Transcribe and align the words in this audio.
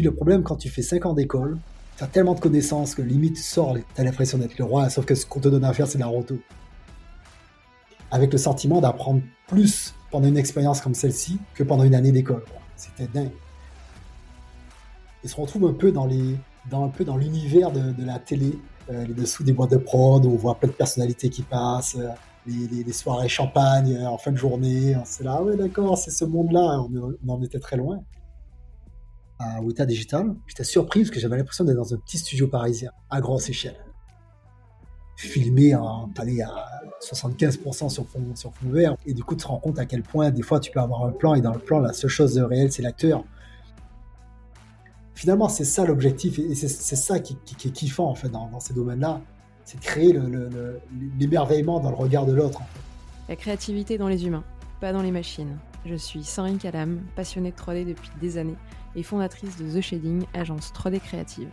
le 0.00 0.14
problème, 0.14 0.42
quand 0.42 0.56
tu 0.56 0.70
fais 0.70 0.82
5 0.82 1.04
ans 1.06 1.12
d'école, 1.12 1.58
tu 1.98 2.04
as 2.04 2.06
tellement 2.06 2.34
de 2.34 2.40
connaissances 2.40 2.94
que 2.94 3.02
limite, 3.02 3.36
tu 3.36 3.42
sors, 3.42 3.74
tu 3.74 4.00
as 4.00 4.04
l'impression 4.04 4.38
d'être 4.38 4.56
le 4.56 4.64
roi, 4.64 4.88
sauf 4.88 5.04
que 5.04 5.14
ce 5.14 5.26
qu'on 5.26 5.40
te 5.40 5.48
donne 5.48 5.64
à 5.64 5.72
faire, 5.74 5.86
c'est 5.86 5.98
de 5.98 6.02
la 6.02 6.08
roto. 6.08 6.38
Avec 8.10 8.32
le 8.32 8.38
sentiment 8.38 8.80
d'apprendre 8.80 9.20
plus 9.48 9.94
pendant 10.10 10.28
une 10.28 10.36
expérience 10.36 10.80
comme 10.80 10.94
celle-ci 10.94 11.38
que 11.54 11.62
pendant 11.62 11.84
une 11.84 11.94
année 11.94 12.12
d'école. 12.12 12.44
C'était 12.76 13.06
dingue. 13.12 13.32
Et 15.24 15.28
se 15.28 15.36
retrouve 15.36 15.66
un 15.66 15.72
peu 15.72 15.92
dans 15.92 16.06
les, 16.06 16.36
dans 16.70 16.84
un 16.84 16.88
peu 16.88 17.04
dans 17.04 17.16
l'univers 17.16 17.70
de, 17.70 18.04
la 18.04 18.18
télé, 18.18 18.58
euh, 18.90 19.04
les 19.04 19.14
dessous 19.14 19.44
des 19.44 19.52
boîtes 19.52 19.70
de 19.70 19.76
prod, 19.76 20.24
où 20.24 20.30
on 20.30 20.36
voit 20.36 20.56
plein 20.56 20.68
de 20.68 20.74
personnalités 20.74 21.28
qui 21.28 21.42
passent, 21.42 21.96
euh, 21.96 22.08
les, 22.46 22.92
soirées 22.92 23.28
champagne 23.28 23.94
euh, 23.94 24.06
en 24.06 24.18
fin 24.18 24.32
de 24.32 24.36
journée. 24.36 24.96
C'est 25.04 25.24
là, 25.24 25.36
ah 25.38 25.42
ouais, 25.42 25.56
d'accord, 25.56 25.96
c'est 25.96 26.10
ce 26.10 26.24
monde-là. 26.24 26.80
On, 26.80 27.16
on, 27.26 27.32
en 27.32 27.42
était 27.42 27.60
très 27.60 27.76
loin. 27.76 28.02
À 29.42 29.60
Weta 29.60 29.86
Digital, 29.86 30.34
j'étais 30.46 30.64
surpris 30.64 31.00
parce 31.00 31.10
que 31.10 31.18
j'avais 31.18 31.36
l'impression 31.36 31.64
d'être 31.64 31.76
dans 31.76 31.94
un 31.94 31.96
petit 31.96 32.18
studio 32.18 32.46
parisien, 32.46 32.90
à 33.10 33.20
grosse 33.20 33.48
échelle. 33.48 33.76
Filmé 35.16 35.74
en, 35.74 36.10
allez, 36.18 36.42
à 36.42 36.82
75% 37.00 37.88
sur 37.88 38.06
fond, 38.06 38.20
sur 38.34 38.54
fond 38.54 38.68
vert. 38.70 38.96
Et 39.06 39.14
du 39.14 39.24
coup, 39.24 39.34
tu 39.34 39.42
te 39.42 39.48
rends 39.48 39.58
compte 39.58 39.78
à 39.78 39.86
quel 39.86 40.02
point, 40.02 40.30
des 40.30 40.42
fois, 40.42 40.60
tu 40.60 40.70
peux 40.70 40.80
avoir 40.80 41.04
un 41.04 41.12
plan 41.12 41.34
et 41.34 41.40
dans 41.40 41.52
le 41.52 41.58
plan, 41.58 41.80
la 41.80 41.92
seule 41.92 42.10
chose 42.10 42.34
de 42.34 42.42
réel, 42.42 42.72
c'est 42.72 42.82
l'acteur 42.82 43.24
finalement, 45.22 45.48
c'est 45.48 45.64
ça 45.64 45.84
l'objectif 45.84 46.40
et 46.40 46.54
c'est 46.56 46.96
ça 46.96 47.20
qui, 47.20 47.34
est 47.34 47.70
kiffant 47.70 48.06
en 48.08 48.16
fait 48.16 48.28
dans, 48.28 48.58
ces 48.58 48.74
domaines-là. 48.74 49.20
C'est 49.64 49.78
de 49.78 49.84
créer 49.84 50.18
l'émerveillement 51.20 51.78
dans 51.78 51.90
le 51.90 51.96
regard 51.96 52.26
de 52.26 52.32
l'autre. 52.32 52.60
La 53.28 53.36
créativité 53.36 53.98
dans 53.98 54.08
les 54.08 54.26
humains, 54.26 54.42
pas 54.80 54.92
dans 54.92 55.00
les 55.00 55.12
machines. 55.12 55.56
Je 55.86 55.94
suis 55.94 56.24
Sandrine 56.24 56.58
Calam, 56.58 57.00
passionnée 57.14 57.52
de 57.52 57.56
3D 57.56 57.86
depuis 57.86 58.10
des 58.20 58.36
années 58.36 58.56
et 58.96 59.02
fondatrice 59.02 59.56
de 59.56 59.70
The 59.70 59.80
Shading, 59.80 60.24
agence 60.34 60.72
3D 60.72 61.00
créative. 61.00 61.48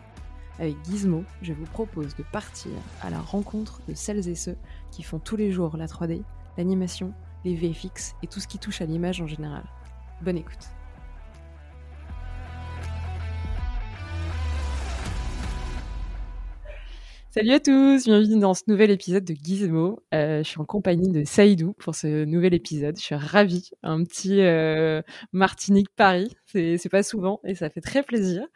Avec 0.59 0.75
Gizmo, 0.85 1.23
je 1.41 1.53
vous 1.53 1.65
propose 1.65 2.15
de 2.15 2.23
partir 2.31 2.71
à 3.01 3.09
la 3.09 3.19
rencontre 3.19 3.81
de 3.87 3.93
celles 3.93 4.27
et 4.27 4.35
ceux 4.35 4.57
qui 4.91 5.03
font 5.03 5.19
tous 5.19 5.37
les 5.37 5.51
jours 5.51 5.77
la 5.77 5.87
3D, 5.87 6.21
l'animation, 6.57 7.13
les 7.45 7.55
VFX 7.55 8.15
et 8.23 8.27
tout 8.27 8.39
ce 8.39 8.47
qui 8.47 8.59
touche 8.59 8.81
à 8.81 8.85
l'image 8.85 9.21
en 9.21 9.27
général. 9.27 9.63
Bonne 10.21 10.37
écoute. 10.37 10.78
Salut 17.31 17.51
à 17.51 17.59
tous, 17.59 18.05
bienvenue 18.05 18.39
dans 18.39 18.55
ce 18.55 18.63
nouvel 18.65 18.89
épisode 18.89 19.23
de 19.23 19.35
Gizmo. 19.35 20.01
Euh, 20.15 20.39
je 20.39 20.49
suis 20.49 20.59
en 20.59 20.65
compagnie 20.65 21.11
de 21.11 21.23
Saïdou 21.23 21.73
pour 21.73 21.93
ce 21.93 22.25
nouvel 22.25 22.55
épisode. 22.55 22.97
Je 22.97 23.03
suis 23.03 23.13
ravie, 23.13 23.69
un 23.83 24.03
petit 24.03 24.41
euh, 24.41 25.03
Martinique 25.31 25.89
Paris, 25.95 26.35
c'est 26.47 26.89
pas 26.89 27.03
souvent 27.03 27.39
et 27.43 27.53
ça 27.53 27.69
fait 27.69 27.81
très 27.81 28.01
plaisir. 28.01 28.47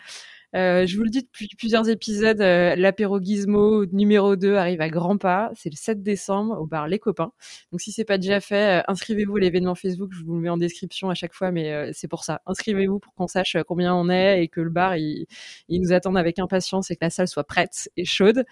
Euh, 0.56 0.86
je 0.86 0.98
vous 0.98 1.04
le 1.04 1.10
dis 1.10 1.24
depuis 1.24 1.48
plusieurs 1.58 1.90
épisodes, 1.90 2.40
euh, 2.40 2.76
l'apéro 2.76 3.20
Gizmo 3.20 3.86
numéro 3.88 4.36
2 4.36 4.56
arrive 4.56 4.82
à 4.82 4.90
grands 4.90 5.18
pas. 5.18 5.52
C'est 5.56 5.70
le 5.70 5.76
7 5.76 6.04
décembre 6.04 6.60
au 6.60 6.68
bar 6.68 6.88
Les 6.88 7.00
Copains. 7.00 7.32
Donc 7.72 7.82
si 7.82 7.92
c'est 7.92 8.06
pas 8.06 8.20
déjà 8.20 8.40
fait, 8.40 8.82
euh, 8.82 8.84
inscrivez-vous 8.88 9.38
à 9.38 9.40
l'événement 9.40 9.74
Facebook. 9.74 10.12
Je 10.14 10.24
vous 10.24 10.36
le 10.36 10.42
mets 10.42 10.50
en 10.50 10.58
description 10.58 11.10
à 11.10 11.16
chaque 11.16 11.34
fois, 11.34 11.52
mais 11.52 11.92
c'est 11.94 12.08
pour 12.08 12.24
ça. 12.24 12.42
Inscrivez-vous 12.46 13.00
pour 13.00 13.14
qu'on 13.16 13.28
sache 13.28 13.58
combien 13.68 13.96
on 13.96 14.10
est 14.10 14.44
et 14.44 14.48
que 14.48 14.62
le 14.62 14.70
bar 14.70 14.96
il, 14.96 15.26
il, 15.70 15.82
nous 15.82 15.92
attende 15.92 16.18
avec 16.18 16.38
impatience 16.40 16.92
et 16.92 16.96
que 16.96 17.04
la 17.04 17.10
salle 17.10 17.28
soit 17.28 17.44
prête 17.46 17.90
et 17.98 18.06
chaude. 18.06 18.46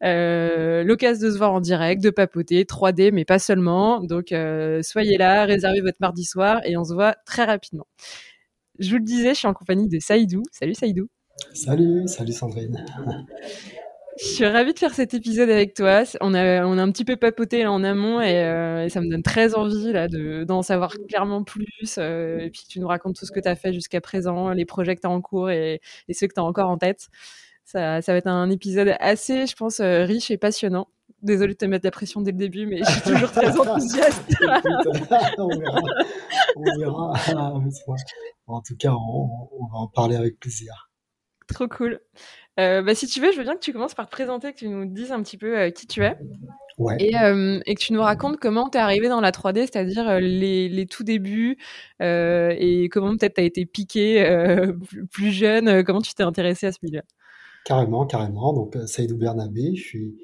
L'occasion 0.00 1.26
de 1.26 1.32
se 1.32 1.38
voir 1.38 1.52
en 1.52 1.60
direct, 1.60 2.02
de 2.02 2.10
papoter, 2.10 2.64
3D, 2.64 3.10
mais 3.12 3.24
pas 3.24 3.38
seulement. 3.38 4.00
Donc 4.00 4.32
soyez 4.82 5.18
là, 5.18 5.44
réservez 5.44 5.80
votre 5.80 5.98
mardi 6.00 6.24
soir 6.24 6.60
et 6.64 6.76
on 6.76 6.84
se 6.84 6.94
voit 6.94 7.14
très 7.26 7.44
rapidement. 7.44 7.86
Je 8.78 8.90
vous 8.90 8.98
le 8.98 9.04
disais, 9.04 9.30
je 9.30 9.40
suis 9.40 9.48
en 9.48 9.54
compagnie 9.54 9.88
de 9.88 9.98
Saïdou. 9.98 10.42
Salut 10.52 10.74
Saïdou. 10.74 11.08
Salut, 11.52 12.06
salut 12.06 12.32
Sandrine. 12.32 12.84
Je 14.20 14.26
suis 14.26 14.46
ravie 14.46 14.74
de 14.74 14.78
faire 14.78 14.94
cet 14.94 15.14
épisode 15.14 15.48
avec 15.48 15.74
toi. 15.74 16.02
On 16.20 16.34
a, 16.34 16.66
on 16.66 16.76
a 16.76 16.82
un 16.82 16.90
petit 16.90 17.04
peu 17.04 17.16
papoté 17.16 17.62
là 17.62 17.70
en 17.70 17.84
amont 17.84 18.20
et, 18.20 18.42
euh, 18.42 18.88
ça 18.88 19.00
me 19.00 19.08
donne 19.08 19.22
très 19.22 19.54
envie 19.54 19.92
là 19.92 20.08
d'en 20.44 20.62
savoir 20.62 20.92
clairement 21.08 21.44
plus. 21.44 21.96
Euh, 21.98 22.38
et 22.40 22.50
puis 22.50 22.62
tu 22.68 22.80
nous 22.80 22.88
racontes 22.88 23.14
tout 23.16 23.26
ce 23.26 23.30
que 23.30 23.38
tu 23.38 23.48
as 23.48 23.54
fait 23.54 23.72
jusqu'à 23.72 24.00
présent, 24.00 24.50
les 24.50 24.64
projets 24.64 24.96
que 24.96 25.02
tu 25.02 25.06
as 25.06 25.10
en 25.10 25.20
cours 25.20 25.50
et, 25.50 25.80
ceux 26.10 26.26
que 26.26 26.34
tu 26.34 26.40
as 26.40 26.44
encore 26.44 26.68
en 26.68 26.78
tête. 26.78 27.08
Ça, 27.64 28.02
ça, 28.02 28.12
va 28.12 28.18
être 28.18 28.26
un 28.26 28.50
épisode 28.50 28.96
assez, 28.98 29.46
je 29.46 29.54
pense, 29.54 29.78
euh, 29.80 30.04
riche 30.04 30.30
et 30.30 30.38
passionnant. 30.38 30.88
Désolée 31.22 31.52
de 31.52 31.58
te 31.58 31.66
mettre 31.66 31.84
la 31.84 31.90
pression 31.90 32.20
dès 32.20 32.32
le 32.32 32.38
début, 32.38 32.66
mais 32.66 32.78
je 32.78 32.90
suis 32.90 33.02
toujours 33.02 33.30
très 33.30 33.50
enthousiaste. 33.58 34.24
on 35.38 35.48
verra. 35.48 35.80
On 36.56 36.78
verra. 36.78 37.12
En 38.46 38.62
tout 38.62 38.76
cas, 38.76 38.92
on 38.92 39.66
va 39.70 39.78
en 39.78 39.88
parler 39.88 40.16
avec 40.16 40.40
plaisir. 40.40 40.87
Trop 41.48 41.66
cool. 41.68 42.00
Euh, 42.58 42.82
bah, 42.82 42.94
si 42.94 43.06
tu 43.06 43.20
veux, 43.20 43.32
je 43.32 43.38
veux 43.38 43.44
bien 43.44 43.54
que 43.54 43.60
tu 43.60 43.72
commences 43.72 43.94
par 43.94 44.06
te 44.06 44.10
présenter, 44.10 44.52
que 44.52 44.58
tu 44.58 44.68
nous 44.68 44.84
dises 44.84 45.12
un 45.12 45.22
petit 45.22 45.38
peu 45.38 45.58
euh, 45.58 45.70
qui 45.70 45.86
tu 45.86 46.02
es. 46.02 46.16
Ouais. 46.76 46.96
Et, 47.00 47.16
euh, 47.16 47.60
et, 47.66 47.74
que 47.74 47.80
tu 47.80 47.92
nous 47.92 48.02
racontes 48.02 48.38
comment 48.38 48.68
tu 48.68 48.78
es 48.78 48.80
arrivé 48.80 49.08
dans 49.08 49.20
la 49.20 49.32
3D, 49.32 49.60
c'est-à-dire 49.60 50.20
les, 50.20 50.68
les, 50.68 50.86
tout 50.86 51.02
débuts 51.02 51.58
et 52.00 52.88
comment 52.92 53.16
peut-être 53.16 53.34
tu 53.34 53.40
as 53.40 53.44
été 53.44 53.66
piqué 53.66 54.24
plus 55.10 55.32
jeune, 55.32 55.82
comment 55.82 56.00
tu 56.00 56.14
t'es 56.14 56.22
intéressé 56.22 56.66
à 56.66 56.72
ce 56.72 56.78
milieu? 56.82 57.02
Carrément, 57.64 58.06
carrément. 58.06 58.52
Donc, 58.52 58.76
Saïdou 58.86 59.16
Bernabé, 59.16 59.74
je 59.74 59.82
suis 59.82 60.16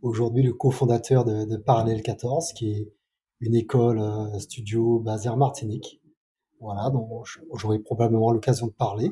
aujourd'hui 0.00 0.44
le 0.44 0.52
cofondateur 0.52 1.24
de, 1.24 1.44
de 1.44 1.56
Parallèle 1.56 2.02
14, 2.02 2.52
qui 2.52 2.70
est 2.70 2.92
une 3.40 3.56
école 3.56 4.00
studio 4.38 5.00
basée 5.00 5.28
en 5.28 5.36
Martinique. 5.36 6.00
Voilà, 6.60 6.88
donc 6.90 7.08
j'aurai 7.54 7.80
probablement 7.80 8.30
l'occasion 8.30 8.68
de 8.68 8.72
parler. 8.72 9.10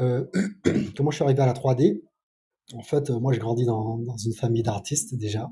Euh, 0.00 0.24
comment 0.96 1.10
je 1.10 1.16
suis 1.16 1.24
arrivé 1.24 1.40
à 1.40 1.46
la 1.46 1.54
3D 1.54 2.02
En 2.74 2.82
fait, 2.82 3.10
euh, 3.10 3.18
moi, 3.18 3.32
j'ai 3.32 3.38
grandi 3.38 3.64
dans, 3.64 3.98
une 4.24 4.34
famille 4.34 4.62
d'artistes 4.62 5.14
déjà. 5.14 5.50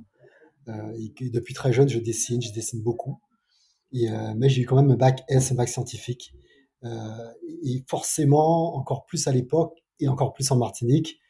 Euh, 0.69 0.93
depuis 1.33 1.55
très 1.55 1.73
jeune, 1.73 1.89
je 1.89 1.99
dessine, 1.99 2.43
je 2.43 2.53
dessine 2.53 2.83
beaucoup. 2.83 3.21
Mais 3.93 4.49
j'ai 4.49 4.63
eu 4.63 4.67
quand 4.67 4.77
même 4.77 4.91
un 4.91 4.97
bac 4.97 5.23
S, 5.29 5.53
un 5.53 5.55
bac 5.55 5.69
scientifique. 5.69 6.35
et 6.83 7.85
forcément, 7.89 8.75
encore 8.77 9.07
plus 9.07 9.29
à 9.29 9.33
l'époque, 9.33 9.85
et 10.01 10.09
encore 10.09 10.33
plus 10.33 10.51
en 10.51 10.57
Martinique, 10.57 11.21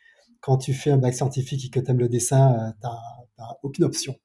quand 0.40 0.56
tu 0.56 0.72
fais 0.72 0.90
un 0.90 0.96
bac 0.96 1.14
scientifique 1.14 1.66
et 1.66 1.70
que 1.70 1.80
tu 1.80 1.90
aimes 1.90 1.98
le 1.98 2.08
dessin, 2.08 2.72
tu 2.80 2.86
n'as 2.86 3.56
aucune 3.62 3.84
option. 3.84 4.16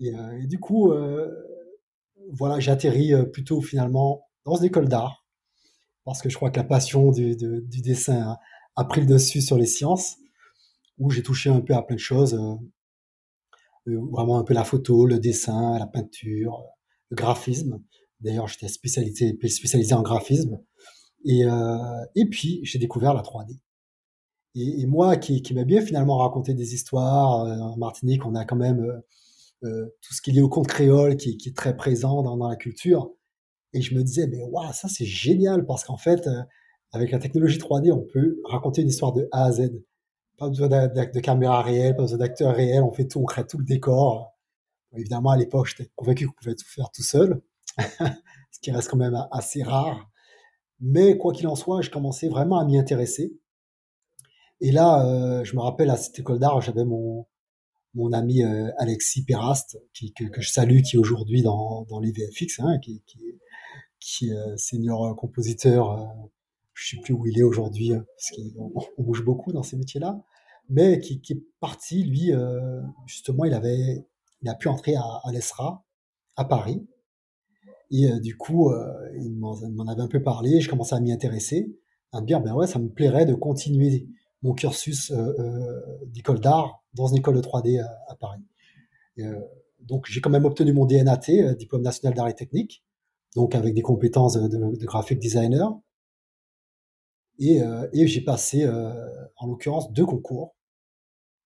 Et, 0.00 0.12
du 0.46 0.58
coup, 0.58 0.92
voilà, 2.32 2.60
j'ai 2.60 3.24
plutôt 3.26 3.60
finalement 3.60 4.26
dans 4.44 4.56
une 4.56 4.64
école 4.64 4.88
d'art 4.88 5.23
parce 6.04 6.20
que 6.20 6.28
je 6.28 6.36
crois 6.36 6.50
que 6.50 6.58
la 6.58 6.64
passion 6.64 7.10
du, 7.10 7.34
dessin 7.82 8.36
a, 8.76 8.84
pris 8.84 9.00
le 9.00 9.06
dessus 9.06 9.40
sur 9.40 9.56
les 9.56 9.66
sciences, 9.66 10.16
où 10.98 11.10
j'ai 11.10 11.22
touché 11.22 11.50
un 11.50 11.60
peu 11.60 11.74
à 11.74 11.82
plein 11.82 11.96
de 11.96 12.00
choses, 12.00 12.34
euh, 12.34 12.54
euh, 13.88 14.00
vraiment 14.12 14.38
un 14.38 14.44
peu 14.44 14.54
la 14.54 14.64
photo, 14.64 15.06
le 15.06 15.18
dessin, 15.18 15.78
la 15.78 15.86
peinture, 15.86 16.62
le 17.10 17.16
graphisme. 17.16 17.82
D'ailleurs, 18.20 18.48
j'étais 18.48 18.68
spécialisé, 18.68 19.94
en 19.94 20.02
graphisme. 20.02 20.60
Et, 21.24 21.44
euh, 21.44 22.04
et 22.14 22.26
puis, 22.26 22.60
j'ai 22.64 22.78
découvert 22.78 23.14
la 23.14 23.22
3D. 23.22 23.58
Et, 24.56 24.86
moi, 24.86 25.16
qui, 25.16 25.42
qui 25.42 25.52
bien 25.64 25.80
finalement 25.80 26.18
raconté 26.18 26.54
des 26.54 26.74
histoires, 26.74 27.40
en 27.40 27.76
Martinique, 27.76 28.24
on 28.24 28.36
a 28.36 28.44
quand 28.44 28.56
même 28.56 29.02
tout 29.62 30.14
ce 30.14 30.22
qui 30.22 30.30
est 30.30 30.34
lié 30.34 30.42
au 30.42 30.48
conte 30.48 30.68
créole 30.68 31.16
qui, 31.16 31.38
est 31.44 31.56
très 31.56 31.76
présent 31.76 32.22
dans 32.22 32.36
la 32.48 32.54
culture. 32.54 33.10
Et 33.74 33.82
je 33.82 33.94
me 33.94 34.02
disais, 34.02 34.26
mais 34.28 34.42
waouh, 34.42 34.72
ça 34.72 34.88
c'est 34.88 35.04
génial 35.04 35.66
parce 35.66 35.84
qu'en 35.84 35.96
fait, 35.96 36.26
euh, 36.26 36.42
avec 36.92 37.10
la 37.10 37.18
technologie 37.18 37.58
3D, 37.58 37.92
on 37.92 38.02
peut 38.02 38.40
raconter 38.44 38.82
une 38.82 38.88
histoire 38.88 39.12
de 39.12 39.28
A 39.32 39.46
à 39.46 39.52
Z. 39.52 39.72
Pas 40.38 40.48
besoin 40.48 40.68
de 40.68 41.20
caméra 41.20 41.60
réelle, 41.60 41.96
pas 41.96 42.02
besoin 42.02 42.18
d'acteurs 42.18 42.54
réels, 42.54 42.82
on 42.82 42.92
fait 42.92 43.06
tout, 43.06 43.20
on 43.20 43.24
crée 43.24 43.46
tout 43.46 43.58
le 43.58 43.64
décor. 43.64 44.32
Évidemment, 44.96 45.30
à 45.30 45.36
l'époque, 45.36 45.66
j'étais 45.66 45.90
convaincu 45.96 46.26
qu'on 46.26 46.34
pouvait 46.34 46.54
tout 46.54 46.66
faire 46.66 46.90
tout 46.92 47.02
seul, 47.02 47.42
ce 47.78 48.60
qui 48.62 48.70
reste 48.70 48.88
quand 48.88 48.96
même 48.96 49.26
assez 49.32 49.62
rare. 49.64 50.08
Mais 50.80 51.18
quoi 51.18 51.32
qu'il 51.32 51.48
en 51.48 51.56
soit, 51.56 51.82
je 51.82 51.90
commençais 51.90 52.28
vraiment 52.28 52.58
à 52.58 52.64
m'y 52.64 52.78
intéresser. 52.78 53.36
Et 54.60 54.70
là, 54.70 55.04
euh, 55.04 55.44
je 55.44 55.56
me 55.56 55.60
rappelle 55.60 55.90
à 55.90 55.96
cette 55.96 56.18
école 56.18 56.38
d'art, 56.38 56.60
j'avais 56.60 56.84
mon, 56.84 57.26
mon 57.94 58.12
ami 58.12 58.44
euh, 58.44 58.70
Alexis 58.78 59.24
Perast, 59.24 59.78
qui, 59.92 60.12
que, 60.12 60.40
je 60.40 60.48
salue, 60.48 60.82
qui 60.82 60.96
est 60.96 60.98
aujourd'hui 60.98 61.42
dans, 61.42 61.82
dans 61.88 61.98
les 61.98 62.12
VFX, 62.12 62.60
hein, 62.60 62.78
qui, 62.78 63.02
qui, 63.06 63.18
qui 64.04 64.28
est 64.28 64.36
euh, 64.36 64.56
senior 64.56 65.06
euh, 65.06 65.14
compositeur. 65.14 65.92
Euh, 65.92 66.04
je 66.74 66.90
sais 66.90 67.00
plus 67.00 67.14
où 67.14 67.26
il 67.26 67.38
est 67.38 67.42
aujourd'hui, 67.44 67.92
parce 67.92 68.32
qu'on 68.32 69.02
bouge 69.02 69.24
beaucoup 69.24 69.52
dans 69.52 69.62
ces 69.62 69.76
métiers-là, 69.76 70.20
mais 70.68 70.98
qui, 70.98 71.22
est 71.30 71.42
parti, 71.60 72.02
lui, 72.02 72.32
justement, 73.06 73.44
il 73.44 73.54
avait, 73.54 74.04
il 74.42 74.48
a 74.48 74.56
pu 74.56 74.66
entrer 74.66 74.96
à, 74.96 75.22
l'ESRA, 75.30 75.84
à 76.34 76.44
Paris, 76.44 76.84
et 77.92 78.10
du 78.18 78.36
coup, 78.36 78.72
il 79.14 79.36
m'en 79.36 79.86
avait 79.86 80.02
un 80.02 80.08
peu 80.08 80.20
parlé, 80.20 80.60
je 80.60 80.68
commençais 80.68 80.96
à 80.96 81.00
m'y 81.00 81.12
intéresser, 81.12 81.78
à 82.10 82.20
me 82.20 82.26
dire, 82.26 82.40
ben 82.40 82.52
ouais, 82.54 82.66
ça 82.66 82.80
me 82.80 82.88
plairait 82.88 83.24
de 83.24 83.34
continuer 83.34 84.08
mon 84.42 84.52
cursus 84.52 85.12
d'école 86.08 86.40
d'art 86.40 86.82
dans 86.92 87.06
une 87.06 87.18
école 87.18 87.36
de 87.36 87.40
3D 87.40 87.80
à, 88.08 88.16
Paris. 88.16 88.42
donc 89.78 90.06
j'ai 90.06 90.20
quand 90.20 90.30
même 90.30 90.44
obtenu 90.44 90.72
mon 90.72 90.86
DNAT, 90.86 91.54
diplôme 91.56 91.82
national 91.82 92.14
d'art 92.14 92.26
et 92.26 92.34
technique, 92.34 92.82
donc 93.34 93.54
avec 93.54 93.74
des 93.74 93.82
compétences 93.82 94.34
de, 94.34 94.48
de 94.48 94.86
graphic 94.86 95.18
designer. 95.18 95.72
Et, 97.38 97.60
et 97.92 98.06
j'ai 98.06 98.20
passé, 98.20 98.64
en 99.36 99.46
l'occurrence, 99.46 99.92
deux 99.92 100.06
concours. 100.06 100.54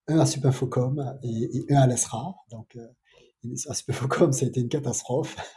Un 0.06 0.19
à 0.19 0.26
Supinfocom 0.26 1.19
et, 1.23 1.64
un 1.70 1.81
à 1.81 1.87
l'ESRA. 1.87 2.35
Donc, 2.50 2.76
à 3.69 3.75
Supinfocom, 3.75 4.32
ça 4.32 4.44
a 4.44 4.49
été 4.49 4.61
une 4.61 4.69
catastrophe. 4.69 5.37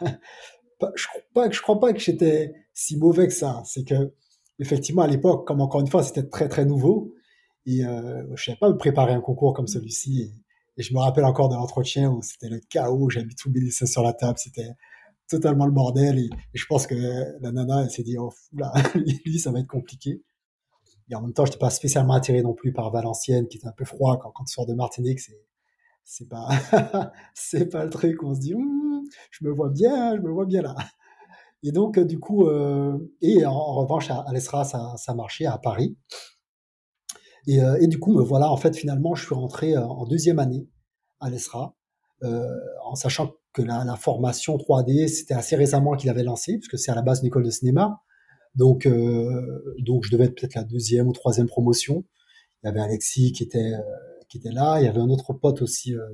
je 0.94 1.06
pas 1.34 1.50
je 1.50 1.60
crois 1.60 1.78
pas 1.78 1.92
que 1.92 1.98
j'étais 1.98 2.54
si 2.72 2.96
mauvais 2.96 3.26
que 3.26 3.34
ça. 3.34 3.62
C'est 3.64 3.84
que 3.84 4.14
effectivement 4.58 5.02
à 5.02 5.06
l'époque, 5.06 5.46
comme 5.46 5.60
encore 5.60 5.80
une 5.80 5.88
fois, 5.88 6.02
c'était 6.02 6.26
très 6.28 6.48
très 6.48 6.64
nouveau 6.64 7.14
et 7.66 7.84
euh, 7.84 8.24
je 8.34 8.44
savais 8.44 8.58
pas 8.58 8.68
me 8.68 8.76
préparer 8.76 9.12
un 9.12 9.20
concours 9.20 9.54
comme 9.54 9.66
celui-ci. 9.66 10.22
Et, 10.22 10.32
je 10.78 10.94
me 10.94 10.98
rappelle 10.98 11.26
encore 11.26 11.50
de 11.50 11.54
l'entretien 11.54 12.10
où 12.10 12.22
c'était 12.22 12.48
le 12.48 12.58
chaos. 12.70 13.10
J'avais 13.10 13.34
tout 13.38 13.50
dessins 13.50 13.84
sur 13.84 14.02
la 14.02 14.14
table. 14.14 14.38
C'était 14.38 14.70
totalement 15.32 15.66
le 15.66 15.72
bordel. 15.72 16.18
Et, 16.18 16.30
je 16.54 16.66
pense 16.66 16.86
que 16.86 16.94
la 17.40 17.52
nana, 17.52 17.82
elle 17.82 17.90
s'est 17.90 18.02
dit, 18.02 18.16
oh, 18.18 18.30
là, 18.56 18.72
lui, 19.24 19.38
ça 19.38 19.50
va 19.50 19.60
être 19.60 19.68
compliqué. 19.68 20.22
Et 21.10 21.14
en 21.14 21.22
même 21.22 21.32
temps, 21.32 21.44
je 21.44 21.50
n'étais 21.50 21.58
pas 21.58 21.70
spécialement 21.70 22.14
attiré 22.14 22.42
non 22.42 22.54
plus 22.54 22.72
par 22.72 22.90
Valenciennes, 22.90 23.48
qui 23.48 23.58
était 23.58 23.66
un 23.66 23.72
peu 23.72 23.84
froid 23.84 24.18
quand, 24.18 24.30
quand 24.30 24.44
tu 24.44 24.52
sors 24.52 24.66
de 24.66 24.74
Martinique. 24.74 25.20
C'est, 25.20 25.40
c'est 26.04 26.28
pas, 26.28 26.48
c'est 27.34 27.68
pas 27.68 27.84
le 27.84 27.90
truc 27.90 28.22
où 28.22 28.28
on 28.28 28.34
se 28.34 28.40
dit, 28.40 28.54
hum, 28.54 29.02
je 29.30 29.44
me 29.44 29.50
vois 29.50 29.68
bien, 29.70 30.16
je 30.16 30.22
me 30.22 30.30
vois 30.30 30.46
bien 30.46 30.62
là. 30.62 30.74
Et 31.62 31.70
donc, 31.70 31.98
du 31.98 32.18
coup, 32.18 32.46
euh, 32.46 32.98
et 33.20 33.46
en, 33.46 33.74
revanche, 33.74 34.10
à, 34.10 34.24
l'ESRA, 34.32 34.64
ça, 34.64 34.94
ça 34.96 35.14
marchait 35.14 35.46
à 35.46 35.58
Paris. 35.58 35.96
Et, 37.46 37.62
euh, 37.62 37.76
et, 37.80 37.86
du 37.86 37.98
coup, 37.98 38.12
me 38.12 38.22
voilà, 38.22 38.50
en 38.50 38.56
fait, 38.56 38.76
finalement, 38.76 39.14
je 39.14 39.24
suis 39.24 39.34
rentré 39.34 39.74
euh, 39.74 39.84
en 39.84 40.04
deuxième 40.06 40.38
année 40.38 40.68
à 41.20 41.30
l'ESRA, 41.30 41.74
euh, 42.22 42.48
en 42.84 42.94
sachant 42.94 43.32
que 43.52 43.62
la, 43.62 43.84
la 43.84 43.96
formation 43.96 44.56
3D, 44.56 45.08
c'était 45.08 45.34
assez 45.34 45.56
récemment 45.56 45.94
qu'il 45.96 46.10
avait 46.10 46.22
lancé, 46.22 46.58
puisque 46.58 46.78
c'est 46.78 46.90
à 46.90 46.94
la 46.94 47.02
base 47.02 47.20
une 47.20 47.26
école 47.26 47.44
de 47.44 47.50
cinéma. 47.50 48.00
Donc, 48.54 48.86
euh, 48.86 49.74
donc 49.78 50.04
je 50.04 50.10
devais 50.10 50.24
être 50.24 50.34
peut-être 50.34 50.54
la 50.54 50.64
deuxième 50.64 51.08
ou 51.08 51.12
troisième 51.12 51.46
promotion. 51.46 52.04
Il 52.62 52.66
y 52.66 52.68
avait 52.70 52.80
Alexis 52.80 53.32
qui 53.32 53.42
était 53.42 53.72
qui 54.32 54.38
était 54.38 54.50
là. 54.50 54.80
Il 54.80 54.84
y 54.86 54.88
avait 54.88 55.00
un 55.00 55.10
autre 55.10 55.34
pote 55.34 55.60
aussi 55.60 55.94
euh, 55.94 56.08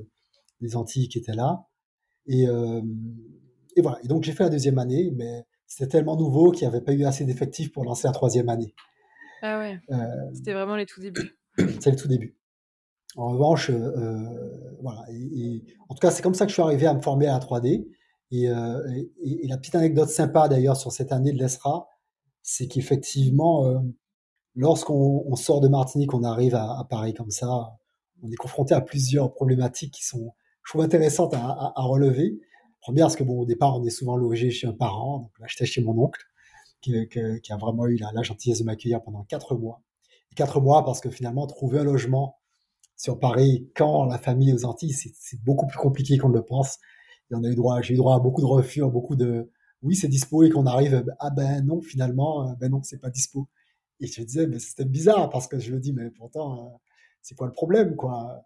des 0.59 0.75
Antilles 0.75 1.07
qui 1.07 1.17
était 1.17 1.33
là. 1.33 1.65
Et, 2.27 2.47
euh, 2.47 2.81
et 3.77 3.81
voilà. 3.81 3.97
Et 4.03 4.07
donc 4.09 4.23
j'ai 4.23 4.33
fait 4.33 4.43
la 4.43 4.49
deuxième 4.49 4.77
année, 4.77 5.09
mais 5.15 5.45
c'était 5.65 5.87
tellement 5.87 6.17
nouveau 6.17 6.51
qu'il 6.51 6.67
n'y 6.67 6.75
avait 6.75 6.83
pas 6.83 6.93
eu 6.93 7.05
assez 7.05 7.23
d'effectifs 7.23 7.71
pour 7.71 7.85
lancer 7.85 8.07
la 8.07 8.13
troisième 8.13 8.49
année. 8.49 8.75
Ah 9.41 9.57
ouais. 9.59 9.79
Euh, 9.89 10.05
c'était 10.33 10.51
vraiment 10.53 10.75
les 10.75 10.85
tout 10.85 10.99
débuts. 10.99 11.39
C'est 11.79 11.91
le 11.91 11.95
tout 11.95 12.09
début. 12.09 12.35
En 13.15 13.31
revanche, 13.33 13.71
voilà. 14.81 15.05
Et, 15.11 15.63
en 15.89 15.95
tout 15.95 15.99
cas, 15.99 16.11
c'est 16.11 16.21
comme 16.21 16.35
ça 16.35 16.45
que 16.45 16.49
je 16.49 16.53
suis 16.53 16.61
arrivé 16.61 16.85
à 16.87 16.93
me 16.93 17.01
former 17.01 17.27
à 17.27 17.33
la 17.33 17.39
3D. 17.39 17.87
Et, 18.31 18.43
et, 18.43 19.47
la 19.47 19.57
petite 19.57 19.75
anecdote 19.75 20.09
sympa 20.09 20.47
d'ailleurs 20.47 20.77
sur 20.77 20.91
cette 20.91 21.11
année 21.11 21.31
de 21.31 21.39
l'ESRA, 21.39 21.87
c'est 22.43 22.67
qu'effectivement, 22.67 23.81
lorsqu'on 24.55 25.35
sort 25.35 25.61
de 25.61 25.67
Martinique, 25.67 26.13
on 26.13 26.23
arrive 26.23 26.55
à, 26.55 26.79
à, 26.79 26.83
Paris 26.83 27.13
comme 27.13 27.31
ça, 27.31 27.77
on 28.21 28.31
est 28.31 28.35
confronté 28.35 28.73
à 28.73 28.81
plusieurs 28.81 29.33
problématiques 29.33 29.93
qui 29.93 30.05
sont, 30.05 30.33
je 30.63 30.71
trouve, 30.71 30.81
intéressantes 30.81 31.33
à, 31.33 31.73
à, 31.75 31.81
relever. 31.81 32.39
Première, 32.81 33.05
parce 33.05 33.15
que 33.15 33.23
bon, 33.23 33.39
au 33.39 33.45
départ, 33.45 33.77
on 33.77 33.83
est 33.85 33.89
souvent 33.89 34.15
logé 34.17 34.51
chez 34.51 34.67
un 34.67 34.73
parent. 34.73 35.19
Donc 35.19 35.31
là, 35.39 35.47
j'étais 35.49 35.65
chez 35.65 35.81
mon 35.81 35.97
oncle, 35.97 36.21
qui, 36.81 36.93
qui, 37.09 37.53
a 37.53 37.57
vraiment 37.57 37.87
eu 37.87 37.97
la, 37.97 38.21
gentillesse 38.23 38.59
de 38.59 38.63
m'accueillir 38.65 39.01
pendant 39.01 39.23
quatre 39.23 39.55
mois. 39.55 39.81
Quatre 40.35 40.61
mois 40.61 40.85
parce 40.85 41.01
que 41.01 41.09
finalement, 41.09 41.47
trouver 41.47 41.79
un 41.79 41.83
logement 41.83 42.38
sur 42.99 43.17
Paris 43.17 43.69
quand 43.75 44.03
la 44.05 44.17
famille 44.17 44.53
aux 44.53 44.65
Antilles, 44.65 44.93
c'est 44.93 45.41
beaucoup 45.43 45.65
plus 45.65 45.79
compliqué 45.79 46.17
qu'on 46.17 46.29
ne 46.29 46.35
le 46.35 46.43
pense. 46.43 46.77
Et 47.31 47.35
on 47.35 47.43
a 47.43 47.47
eu 47.47 47.55
droit, 47.55 47.81
j'ai 47.81 47.93
eu 47.93 47.97
droit 47.97 48.15
à 48.15 48.19
beaucoup 48.19 48.41
de 48.41 48.45
refus, 48.45 48.83
beaucoup 48.83 49.15
de 49.15 49.49
oui, 49.81 49.95
c'est 49.95 50.09
dispo 50.09 50.43
et 50.43 50.49
qu'on 50.49 50.65
arrive, 50.65 51.05
ah 51.19 51.29
ben 51.29 51.65
non, 51.65 51.81
finalement, 51.81 52.53
ben 52.59 52.69
non, 52.69 52.83
c'est 52.83 52.99
pas 52.99 53.09
dispo. 53.09 53.47
Et 54.01 54.07
je 54.07 54.21
disais, 54.21 54.47
mais 54.47 54.59
c'était 54.59 54.83
bizarre 54.83 55.29
parce 55.29 55.47
que 55.47 55.57
je 55.59 55.73
me 55.73 55.79
dis, 55.79 55.93
mais 55.93 56.09
pourtant, 56.11 56.57
euh, 56.57 56.77
c'est 57.21 57.35
quoi 57.35 57.47
le 57.47 57.53
problème, 57.53 57.95
quoi? 57.95 58.45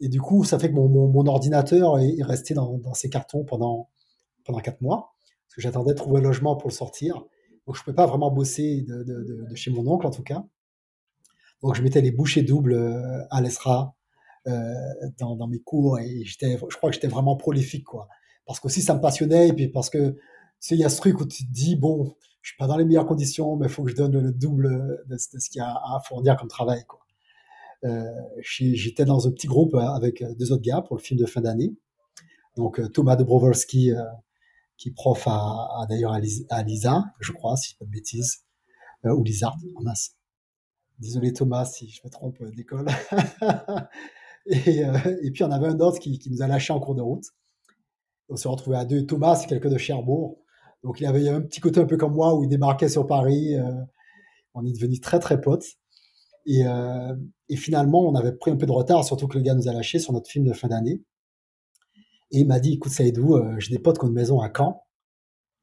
Et 0.00 0.08
du 0.08 0.20
coup, 0.22 0.44
ça 0.44 0.58
fait 0.58 0.70
que 0.70 0.74
mon, 0.74 0.88
mon, 0.88 1.26
ordinateur 1.26 1.98
est, 1.98 2.22
resté 2.22 2.54
dans, 2.54 2.94
ces 2.94 3.10
cartons 3.10 3.44
pendant 3.44 3.90
pendant 4.46 4.60
quatre 4.60 4.80
mois, 4.80 5.14
parce 5.46 5.56
que 5.56 5.60
j'attendais 5.60 5.92
de 5.92 5.98
trouver 5.98 6.20
un 6.20 6.22
logement 6.22 6.56
pour 6.56 6.70
le 6.70 6.74
sortir. 6.74 7.16
Donc, 7.66 7.76
je 7.76 7.80
ne 7.82 7.84
pouvais 7.84 7.94
pas 7.94 8.06
vraiment 8.06 8.30
bosser 8.30 8.82
de, 8.88 9.04
de, 9.04 9.54
chez 9.54 9.70
mon 9.70 9.86
oncle, 9.86 10.06
en 10.06 10.10
tout 10.10 10.22
cas. 10.22 10.46
Donc, 11.62 11.74
je 11.74 11.82
mettais 11.82 12.00
les 12.00 12.10
bouchées 12.10 12.42
doubles 12.42 12.74
euh, 12.74 13.24
à 13.30 13.40
l'ESRA 13.40 13.94
euh, 14.46 14.74
dans, 15.18 15.46
mes 15.46 15.60
cours, 15.60 15.98
et 15.98 16.24
j'étais, 16.24 16.56
je 16.56 16.76
crois 16.76 16.90
que 16.90 16.94
j'étais 16.94 17.08
vraiment 17.08 17.36
prolifique, 17.36 17.84
quoi. 17.84 18.08
Parce 18.46 18.60
qu'aussi, 18.60 18.82
ça 18.82 18.94
me 18.94 19.00
passionnait, 19.00 19.48
et 19.48 19.52
puis 19.52 19.68
parce 19.68 19.90
que, 19.90 20.16
il 20.70 20.78
y 20.78 20.84
a 20.84 20.88
ce 20.88 20.96
truc 20.98 21.20
où 21.20 21.26
tu 21.26 21.46
te 21.46 21.52
dis, 21.52 21.76
bon, 21.76 22.14
je 22.42 22.50
suis 22.50 22.56
pas 22.56 22.66
dans 22.66 22.76
les 22.76 22.84
meilleures 22.84 23.06
conditions, 23.06 23.56
mais 23.56 23.66
il 23.66 23.72
faut 23.72 23.84
que 23.84 23.90
je 23.90 23.96
donne 23.96 24.18
le 24.18 24.32
double 24.32 25.04
de, 25.06 25.16
ce 25.16 25.50
qu'il 25.50 25.58
y 25.58 25.62
a 25.62 25.70
à 25.70 26.00
fournir 26.06 26.36
comme 26.36 26.48
travail, 26.48 26.84
quoi. 26.86 27.00
Euh, 27.84 28.04
j'étais 28.42 29.04
dans 29.04 29.26
un 29.26 29.30
petit 29.30 29.46
groupe 29.46 29.74
euh, 29.74 29.78
avec 29.78 30.20
euh, 30.20 30.34
deux 30.34 30.52
autres 30.52 30.62
gars 30.62 30.82
pour 30.82 30.96
le 30.96 31.02
film 31.02 31.18
de 31.18 31.26
fin 31.26 31.40
d'année. 31.40 31.74
Donc 32.56 32.80
Thomas 32.92 33.16
Dobrovolski, 33.16 33.92
qui 34.76 34.88
est 34.88 34.92
prof 34.92 35.22
à, 35.26 35.86
d'ailleurs 35.88 36.12
à, 36.12 36.62
Lisa, 36.62 37.04
je 37.20 37.32
crois, 37.32 37.56
si 37.56 37.72
je 37.72 37.78
pas 37.78 37.84
de 37.84 37.90
bêtises, 37.90 38.44
ou 39.04 39.22
Lizard, 39.22 39.56
en 39.76 39.82
masse. 39.82 40.19
Désolé 41.00 41.32
Thomas 41.32 41.64
si 41.64 41.88
je 41.88 42.00
me 42.04 42.10
trompe 42.10 42.42
d'école. 42.54 42.86
et, 44.46 44.82
et, 45.22 45.30
puis 45.30 45.42
on 45.44 45.50
avait 45.50 45.66
un 45.66 45.80
autre 45.80 45.98
qui, 45.98 46.20
nous 46.30 46.42
a 46.42 46.46
lâché 46.46 46.72
en 46.72 46.80
cours 46.80 46.94
de 46.94 47.02
route. 47.02 47.24
On 48.28 48.36
s'est 48.36 48.48
retrouvé 48.48 48.76
à 48.76 48.84
deux. 48.84 49.04
Thomas, 49.06 49.34
c'est 49.34 49.48
quelqu'un 49.48 49.70
de 49.70 49.78
Cherbourg. 49.78 50.38
Donc 50.84 51.00
il 51.00 51.06
avait, 51.06 51.28
un 51.28 51.40
petit 51.40 51.60
côté 51.60 51.80
un 51.80 51.86
peu 51.86 51.96
comme 51.96 52.14
moi 52.14 52.36
où 52.36 52.44
il 52.44 52.48
débarquait 52.48 52.88
sur 52.88 53.06
Paris. 53.06 53.56
on 54.54 54.64
est 54.64 54.72
devenus 54.72 55.00
très 55.00 55.18
très 55.18 55.40
potes. 55.40 55.80
Et, 56.46 56.66
euh, 56.66 57.14
et, 57.48 57.56
finalement, 57.56 58.02
on 58.08 58.14
avait 58.14 58.32
pris 58.32 58.50
un 58.50 58.56
peu 58.56 58.66
de 58.66 58.72
retard, 58.72 59.04
surtout 59.04 59.28
que 59.28 59.36
le 59.36 59.44
gars 59.44 59.54
nous 59.54 59.68
a 59.68 59.72
lâché 59.72 59.98
sur 59.98 60.12
notre 60.12 60.28
film 60.28 60.44
de 60.46 60.52
fin 60.52 60.68
d'année. 60.68 61.02
Et 62.32 62.40
il 62.40 62.46
m'a 62.46 62.60
dit, 62.60 62.74
écoute 62.74 62.92
Saïdou, 62.92 63.36
euh, 63.36 63.56
j'ai 63.58 63.70
des 63.70 63.78
potes 63.78 63.98
qui 63.98 64.04
ont 64.04 64.08
une 64.08 64.14
maison 64.14 64.40
à 64.40 64.50
Caen, 64.56 64.82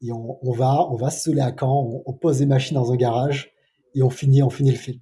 et 0.02 0.12
on, 0.12 0.38
on 0.46 0.52
va, 0.52 0.88
on 0.90 0.96
va 0.96 1.10
se 1.10 1.24
saouler 1.24 1.42
à 1.42 1.54
Caen, 1.58 2.04
on, 2.06 2.14
pose 2.14 2.40
des 2.40 2.46
machines 2.46 2.76
dans 2.76 2.92
un 2.92 2.96
garage, 2.96 3.52
et 3.96 4.04
on 4.04 4.10
finit, 4.10 4.44
on 4.44 4.50
finit 4.50 4.72
le 4.72 4.78
film. 4.78 5.00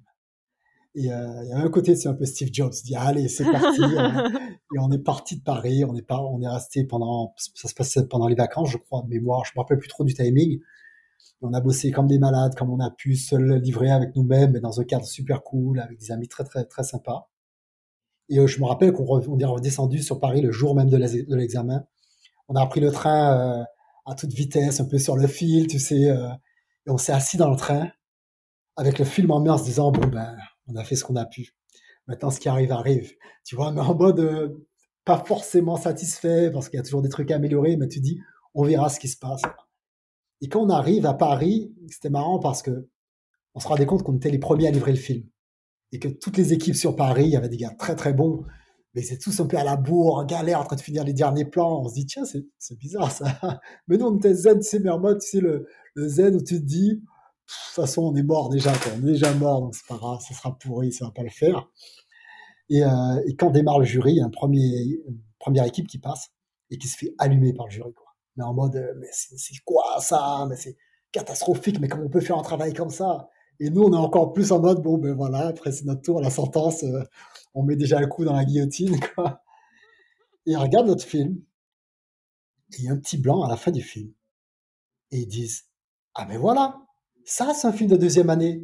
Et 0.96 1.12
euh, 1.12 1.44
il 1.44 1.50
y 1.50 1.52
a 1.52 1.58
un 1.58 1.68
côté, 1.68 1.94
c'est 1.94 2.08
un 2.08 2.14
peu 2.14 2.24
Steve 2.24 2.48
Jobs, 2.50 2.72
il 2.82 2.86
dit 2.86 2.96
allez, 2.96 3.28
c'est 3.28 3.44
parti. 3.44 3.82
Euh, 3.82 4.28
et 4.74 4.78
on 4.80 4.90
est 4.90 4.98
parti 4.98 5.36
de 5.36 5.42
Paris, 5.42 5.84
on 5.84 5.94
est 5.94 6.06
pas, 6.06 6.20
on 6.20 6.40
est 6.40 6.48
resté 6.48 6.84
pendant, 6.84 7.34
ça 7.36 7.68
se 7.68 7.74
passait 7.74 8.06
pendant 8.08 8.28
les 8.28 8.34
vacances, 8.34 8.70
je 8.70 8.78
crois, 8.78 9.02
de 9.02 9.08
mémoire, 9.08 9.44
je 9.44 9.52
me 9.54 9.60
rappelle 9.60 9.78
plus 9.78 9.88
trop 9.88 10.04
du 10.04 10.14
timing 10.14 10.58
on 11.42 11.52
a 11.52 11.60
bossé 11.60 11.90
comme 11.90 12.06
des 12.06 12.18
malades, 12.18 12.54
comme 12.54 12.70
on 12.70 12.80
a 12.80 12.90
pu 12.90 13.14
se 13.14 13.36
le 13.36 13.56
livrer 13.56 13.90
avec 13.90 14.16
nous-mêmes, 14.16 14.52
mais 14.52 14.60
dans 14.60 14.80
un 14.80 14.84
cadre 14.84 15.04
super 15.04 15.42
cool, 15.42 15.80
avec 15.80 15.98
des 15.98 16.10
amis 16.10 16.28
très 16.28 16.44
très 16.44 16.64
très 16.64 16.82
sympas. 16.82 17.28
Et 18.28 18.38
euh, 18.38 18.46
je 18.46 18.58
me 18.60 18.66
rappelle 18.66 18.92
qu'on 18.92 19.38
est 19.38 19.44
redescendu 19.44 20.02
sur 20.02 20.18
Paris 20.18 20.40
le 20.40 20.50
jour 20.50 20.74
même 20.74 20.88
de 20.88 20.96
l'examen. 21.36 21.84
On 22.48 22.56
a 22.56 22.66
pris 22.66 22.80
le 22.80 22.90
train 22.90 23.60
euh, 23.60 23.64
à 24.06 24.14
toute 24.14 24.32
vitesse, 24.32 24.80
un 24.80 24.86
peu 24.86 24.98
sur 24.98 25.16
le 25.16 25.26
fil, 25.26 25.66
tu 25.66 25.78
sais, 25.78 26.02
et 26.02 26.90
on 26.90 26.98
s'est 26.98 27.12
assis 27.12 27.36
dans 27.36 27.50
le 27.50 27.56
train 27.56 27.90
avec 28.76 28.98
le 28.98 29.04
film 29.04 29.30
en 29.30 29.40
main 29.40 29.52
en 29.52 29.58
se 29.58 29.64
disant 29.64 29.90
bon 29.90 30.06
ben 30.08 30.36
on 30.66 30.76
a 30.76 30.84
fait 30.84 30.96
ce 30.96 31.04
qu'on 31.04 31.16
a 31.16 31.26
pu. 31.26 31.54
Maintenant 32.06 32.30
ce 32.30 32.40
qui 32.40 32.48
arrive 32.48 32.72
arrive. 32.72 33.14
Tu 33.44 33.56
vois, 33.56 33.72
mais 33.72 33.80
en 33.80 33.94
mode 33.94 34.56
pas 35.04 35.18
forcément 35.24 35.76
satisfait 35.76 36.50
parce 36.50 36.68
qu'il 36.68 36.78
y 36.78 36.80
a 36.80 36.82
toujours 36.82 37.02
des 37.02 37.08
trucs 37.08 37.30
à 37.30 37.36
améliorer, 37.36 37.76
mais 37.76 37.88
tu 37.88 38.00
dis 38.00 38.20
on 38.54 38.64
verra 38.64 38.88
ce 38.88 38.98
qui 38.98 39.08
se 39.08 39.16
passe. 39.16 39.42
Et 40.40 40.48
quand 40.48 40.60
on 40.60 40.70
arrive 40.70 41.06
à 41.06 41.14
Paris, 41.14 41.72
c'était 41.88 42.10
marrant 42.10 42.38
parce 42.38 42.62
que 42.62 42.88
on 43.54 43.60
se 43.60 43.68
rendait 43.68 43.86
compte 43.86 44.02
qu'on 44.02 44.16
était 44.16 44.30
les 44.30 44.38
premiers 44.38 44.68
à 44.68 44.70
livrer 44.70 44.92
le 44.92 44.98
film. 44.98 45.24
Et 45.92 45.98
que 45.98 46.08
toutes 46.08 46.36
les 46.36 46.52
équipes 46.52 46.74
sur 46.74 46.96
Paris, 46.96 47.24
il 47.24 47.30
y 47.30 47.36
avait 47.36 47.48
des 47.48 47.56
gars 47.56 47.70
très 47.70 47.96
très 47.96 48.12
bons, 48.12 48.44
mais 48.96 49.02
c'est 49.02 49.18
tous 49.18 49.38
un 49.40 49.46
peu 49.46 49.58
à 49.58 49.64
la 49.64 49.76
bourre, 49.76 50.16
en 50.16 50.24
galère, 50.24 50.60
en 50.60 50.64
train 50.64 50.76
de 50.76 50.80
finir 50.80 51.04
les 51.04 51.12
derniers 51.12 51.44
plans. 51.44 51.82
On 51.82 51.88
se 51.88 51.94
dit, 51.94 52.06
tiens, 52.06 52.24
c'est 52.24 52.78
bizarre 52.78 53.12
ça. 53.12 53.38
Mais 53.88 53.98
nous, 53.98 54.06
on 54.06 54.16
était 54.16 54.32
zen, 54.32 54.58
tu 54.58 54.66
sais, 54.66 54.78
Mermot, 54.78 55.18
tu 55.18 55.28
sais, 55.28 55.40
le, 55.40 55.68
le 55.94 56.08
zen 56.08 56.34
où 56.34 56.42
tu 56.42 56.58
te 56.58 56.64
dis, 56.64 57.02
toute 57.46 57.74
façon, 57.74 58.02
on 58.02 58.14
est 58.16 58.22
mort 58.22 58.48
déjà, 58.48 58.72
on 58.94 58.98
est 58.98 59.12
déjà 59.12 59.32
mort, 59.34 59.60
donc 59.62 59.74
c'est 59.74 59.86
pas 59.86 59.96
grave, 59.96 60.20
ça 60.20 60.34
sera 60.34 60.56
pourri, 60.58 60.92
ça 60.92 61.06
va 61.06 61.10
pas 61.12 61.22
le 61.22 61.30
faire. 61.30 61.68
Et, 62.68 62.84
euh, 62.84 62.88
quand 63.38 63.50
démarre 63.50 63.78
le 63.78 63.84
jury, 63.84 64.12
il 64.12 64.16
y 64.16 64.22
a 64.22 64.24
une 64.24 65.20
première 65.38 65.64
équipe 65.64 65.86
qui 65.86 65.98
passe 65.98 66.30
et 66.70 66.78
qui 66.78 66.88
se 66.88 66.96
fait 66.96 67.14
allumer 67.18 67.52
par 67.52 67.66
le 67.66 67.72
jury. 67.72 67.92
Quoi 67.94 68.06
mais 68.36 68.44
en 68.44 68.54
mode, 68.54 68.76
euh, 68.76 68.92
mais 68.98 69.08
c'est 69.10 69.56
quoi 69.64 69.98
ça? 70.00 70.46
Mais 70.48 70.56
c'est 70.56 70.76
catastrophique, 71.12 71.80
mais 71.80 71.88
comment 71.88 72.04
on 72.04 72.10
peut 72.10 72.20
faire 72.20 72.38
un 72.38 72.42
travail 72.42 72.74
comme 72.74 72.90
ça? 72.90 73.28
Et 73.60 73.70
nous, 73.70 73.82
on 73.82 73.92
est 73.92 73.96
encore 73.96 74.32
plus 74.32 74.52
en 74.52 74.60
mode, 74.60 74.82
bon, 74.82 74.98
ben 74.98 75.14
voilà, 75.14 75.48
après 75.48 75.72
c'est 75.72 75.84
notre 75.84 76.02
tour, 76.02 76.20
la 76.20 76.30
sentence, 76.30 76.82
euh, 76.84 77.02
on 77.54 77.62
met 77.62 77.76
déjà 77.76 78.00
le 78.00 78.06
coup 78.06 78.24
dans 78.24 78.34
la 78.34 78.44
guillotine, 78.44 78.98
quoi. 79.14 79.42
Et 80.46 80.52
ils 80.52 80.56
regardent 80.56 80.88
notre 80.88 81.04
film, 81.04 81.42
et 82.72 82.76
il 82.78 82.84
y 82.84 82.88
a 82.88 82.92
un 82.92 82.98
petit 82.98 83.18
blanc 83.18 83.42
à 83.42 83.48
la 83.48 83.56
fin 83.56 83.70
du 83.70 83.82
film. 83.82 84.12
Et 85.10 85.20
ils 85.20 85.26
disent, 85.26 85.64
ah 86.14 86.26
mais 86.26 86.36
voilà, 86.36 86.85
ça 87.26 87.52
c'est 87.52 87.66
un 87.66 87.72
film 87.72 87.90
de 87.90 87.96
deuxième 87.96 88.30
année. 88.30 88.62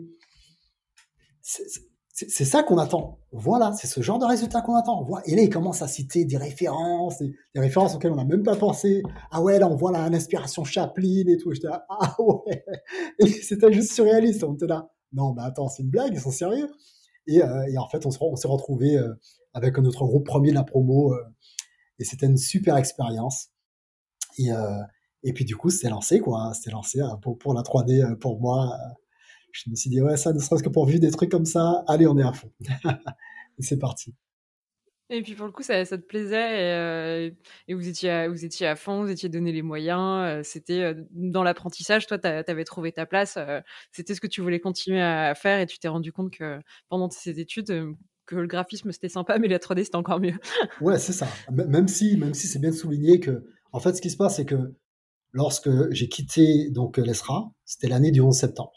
C'est 2.14 2.44
ça 2.44 2.62
qu'on 2.62 2.78
attend. 2.78 3.18
Voilà, 3.32 3.72
c'est 3.72 3.88
ce 3.88 4.00
genre 4.00 4.18
de 4.18 4.24
résultat 4.24 4.60
qu'on 4.60 4.76
attend. 4.76 5.06
Et 5.24 5.34
là, 5.34 5.42
il 5.42 5.50
commence 5.50 5.82
à 5.82 5.88
citer 5.88 6.24
des 6.24 6.36
références, 6.36 7.18
des, 7.18 7.34
références 7.56 7.94
auxquelles 7.94 8.12
on 8.12 8.16
n'a 8.16 8.24
même 8.24 8.42
pas 8.42 8.54
pensé. 8.54 9.02
Ah 9.30 9.42
ouais, 9.42 9.58
là, 9.58 9.68
on 9.68 9.74
voit 9.74 9.92
l'inspiration 9.92 10.62
Chaplin 10.62 11.24
et 11.26 11.36
tout. 11.38 11.52
J'étais 11.52 11.68
là, 11.68 11.84
ah 11.88 12.14
ouais. 12.20 12.64
Et 13.18 13.26
c'était 13.42 13.72
juste 13.72 13.92
surréaliste. 13.92 14.44
On 14.44 14.54
était 14.54 14.66
là, 14.66 14.90
non, 15.12 15.34
mais 15.34 15.42
attends, 15.42 15.68
c'est 15.68 15.82
une 15.82 15.90
blague, 15.90 16.12
ils 16.12 16.20
sont 16.20 16.30
sérieux. 16.30 16.68
Et, 17.26 17.42
en 17.42 17.88
fait, 17.88 18.06
on, 18.06 18.10
on 18.20 18.36
s'est 18.36 18.48
retrouvé 18.48 18.98
avec 19.52 19.76
notre 19.78 20.04
groupe 20.04 20.26
premier 20.26 20.50
de 20.50 20.54
la 20.54 20.64
promo, 20.64 21.14
et 21.98 22.04
c'était 22.04 22.26
une 22.26 22.36
super 22.36 22.76
expérience. 22.76 23.48
Et, 24.38 24.50
et 25.22 25.32
puis 25.32 25.44
du 25.44 25.56
coup, 25.56 25.70
c'était 25.70 25.90
lancé, 25.90 26.20
quoi. 26.20 26.40
Hein, 26.40 26.54
c'était 26.54 26.70
lancé 26.70 27.00
hein, 27.00 27.18
pour, 27.22 27.38
pour 27.38 27.54
la 27.54 27.62
3D, 27.62 28.16
pour 28.18 28.40
moi. 28.40 28.76
Je 29.52 29.70
me 29.70 29.76
suis 29.76 29.90
dit, 29.90 30.00
ouais, 30.00 30.16
ça, 30.16 30.32
ne 30.32 30.38
serait-ce 30.38 30.62
que 30.62 30.68
pour 30.68 30.86
vivre 30.86 31.00
des 31.00 31.10
trucs 31.10 31.30
comme 31.30 31.44
ça, 31.44 31.84
allez, 31.86 32.06
on 32.06 32.18
est 32.18 32.22
à 32.22 32.32
fond. 32.32 32.50
et 33.58 33.62
c'est 33.62 33.78
parti. 33.78 34.14
Et 35.12 35.22
puis 35.22 35.34
pour 35.34 35.44
le 35.44 35.52
coup, 35.52 35.62
ça, 35.62 35.84
ça 35.84 35.98
te 35.98 36.02
plaisait 36.02 36.36
et, 36.36 36.72
euh, 36.72 37.30
et, 37.68 37.74
vous, 37.74 37.86
étiez 37.86 38.08
à, 38.08 38.28
vous 38.30 38.46
étiez 38.46 38.66
à 38.66 38.76
fond, 38.76 39.04
vous 39.04 39.10
étiez 39.10 39.28
donné 39.28 39.52
les 39.52 39.60
moyens. 39.60 40.00
Euh, 40.00 40.40
c'était 40.42 40.80
euh, 40.80 40.94
dans 41.10 41.42
l'apprentissage, 41.42 42.06
toi, 42.06 42.18
tu 42.18 42.26
avais 42.26 42.64
trouvé 42.64 42.92
ta 42.92 43.04
place. 43.04 43.38
c'était 43.90 44.14
ce 44.14 44.22
que 44.22 44.26
tu 44.26 44.40
voulais 44.40 44.58
continuer 44.58 45.02
à 45.02 45.34
faire 45.34 45.60
et 45.60 45.66
tu 45.66 45.78
t'es 45.78 45.88
rendu 45.88 46.12
compte 46.12 46.30
que 46.30 46.58
pendant 46.88 47.10
ces 47.10 47.40
études, 47.40 47.94
que 48.24 48.36
le 48.36 48.46
graphisme 48.46 48.90
c'était 48.90 49.10
sympa, 49.10 49.38
mais 49.38 49.48
la 49.48 49.58
3D 49.58 49.84
c'était 49.84 49.96
encore 49.96 50.20
mieux. 50.20 50.34
ouais, 50.80 50.98
c'est 50.98 51.12
ça. 51.12 51.28
Même 51.50 51.88
si, 51.88 52.16
même 52.16 52.32
si 52.32 52.46
c'est 52.46 52.58
bien 52.58 52.70
de 52.70 52.76
souligner 52.76 53.20
que, 53.20 53.44
en 53.72 53.80
fait, 53.80 53.94
ce 53.94 54.00
qui 54.00 54.08
se 54.08 54.16
passe, 54.16 54.36
c'est 54.36 54.46
que 54.46 54.72
lorsque 55.32 55.70
j'ai 55.92 56.08
quitté 56.08 56.70
donc 56.70 56.98
l'ESRA, 56.98 57.50
c'était 57.64 57.88
l'année 57.88 58.10
du 58.10 58.20
11 58.20 58.36
septembre. 58.36 58.72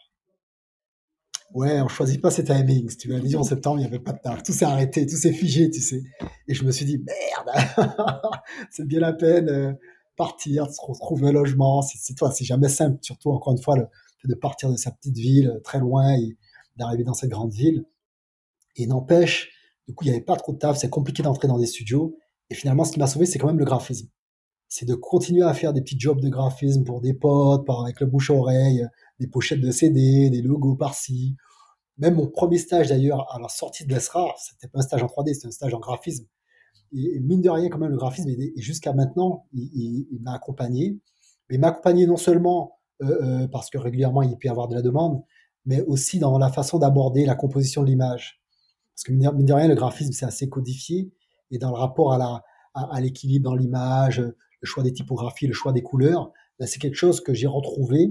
Ouais, 1.54 1.80
on 1.80 1.88
choisit 1.88 2.22
pas 2.22 2.32
ses 2.32 2.44
timings. 2.44 2.98
Tu 2.98 3.08
m'avais 3.08 3.28
dit 3.28 3.36
en 3.36 3.44
septembre, 3.44 3.78
il 3.78 3.82
n'y 3.82 3.88
avait 3.88 4.00
pas 4.00 4.12
de 4.12 4.20
taf. 4.20 4.44
Tout 4.44 4.52
s'est 4.52 4.66
arrêté, 4.66 5.06
tout 5.06 5.16
s'est 5.16 5.32
figé, 5.32 5.70
tu 5.70 5.80
sais. 5.80 6.04
Et 6.48 6.54
je 6.54 6.66
me 6.66 6.72
suis 6.72 6.86
dit, 6.86 6.98
merde, 6.98 7.78
c'est 8.72 8.86
bien 8.86 9.00
la 9.00 9.14
peine 9.14 9.48
euh, 9.48 9.74
partir, 10.18 10.70
se 10.70 10.82
retrouver 10.82 11.30
un 11.30 11.32
logement. 11.32 11.82
C'est 11.82 12.14
toi, 12.14 12.32
c'est 12.32 12.44
jamais 12.44 12.68
simple. 12.68 12.98
Surtout, 13.02 13.32
encore 13.32 13.54
une 13.54 13.62
fois, 13.62 13.78
le 13.78 13.88
fait 14.22 14.28
de 14.28 14.36
partir 14.36 14.70
de 14.70 14.76
sa 14.76 14.92
petite 14.92 15.16
ville 15.16 15.50
euh, 15.50 15.60
très 15.62 15.80
loin 15.80 16.14
et 16.16 16.38
d'arriver 16.76 17.04
dans 17.04 17.14
cette 17.14 17.30
grande 17.30 17.54
ville. 17.54 17.86
Et 18.76 18.88
n'empêche, 18.88 19.52
du 19.88 19.94
coup, 19.94 20.04
il 20.04 20.10
n'y 20.10 20.16
avait 20.16 20.26
pas 20.26 20.36
trop 20.36 20.52
de 20.52 20.58
taf. 20.58 20.78
C'est 20.78 20.90
compliqué 20.90 21.24
d'entrer 21.24 21.48
dans 21.48 21.60
des 21.60 21.68
studios. 21.68 22.18
Et 22.50 22.56
finalement, 22.56 22.84
ce 22.84 22.92
qui 22.92 23.00
m'a 23.00 23.08
sauvé, 23.08 23.26
c'est 23.26 23.40
quand 23.40 23.48
même 23.48 23.60
le 23.60 23.66
graphisme. 23.66 24.10
C'est 24.78 24.86
de 24.86 24.96
continuer 24.96 25.44
à 25.44 25.54
faire 25.54 25.72
des 25.72 25.80
petits 25.80 25.98
jobs 25.98 26.20
de 26.20 26.28
graphisme 26.28 26.84
pour 26.84 27.00
des 27.00 27.14
potes, 27.14 27.66
par, 27.66 27.86
avec 27.86 28.02
le 28.02 28.08
bouche 28.08 28.30
à 28.30 28.34
oreille, 28.34 28.86
des 29.22 29.28
pochettes 29.28 29.62
de 29.62 29.72
CD, 29.72 30.30
des 30.30 30.42
logos 30.42 30.76
par-ci, 30.76 31.38
même 31.98 32.16
mon 32.16 32.28
premier 32.28 32.58
stage 32.58 32.90
d'ailleurs 32.90 33.34
à 33.34 33.40
la 33.40 33.48
sortie 33.48 33.86
de 33.86 33.94
l'ESRA, 33.94 34.36
c'était 34.38 34.68
pas 34.68 34.80
un 34.80 34.82
stage 34.82 35.02
en 35.02 35.06
3D, 35.06 35.34
c'était 35.34 35.48
un 35.48 35.52
stage 35.52 35.74
en 35.74 35.80
graphisme. 35.80 36.26
Et, 36.92 37.22
mine 37.22 37.42
de 37.42 37.50
rien, 37.50 37.70
quand 37.70 37.78
même, 37.78 37.92
le 37.92 37.96
graphisme, 37.96 38.30
jusqu'à 38.58 38.92
maintenant, 38.92 39.46
il, 39.54 40.20
m'a 40.20 40.34
accompagné. 40.34 41.00
Mais 41.50 41.56
il 41.56 41.62
m'a 41.62 41.70
accompagné 41.70 42.06
non 42.06 42.18
seulement 42.18 42.78
euh, 43.02 43.44
euh, 43.44 43.48
parce 43.48 43.70
que 43.70 43.78
régulièrement 43.78 44.24
il 44.24 44.32
peut 44.38 44.48
y 44.48 44.52
avoir 44.52 44.68
de 44.68 44.76
la 44.76 44.82
demande, 44.82 45.24
mais 45.66 45.84
aussi 45.84 46.20
dans 46.20 46.38
la 46.38 46.52
façon 46.52 46.80
d'aborder 46.80 47.26
la 47.26 47.36
composition 47.36 47.82
de 47.82 47.88
l'image. 47.88 48.42
Parce 48.94 49.04
que 49.06 49.14
mine 49.14 49.46
de 49.46 49.54
rien, 49.54 49.70
le 49.70 49.76
graphisme, 49.76 50.12
c'est 50.12 50.26
assez 50.26 50.50
codifié. 50.50 51.14
Et 51.50 51.60
dans 51.60 51.70
le 51.70 51.78
rapport 51.78 52.12
à 52.12 52.18
la 52.18 52.44
à, 52.76 53.00
l'équilibre 53.00 53.46
dans 53.46 53.56
l'image, 53.56 54.22
le 54.62 54.68
choix 54.68 54.84
des 54.84 54.94
typographies, 54.94 55.48
le 55.48 55.54
choix 55.54 55.72
des 55.72 55.82
couleurs, 55.82 56.32
ben, 56.60 56.68
c'est 56.68 56.80
quelque 56.80 56.96
chose 56.96 57.22
que 57.22 57.34
j'ai 57.34 57.48
retrouvé 57.48 58.10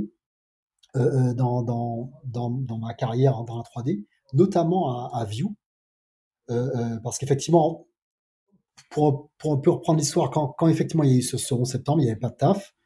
euh, 0.97 1.31
euh, 1.31 1.35
dans, 1.35 1.63
dans, 1.63 2.13
dans, 2.51 2.79
ma 2.79 2.95
carrière 2.95 3.43
dans 3.45 3.57
la 3.57 3.63
3D, 3.63 4.05
notamment 4.33 5.13
à, 5.13 5.25
View, 5.25 5.57
euh, 6.51 7.01
parce 7.03 7.19
qu'effectivement, 7.19 7.89
pour, 8.91 9.31
pour 9.39 9.61
peu 9.61 9.71
reprendre 9.71 9.99
l'histoire, 9.99 10.31
quand, 10.31 10.55
quand 10.57 10.69
effectivement 10.69 11.03
il 11.03 11.11
y 11.11 11.15
a 11.15 11.19
eu 11.19 11.23
ce, 11.23 11.53
11 11.53 11.69
septembre, 11.69 12.01
il 12.01 12.05
n'y 12.05 12.11
avait 12.11 12.21
pas 12.21 12.31
de 12.31 12.37
taf, 12.37 12.77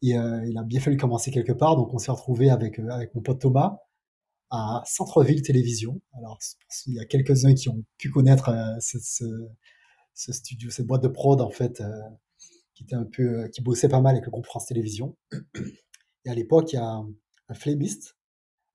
il 0.00 0.14
a 0.16 0.62
bien 0.62 0.80
fallu 0.80 0.96
commencer 0.96 1.30
quelque 1.30 1.52
part, 1.52 1.76
donc 1.76 1.92
on 1.92 1.98
s'est 1.98 2.10
retrouvé 2.10 2.48
avec, 2.48 2.78
avec 2.78 3.14
mon 3.14 3.20
pote 3.20 3.40
Thomas 3.40 3.80
à 4.50 4.82
Centreville 4.86 5.42
Télévision. 5.42 6.00
Alors, 6.16 6.38
il 6.86 6.94
y 6.94 7.00
a 7.00 7.04
quelques-uns 7.04 7.54
qui 7.54 7.68
ont 7.68 7.84
pu 7.98 8.08
connaître 8.10 8.50
ce, 8.80 8.98
ce, 8.98 10.32
studio, 10.32 10.70
cette 10.70 10.86
boîte 10.86 11.02
de 11.02 11.08
prod 11.08 11.40
en 11.42 11.50
fait, 11.50 11.82
un 12.92 13.04
peu, 13.04 13.48
qui 13.48 13.62
bossait 13.62 13.88
pas 13.88 14.00
mal 14.00 14.14
avec 14.14 14.26
le 14.26 14.30
groupe 14.30 14.46
France 14.46 14.66
Télévisions. 14.66 15.16
Et 16.24 16.30
à 16.30 16.34
l'époque, 16.34 16.72
il 16.72 16.76
y 16.76 16.78
a 16.78 17.02
un 17.48 17.54
flémiste 17.54 18.16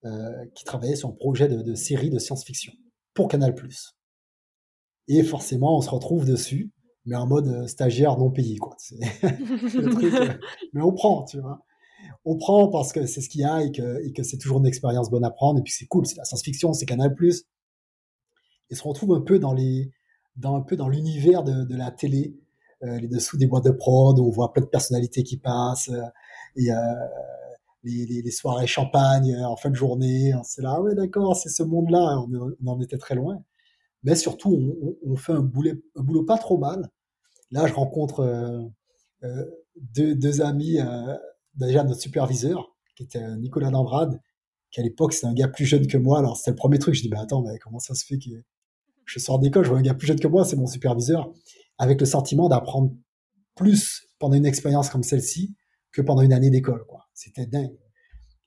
euh, 0.04 0.46
qui 0.56 0.64
travaillait 0.64 0.96
sur 0.96 1.10
un 1.10 1.12
projet 1.12 1.46
de, 1.46 1.74
série 1.76 2.10
de 2.10 2.18
science-fiction 2.18 2.72
pour 3.14 3.28
Canal+. 3.28 3.54
Et 5.06 5.22
forcément, 5.22 5.78
on 5.78 5.80
se 5.80 5.90
retrouve 5.90 6.24
dessus, 6.24 6.72
mais 7.04 7.14
en 7.14 7.28
mode 7.28 7.46
euh, 7.46 7.66
stagiaire 7.68 8.18
non 8.18 8.32
payé, 8.32 8.58
quoi. 8.58 8.76
Euh, 9.74 10.34
mais 10.72 10.82
on 10.82 10.92
prend, 10.92 11.24
tu 11.24 11.38
vois. 11.38 11.64
On 12.24 12.36
prend 12.36 12.68
parce 12.68 12.92
que 12.92 13.06
c'est 13.06 13.20
ce 13.20 13.28
qu'il 13.28 13.42
y 13.42 13.44
a 13.44 13.62
et 13.62 13.70
que, 13.70 14.22
c'est 14.24 14.38
toujours 14.38 14.58
une 14.58 14.66
expérience 14.66 15.08
bonne 15.08 15.24
à 15.24 15.30
prendre. 15.30 15.60
Et 15.60 15.62
puis 15.62 15.72
c'est 15.72 15.86
cool, 15.86 16.04
c'est 16.04 16.16
la 16.16 16.24
science-fiction, 16.24 16.72
c'est 16.72 16.84
Canal+. 16.84 17.14
Et 18.70 18.74
se 18.74 18.82
retrouve 18.82 19.14
un 19.14 19.20
peu 19.20 19.38
dans 19.38 19.54
dans 20.34 20.56
un 20.56 20.62
peu 20.62 20.74
dans 20.76 20.88
l'univers 20.88 21.44
de, 21.44 21.76
la 21.76 21.92
télé, 21.92 22.34
les 22.82 23.08
dessous 23.08 23.36
des 23.36 23.46
boîtes 23.46 23.64
de 23.64 23.70
prod 23.70 24.18
où 24.18 24.26
on 24.26 24.30
voit 24.30 24.52
plein 24.52 24.62
de 24.62 24.68
personnalités 24.68 25.22
qui 25.22 25.36
passent. 25.36 25.90
et 26.56 26.70
les, 27.84 28.30
soirées 28.30 28.66
champagne 28.66 29.34
euh, 29.34 29.44
en 29.44 29.56
fin 29.56 29.70
de 29.70 29.74
journée. 29.74 30.32
C'est 30.44 30.62
là, 30.62 30.74
ah 30.76 30.82
ouais, 30.82 30.94
d'accord, 30.94 31.36
c'est 31.36 31.48
ce 31.48 31.62
monde-là. 31.62 32.18
On, 32.18 32.68
en 32.68 32.80
était 32.80 32.98
très 32.98 33.14
loin. 33.14 33.42
Mais 34.02 34.14
surtout, 34.16 34.76
on, 35.04 35.16
fait 35.16 35.32
un, 35.32 35.42
boulot 35.42 36.24
pas 36.24 36.38
trop 36.38 36.58
mal. 36.58 36.88
Là, 37.50 37.66
je 37.66 37.74
rencontre 37.74 38.20
euh, 38.20 38.62
euh, 39.24 39.44
deux, 39.76 40.42
amis, 40.42 40.78
déjà 41.54 41.84
notre 41.84 42.00
superviseur, 42.00 42.74
qui 42.96 43.04
était 43.04 43.36
Nicolas 43.36 43.70
Lambrade, 43.70 44.20
qui 44.70 44.80
à 44.80 44.82
l'époque, 44.82 45.12
c'était 45.12 45.26
un 45.26 45.34
gars 45.34 45.48
plus 45.48 45.66
jeune 45.66 45.86
que 45.86 45.98
moi. 45.98 46.18
Alors, 46.18 46.36
c'était 46.36 46.50
le 46.50 46.56
premier 46.56 46.78
truc. 46.78 46.94
Je 46.94 47.02
dis, 47.02 47.08
bah 47.08 47.20
attends, 47.20 47.42
mais 47.42 47.58
comment 47.58 47.78
ça 47.78 47.94
se 47.94 48.04
fait 48.04 48.18
que 48.18 48.30
je 49.04 49.18
sors 49.18 49.38
d'école, 49.38 49.64
je 49.64 49.70
vois 49.70 49.78
un 49.78 49.82
gars 49.82 49.94
plus 49.94 50.06
jeune 50.06 50.18
que 50.18 50.28
moi, 50.28 50.44
c'est 50.44 50.56
mon 50.56 50.66
superviseur, 50.66 51.32
avec 51.82 51.98
le 51.98 52.06
sentiment 52.06 52.48
d'apprendre 52.48 52.94
plus 53.56 54.06
pendant 54.20 54.36
une 54.36 54.46
expérience 54.46 54.88
comme 54.88 55.02
celle-ci 55.02 55.56
que 55.90 56.00
pendant 56.00 56.22
une 56.22 56.32
année 56.32 56.48
d'école. 56.48 56.84
C'était 57.12 57.44
dingue. 57.44 57.76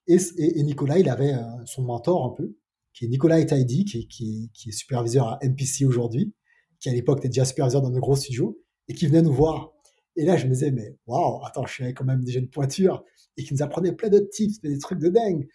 Et, 0.07 0.17
et, 0.37 0.63
Nicolas, 0.63 0.99
il 0.99 1.09
avait 1.09 1.33
euh, 1.33 1.41
son 1.65 1.83
mentor 1.83 2.25
un 2.25 2.29
peu, 2.29 2.55
qui 2.93 3.03
est 3.03 3.07
Nicolas 3.09 3.41
Etaidi, 3.41 3.83
qui, 3.83 4.07
qui, 4.07 4.69
est 4.69 4.71
superviseur 4.71 5.27
à 5.27 5.39
MPC 5.43 5.83
aujourd'hui, 5.83 6.33
qui 6.79 6.87
à 6.87 6.93
l'époque 6.93 7.19
était 7.19 7.27
déjà 7.27 7.43
superviseur 7.43 7.81
dans 7.81 7.89
de 7.89 7.99
gros 7.99 8.15
studios, 8.15 8.57
et 8.87 8.93
qui 8.93 9.05
venait 9.05 9.21
nous 9.21 9.33
voir. 9.33 9.73
Et 10.15 10.23
là, 10.23 10.37
je 10.37 10.45
me 10.45 10.53
disais, 10.53 10.71
mais 10.71 10.95
waouh, 11.05 11.43
attends, 11.43 11.65
je 11.65 11.73
suis 11.73 11.93
quand 11.93 12.05
même 12.05 12.23
déjà 12.23 12.39
une 12.39 12.49
pointure, 12.49 13.03
et 13.35 13.43
qui 13.43 13.53
nous 13.53 13.63
apprenait 13.63 13.91
plein 13.91 14.07
de 14.07 14.19
tips, 14.19 14.61
des 14.61 14.79
trucs 14.79 14.99
de 14.99 15.09
dingue. 15.09 15.45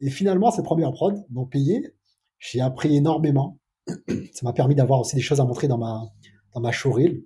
Et 0.00 0.10
finalement, 0.10 0.50
cette 0.50 0.64
première 0.64 0.90
prod 0.90 1.24
m'ont 1.30 1.46
payé. 1.46 1.94
J'ai 2.40 2.60
appris 2.60 2.96
énormément. 2.96 3.60
Ça 3.86 4.42
m'a 4.42 4.52
permis 4.52 4.74
d'avoir 4.74 4.98
aussi 4.98 5.14
des 5.14 5.22
choses 5.22 5.38
à 5.38 5.44
montrer 5.44 5.68
dans 5.68 5.78
ma, 5.78 6.02
dans 6.54 6.60
ma 6.60 6.72
showreel, 6.72 7.24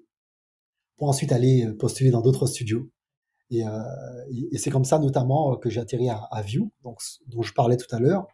pour 0.96 1.08
ensuite 1.08 1.32
aller 1.32 1.66
postuler 1.78 2.10
dans 2.10 2.22
d'autres 2.22 2.46
studios. 2.46 2.90
Euh, 3.52 3.66
et, 4.30 4.54
et 4.54 4.58
c'est 4.58 4.70
comme 4.70 4.84
ça 4.84 4.98
notamment 4.98 5.52
euh, 5.52 5.56
que 5.56 5.70
j'ai 5.70 5.80
atterri 5.80 6.08
à, 6.08 6.42
View, 6.42 6.72
donc, 6.82 7.00
dont 7.28 7.42
je 7.42 7.52
parlais 7.54 7.76
tout 7.76 7.94
à 7.94 8.00
l'heure. 8.00 8.26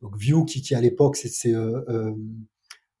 Donc 0.00 0.16
View, 0.16 0.44
qui, 0.44 0.62
qui 0.62 0.74
à 0.74 0.80
l'époque, 0.80 1.16
c'est 1.16 1.54
euh, 1.54 2.14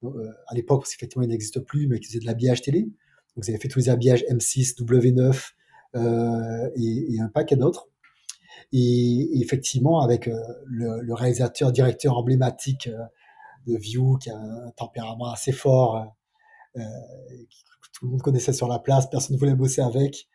euh, 0.04 0.32
à 0.46 0.54
l'époque, 0.54 0.82
parce 0.82 0.96
il 1.00 1.28
n'existe 1.28 1.60
plus, 1.60 1.86
mais 1.86 2.00
qui 2.00 2.08
faisait 2.08 2.20
de 2.20 2.26
l'habillage 2.26 2.62
télé. 2.62 2.82
Donc 2.82 3.46
ils 3.46 3.50
avaient 3.50 3.60
fait 3.60 3.68
tous 3.68 3.78
les 3.78 3.88
habillages 3.88 4.24
M6, 4.30 4.82
W9 4.82 5.52
euh, 5.96 6.70
et, 6.76 7.14
et, 7.14 7.20
un 7.20 7.28
paquet 7.28 7.56
d'autres. 7.56 7.88
Et, 8.72 8.78
et, 8.78 9.40
effectivement, 9.42 10.00
avec 10.00 10.26
le, 10.26 11.00
le, 11.02 11.14
réalisateur, 11.14 11.72
directeur 11.72 12.16
emblématique 12.16 12.88
de 13.66 13.76
View, 13.76 14.16
qui 14.18 14.30
a 14.30 14.36
un 14.36 14.70
tempérament 14.76 15.30
assez 15.30 15.52
fort, 15.52 15.96
euh, 15.96 16.04
tout 16.74 18.06
le 18.06 18.10
monde 18.10 18.22
connaissait 18.22 18.52
sur 18.52 18.68
la 18.68 18.78
place, 18.78 19.08
personne 19.08 19.34
ne 19.34 19.40
voulait 19.40 19.54
bosser 19.54 19.80
avec, 19.80 20.28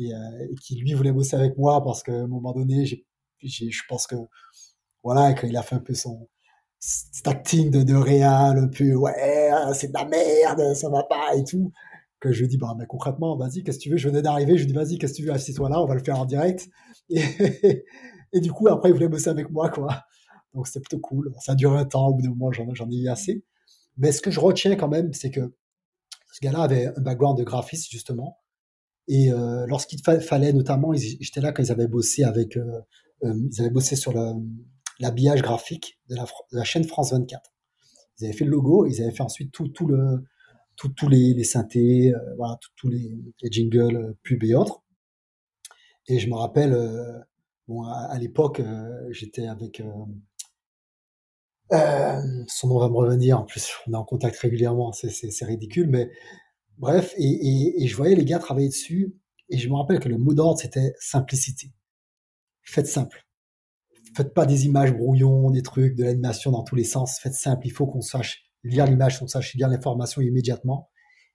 euh, 0.00 0.04
et, 0.50 0.54
qui 0.62 0.76
lui 0.76 0.94
voulait 0.94 1.12
bosser 1.12 1.36
avec 1.36 1.56
moi 1.56 1.82
parce 1.82 2.02
qu'à 2.02 2.12
un 2.12 2.26
moment 2.26 2.52
donné, 2.52 2.84
j'ai, 2.84 3.70
je 3.70 3.82
pense 3.88 4.06
que 4.06 4.16
voilà, 5.02 5.32
quand 5.34 5.46
il 5.46 5.56
a 5.56 5.62
fait 5.62 5.76
un 5.76 5.80
peu 5.80 5.94
son 5.94 6.28
cet 6.80 7.26
acting 7.26 7.70
de, 7.72 7.82
de 7.82 7.94
réal, 7.94 8.56
un 8.58 8.68
peu 8.68 8.94
ouais, 8.94 9.50
c'est 9.74 9.88
de 9.88 9.94
la 9.94 10.04
merde, 10.04 10.74
ça 10.74 10.88
va 10.88 11.02
pas 11.02 11.34
et 11.36 11.42
tout, 11.42 11.72
que 12.20 12.32
je 12.32 12.42
lui 12.42 12.48
dis 12.48 12.56
bah 12.56 12.76
mais 12.78 12.86
concrètement, 12.86 13.36
vas-y, 13.36 13.64
qu'est-ce 13.64 13.78
que 13.78 13.82
tu 13.82 13.90
veux, 13.90 13.96
je 13.96 14.08
venais 14.08 14.22
d'arriver, 14.22 14.56
je 14.56 14.64
lui 14.64 14.72
dis 14.72 14.74
vas-y, 14.74 14.98
qu'est-ce 14.98 15.14
que 15.14 15.18
tu 15.18 15.24
veux, 15.24 15.32
assis-toi 15.32 15.68
là, 15.70 15.82
on 15.82 15.86
va 15.86 15.94
le 15.94 16.04
faire 16.04 16.18
en 16.20 16.24
direct. 16.24 16.68
Et, 17.10 17.84
et 18.34 18.40
du 18.40 18.52
coup 18.52 18.68
après 18.68 18.90
il 18.90 18.92
voulait 18.92 19.08
bosser 19.08 19.30
avec 19.30 19.50
moi 19.50 19.70
quoi. 19.70 20.04
Donc 20.54 20.66
c'était 20.66 20.80
plutôt 20.80 21.00
cool. 21.00 21.32
Ça 21.40 21.52
a 21.52 21.54
duré 21.54 21.78
un 21.78 21.86
temps, 21.86 22.08
au 22.08 22.14
bout 22.14 22.22
d'un 22.22 22.30
moment 22.30 22.52
j'en 22.52 22.90
ai 22.90 22.96
eu 22.96 23.08
assez. 23.08 23.44
Mais 23.96 24.12
ce 24.12 24.20
que 24.20 24.30
je 24.30 24.40
retiens 24.40 24.76
quand 24.76 24.88
même, 24.88 25.12
c'est 25.14 25.30
que 25.30 25.52
ce 26.32 26.40
gars-là 26.42 26.62
avait 26.62 26.86
un 26.86 27.00
background 27.00 27.38
de 27.38 27.44
graphiste 27.44 27.90
justement, 27.90 28.38
et 29.08 29.32
euh, 29.32 29.66
lorsqu'il 29.66 30.00
fallait, 30.02 30.52
notamment, 30.52 30.92
j'étais 30.94 31.40
là 31.40 31.52
quand 31.52 31.62
ils 31.62 31.72
avaient 31.72 31.88
bossé 31.88 32.24
avec, 32.24 32.56
euh, 32.58 32.80
euh, 33.24 33.34
ils 33.50 33.60
avaient 33.60 33.70
bossé 33.70 33.96
sur 33.96 34.12
l'habillage 35.00 35.40
graphique 35.40 35.98
de 36.10 36.16
la, 36.52 36.64
chaîne 36.64 36.84
France 36.84 37.12
24. 37.12 37.50
Ils 38.20 38.26
avaient 38.26 38.34
fait 38.34 38.44
le 38.44 38.50
logo, 38.50 38.84
ils 38.84 39.02
avaient 39.02 39.12
fait 39.14 39.22
ensuite 39.22 39.50
tout, 39.50 39.68
tout 39.68 39.86
le, 39.86 40.24
tous 40.76 41.08
les, 41.08 41.32
les 41.32 41.44
synthés, 41.44 42.12
voilà, 42.36 42.58
tous 42.76 42.88
les, 42.88 43.10
les, 43.42 43.50
jingles, 43.50 44.14
pub 44.22 44.44
et 44.44 44.54
autres. 44.54 44.82
Et 46.06 46.18
je 46.18 46.28
me 46.28 46.34
rappelle, 46.34 46.76
bon, 47.66 47.84
à, 47.84 48.18
l'époque, 48.18 48.60
j'étais 49.10 49.46
avec 49.46 49.82
Euh, 51.72 52.20
son 52.46 52.68
nom 52.68 52.78
va 52.78 52.88
me 52.88 52.94
revenir. 52.94 53.38
En 53.38 53.44
plus, 53.44 53.70
on 53.86 53.92
est 53.92 53.96
en 53.96 54.04
contact 54.04 54.38
régulièrement. 54.38 54.92
C'est 54.92 55.44
ridicule, 55.44 55.88
mais 55.88 56.10
bref. 56.78 57.14
Et, 57.18 57.86
je 57.86 57.96
voyais 57.96 58.14
les 58.14 58.24
gars 58.24 58.38
travailler 58.38 58.68
dessus. 58.68 59.14
Et 59.50 59.58
je 59.58 59.68
me 59.68 59.74
rappelle 59.74 60.00
que 60.00 60.08
le 60.08 60.18
mot 60.18 60.34
d'ordre, 60.34 60.58
c'était 60.58 60.92
simplicité. 60.98 61.72
Faites 62.62 62.86
simple. 62.86 63.26
Faites 64.14 64.34
pas 64.34 64.46
des 64.46 64.66
images 64.66 64.92
brouillons, 64.92 65.50
des 65.50 65.62
trucs, 65.62 65.94
de 65.94 66.04
l'animation 66.04 66.50
dans 66.50 66.64
tous 66.64 66.76
les 66.76 66.84
sens. 66.84 67.18
Faites 67.18 67.34
simple. 67.34 67.66
Il 67.66 67.70
faut 67.70 67.86
qu'on 67.86 68.00
sache 68.00 68.44
lire 68.64 68.86
l'image, 68.86 69.18
qu'on 69.18 69.26
sache 69.26 69.54
lire 69.54 69.68
l'information 69.68 70.20
immédiatement. 70.20 70.90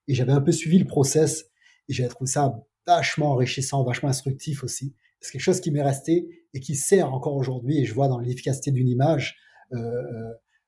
Et 0.07 0.13
j'avais 0.13 0.33
un 0.33 0.41
peu 0.41 0.51
suivi 0.51 0.77
le 0.77 0.85
process. 0.85 1.45
Et 1.89 1.93
j'avais 1.93 2.09
trouvé 2.09 2.29
ça 2.29 2.53
vachement 2.85 3.31
enrichissant, 3.31 3.83
vachement 3.83 4.09
instructif 4.09 4.63
aussi. 4.63 4.95
C'est 5.21 5.31
quelque 5.31 5.41
chose 5.41 5.61
qui 5.61 5.71
m'est 5.71 5.81
resté 5.81 6.27
et 6.53 6.59
qui 6.59 6.75
sert 6.75 7.13
encore 7.13 7.35
aujourd'hui. 7.35 7.79
Et 7.79 7.85
je 7.85 7.93
vois 7.93 8.07
dans 8.07 8.19
l'efficacité 8.19 8.71
d'une 8.71 8.89
image 8.89 9.37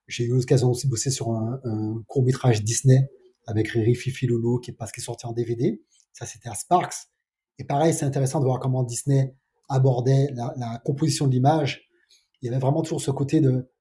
j'ai 0.07 0.25
eu 0.25 0.29
l'occasion 0.29 0.69
aussi 0.69 0.88
de 0.88 0.91
bosser 0.91 1.09
sur 1.09 1.31
un, 1.31 1.59
court 2.07 2.24
métrage 2.24 2.63
Disney 2.63 3.09
avec 3.47 3.69
Riri 3.69 3.95
Fifi 3.95 4.27
Loulou 4.27 4.59
qui 4.59 4.71
est 4.71 4.74
parce 4.74 4.91
est 4.97 5.01
sorti 5.01 5.25
en 5.25 5.33
DVD. 5.33 5.81
Ça, 6.13 6.25
c'était 6.25 6.50
à 6.50 6.55
Sparks. 6.55 6.95
Et 7.57 7.63
pareil, 7.63 7.93
c'est 7.93 8.05
intéressant 8.05 8.39
de 8.39 8.45
voir 8.45 8.59
comment 8.59 8.83
Disney 8.83 9.35
abordait 9.69 10.29
la, 10.33 10.81
composition 10.83 11.27
de 11.27 11.31
l'image. 11.31 11.89
Il 12.41 12.45
y 12.45 12.50
avait 12.50 12.59
vraiment 12.59 12.81
toujours 12.81 13.01
ce 13.01 13.12
côté 13.12 13.41
de 13.41 13.71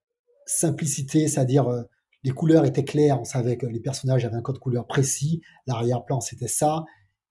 simplicité, 0.47 1.29
c'est-à-dire 1.29 1.69
euh, 1.69 1.83
les 2.23 2.31
couleurs 2.31 2.65
étaient 2.65 2.85
claires, 2.85 3.21
on 3.21 3.25
savait 3.25 3.57
que 3.57 3.67
les 3.67 3.81
personnages 3.81 4.25
avaient 4.25 4.37
un 4.37 4.43
code 4.43 4.59
couleur 4.59 4.87
précis, 4.87 5.43
l'arrière-plan 5.67 6.21
c'était 6.21 6.49
ça. 6.49 6.85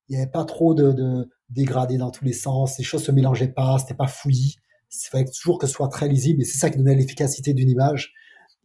Il 0.07 0.15
n'y 0.15 0.21
avait 0.21 0.31
pas 0.31 0.45
trop 0.45 0.73
de, 0.73 0.91
de 0.91 1.29
dégradés 1.49 1.97
dans 1.97 2.11
tous 2.11 2.25
les 2.25 2.33
sens, 2.33 2.77
les 2.77 2.83
choses 2.83 3.03
se 3.03 3.11
mélangeaient 3.11 3.51
pas, 3.51 3.77
c'était 3.79 3.95
pas 3.95 4.07
fouillis 4.07 4.57
il 4.93 5.09
fallait 5.09 5.25
toujours 5.25 5.57
que 5.57 5.67
ce 5.67 5.73
soit 5.73 5.89
très 5.89 6.07
lisible 6.07 6.41
et 6.41 6.45
c'est 6.45 6.57
ça 6.57 6.69
qui 6.69 6.77
donnait 6.77 6.95
l'efficacité 6.95 7.53
d'une 7.53 7.69
image. 7.69 8.13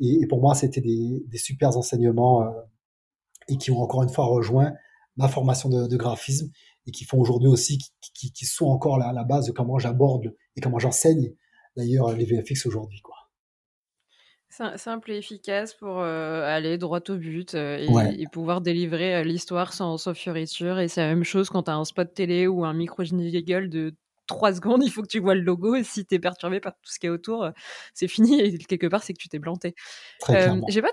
Et, 0.00 0.26
pour 0.28 0.40
moi, 0.40 0.54
c'était 0.54 0.80
des, 0.80 1.25
des 1.26 1.38
super 1.38 1.76
enseignements 1.76 2.42
euh, 2.42 2.50
et 3.49 3.56
qui 3.56 3.70
ont 3.70 3.80
encore 3.80 4.02
une 4.02 4.11
fois 4.11 4.26
rejoint 4.26 4.73
ma 5.16 5.28
formation 5.28 5.68
de, 5.68 5.97
graphisme 5.97 6.50
et 6.87 6.92
qui 6.92 7.04
font 7.04 7.18
aujourd'hui 7.18 7.49
aussi, 7.49 7.78
qui, 8.14 8.32
qui, 8.32 8.47
sont 8.47 8.66
encore 8.66 8.99
la 8.99 9.25
base 9.25 9.47
de 9.47 9.52
comment 9.52 9.78
j'aborde 9.78 10.35
et 10.54 10.61
comment 10.61 10.78
j'enseigne 10.78 11.35
d'ailleurs 11.76 12.12
les 12.12 12.25
VFX 12.25 12.66
aujourd'hui. 12.66 13.00
quoi. 13.00 13.16
Simple 14.76 15.12
et 15.12 15.18
efficace 15.18 15.75
pour 15.75 16.00
euh, 16.00 16.42
aller 16.44 16.78
droit 16.78 17.00
au 17.08 17.16
but 17.16 17.54
euh, 17.54 17.78
et, 18.16 18.26
pouvoir 18.32 18.61
délivrer 18.61 19.25
l'histoire 19.25 19.73
sans, 19.73 19.99
sans 19.99 20.14
fioriture. 20.14 20.78
Et 20.78 20.88
c'est 20.88 21.00
la 21.00 21.08
même 21.08 21.25
chose 21.25 21.50
quand 21.50 21.64
tu 21.64 21.70
as 21.70 21.76
un 21.76 21.85
spot 21.85 22.14
télé 22.14 22.47
ou 22.47 22.64
un 22.64 22.75
micro 22.75 23.02
gueule 23.02 23.68
de 23.70 23.94
trois 24.28 24.54
secondes, 24.54 24.85
il 24.85 24.92
faut 24.92 25.02
que 25.02 25.08
tu 25.08 25.18
vois 25.18 25.35
le 25.35 25.40
logo. 25.40 25.75
Et 25.75 25.82
si 25.82 26.06
tu 26.06 26.14
es 26.14 26.18
perturbé 26.20 26.61
par 26.61 26.75
tout 26.75 26.92
ce 26.92 27.00
qui 27.00 27.06
est 27.06 27.11
autour, 27.11 27.42
euh, 27.42 27.50
c'est 27.94 28.08
fini. 28.08 28.40
Et 28.40 28.56
quelque 28.58 28.87
part, 28.87 29.02
c'est 29.02 29.12
que 29.12 29.18
tu 29.18 29.28
t'es 29.28 29.40
planté. 29.40 29.75
Euh, 30.30 30.61
j'ai 30.68 30.82
pas 30.82 30.92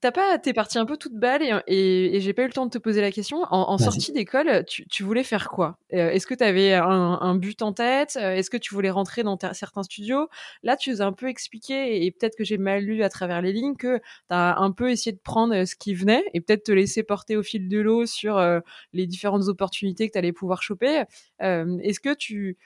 T'as 0.00 0.12
pas, 0.12 0.38
t'es 0.38 0.52
parti 0.52 0.76
un 0.76 0.84
peu 0.84 0.98
toute 0.98 1.14
balle 1.14 1.42
et, 1.42 2.16
et, 2.16 2.20
j'ai 2.20 2.34
pas 2.34 2.42
eu 2.42 2.46
le 2.46 2.52
temps 2.52 2.66
de 2.66 2.70
te 2.70 2.76
poser 2.76 3.00
la 3.00 3.10
question. 3.10 3.38
En, 3.50 3.78
sortie 3.78 4.12
d'école, 4.12 4.62
tu, 4.66 5.02
voulais 5.02 5.24
faire 5.24 5.48
quoi? 5.48 5.78
Euh, 5.94 6.10
Est-ce 6.10 6.26
que 6.26 6.34
tu 6.34 6.44
avais 6.44 6.74
un, 6.74 7.34
but 7.36 7.62
en 7.62 7.72
tête? 7.72 8.16
Est-ce 8.16 8.50
que 8.50 8.58
tu 8.58 8.74
voulais 8.74 8.90
rentrer 8.90 9.22
dans 9.22 9.38
certains 9.54 9.82
studios? 9.82 10.28
Là, 10.62 10.76
tu 10.76 10.90
nous 10.90 11.00
as 11.00 11.06
un 11.06 11.14
peu 11.14 11.26
expliqué 11.26 12.04
et 12.04 12.10
peut-être 12.10 12.36
que 12.36 12.44
j'ai 12.44 12.58
mal 12.58 12.82
lu 12.84 13.02
à 13.02 13.08
travers 13.08 13.40
les 13.40 13.54
lignes 13.54 13.76
que 13.76 13.96
tu 13.96 14.02
as 14.28 14.58
un 14.58 14.72
peu 14.72 14.90
essayé 14.90 15.16
de 15.16 15.22
prendre 15.24 15.64
ce 15.64 15.74
qui 15.74 15.94
venait 15.94 16.22
et 16.34 16.42
peut-être 16.42 16.64
te 16.64 16.72
laisser 16.72 17.02
porter 17.02 17.38
au 17.38 17.42
fil 17.42 17.66
de 17.66 17.80
l'eau 17.80 18.04
sur 18.04 18.38
les 18.92 19.06
différentes 19.06 19.48
opportunités 19.48 20.08
que 20.08 20.12
tu 20.12 20.18
allais 20.18 20.34
pouvoir 20.34 20.62
choper. 20.62 21.04
Est-ce 21.40 22.00
que 22.00 22.12
tu 22.12 22.58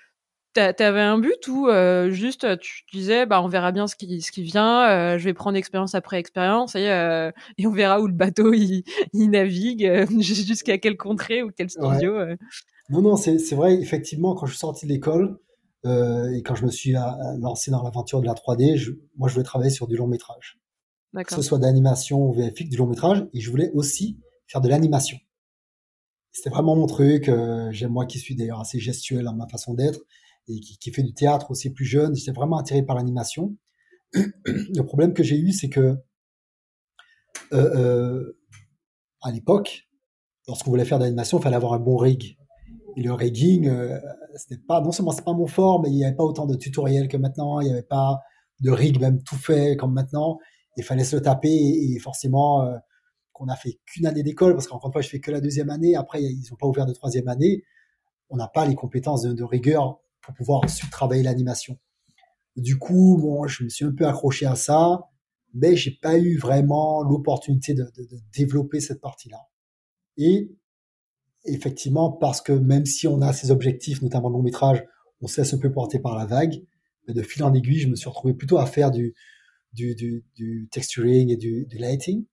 T'avais 0.55 1.03
un 1.03 1.19
but 1.19 1.47
ou 1.49 1.69
euh, 1.69 2.11
juste 2.11 2.59
tu 2.59 2.83
disais 2.93 3.27
bah 3.27 3.43
on 3.43 3.49
verra 3.49 3.71
bien 3.71 3.87
ce 3.87 3.95
qui 3.95 4.23
ce 4.23 4.33
qui 4.33 4.43
vient, 4.43 4.89
euh, 4.89 5.19
je 5.19 5.25
vais 5.25 5.35
prendre 5.35 5.57
expérience 5.57 5.95
après 5.95 6.19
expérience 6.19 6.75
et 6.75 6.91
euh, 6.91 7.31
et 7.59 7.67
on 7.67 7.71
verra 7.71 8.01
où 8.01 8.07
le 8.07 8.15
bateau 8.15 8.53
il, 8.53 8.83
il 9.13 9.31
navigue 9.31 10.07
jusqu'à 10.21 10.79
quel 10.79 10.97
contrée 10.97 11.43
ou 11.43 11.51
quel 11.55 11.71
studio. 11.71 12.19
Non 12.89 13.03
non 13.03 13.17
c'est 13.17 13.39
c'est 13.39 13.55
vrai 13.55 13.75
effectivement 13.75 14.35
quand 14.35 14.47
je 14.47 14.53
suis 14.53 14.61
sorti 14.61 14.87
de 14.87 14.93
l'école 14.93 15.39
et 15.85 16.43
quand 16.43 16.55
je 16.55 16.65
me 16.65 16.71
suis 16.71 16.95
lancé 17.39 17.71
dans 17.71 17.83
l'aventure 17.83 18.21
de 18.21 18.27
la 18.27 18.35
3D, 18.35 18.77
je, 18.77 18.93
moi 19.17 19.29
je 19.29 19.35
voulais 19.35 19.45
travailler 19.45 19.71
sur 19.71 19.87
du 19.87 19.97
long 19.97 20.07
métrage, 20.07 20.59
que 21.15 21.35
ce 21.35 21.41
soit 21.41 21.59
d'animation 21.59 22.21
ou 22.21 22.33
VFX, 22.33 22.69
du 22.69 22.77
long 22.77 22.87
métrage 22.87 23.25
et 23.33 23.41
je 23.41 23.51
voulais 23.51 23.71
aussi 23.75 24.19
faire 24.47 24.61
de 24.61 24.69
l'animation. 24.69 25.19
C'était 26.33 26.51
vraiment 26.51 26.75
mon 26.75 26.87
truc. 26.87 27.31
J'aime 27.71 27.93
moi 27.93 28.07
qui 28.07 28.19
suis 28.19 28.35
d'ailleurs 28.35 28.61
assez 28.61 28.81
gestuel 28.81 29.25
dans 29.25 29.35
ma 29.35 29.47
façon 29.47 29.75
d'être 29.75 30.01
et 30.49 30.61
qui, 30.61 30.93
fait 30.93 31.03
du 31.03 31.13
théâtre 31.13 31.51
aussi 31.51 31.71
plus 31.71 31.85
jeune. 31.85 32.15
J'étais 32.15 32.33
vraiment 32.33 32.57
attiré 32.57 32.83
par 32.83 32.97
l'animation. 32.97 33.57
Le 34.15 34.83
problème 34.83 35.13
que 35.13 35.23
j'ai 35.23 35.39
eu, 35.39 35.53
c'est 35.53 35.69
que 35.69 35.97
euh, 37.53 37.77
euh, 37.77 38.39
à 39.23 39.31
l'époque, 39.31 39.89
lorsqu'on 40.47 40.71
voulait 40.71 40.85
faire 40.85 40.99
de 40.99 41.05
l'animation, 41.05 41.39
il 41.39 41.43
fallait 41.43 41.57
avoir 41.57 41.75
un 41.75 41.79
bon 41.79 41.97
rig. 41.97 42.39
Et 42.97 43.03
le 43.03 43.13
rigging, 43.13 43.69
euh, 43.69 43.99
pas 44.67 44.81
non 44.81 44.91
seulement 44.91 45.13
c'est 45.13 45.25
pas 45.25 45.35
mon 45.35 45.47
fort, 45.47 45.83
mais 45.83 45.91
il 45.91 45.97
n'y 45.97 46.05
avait 46.05 46.17
pas 46.17 46.25
autant 46.25 46.47
de 46.47 46.57
tutoriels 46.57 47.09
que 47.09 47.17
maintenant. 47.17 47.61
Il 47.61 47.67
n'y 47.67 47.73
avait 47.73 47.83
pas 47.83 48.21
de 48.61 48.71
rig 48.71 49.01
même 49.01 49.23
tout 49.23 49.37
fait 49.37 49.77
comme 49.77 49.93
maintenant. 49.93 50.39
Il 50.77 50.85
fallait 50.85 51.05
se 51.05 51.17
le 51.17 51.23
taper 51.23 51.49
et, 51.49 51.99
forcément 51.99 52.67
qu'on 53.33 53.49
a 53.49 53.57
fait 53.57 53.79
qu'une 53.87 54.07
année 54.07 54.23
d'école 54.23 54.55
parce 54.55 54.67
qu'encore 54.67 54.89
une 54.89 54.93
fois 54.93 55.03
je 55.03 55.09
fais 55.09 55.21
que 55.21 55.31
la 55.31 55.41
deuxième 55.41 55.71
année. 55.71 55.95
Après 55.95 56.23
ils 56.23 56.49
n'ont 56.51 56.57
pas 56.57 56.67
ouvert 56.67 56.87
de 56.87 56.93
troisième 56.93 57.29
année. 57.29 57.63
On 58.31 58.37
n'a 58.37 58.49
pas 58.49 58.67
les 58.67 58.75
compétences 58.75 59.23
de 59.23 59.45
rigueur 59.45 60.01
pour 60.29 60.37
pouvoir 60.37 60.61
ensuite 60.63 60.91
travailler 60.91 61.23
l'animation. 61.23 61.79
Du 62.55 62.79
coup, 62.79 63.17
bon, 63.19 63.47
je 63.47 63.65
me 63.65 63.71
suis 63.71 63.87
un 63.87 63.93
peu 63.93 64.07
accroché 64.07 64.45
à 64.45 64.57
ça, 64.57 65.09
mais 65.55 65.75
j'ai 65.75 65.93
pas 65.93 66.19
eu 66.19 66.37
vraiment 66.37 67.03
l'opportunité 67.03 67.73
de, 67.73 67.91
développer 68.37 68.81
cette 68.81 69.01
partie-là. 69.01 69.39
Et 70.19 70.51
effectivement, 71.47 72.13
parce 72.13 72.43
que 72.43 72.53
même 72.53 72.85
si 72.85 73.09
on 73.09 73.23
a 73.23 73.33
ces 73.33 73.51
objectifs, 73.51 74.03
notamment 74.03 74.29
le 74.29 74.35
long 74.35 74.43
métrage, 74.43 74.85
on 75.23 75.29
se 75.29 75.57
peu 75.57 75.73
porter 75.73 75.99
par 75.99 76.15
la 76.15 76.27
vague, 76.27 76.63
mais 77.07 77.15
de 77.15 77.23
fil 77.23 77.43
en 77.43 77.55
aiguille, 77.55 77.79
je 77.79 77.89
me 77.89 77.97
suis 77.97 78.09
retrouvé 78.09 78.35
plutôt 78.35 78.59
à 78.59 78.67
faire 78.67 78.91
du, 78.91 79.15
texturing 80.71 81.31
et 81.31 81.37
du, 81.37 81.67
lighting, 81.79 82.27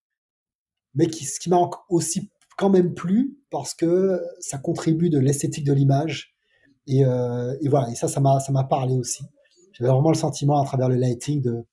mais 0.95 1.07
qui, 1.07 1.23
ce 1.23 1.39
qui 1.39 1.49
m'a 1.49 1.69
aussi 1.87 2.29
quand 2.57 2.69
même 2.69 2.93
plu 2.93 3.37
parce 3.51 3.73
que 3.73 4.21
ça 4.41 4.57
contribue 4.57 5.09
de 5.09 5.19
l'esthétique 5.19 5.65
de 5.65 5.73
l'image 5.73 6.34
euh, 6.89 7.55
et, 7.61 7.69
voilà, 7.69 7.89
et 7.89 7.95
ça, 7.95 8.07
ça 8.07 8.19
m'a, 8.19 8.63
parlé 8.63 8.95
aussi. 8.95 9.23
J'avais 9.73 9.89
vraiment 9.89 10.09
le 10.09 10.15
sentiment 10.15 10.61
à 10.61 10.65
travers 10.65 10.89
le 10.89 10.95
lighting 10.95 11.41
de, 11.41 11.65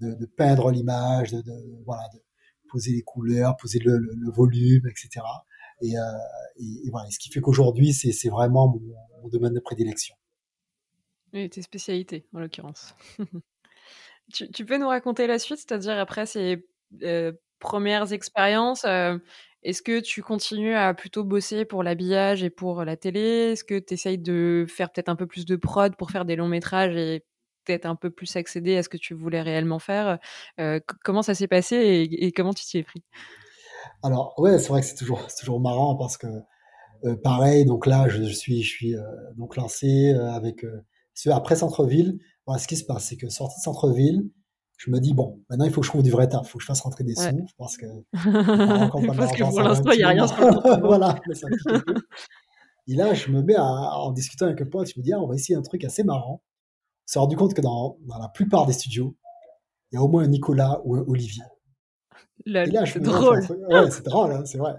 de, 0.00 0.26
peindre 0.26 0.70
l'image, 0.70 1.32
de, 1.32 1.82
voilà, 1.84 2.02
de 2.14 2.20
poser 2.68 2.92
les 2.92 3.02
couleurs, 3.02 3.56
poser 3.56 3.78
le, 3.78 3.98
volume, 4.32 4.86
etc. 4.88 5.24
Et, 5.82 5.96
euh, 5.96 6.02
et, 6.56 6.90
voilà, 6.90 7.08
ce 7.10 7.18
qui 7.18 7.30
fait 7.30 7.40
qu'aujourd'hui, 7.40 7.92
c'est, 7.92 8.28
vraiment 8.28 8.68
mon, 8.68 9.28
domaine 9.28 9.54
de 9.54 9.60
prédilection. 9.60 10.14
Oui, 11.32 11.50
tes 11.50 11.62
spécialités, 11.62 12.26
en 12.32 12.38
l'occurrence. 12.40 12.94
tu, 14.32 14.48
tu, 14.50 14.64
peux 14.64 14.78
nous 14.78 14.88
raconter 14.88 15.26
la 15.26 15.38
suite, 15.38 15.58
c'est-à-dire 15.58 15.98
après 15.98 16.26
ces 16.26 16.64
euh, 17.02 17.32
premières 17.58 18.12
expériences 18.12 18.84
est-ce 19.66 19.82
que 19.82 19.98
tu 19.98 20.22
continues 20.22 20.76
à 20.76 20.94
plutôt 20.94 21.24
bosser 21.24 21.64
pour 21.64 21.82
l'habillage 21.82 22.44
et 22.44 22.50
pour 22.50 22.84
la 22.84 22.96
télé? 22.96 23.50
Est-ce 23.50 23.64
que 23.64 23.80
tu 23.80 23.94
essayes 23.94 24.16
de 24.16 24.64
faire 24.68 24.92
peut-être 24.92 25.08
un 25.08 25.16
peu 25.16 25.26
plus 25.26 25.44
de 25.44 25.56
prod 25.56 25.96
pour 25.96 26.12
faire 26.12 26.24
des 26.24 26.36
longs 26.36 26.46
métrages 26.46 26.94
et 26.94 27.24
peut-être 27.64 27.84
un 27.84 27.96
peu 27.96 28.10
plus 28.10 28.36
accéder 28.36 28.76
à 28.76 28.84
ce 28.84 28.88
que 28.88 28.96
tu 28.96 29.12
voulais 29.12 29.42
réellement 29.42 29.80
faire? 29.80 30.20
Euh, 30.60 30.78
Comment 31.02 31.22
ça 31.22 31.34
s'est 31.34 31.48
passé 31.48 32.08
et, 32.08 32.30
comment 32.30 32.54
tu 32.54 32.64
t'y 32.64 32.78
es 32.78 32.84
pris? 32.84 33.02
Alors 34.04 34.38
ouais, 34.38 34.60
c'est 34.60 34.68
vrai 34.68 34.82
que 34.82 34.86
c'est 34.86 34.94
toujours, 34.94 35.26
toujours 35.36 35.60
marrant 35.60 35.96
parce 35.96 36.16
que 36.16 36.28
euh, 37.04 37.16
pareil, 37.16 37.64
donc 37.64 37.86
là 37.86 38.08
je, 38.08 38.22
suis, 38.22 38.62
je 38.62 38.70
suis 38.70 38.94
euh, 38.94 39.02
donc 39.36 39.56
lancé 39.56 40.12
avec 40.30 40.64
après 41.26 41.56
Centre-ville. 41.56 42.20
Voilà, 42.46 42.60
ce 42.60 42.68
qui 42.68 42.76
se 42.76 42.84
passe, 42.84 43.06
c'est 43.08 43.16
que 43.16 43.28
sorti 43.28 43.58
de 43.58 43.64
Centre-ville, 43.64 44.30
je 44.76 44.90
me 44.90 45.00
dis, 45.00 45.14
bon, 45.14 45.42
maintenant, 45.48 45.64
il 45.64 45.70
faut 45.70 45.80
que 45.80 45.86
je 45.86 45.90
trouve 45.90 46.02
du 46.02 46.10
vrai 46.10 46.28
taf, 46.28 46.46
il 46.46 46.48
faut 46.50 46.58
que 46.58 46.62
je 46.62 46.66
fasse 46.66 46.82
rentrer 46.82 47.02
des 47.04 47.14
sous, 47.14 47.46
parce 47.56 47.76
que, 47.76 47.86
parce 48.12 49.32
que 49.32 49.42
pour 49.42 49.60
l'instant, 49.62 49.90
il 49.92 49.98
n'y 49.98 50.04
a 50.04 50.08
rien. 50.08 50.26
voilà. 50.82 51.18
Et 52.88 52.94
là, 52.94 53.14
je 53.14 53.30
me 53.30 53.42
mets 53.42 53.56
à, 53.56 53.64
en 53.64 54.12
discutant 54.12 54.46
avec 54.46 54.60
un 54.60 54.66
pote, 54.66 54.88
je 54.88 54.98
me 54.98 55.02
dis, 55.02 55.12
ah, 55.12 55.20
on 55.20 55.26
va 55.26 55.34
essayer 55.34 55.56
un 55.56 55.62
truc 55.62 55.84
assez 55.84 56.04
marrant. 56.04 56.42
On 56.42 57.06
s'est 57.06 57.18
rendu 57.18 57.36
compte 57.36 57.54
que 57.54 57.60
dans, 57.60 57.96
dans, 58.02 58.18
la 58.18 58.28
plupart 58.28 58.66
des 58.66 58.74
studios, 58.74 59.16
il 59.90 59.96
y 59.96 59.98
a 59.98 60.02
au 60.02 60.08
moins 60.08 60.24
un 60.24 60.28
Nicolas 60.28 60.80
ou 60.84 60.96
un 60.96 61.04
Olivier. 61.06 61.44
c'est 62.92 63.00
drôle. 63.00 63.40
Ouais, 63.70 63.90
c'est 63.90 64.04
drôle, 64.04 64.32
hein, 64.32 64.44
c'est 64.44 64.58
vrai. 64.58 64.74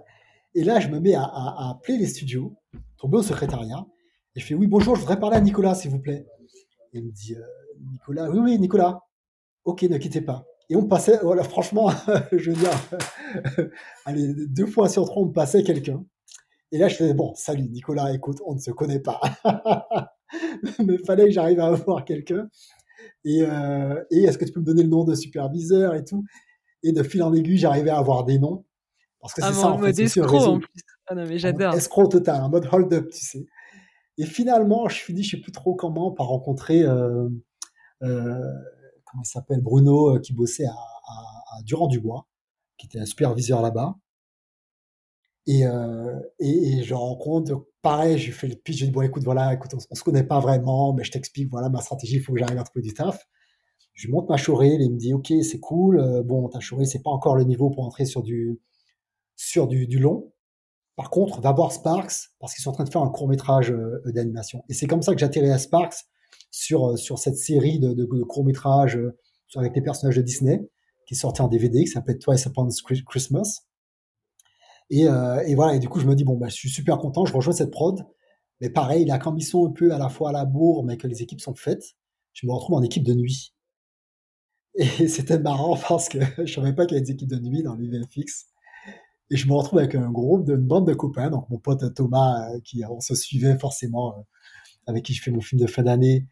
Et 0.54 0.64
là, 0.64 0.80
je 0.80 0.90
me 0.90 1.00
mets 1.00 1.16
à, 1.16 1.24
à, 1.24 1.72
appeler 1.72 1.98
les 1.98 2.08
studios, 2.08 2.56
tomber 2.98 3.18
au 3.18 3.24
secrétariat, 3.24 3.86
et 4.36 4.40
je 4.40 4.46
fais, 4.46 4.54
oui, 4.54 4.68
bonjour, 4.68 4.96
je 4.96 5.02
voudrais 5.02 5.20
parler 5.20 5.38
à 5.38 5.42
Nicolas, 5.42 5.74
s'il 5.74 5.90
vous 5.90 6.00
plaît. 6.00 6.26
Et 6.94 7.00
il 7.00 7.06
me 7.06 7.12
dit, 7.12 7.36
euh, 7.36 7.42
Nicolas, 7.92 8.30
oui, 8.30 8.40
oui, 8.40 8.60
Nicolas. 8.60 9.07
Ok, 9.68 9.84
ne 9.84 9.98
quittez 9.98 10.22
pas. 10.22 10.46
Et 10.70 10.78
on 10.78 10.88
passait, 10.88 11.20
voilà, 11.22 11.44
franchement, 11.44 11.92
je 12.32 12.52
veux 12.52 12.56
dire, 12.56 12.72
allez, 14.06 14.34
deux 14.48 14.66
fois 14.66 14.88
sur 14.88 15.04
trois, 15.04 15.22
on 15.24 15.28
passait 15.28 15.62
quelqu'un. 15.62 16.06
Et 16.72 16.78
là, 16.78 16.88
je 16.88 16.96
faisais, 16.96 17.14
bon, 17.14 17.34
salut 17.36 17.68
Nicolas, 17.68 18.14
écoute, 18.14 18.38
on 18.46 18.56
ne 18.56 18.60
se 18.60 18.72
connaît 18.72 19.02
pas. 19.02 19.20
Mais 20.86 20.98
fallait 21.00 21.26
que 21.26 21.32
j'arrive 21.32 21.60
à 21.60 21.68
avoir 21.68 22.06
quelqu'un. 22.06 22.48
Et, 23.26 23.42
euh, 23.42 24.02
et 24.10 24.24
est-ce 24.24 24.38
que 24.38 24.46
tu 24.46 24.54
peux 24.54 24.62
me 24.62 24.66
donner 24.66 24.84
le 24.84 24.90
nom 24.90 25.04
de 25.04 25.16
superviseur 25.16 25.96
et 25.96 26.06
tout? 26.06 26.24
Et 26.84 26.94
de 26.94 27.04
fil 27.04 27.22
en 27.22 27.34
aiguille, 27.34 27.58
j'arrivais 27.58 27.90
à 27.90 27.98
avoir 27.98 28.24
des 28.24 28.40
noms. 28.40 28.64
Parce 29.20 29.34
que 29.34 29.42
c'est 29.42 29.50
ah, 29.50 29.54
ça, 29.54 29.68
en, 29.68 29.78
mode 29.78 30.00
escroc, 30.00 30.46
en 30.46 30.60
plus. 30.60 30.82
Ah 31.08 31.16
non, 31.16 31.26
mais 31.28 31.40
j'adore. 31.40 31.74
Escroc 31.74 32.08
total, 32.08 32.42
en 32.42 32.50
mode 32.50 32.70
hold-up, 32.72 33.10
tu 33.12 33.20
sais. 33.20 33.46
Et 34.18 34.26
finalement, 34.26 34.88
je 34.88 34.96
finis, 34.96 35.24
je 35.24 35.36
sais 35.36 35.42
plus 35.42 35.52
trop 35.52 35.76
comment, 35.76 36.12
par 36.12 36.28
rencontrer, 36.28 36.84
euh, 36.84 37.28
euh, 38.04 38.40
il 39.24 39.28
s'appelle, 39.28 39.62
Bruno, 39.62 40.16
euh, 40.16 40.20
qui 40.20 40.34
bossait 40.34 40.66
à, 40.66 40.72
à, 40.72 41.58
à 41.58 41.62
Durand-Dubois, 41.64 42.28
qui 42.78 42.88
était 42.88 43.00
un 43.00 43.06
superviseur 43.06 43.62
là-bas. 43.62 43.96
Et, 45.48 45.66
euh, 45.66 46.20
et, 46.40 46.80
et, 46.80 46.84
je 46.84 46.94
rencontre, 46.94 47.68
pareil, 47.82 48.18
j'ai 48.18 48.32
fait 48.32 48.48
le 48.48 48.56
pitch, 48.56 48.78
j'ai 48.78 48.86
dit, 48.86 48.92
bon, 48.92 49.02
écoute, 49.02 49.24
voilà, 49.24 49.54
écoute, 49.54 49.72
on, 49.74 49.96
se 49.96 50.04
connaît 50.04 50.26
pas 50.26 50.40
vraiment, 50.42 50.94
mais 50.94 51.06
je 51.06 51.12
t'explique, 51.12 51.50
voilà, 51.50 51.70
ma 51.70 51.80
stratégie, 51.80 52.16
il 52.18 52.22
faut 52.22 52.34
que 52.34 52.40
j'arrive 52.40 52.58
à 52.60 52.64
trouver 52.64 52.84
du 52.84 52.94
taf. 52.94 53.26
Je 53.94 54.10
monte 54.10 54.30
ma 54.30 54.38
showreel 54.38 54.82
et 54.82 54.86
il 54.86 54.94
me 54.94 54.98
dit, 54.98 55.14
ok, 55.14 55.34
c'est 55.42 55.60
cool, 55.60 56.00
euh, 56.00 56.22
bon, 56.22 56.50
ta 56.50 56.60
showreel, 56.60 56.86
c'est 56.86 57.02
pas 57.02 57.12
encore 57.12 57.36
le 57.36 57.46
niveau 57.46 57.70
pour 57.70 57.86
entrer 57.86 58.06
sur 58.06 58.24
du, 58.24 58.60
sur 59.38 59.68
du 59.68 60.00
long. 60.00 60.34
Par 60.98 61.10
contre, 61.12 61.40
va 61.42 61.54
voir 61.54 61.72
Sparks, 61.72 62.32
parce 62.40 62.54
qu'ils 62.54 62.64
sont 62.64 62.72
en 62.72 62.74
train 62.74 62.84
de 62.84 62.90
faire 62.90 63.04
un 63.04 63.10
court 63.10 63.30
métrage 63.30 63.72
euh, 63.72 64.02
d'animation. 64.08 64.64
Et 64.68 64.74
c'est 64.74 64.88
comme 64.88 65.02
ça 65.04 65.14
que 65.14 65.20
j'atterris 65.20 65.52
à 65.52 65.60
Sparks 65.60 66.06
sur, 66.52 66.90
euh, 66.92 66.96
sur 66.96 67.20
cette 67.20 67.38
série 67.38 67.80
de, 67.80 67.94
de, 67.94 68.06
de 68.06 68.24
courts 68.24 68.46
métrages 68.46 69.00
avec 69.56 69.76
les 69.76 69.82
personnages 69.82 70.18
de 70.18 70.22
Disney, 70.22 70.70
qui 71.08 71.14
est 71.14 71.18
sorti 71.18 71.42
en 71.42 71.48
DVD, 71.48 71.84
qui 71.84 71.88
s'appelle 71.88 72.20
Twice 72.20 72.46
Upon 72.46 72.68
Christmas 73.08 73.68
et, 74.90 75.08
euh, 75.08 75.42
et, 75.46 75.56
voilà, 75.56 75.76
et 75.76 75.80
du 75.80 75.90
coup, 75.90 76.00
je 76.00 76.06
me 76.06 76.16
dis, 76.16 76.24
bon, 76.24 76.38
bah, 76.38 76.48
je 76.48 76.56
suis 76.56 76.70
super 76.70 76.98
content, 76.98 77.26
je 77.26 77.34
rejoins 77.34 77.54
cette 77.54 77.72
prod. 77.72 78.06
Mais 78.62 78.70
pareil, 78.70 79.06
là, 79.06 79.20
quand 79.20 79.36
ils 79.38 79.56
un 79.56 79.72
peu 79.72 79.94
à 79.94 79.98
la 79.98 80.10
fois 80.10 80.30
à 80.30 80.32
la 80.32 80.46
bourre, 80.46 80.84
mais 80.84 80.98
que 80.98 81.08
les 81.08 81.22
équipes 81.22 81.42
sont 81.42 81.56
faites, 81.56 81.96
je 82.34 82.48
me 82.48 82.54
retrouve 82.54 82.76
en 82.76 82.82
équipe 82.82 83.04
de 83.04 83.14
nuit. 83.14 83.54
Et 84.76 84.86
c'était 85.08 85.40
marrant 85.40 85.78
parce 85.88 86.10
que 86.10 86.20
je 86.46 86.54
savais 86.54 86.74
pas 86.74 86.86
qu'il 86.86 86.96
y 86.96 86.98
avait 86.98 87.06
des 87.06 87.12
équipes 87.12 87.30
de 87.30 87.40
nuit 87.40 87.64
dans 87.64 87.76
l'UVFX. 87.76 88.48
Et 89.30 89.36
je 89.36 89.48
me 89.48 89.54
retrouve 89.54 89.80
avec 89.80 89.94
un 89.96 90.10
groupe, 90.10 90.48
une 90.48 90.56
bande 90.56 90.88
de 90.88 90.94
copains, 90.94 91.30
donc 91.30 91.50
mon 91.50 91.60
pote 91.60 91.94
Thomas, 91.94 92.50
euh, 92.50 92.60
qui 92.64 92.84
on 92.90 93.02
se 93.02 93.14
suivait 93.14 93.58
forcément, 93.60 94.18
euh, 94.18 94.22
avec 94.88 95.06
qui 95.06 95.14
je 95.14 95.22
fais 95.22 95.32
mon 95.32 95.42
film 95.42 95.62
de 95.62 95.68
fin 95.68 95.84
d'année, 95.84 96.28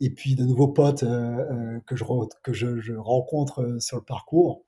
et 0.00 0.10
puis 0.10 0.34
de 0.34 0.44
nouveaux 0.44 0.68
potes 0.68 1.04
euh, 1.04 1.80
que, 1.86 1.96
je, 1.96 2.04
que 2.42 2.52
je, 2.52 2.92
rencontre 2.94 3.76
sur 3.80 3.96
le 3.96 4.04
parcours 4.04 4.64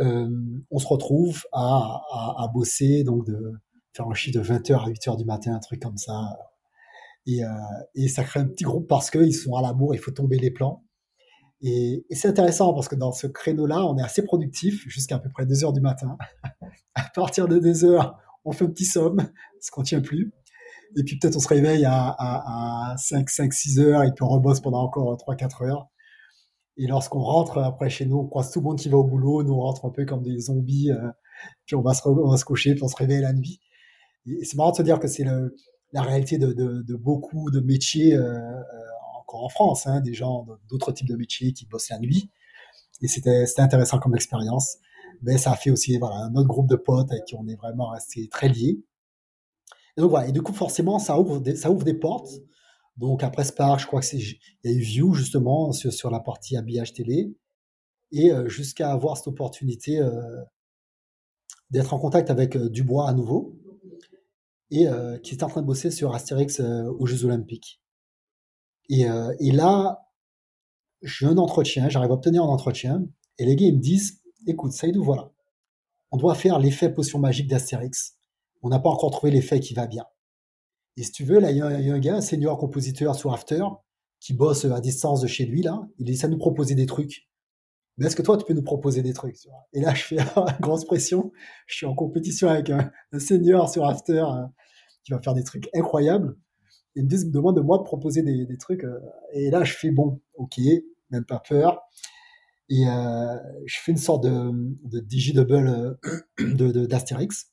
euh, 0.00 0.28
on 0.70 0.78
se 0.78 0.86
retrouve 0.86 1.42
à, 1.52 2.00
à, 2.38 2.48
bosser, 2.52 3.04
donc 3.04 3.26
de 3.26 3.52
faire 3.92 4.06
un 4.08 4.14
chiffre 4.14 4.38
de 4.38 4.44
20h 4.44 4.74
à 4.74 4.88
8h 4.88 5.18
du 5.18 5.24
matin, 5.24 5.54
un 5.54 5.58
truc 5.58 5.82
comme 5.82 5.98
ça. 5.98 6.38
Et, 7.26 7.44
euh, 7.44 7.48
et 7.94 8.08
ça 8.08 8.24
crée 8.24 8.40
un 8.40 8.46
petit 8.46 8.64
groupe 8.64 8.88
parce 8.88 9.10
qu'ils 9.10 9.34
sont 9.34 9.54
à 9.54 9.62
la 9.62 9.72
bourre, 9.72 9.94
il 9.94 10.00
faut 10.00 10.10
tomber 10.10 10.38
les 10.38 10.50
plans. 10.50 10.82
Et, 11.60 12.04
c'est 12.10 12.28
intéressant 12.28 12.74
parce 12.74 12.88
que 12.88 12.96
dans 12.96 13.12
ce 13.12 13.26
créneau-là, 13.26 13.84
on 13.86 13.96
est 13.98 14.02
assez 14.02 14.24
productif 14.24 14.82
jusqu'à 14.88 15.16
à 15.16 15.18
peu 15.18 15.28
près 15.28 15.44
2h 15.44 15.72
du 15.72 15.80
matin. 15.80 16.16
à 16.94 17.04
partir 17.14 17.46
de 17.46 17.60
2h, 17.60 18.14
on 18.44 18.52
fait 18.52 18.64
un 18.64 18.70
petit 18.70 18.86
somme, 18.86 19.30
ce 19.60 19.70
qu'on 19.70 19.82
tient 19.82 20.00
plus. 20.00 20.32
Et 20.96 21.04
puis 21.04 21.18
peut-être 21.18 21.36
on 21.36 21.40
se 21.40 21.48
réveille 21.48 21.84
à, 21.84 22.08
à, 22.08 22.92
à 22.92 22.96
5, 22.96 23.28
5, 23.28 23.52
6 23.52 23.80
heures 23.80 24.02
et 24.02 24.12
puis 24.12 24.22
on 24.22 24.28
rebosse 24.28 24.60
pendant 24.60 24.82
encore 24.82 25.16
3, 25.16 25.36
4 25.36 25.62
heures. 25.62 25.88
Et 26.76 26.86
lorsqu'on 26.86 27.20
rentre 27.20 27.58
après 27.58 27.90
chez 27.90 28.06
nous, 28.06 28.18
on 28.18 28.26
croise 28.26 28.50
tout 28.50 28.60
le 28.60 28.64
monde 28.64 28.78
qui 28.78 28.88
va 28.88 28.96
au 28.96 29.04
boulot, 29.04 29.42
nous 29.42 29.52
on 29.52 29.60
rentre 29.60 29.84
un 29.84 29.90
peu 29.90 30.04
comme 30.06 30.22
des 30.22 30.38
zombies, 30.38 30.90
euh, 30.90 31.10
puis 31.66 31.76
on 31.76 31.82
va, 31.82 31.92
se, 31.94 32.44
coucher, 32.44 32.74
puis 32.74 32.82
on 32.82 32.88
se 32.88 32.96
réveille 32.96 33.20
la 33.20 33.32
nuit. 33.32 33.60
Et, 34.26 34.44
c'est 34.44 34.56
marrant 34.56 34.70
de 34.70 34.76
se 34.76 34.82
dire 34.82 34.98
que 34.98 35.08
c'est 35.08 35.24
la 35.92 36.02
réalité 36.02 36.38
de, 36.38 36.96
beaucoup 36.96 37.50
de 37.50 37.60
métiers, 37.60 38.14
euh, 38.14 38.22
euh, 38.22 38.62
encore 39.20 39.44
en 39.44 39.48
France, 39.48 39.86
hein, 39.86 40.00
des 40.00 40.14
gens 40.14 40.46
d'autres 40.70 40.92
types 40.92 41.08
de 41.08 41.16
métiers 41.16 41.52
qui 41.52 41.66
bossent 41.66 41.90
la 41.90 41.98
nuit. 41.98 42.30
Et 43.02 43.08
c'était 43.08 43.44
intéressant 43.58 43.98
comme 43.98 44.14
expérience. 44.14 44.78
Mais 45.22 45.38
ça 45.38 45.52
a 45.52 45.56
fait 45.56 45.70
aussi 45.70 45.98
voilà, 45.98 46.16
un 46.16 46.34
autre 46.34 46.48
groupe 46.48 46.68
de 46.68 46.76
potes 46.76 47.10
avec 47.10 47.24
qui 47.26 47.34
on 47.34 47.46
est 47.48 47.56
vraiment 47.56 47.88
resté 47.88 48.28
très 48.28 48.48
liés. 48.48 48.80
Et 49.96 50.00
donc 50.00 50.10
voilà, 50.10 50.28
et 50.28 50.32
du 50.32 50.42
coup 50.42 50.52
forcément 50.52 50.98
ça 50.98 51.18
ouvre 51.20 51.40
des, 51.40 51.56
ça 51.56 51.70
ouvre 51.70 51.84
des 51.84 51.94
portes. 51.94 52.30
Donc 52.96 53.22
après 53.22 53.44
Spark, 53.44 53.80
je 53.80 53.86
crois 53.86 54.00
que 54.00 54.06
c'est 54.06 54.18
il 54.18 54.38
y 54.64 54.68
a 54.68 54.72
eu 54.72 54.80
View 54.80 55.14
justement 55.14 55.72
sur, 55.72 56.10
la 56.10 56.20
partie 56.20 56.56
habillage 56.56 56.92
télé. 56.92 57.34
Et 58.12 58.30
euh, 58.30 58.48
jusqu'à 58.48 58.92
avoir 58.92 59.16
cette 59.16 59.28
opportunité 59.28 59.98
euh, 59.98 60.42
d'être 61.70 61.94
en 61.94 61.98
contact 61.98 62.30
avec 62.30 62.56
euh, 62.56 62.68
Dubois 62.68 63.08
à 63.08 63.14
nouveau. 63.14 63.58
Et 64.70 64.86
qui 65.22 65.34
est 65.34 65.42
en 65.42 65.48
train 65.48 65.60
de 65.60 65.66
bosser 65.66 65.90
sur 65.90 66.14
Astérix 66.14 66.60
aux 66.60 67.04
Jeux 67.04 67.26
Olympiques. 67.26 67.82
Et, 68.88 69.04
là, 69.52 70.08
j'ai 71.02 71.26
un 71.26 71.36
entretien, 71.36 71.90
j'arrive 71.90 72.10
à 72.10 72.14
obtenir 72.14 72.42
un 72.42 72.46
entretien. 72.46 73.04
Et 73.36 73.44
les 73.44 73.54
gars 73.54 73.66
ils 73.66 73.76
me 73.76 73.82
disent 73.82 74.22
écoute 74.46 74.72
Saïdou 74.72 75.04
voilà, 75.04 75.30
on 76.10 76.16
doit 76.16 76.34
faire 76.34 76.58
l'effet 76.58 76.88
potion 76.88 77.18
magique 77.18 77.48
d'Astérix. 77.48 78.16
On 78.62 78.68
n'a 78.68 78.78
pas 78.78 78.88
encore 78.88 79.10
trouvé 79.10 79.32
l'effet 79.32 79.60
qui 79.60 79.74
va 79.74 79.86
bien. 79.86 80.04
Et 80.96 81.02
si 81.02 81.12
tu 81.12 81.24
veux, 81.24 81.40
là, 81.40 81.50
il 81.50 81.56
y, 81.56 81.62
a 81.62 81.66
un 81.66 81.98
gars, 81.98 82.16
un 82.16 82.20
senior 82.20 82.58
compositeur 82.58 83.14
sur 83.14 83.32
After, 83.32 83.64
qui 84.20 84.34
bosse 84.34 84.64
à 84.64 84.80
distance 84.80 85.20
de 85.20 85.26
chez 85.26 85.46
lui, 85.46 85.62
là. 85.62 85.88
Il 85.98 86.08
essaie 86.10 86.28
de 86.28 86.32
nous 86.32 86.38
proposer 86.38 86.74
des 86.74 86.86
trucs. 86.86 87.28
Mais 87.96 88.06
est-ce 88.06 88.16
que 88.16 88.22
toi, 88.22 88.36
tu 88.36 88.44
peux 88.44 88.54
nous 88.54 88.62
proposer 88.62 89.02
des 89.02 89.12
trucs 89.12 89.36
Et 89.72 89.80
là, 89.80 89.94
je 89.94 90.02
fais 90.02 90.16
une 90.16 90.24
grosse 90.60 90.84
pression. 90.84 91.32
Je 91.66 91.76
suis 91.76 91.86
en 91.86 91.94
compétition 91.94 92.48
avec 92.48 92.70
un, 92.70 92.90
senior 93.18 93.68
sur 93.68 93.86
After 93.86 94.24
euh, 94.26 94.44
qui 95.04 95.12
va 95.12 95.20
faire 95.20 95.34
des 95.34 95.44
trucs 95.44 95.68
incroyables. 95.74 96.36
Il 96.94 97.04
me, 97.04 97.30
demande 97.30 97.56
de 97.56 97.62
moi 97.62 97.78
de 97.78 97.84
proposer 97.84 98.22
des, 98.22 98.58
trucs. 98.58 98.84
Euh, 98.84 99.00
et 99.32 99.50
là, 99.50 99.64
je 99.64 99.72
fais 99.72 99.90
bon, 99.90 100.20
ok, 100.34 100.58
même 101.10 101.24
pas 101.24 101.40
peur. 101.40 101.80
Et 102.68 102.86
euh, 102.86 103.36
je 103.66 103.78
fais 103.80 103.92
une 103.92 103.98
sorte 103.98 104.24
de, 104.24 104.50
de 104.84 105.00
digidouble 105.00 105.98
d'Astérix. 106.88 107.51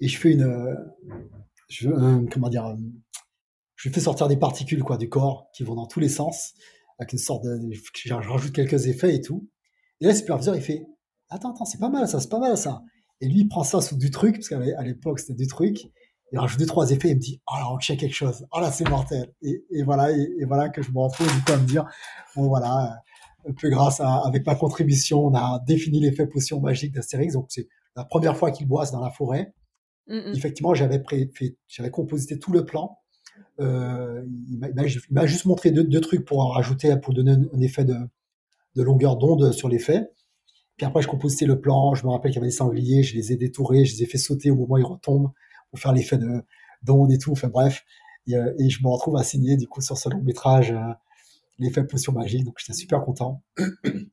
Et 0.00 0.08
je 0.08 0.18
fais 0.18 0.32
une, 0.32 0.42
euh, 0.42 2.26
comment 2.30 2.48
dire, 2.48 2.66
euh, 2.66 2.76
je 3.76 3.90
fais 3.90 4.00
sortir 4.00 4.28
des 4.28 4.36
particules 4.36 4.82
quoi 4.82 4.96
du 4.96 5.08
corps 5.08 5.48
qui 5.54 5.62
vont 5.62 5.74
dans 5.74 5.86
tous 5.86 6.00
les 6.00 6.08
sens 6.08 6.54
avec 6.98 7.12
une 7.12 7.18
sorte 7.18 7.44
de, 7.44 7.58
je 7.94 8.14
rajoute 8.14 8.52
quelques 8.52 8.86
effets 8.86 9.14
et 9.14 9.20
tout. 9.20 9.48
Et 10.00 10.04
là, 10.04 10.12
le 10.12 10.16
superviseur 10.16 10.54
il 10.54 10.62
fait, 10.62 10.86
attends, 11.30 11.52
attends, 11.52 11.64
c'est 11.64 11.78
pas 11.78 11.88
mal 11.88 12.06
ça, 12.08 12.20
c'est 12.20 12.28
pas 12.28 12.38
mal 12.38 12.56
ça. 12.58 12.82
Et 13.20 13.28
lui 13.28 13.40
il 13.40 13.48
prend 13.48 13.64
ça 13.64 13.80
sous 13.80 13.96
du 13.96 14.10
truc 14.10 14.36
parce 14.36 14.48
qu'à 14.48 14.82
l'époque 14.82 15.20
c'était 15.20 15.34
du 15.34 15.46
truc. 15.46 15.90
Il 16.32 16.38
rajoute 16.38 16.60
deux 16.60 16.66
trois 16.66 16.90
effets 16.92 17.08
et 17.08 17.10
il 17.12 17.16
me 17.16 17.20
dit, 17.20 17.40
oh 17.50 17.56
là 17.56 17.72
on 17.72 17.78
check 17.80 17.98
quelque 17.98 18.14
chose, 18.14 18.46
oh 18.52 18.60
là 18.60 18.70
c'est 18.70 18.88
mortel. 18.88 19.32
Et, 19.42 19.82
voilà, 19.82 20.12
et, 20.12 20.44
voilà 20.46 20.68
que 20.68 20.80
je 20.80 20.90
me 20.92 20.98
retrouve 21.00 21.26
du 21.26 21.42
coup 21.42 21.52
à 21.52 21.56
me 21.56 21.66
dire, 21.66 21.84
bon 22.36 22.46
voilà, 22.46 23.02
un 23.48 23.52
peu 23.52 23.68
grâce 23.68 24.00
à 24.00 24.18
avec 24.26 24.46
ma 24.46 24.54
contribution, 24.54 25.26
on 25.26 25.34
a 25.34 25.60
défini 25.66 26.00
l'effet 26.00 26.26
potion 26.26 26.60
magique 26.60 26.92
d'Astérix. 26.92 27.34
Donc 27.34 27.46
c'est 27.48 27.68
la 27.96 28.04
première 28.04 28.36
fois 28.36 28.52
qu'il 28.52 28.68
boisse 28.68 28.92
dans 28.92 29.00
la 29.00 29.10
forêt. 29.10 29.52
Effectivement, 30.10 30.74
j'avais 30.74 31.02
j'avais 31.68 31.90
composité 31.90 32.38
tout 32.38 32.52
le 32.52 32.64
plan. 32.64 32.98
Euh, 33.60 34.24
il 34.48 34.58
m'a 35.10 35.26
juste 35.26 35.44
montré 35.44 35.70
deux, 35.70 36.00
trucs 36.00 36.24
pour 36.24 36.40
en 36.40 36.48
rajouter, 36.48 36.94
pour 36.96 37.14
donner 37.14 37.32
un, 37.32 37.60
effet 37.60 37.84
de, 37.84 37.96
de 38.74 38.82
longueur 38.82 39.16
d'onde 39.16 39.52
sur 39.52 39.68
l'effet. 39.68 40.10
Puis 40.76 40.86
après, 40.86 41.02
je 41.02 41.08
compositais 41.08 41.46
le 41.46 41.60
plan. 41.60 41.94
Je 41.94 42.04
me 42.06 42.10
rappelle 42.10 42.32
qu'il 42.32 42.38
y 42.38 42.42
avait 42.42 42.48
des 42.48 42.56
sangliers, 42.56 43.02
je 43.02 43.14
les 43.14 43.32
ai 43.32 43.36
détourés, 43.36 43.84
je 43.84 43.96
les 43.96 44.04
ai 44.04 44.06
fait 44.06 44.18
sauter 44.18 44.50
au 44.50 44.56
moment 44.56 44.74
où 44.74 44.78
ils 44.78 44.84
retombent 44.84 45.30
pour 45.70 45.78
faire 45.78 45.92
l'effet 45.92 46.18
de 46.18 46.42
d'onde 46.82 47.12
et 47.12 47.18
tout. 47.18 47.32
Enfin 47.32 47.48
bref, 47.48 47.84
et, 48.26 48.34
euh, 48.34 48.52
et, 48.58 48.70
je 48.70 48.82
me 48.82 48.88
retrouve 48.88 49.16
à 49.16 49.22
signer 49.22 49.56
du 49.56 49.68
coup 49.68 49.82
sur 49.82 49.98
ce 49.98 50.08
long 50.08 50.22
métrage 50.22 50.72
euh, 50.72 50.92
l'effet 51.58 51.84
potion 51.84 52.12
magique. 52.12 52.44
Donc 52.44 52.56
j'étais 52.58 52.72
super 52.72 53.04
content. 53.04 53.42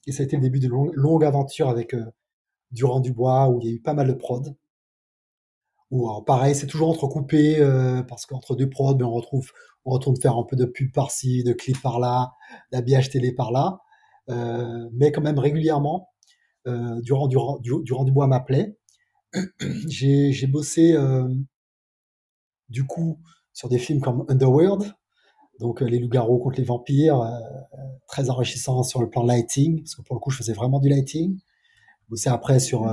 Et 0.05 0.11
ça 0.11 0.23
a 0.23 0.25
été 0.25 0.35
le 0.35 0.41
début 0.41 0.59
d'une 0.59 0.91
longue, 0.93 1.23
aventure 1.23 1.69
avec 1.69 1.95
Durand 2.71 2.99
Dubois 2.99 3.49
où 3.49 3.59
il 3.61 3.67
y 3.67 3.71
a 3.71 3.73
eu 3.73 3.79
pas 3.79 3.93
mal 3.93 4.07
de 4.07 4.13
prod. 4.13 4.55
Ou 5.89 6.21
pareil, 6.21 6.53
c'est 6.53 6.67
toujours 6.67 6.89
entrecoupé 6.89 7.59
euh, 7.59 8.03
parce 8.03 8.25
qu'entre 8.25 8.55
deux 8.55 8.69
prods, 8.69 8.95
ben, 8.95 9.05
on 9.05 9.13
retrouve, 9.13 9.51
on 9.85 9.91
retourne 9.91 10.19
faire 10.19 10.35
un 10.35 10.43
peu 10.43 10.57
de 10.57 10.65
pub 10.65 10.91
par-ci, 10.91 11.43
de 11.43 11.53
clip 11.53 11.81
par-là, 11.81 12.33
d'habillage 12.71 13.09
télé 13.09 13.31
par-là, 13.31 13.79
euh, 14.29 14.89
mais 14.91 15.11
quand 15.11 15.21
même 15.21 15.39
régulièrement. 15.39 16.09
Euh, 16.67 16.99
durant, 17.01 17.29
durant, 17.29 17.59
durant 17.61 18.03
du 18.03 18.11
bois 18.11 18.27
m'appelait. 18.27 18.77
j'ai, 19.87 20.47
bossé 20.47 20.97
du 22.67 22.85
coup 22.85 23.19
sur 23.53 23.69
des 23.69 23.77
films 23.77 24.01
comme 24.01 24.25
Underworld, 24.27 24.93
donc 25.61 25.79
les 25.79 25.99
loups-garous 25.99 26.39
contre 26.39 26.57
les 26.57 26.65
vampires, 26.65 27.23
très 28.07 28.29
enrichissant 28.29 28.83
sur 28.83 29.01
le 29.01 29.09
plan 29.09 29.23
lighting, 29.23 29.81
parce 29.81 29.95
que 29.95 30.01
pour 30.01 30.15
le 30.15 30.19
coup 30.19 30.29
je 30.29 30.37
faisais 30.37 30.51
vraiment 30.51 30.79
du 30.79 30.89
lighting. 30.89 31.37
J'ai 31.37 32.05
bossé 32.09 32.29
après 32.29 32.59
sur 32.59 32.85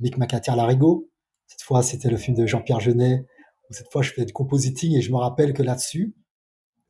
Mick 0.00 0.16
McAteer 0.16 0.56
Larigot, 0.56 1.10
cette 1.48 1.62
fois, 1.62 1.82
c'était 1.82 2.10
le 2.10 2.16
film 2.16 2.36
de 2.36 2.46
Jean-Pierre 2.46 2.78
Jeunet. 2.78 3.26
Cette 3.70 3.90
fois, 3.90 4.02
je 4.02 4.12
fais 4.12 4.24
du 4.24 4.32
compositing 4.32 4.94
et 4.94 5.00
je 5.00 5.10
me 5.10 5.16
rappelle 5.16 5.52
que 5.52 5.62
là-dessus, 5.62 6.14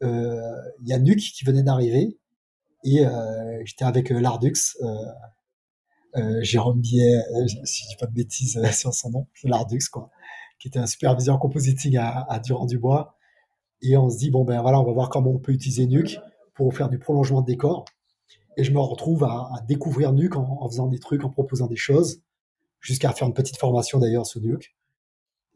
euh, 0.03 0.53
il 0.83 0.89
y 0.89 0.93
a 0.93 0.99
Nuc 0.99 1.19
qui 1.19 1.45
venait 1.45 1.63
d'arriver 1.63 2.19
et 2.85 3.05
euh, 3.07 3.63
j'étais 3.65 3.85
avec 3.85 4.13
euh, 4.13 4.21
Lardux, 4.21 4.77
Jérôme 6.41 6.81
Billet, 6.81 7.21
si 7.65 7.85
je 7.85 7.89
dis 7.89 7.97
pas 7.97 8.07
de 8.07 8.13
bêtises 8.13 8.61
sur 8.73 8.93
son 8.93 9.11
nom, 9.11 9.27
Lardux 9.45 9.89
quoi, 9.91 10.11
qui 10.59 10.69
était 10.69 10.79
un 10.79 10.87
superviseur 10.87 11.39
compositing 11.39 11.97
à, 11.97 12.27
à 12.29 12.41
Durand-Dubois. 12.41 13.17
Et 13.83 13.97
on 13.97 14.11
se 14.11 14.19
dit 14.19 14.31
bon 14.31 14.45
ben 14.45 14.61
voilà, 14.61 14.81
on 14.81 14.85
va 14.85 14.93
voir 14.93 15.11
comment 15.11 15.31
on 15.31 15.39
peut 15.39 15.53
utiliser 15.53 15.87
Nuc 15.87 16.19
pour 16.55 16.75
faire 16.75 16.89
du 16.89 16.99
prolongement 16.99 17.41
de 17.41 17.47
décor. 17.47 17.85
Et 18.59 18.65
je 18.65 18.73
me 18.73 18.81
retrouve 18.81 19.23
à, 19.23 19.63
découvrir 19.69 20.13
Nuke 20.13 20.37
en, 20.37 20.69
faisant 20.69 20.89
des 20.89 20.99
trucs, 20.99 21.25
en 21.25 21.31
proposant 21.31 21.69
des 21.69 21.77
choses, 21.77 22.23
jusqu'à 22.81 23.13
faire 23.13 23.29
une 23.29 23.35
petite 23.35 23.57
formation 23.57 23.99
d'ailleurs 23.99 24.27
sur 24.27 24.41
Nuke. 24.41 24.75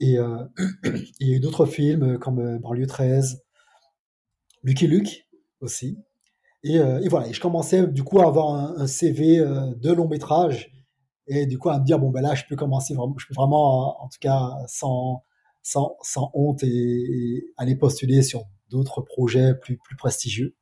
Et 0.00 0.18
euh, 0.18 0.44
il 1.20 1.28
y 1.28 1.32
a 1.32 1.36
eu 1.36 1.40
d'autres 1.40 1.66
films 1.66 2.18
comme 2.18 2.40
euh, 2.40 2.58
Banlieue 2.58 2.86
13, 2.86 3.42
Lucky 4.62 4.86
Luke 4.86 5.28
aussi. 5.60 5.98
Et, 6.64 6.78
euh, 6.78 7.00
et, 7.00 7.08
voilà, 7.08 7.28
et 7.28 7.32
je 7.32 7.40
commençais 7.40 7.86
du 7.86 8.04
coup 8.04 8.20
à 8.20 8.26
avoir 8.26 8.78
un, 8.80 8.86
CV 8.86 9.38
de 9.38 9.92
long 9.92 10.08
métrage 10.08 10.70
et 11.26 11.46
du 11.46 11.58
coup 11.58 11.70
à 11.70 11.78
me 11.78 11.84
dire 11.84 11.98
bon 11.98 12.10
ben 12.10 12.20
là 12.20 12.34
je 12.34 12.44
peux 12.48 12.54
commencer 12.54 12.94
vraiment, 12.94 13.16
je 13.18 13.26
peux 13.26 13.34
vraiment 13.34 14.00
en 14.02 14.08
tout 14.08 14.18
cas 14.20 14.50
sans 14.68 15.24
sans, 15.62 15.96
sans 16.02 16.30
honte 16.34 16.62
et, 16.62 17.44
aller 17.56 17.74
postuler 17.76 18.22
sur 18.22 18.44
d'autres 18.70 19.00
projets 19.00 19.54
plus 19.54 19.76
plus 19.78 19.96
prestigieux. 19.96 20.56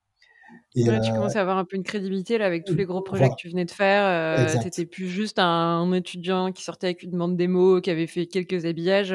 Et 0.77 0.85
tu 0.85 1.13
commençais 1.13 1.39
à 1.39 1.43
avoir 1.43 1.59
un 1.59 1.65
peu 1.65 1.77
une 1.77 1.83
crédibilité 1.83 2.39
là 2.39 2.47
avec 2.47 2.65
tous 2.65 2.75
les 2.75 2.85
gros 2.85 3.01
projets 3.01 3.29
que 3.29 3.35
tu 3.37 3.49
venais 3.49 3.65
de 3.65 3.71
faire. 3.71 4.05
Euh, 4.05 4.63
T'étais 4.63 4.87
plus 4.87 5.09
juste 5.09 5.39
un, 5.39 5.93
étudiant 5.93 6.53
qui 6.53 6.63
sortait 6.63 6.89
avec 6.89 7.03
une 7.03 7.11
demande 7.11 7.37
démo, 7.37 7.81
qui 7.81 7.91
avait 7.91 8.07
fait 8.07 8.27
quelques 8.27 8.65
habillages. 8.67 9.09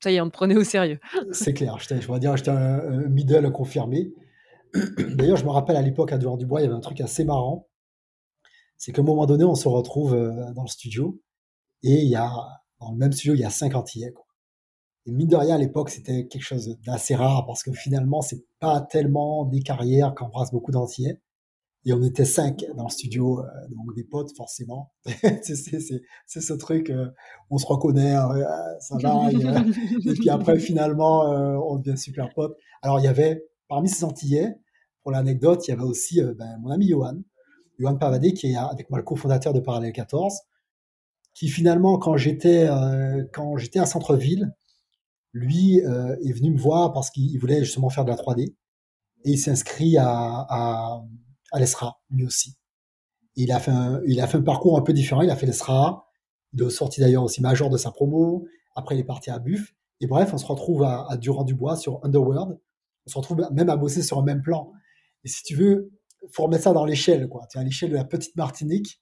ça 0.00 0.10
y 0.10 0.16
est, 0.16 0.20
on 0.20 0.26
te 0.26 0.32
prenait 0.32 0.56
au 0.56 0.64
sérieux. 0.64 0.98
C'est 1.32 1.54
clair. 1.54 1.78
Je 1.78 2.06
pourrais 2.06 2.20
dire, 2.20 2.36
j'étais 2.36 2.50
un, 2.50 3.08
middle 3.08 3.50
confirmé. 3.52 4.12
D'ailleurs, 4.98 5.36
je 5.36 5.44
me 5.44 5.50
rappelle 5.50 5.76
à 5.76 5.82
l'époque 5.82 6.12
à 6.12 6.18
Dehors 6.18 6.36
du 6.36 6.46
Bois, 6.46 6.60
il 6.60 6.64
y 6.64 6.66
avait 6.66 6.76
un 6.76 6.80
truc 6.80 7.00
assez 7.00 7.24
marrant. 7.24 7.68
C'est 8.76 8.92
qu'à 8.92 9.02
un 9.02 9.04
moment 9.04 9.26
donné, 9.26 9.44
on 9.44 9.54
se 9.54 9.68
retrouve 9.68 10.12
dans 10.54 10.62
le 10.62 10.68
studio 10.68 11.20
et 11.82 12.02
il 12.02 12.08
y 12.08 12.16
a 12.16 12.30
dans 12.80 12.92
le 12.92 12.96
même 12.96 13.12
studio, 13.12 13.34
il 13.34 13.40
y 13.40 13.44
a 13.44 13.50
50 13.50 13.80
Antillais. 13.80 14.12
Quoi. 14.12 14.24
Et 15.08 15.10
mine 15.10 15.28
de 15.28 15.36
rien, 15.36 15.54
à 15.54 15.58
l'époque, 15.58 15.88
c'était 15.88 16.26
quelque 16.26 16.42
chose 16.42 16.78
d'assez 16.84 17.14
rare 17.14 17.46
parce 17.46 17.62
que 17.62 17.72
finalement, 17.72 18.20
c'est 18.20 18.44
pas 18.60 18.82
tellement 18.82 19.46
des 19.46 19.62
carrières 19.62 20.14
qu'embrassent 20.14 20.52
beaucoup 20.52 20.70
d'Antillais. 20.70 21.22
Et 21.86 21.94
on 21.94 22.02
était 22.02 22.26
cinq 22.26 22.66
dans 22.76 22.84
le 22.84 22.90
studio, 22.90 23.40
euh, 23.40 23.44
donc 23.70 23.94
des 23.94 24.04
potes 24.04 24.36
forcément. 24.36 24.92
c'est 25.06 26.40
ce 26.40 26.52
truc, 26.52 26.90
euh, 26.90 27.08
on 27.48 27.56
se 27.56 27.64
reconnaît, 27.64 28.16
euh, 28.16 28.44
ça 28.80 28.98
va. 28.98 29.30
et, 29.32 30.12
puis 30.12 30.28
après, 30.28 30.58
finalement, 30.58 31.22
on 31.22 31.76
devient 31.76 31.96
super 31.96 32.28
potes. 32.34 32.54
Alors, 32.82 33.00
il 33.00 33.04
y 33.04 33.08
avait, 33.08 33.46
parmi 33.66 33.88
ces 33.88 34.04
Antillais, 34.04 34.56
pour 35.02 35.12
l'anecdote, 35.12 35.66
il 35.66 35.70
y 35.70 35.72
avait 35.72 35.84
aussi 35.84 36.20
ben, 36.36 36.58
mon 36.60 36.68
ami 36.68 36.88
Johan, 36.88 37.16
Johan 37.78 37.96
Pavadé, 37.96 38.34
qui 38.34 38.48
est 38.48 38.56
avec 38.56 38.90
moi 38.90 38.98
le 38.98 39.04
cofondateur 39.04 39.54
de 39.54 39.60
Parallèle 39.60 39.92
14, 39.92 40.34
qui 41.32 41.48
finalement, 41.48 41.96
quand 41.96 42.18
j'étais 42.18 42.68
quand 43.32 43.56
j'étais 43.56 43.78
à 43.78 43.86
Centre-Ville, 43.86 44.52
lui 45.38 45.80
euh, 45.84 46.16
est 46.24 46.32
venu 46.32 46.50
me 46.50 46.58
voir 46.58 46.92
parce 46.92 47.10
qu'il 47.10 47.38
voulait 47.38 47.64
justement 47.64 47.90
faire 47.90 48.04
de 48.04 48.10
la 48.10 48.16
3D 48.16 48.54
et 49.24 49.30
il 49.30 49.38
s'inscrit 49.38 49.96
à, 49.96 50.06
à, 50.08 51.02
à 51.52 51.60
l'ESRA 51.60 52.00
lui 52.10 52.24
aussi. 52.24 52.56
il 53.36 53.52
a 53.52 53.60
fait 53.60 53.70
un, 53.70 54.00
il 54.06 54.20
a 54.20 54.26
fait 54.26 54.38
un 54.38 54.42
parcours 54.42 54.78
un 54.78 54.82
peu 54.82 54.92
différent. 54.92 55.22
Il 55.22 55.30
a 55.30 55.36
fait 55.36 55.46
l'ESRA. 55.46 56.04
Il 56.52 56.62
est 56.62 56.70
sorti 56.70 57.00
d'ailleurs 57.00 57.24
aussi 57.24 57.42
major 57.42 57.70
de 57.70 57.76
sa 57.76 57.90
promo. 57.90 58.46
Après, 58.74 58.96
il 58.96 59.00
est 59.00 59.04
parti 59.04 59.30
à 59.30 59.38
Buff. 59.38 59.74
Et 60.00 60.06
bref, 60.06 60.30
on 60.32 60.38
se 60.38 60.46
retrouve 60.46 60.84
à, 60.84 61.06
à 61.08 61.16
Durand-du-Bois 61.16 61.76
sur 61.76 62.04
Underworld. 62.04 62.58
On 63.06 63.10
se 63.10 63.18
retrouve 63.18 63.46
même 63.52 63.68
à 63.70 63.76
bosser 63.76 64.02
sur 64.02 64.18
un 64.18 64.22
même 64.22 64.42
plan. 64.42 64.72
Et 65.24 65.28
si 65.28 65.42
tu 65.42 65.56
veux, 65.56 65.90
faut 66.30 66.44
remettre 66.44 66.64
ça 66.64 66.72
dans 66.72 66.84
l'échelle, 66.84 67.28
quoi. 67.28 67.46
Tu 67.50 67.58
à 67.58 67.64
l'échelle 67.64 67.90
de 67.90 67.96
la 67.96 68.04
petite 68.04 68.36
Martinique, 68.36 69.00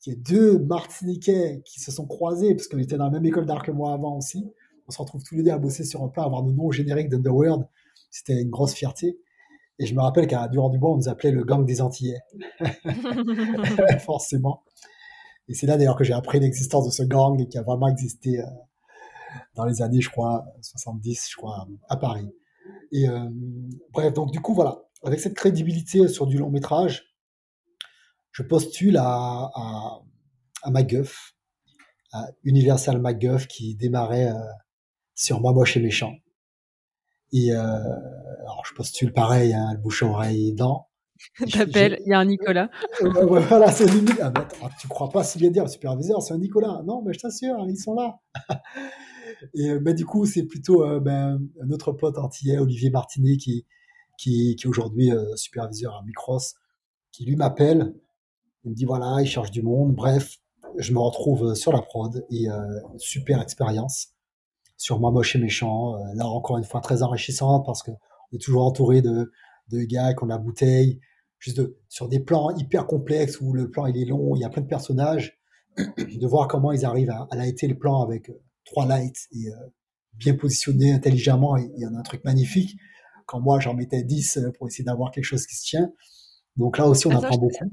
qui 0.00 0.10
est 0.10 0.16
deux 0.16 0.58
Martiniquais 0.58 1.62
qui 1.64 1.80
se 1.80 1.90
sont 1.90 2.06
croisés, 2.06 2.54
parce 2.54 2.68
qu'on 2.68 2.78
était 2.78 2.96
dans 2.96 3.04
la 3.04 3.10
même 3.10 3.26
école 3.26 3.46
d'art 3.46 3.62
que 3.62 3.70
moi 3.70 3.92
avant 3.92 4.16
aussi 4.16 4.50
on 4.90 4.92
se 4.92 4.98
retrouve 4.98 5.22
tous 5.22 5.36
les 5.36 5.44
deux 5.44 5.52
à 5.52 5.58
bosser 5.58 5.84
sur 5.84 6.02
un 6.02 6.08
plan, 6.08 6.24
avoir 6.24 6.42
le 6.42 6.50
nom 6.50 6.72
générique 6.72 7.08
d'Underworld. 7.08 7.64
C'était 8.10 8.42
une 8.42 8.50
grosse 8.50 8.74
fierté. 8.74 9.20
Et 9.78 9.86
je 9.86 9.94
me 9.94 10.00
rappelle 10.00 10.26
qu'à 10.26 10.48
Durand 10.48 10.68
du 10.68 10.78
Bois, 10.78 10.90
on 10.90 10.96
nous 10.96 11.08
appelait 11.08 11.30
le 11.30 11.44
gang 11.44 11.64
des 11.64 11.80
Antillais. 11.80 12.18
Forcément. 14.00 14.64
Et 15.46 15.54
c'est 15.54 15.68
là 15.68 15.76
d'ailleurs 15.76 15.94
que 15.94 16.02
j'ai 16.02 16.12
appris 16.12 16.40
l'existence 16.40 16.86
de 16.86 16.90
ce 16.90 17.04
gang 17.04 17.40
et 17.40 17.46
qui 17.46 17.56
a 17.56 17.62
vraiment 17.62 17.86
existé 17.86 18.40
euh, 18.40 18.46
dans 19.54 19.64
les 19.64 19.80
années, 19.80 20.00
je 20.00 20.10
crois, 20.10 20.44
70, 20.60 21.28
je 21.30 21.36
crois, 21.36 21.68
à 21.88 21.96
Paris. 21.96 22.28
Et 22.90 23.08
euh, 23.08 23.28
bref, 23.92 24.12
donc 24.12 24.32
du 24.32 24.40
coup, 24.40 24.54
voilà, 24.54 24.82
avec 25.04 25.20
cette 25.20 25.34
crédibilité 25.34 26.08
sur 26.08 26.26
du 26.26 26.36
long 26.36 26.50
métrage, 26.50 27.14
je 28.32 28.42
postule 28.42 28.96
à, 28.96 29.52
à, 29.54 30.00
à 30.64 30.70
MacGuff, 30.72 31.36
à 32.12 32.26
Universal 32.42 33.00
MacGuff 33.00 33.46
qui 33.46 33.76
démarrait 33.76 34.30
euh, 34.30 34.34
sur 35.14 35.40
moi 35.40 35.52
moche 35.52 35.76
et 35.76 35.80
méchant. 35.80 36.14
Et 37.32 37.52
euh, 37.52 37.58
alors 37.58 38.64
je 38.66 38.74
postule 38.74 39.12
pareil, 39.12 39.52
hein, 39.54 39.72
le 39.72 39.78
bouche 39.78 40.02
oreille 40.02 40.52
dents. 40.52 40.88
T'appelles, 41.52 41.98
il 42.06 42.10
y 42.10 42.14
a 42.14 42.18
un 42.18 42.24
Nicolas. 42.24 42.70
voilà, 43.00 43.70
c'est 43.70 43.86
ah, 44.22 44.32
tu 44.80 44.88
crois 44.88 45.10
pas 45.10 45.22
si 45.22 45.38
bien 45.38 45.50
dire, 45.50 45.68
superviseur, 45.68 46.22
c'est 46.22 46.32
un 46.32 46.38
Nicolas. 46.38 46.82
Non, 46.86 47.02
mais 47.02 47.12
je 47.12 47.20
t'assure, 47.20 47.66
ils 47.68 47.76
sont 47.76 47.94
là. 47.94 48.20
et 49.54 49.78
ben, 49.78 49.94
du 49.94 50.06
coup, 50.06 50.24
c'est 50.24 50.44
plutôt 50.44 50.82
euh, 50.82 50.98
ben, 50.98 51.38
un 51.62 51.70
autre 51.70 51.92
pote 51.92 52.16
antillais, 52.16 52.58
Olivier 52.58 52.88
Martinet, 52.88 53.36
qui, 53.36 53.66
qui, 54.16 54.56
qui 54.56 54.66
est 54.66 54.68
aujourd'hui 54.68 55.12
euh, 55.12 55.36
superviseur 55.36 55.94
à 55.94 56.02
Micros, 56.04 56.38
qui 57.12 57.26
lui 57.26 57.36
m'appelle. 57.36 57.94
Il 58.64 58.70
me 58.70 58.74
dit 58.74 58.86
voilà, 58.86 59.20
il 59.20 59.26
cherche 59.26 59.50
du 59.50 59.62
monde. 59.62 59.94
Bref, 59.94 60.38
je 60.78 60.92
me 60.94 61.00
retrouve 61.00 61.54
sur 61.54 61.72
la 61.72 61.82
prod 61.82 62.24
et 62.30 62.46
super 62.98 63.40
expérience 63.40 64.14
sur 64.80 64.98
Moi 64.98 65.10
moche 65.10 65.36
et 65.36 65.38
méchant. 65.38 65.96
Euh, 65.96 66.14
là 66.14 66.26
encore 66.26 66.56
une 66.56 66.64
fois 66.64 66.80
très 66.80 67.02
enrichissante 67.02 67.66
parce 67.66 67.82
que 67.82 67.90
on 67.90 68.36
est 68.36 68.40
toujours 68.40 68.64
entouré 68.64 69.02
de, 69.02 69.30
de 69.68 69.82
gars 69.82 70.14
qui 70.14 70.24
ont 70.24 70.26
la 70.26 70.38
bouteille, 70.38 71.00
juste 71.38 71.60
sur 71.88 72.08
des 72.08 72.18
plans 72.18 72.50
hyper 72.56 72.86
complexes 72.86 73.40
où 73.40 73.52
le 73.52 73.70
plan 73.70 73.86
il 73.86 74.00
est 74.00 74.06
long, 74.06 74.34
il 74.36 74.40
y 74.40 74.44
a 74.44 74.48
plein 74.48 74.62
de 74.62 74.68
personnages, 74.68 75.38
de 75.76 76.26
voir 76.26 76.48
comment 76.48 76.72
ils 76.72 76.86
arrivent 76.86 77.10
à, 77.10 77.28
à 77.30 77.36
lighter 77.36 77.68
le 77.68 77.76
plan 77.76 78.00
avec 78.00 78.30
euh, 78.30 78.40
trois 78.64 78.86
lights 78.86 79.28
et 79.32 79.48
euh, 79.50 79.54
bien 80.14 80.34
positionné 80.34 80.92
intelligemment, 80.92 81.56
il 81.58 81.70
y 81.76 81.86
en 81.86 81.94
a 81.94 81.98
un 81.98 82.02
truc 82.02 82.24
magnifique. 82.24 82.78
Quand 83.26 83.40
moi 83.40 83.60
j'en 83.60 83.74
mettais 83.74 84.02
10 84.02 84.38
pour 84.56 84.66
essayer 84.66 84.84
d'avoir 84.84 85.10
quelque 85.10 85.24
chose 85.24 85.46
qui 85.46 85.56
se 85.56 85.64
tient. 85.64 85.92
Donc 86.56 86.78
là 86.78 86.86
aussi 86.86 87.06
on 87.06 87.10
apprend 87.10 87.36
beaucoup. 87.36 87.70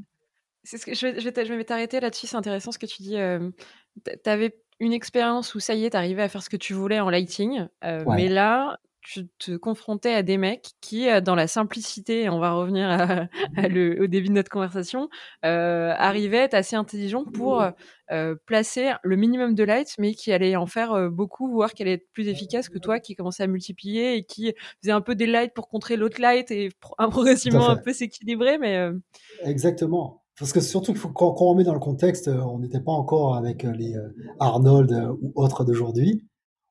C'est 0.63 0.77
ce 0.77 0.85
que 0.85 0.93
je 0.93 1.07
vais, 1.07 1.45
je 1.45 1.53
vais 1.53 1.63
t'arrêter 1.63 2.01
là-dessus, 2.01 2.27
c'est 2.27 2.35
intéressant 2.35 2.73
ce 2.73 2.79
que 2.79 2.85
tu 2.85 3.01
dis. 3.01 3.15
tu 3.15 4.29
avais 4.29 4.53
une 4.79 4.93
expérience 4.93 5.55
où 5.55 5.59
ça 5.59 5.73
y 5.73 5.85
est, 5.85 5.91
t'arrivais 5.91 6.23
à 6.23 6.29
faire 6.29 6.43
ce 6.43 6.49
que 6.49 6.57
tu 6.57 6.73
voulais 6.73 6.99
en 6.99 7.09
lighting, 7.09 7.67
euh, 7.83 8.03
mais 8.07 8.29
là, 8.29 8.79
tu 9.07 9.27
te 9.39 9.55
confrontais 9.55 10.13
à 10.13 10.21
des 10.21 10.37
mecs 10.37 10.71
qui, 10.81 11.09
euh, 11.09 11.21
dans 11.21 11.35
la 11.35 11.47
simplicité, 11.47 12.27
on 12.29 12.39
va 12.39 12.51
revenir 12.51 13.27
au 13.57 14.07
début 14.07 14.27
de 14.27 14.33
notre 14.33 14.49
conversation, 14.49 15.07
euh, 15.45 15.93
arrivaient 15.97 16.39
à 16.39 16.43
être 16.43 16.53
assez 16.53 16.75
intelligents 16.75 17.23
pour 17.23 17.63
euh, 18.11 18.35
placer 18.45 18.91
le 19.03 19.15
minimum 19.15 19.55
de 19.55 19.63
light, 19.63 19.95
mais 19.97 20.13
qui 20.13 20.33
allaient 20.33 20.57
en 20.57 20.65
faire 20.65 21.09
beaucoup, 21.09 21.49
voire 21.49 21.73
qui 21.73 21.83
allaient 21.83 21.93
être 21.93 22.11
plus 22.11 22.27
efficace 22.27 22.67
que 22.67 22.79
toi, 22.79 22.99
qui 22.99 23.15
commençait 23.15 23.43
à 23.43 23.47
multiplier 23.47 24.15
et 24.15 24.23
qui 24.23 24.53
faisait 24.81 24.91
un 24.91 25.01
peu 25.01 25.15
des 25.15 25.27
lights 25.27 25.53
pour 25.53 25.69
contrer 25.69 25.95
l'autre 25.95 26.21
light 26.21 26.51
et 26.51 26.69
progressivement 27.09 27.69
un 27.69 27.77
peu 27.77 27.93
s'équilibrer. 27.93 28.57
Mais 28.57 28.89
Exactement. 29.43 30.21
Parce 30.39 30.53
que 30.53 30.61
surtout 30.61 30.93
faut 30.93 31.09
quand, 31.09 31.35
on 31.39 31.55
met 31.55 31.63
dans 31.63 31.73
le 31.73 31.79
contexte, 31.79 32.27
euh, 32.27 32.41
on 32.41 32.59
n'était 32.59 32.79
pas 32.79 32.91
encore 32.91 33.35
avec 33.35 33.65
euh, 33.65 33.71
les 33.71 33.95
euh, 33.95 34.09
Arnold 34.39 34.91
ou 35.21 35.31
autres 35.35 35.65
d'aujourd'hui. 35.65 36.27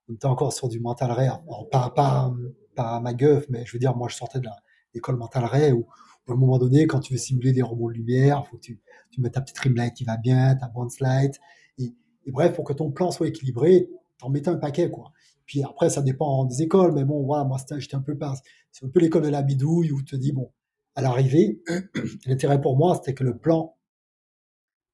On 0.08 0.14
était 0.14 0.26
encore 0.26 0.52
sur 0.52 0.68
du 0.68 0.78
mental 0.78 1.10
ray. 1.10 1.28
pas, 1.72 1.90
pas, 1.90 2.32
pas 2.76 3.00
ma 3.00 3.12
gueuf, 3.12 3.46
mais 3.48 3.64
je 3.66 3.72
veux 3.72 3.80
dire, 3.80 3.96
moi, 3.96 4.08
je 4.08 4.14
sortais 4.14 4.38
de 4.38 4.48
l'école 4.94 5.16
mental 5.16 5.44
ray 5.44 5.72
où, 5.72 5.86
à 6.28 6.32
un 6.32 6.36
moment 6.36 6.58
donné, 6.58 6.86
quand 6.86 7.00
tu 7.00 7.12
veux 7.12 7.18
simuler 7.18 7.52
des 7.52 7.62
rebonds 7.62 7.88
de 7.88 7.94
lumière, 7.94 8.46
faut 8.46 8.56
que 8.56 8.62
tu, 8.62 8.80
tu 9.10 9.20
mettes 9.20 9.34
ta 9.34 9.40
petite 9.40 9.58
rimlight 9.58 9.94
qui 9.94 10.04
va 10.04 10.16
bien, 10.16 10.54
ta 10.54 10.68
bounce 10.68 11.00
light. 11.00 11.40
Et, 11.78 11.92
et, 12.24 12.30
bref, 12.30 12.54
pour 12.54 12.64
que 12.64 12.72
ton 12.72 12.92
plan 12.92 13.10
soit 13.10 13.26
équilibré, 13.26 13.90
t'en 14.18 14.30
mettais 14.30 14.50
un 14.50 14.56
paquet, 14.56 14.90
quoi. 14.90 15.12
Puis 15.44 15.62
après, 15.64 15.90
ça 15.90 16.02
dépend 16.02 16.44
des 16.44 16.62
écoles, 16.62 16.92
mais 16.92 17.04
bon, 17.04 17.24
voilà, 17.24 17.44
moi, 17.44 17.58
j'étais 17.78 17.96
un 17.96 18.00
peu 18.00 18.16
pas, 18.16 18.34
c'est 18.70 18.84
un 18.84 18.88
peu 18.88 19.00
l'école 19.00 19.22
de 19.22 19.28
la 19.28 19.42
bidouille 19.42 19.90
où 19.90 20.02
tu 20.02 20.16
te 20.16 20.16
dis, 20.16 20.32
bon, 20.32 20.50
à 20.96 21.02
l'arrivée, 21.02 21.62
l'intérêt 22.26 22.60
pour 22.60 22.76
moi, 22.76 22.96
c'était 22.96 23.14
que 23.14 23.22
le 23.22 23.36
plan 23.36 23.76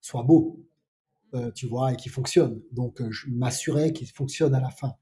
soit 0.00 0.24
beau, 0.24 0.60
euh, 1.34 1.50
tu 1.52 1.66
vois, 1.66 1.92
et 1.92 1.96
qu'il 1.96 2.10
fonctionne. 2.10 2.60
Donc, 2.72 3.00
euh, 3.00 3.10
je 3.10 3.28
m'assurais 3.30 3.92
qu'il 3.92 4.08
fonctionne 4.08 4.54
à 4.54 4.60
la 4.60 4.70
fin. 4.70 4.94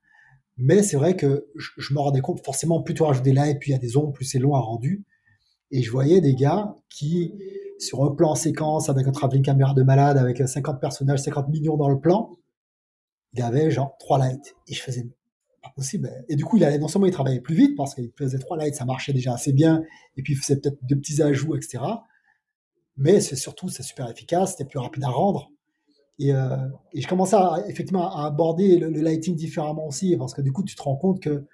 Mais 0.58 0.82
c'est 0.82 0.96
vrai 0.96 1.16
que 1.16 1.48
je, 1.56 1.94
me 1.94 1.98
rendais 1.98 2.20
compte, 2.20 2.44
forcément, 2.44 2.82
plus 2.82 2.92
tu 2.94 3.02
rajoutes 3.02 3.24
des 3.24 3.30
et 3.30 3.54
puis 3.58 3.70
il 3.70 3.72
y 3.72 3.74
a 3.74 3.78
des 3.78 3.96
ombres, 3.96 4.12
plus 4.12 4.26
c'est 4.26 4.38
long 4.38 4.54
à 4.54 4.60
rendu. 4.60 5.04
Et 5.70 5.82
je 5.82 5.90
voyais 5.90 6.20
des 6.20 6.34
gars 6.34 6.74
qui, 6.90 7.32
sur 7.78 8.04
un 8.04 8.10
plan 8.10 8.32
en 8.32 8.34
séquence, 8.34 8.90
avec 8.90 9.06
un 9.06 9.12
travelling 9.12 9.42
caméra 9.42 9.72
de 9.72 9.82
malade, 9.82 10.18
avec 10.18 10.46
50 10.46 10.80
personnages, 10.80 11.20
50 11.20 11.48
millions 11.48 11.78
dans 11.78 11.88
le 11.88 11.98
plan, 11.98 12.36
il 13.32 13.42
avait 13.42 13.70
genre 13.70 13.96
trois 13.98 14.18
lights. 14.18 14.54
Et 14.68 14.74
je 14.74 14.82
faisais, 14.82 15.08
pas 15.62 15.72
possible. 15.74 16.10
Et 16.28 16.36
du 16.36 16.44
coup, 16.44 16.56
il 16.56 16.64
allait, 16.64 16.78
non 16.78 16.88
seulement 16.88 17.06
il 17.06 17.12
travaillait 17.12 17.40
plus 17.40 17.54
vite 17.54 17.76
parce 17.76 17.94
faisait 18.16 18.38
trois 18.38 18.56
lights, 18.56 18.74
ça 18.74 18.84
marchait 18.84 19.12
déjà 19.12 19.34
assez 19.34 19.52
bien, 19.52 19.82
et 20.16 20.22
puis 20.22 20.34
il 20.34 20.36
faisait 20.36 20.56
peut-être 20.56 20.78
de 20.82 20.94
petits 20.94 21.22
ajouts, 21.22 21.54
etc. 21.56 21.82
Mais 22.96 23.20
c'est 23.20 23.36
surtout, 23.36 23.68
c'est 23.68 23.82
super 23.82 24.10
efficace, 24.10 24.52
c'était 24.52 24.64
plus 24.64 24.78
rapide 24.78 25.04
à 25.04 25.08
rendre. 25.08 25.50
Et, 26.18 26.34
euh, 26.34 26.56
et 26.92 27.00
je 27.00 27.08
commençais 27.08 27.36
à, 27.36 27.64
effectivement 27.68 28.14
à 28.14 28.26
aborder 28.26 28.78
le, 28.78 28.90
lighting 28.90 29.36
différemment 29.36 29.86
aussi, 29.86 30.16
parce 30.16 30.34
que 30.34 30.42
du 30.42 30.52
coup, 30.52 30.64
tu 30.64 30.76
te 30.76 30.82
rends 30.82 30.96
compte 30.96 31.20
que 31.20 31.46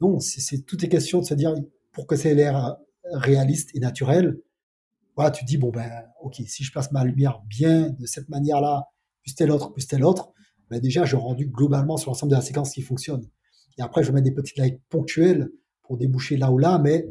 non, 0.00 0.20
c'est 0.20 0.64
tout 0.64 0.84
est 0.84 0.88
question 0.88 1.20
de 1.20 1.24
se 1.24 1.34
dire 1.34 1.54
pour 1.92 2.06
que 2.06 2.16
c'est 2.16 2.34
l'air 2.34 2.76
réaliste 3.12 3.70
et 3.74 3.80
naturel, 3.80 4.38
voilà, 5.16 5.32
tu 5.32 5.44
dis, 5.44 5.56
bon, 5.56 5.70
ben, 5.70 5.90
ok, 6.22 6.36
si 6.46 6.62
je 6.62 6.70
place 6.70 6.92
ma 6.92 7.02
lumière 7.04 7.42
bien 7.48 7.90
de 7.90 8.06
cette 8.06 8.28
manière-là, 8.28 8.84
plus 9.22 9.34
telle 9.34 9.50
autre, 9.50 9.72
plus 9.72 9.86
telle 9.86 10.04
autre, 10.04 10.32
ben 10.70 10.80
déjà, 10.80 11.04
j'ai 11.04 11.16
rendu 11.16 11.48
globalement 11.48 11.96
sur 11.96 12.10
l'ensemble 12.10 12.30
de 12.30 12.36
la 12.36 12.42
séquence 12.42 12.72
qui 12.72 12.82
fonctionne. 12.82 13.28
Et 13.78 13.82
après, 13.82 14.02
je 14.02 14.12
mets 14.12 14.22
des 14.22 14.32
petites 14.32 14.58
lights 14.58 14.80
ponctuelles 14.88 15.50
pour 15.82 15.96
déboucher 15.96 16.36
là 16.36 16.50
ou 16.50 16.58
là, 16.58 16.78
mais 16.78 17.08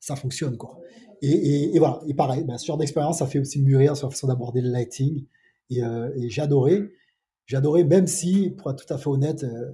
ça 0.00 0.16
fonctionne, 0.16 0.56
quoi. 0.56 0.78
Et, 1.20 1.76
voilà, 1.78 2.00
et 2.06 2.14
pareil, 2.14 2.44
ben, 2.44 2.58
ce 2.58 2.66
genre 2.66 2.78
d'expérience, 2.78 3.18
ça 3.18 3.26
fait 3.26 3.40
aussi 3.40 3.60
mûrir 3.60 3.96
sur 3.96 4.06
la 4.06 4.10
façon 4.12 4.28
d'aborder 4.28 4.60
le 4.60 4.70
lighting. 4.70 5.24
Et, 5.70 5.82
euh, 5.82 6.10
adoré, 6.38 7.84
même 7.84 8.06
si, 8.06 8.50
pour 8.50 8.70
être 8.70 8.84
tout 8.84 8.92
à 8.92 8.98
fait 8.98 9.08
honnête, 9.08 9.44
euh, 9.44 9.72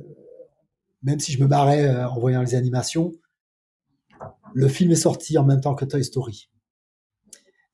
même 1.02 1.20
si 1.20 1.32
je 1.32 1.40
me 1.42 1.46
barrais 1.46 1.86
euh, 1.86 2.08
en 2.08 2.18
voyant 2.18 2.40
les 2.40 2.54
animations, 2.54 3.12
le 4.54 4.68
film 4.68 4.90
est 4.92 4.96
sorti 4.96 5.36
en 5.38 5.44
même 5.44 5.60
temps 5.60 5.74
que 5.74 5.84
Toy 5.84 6.02
Story. 6.02 6.50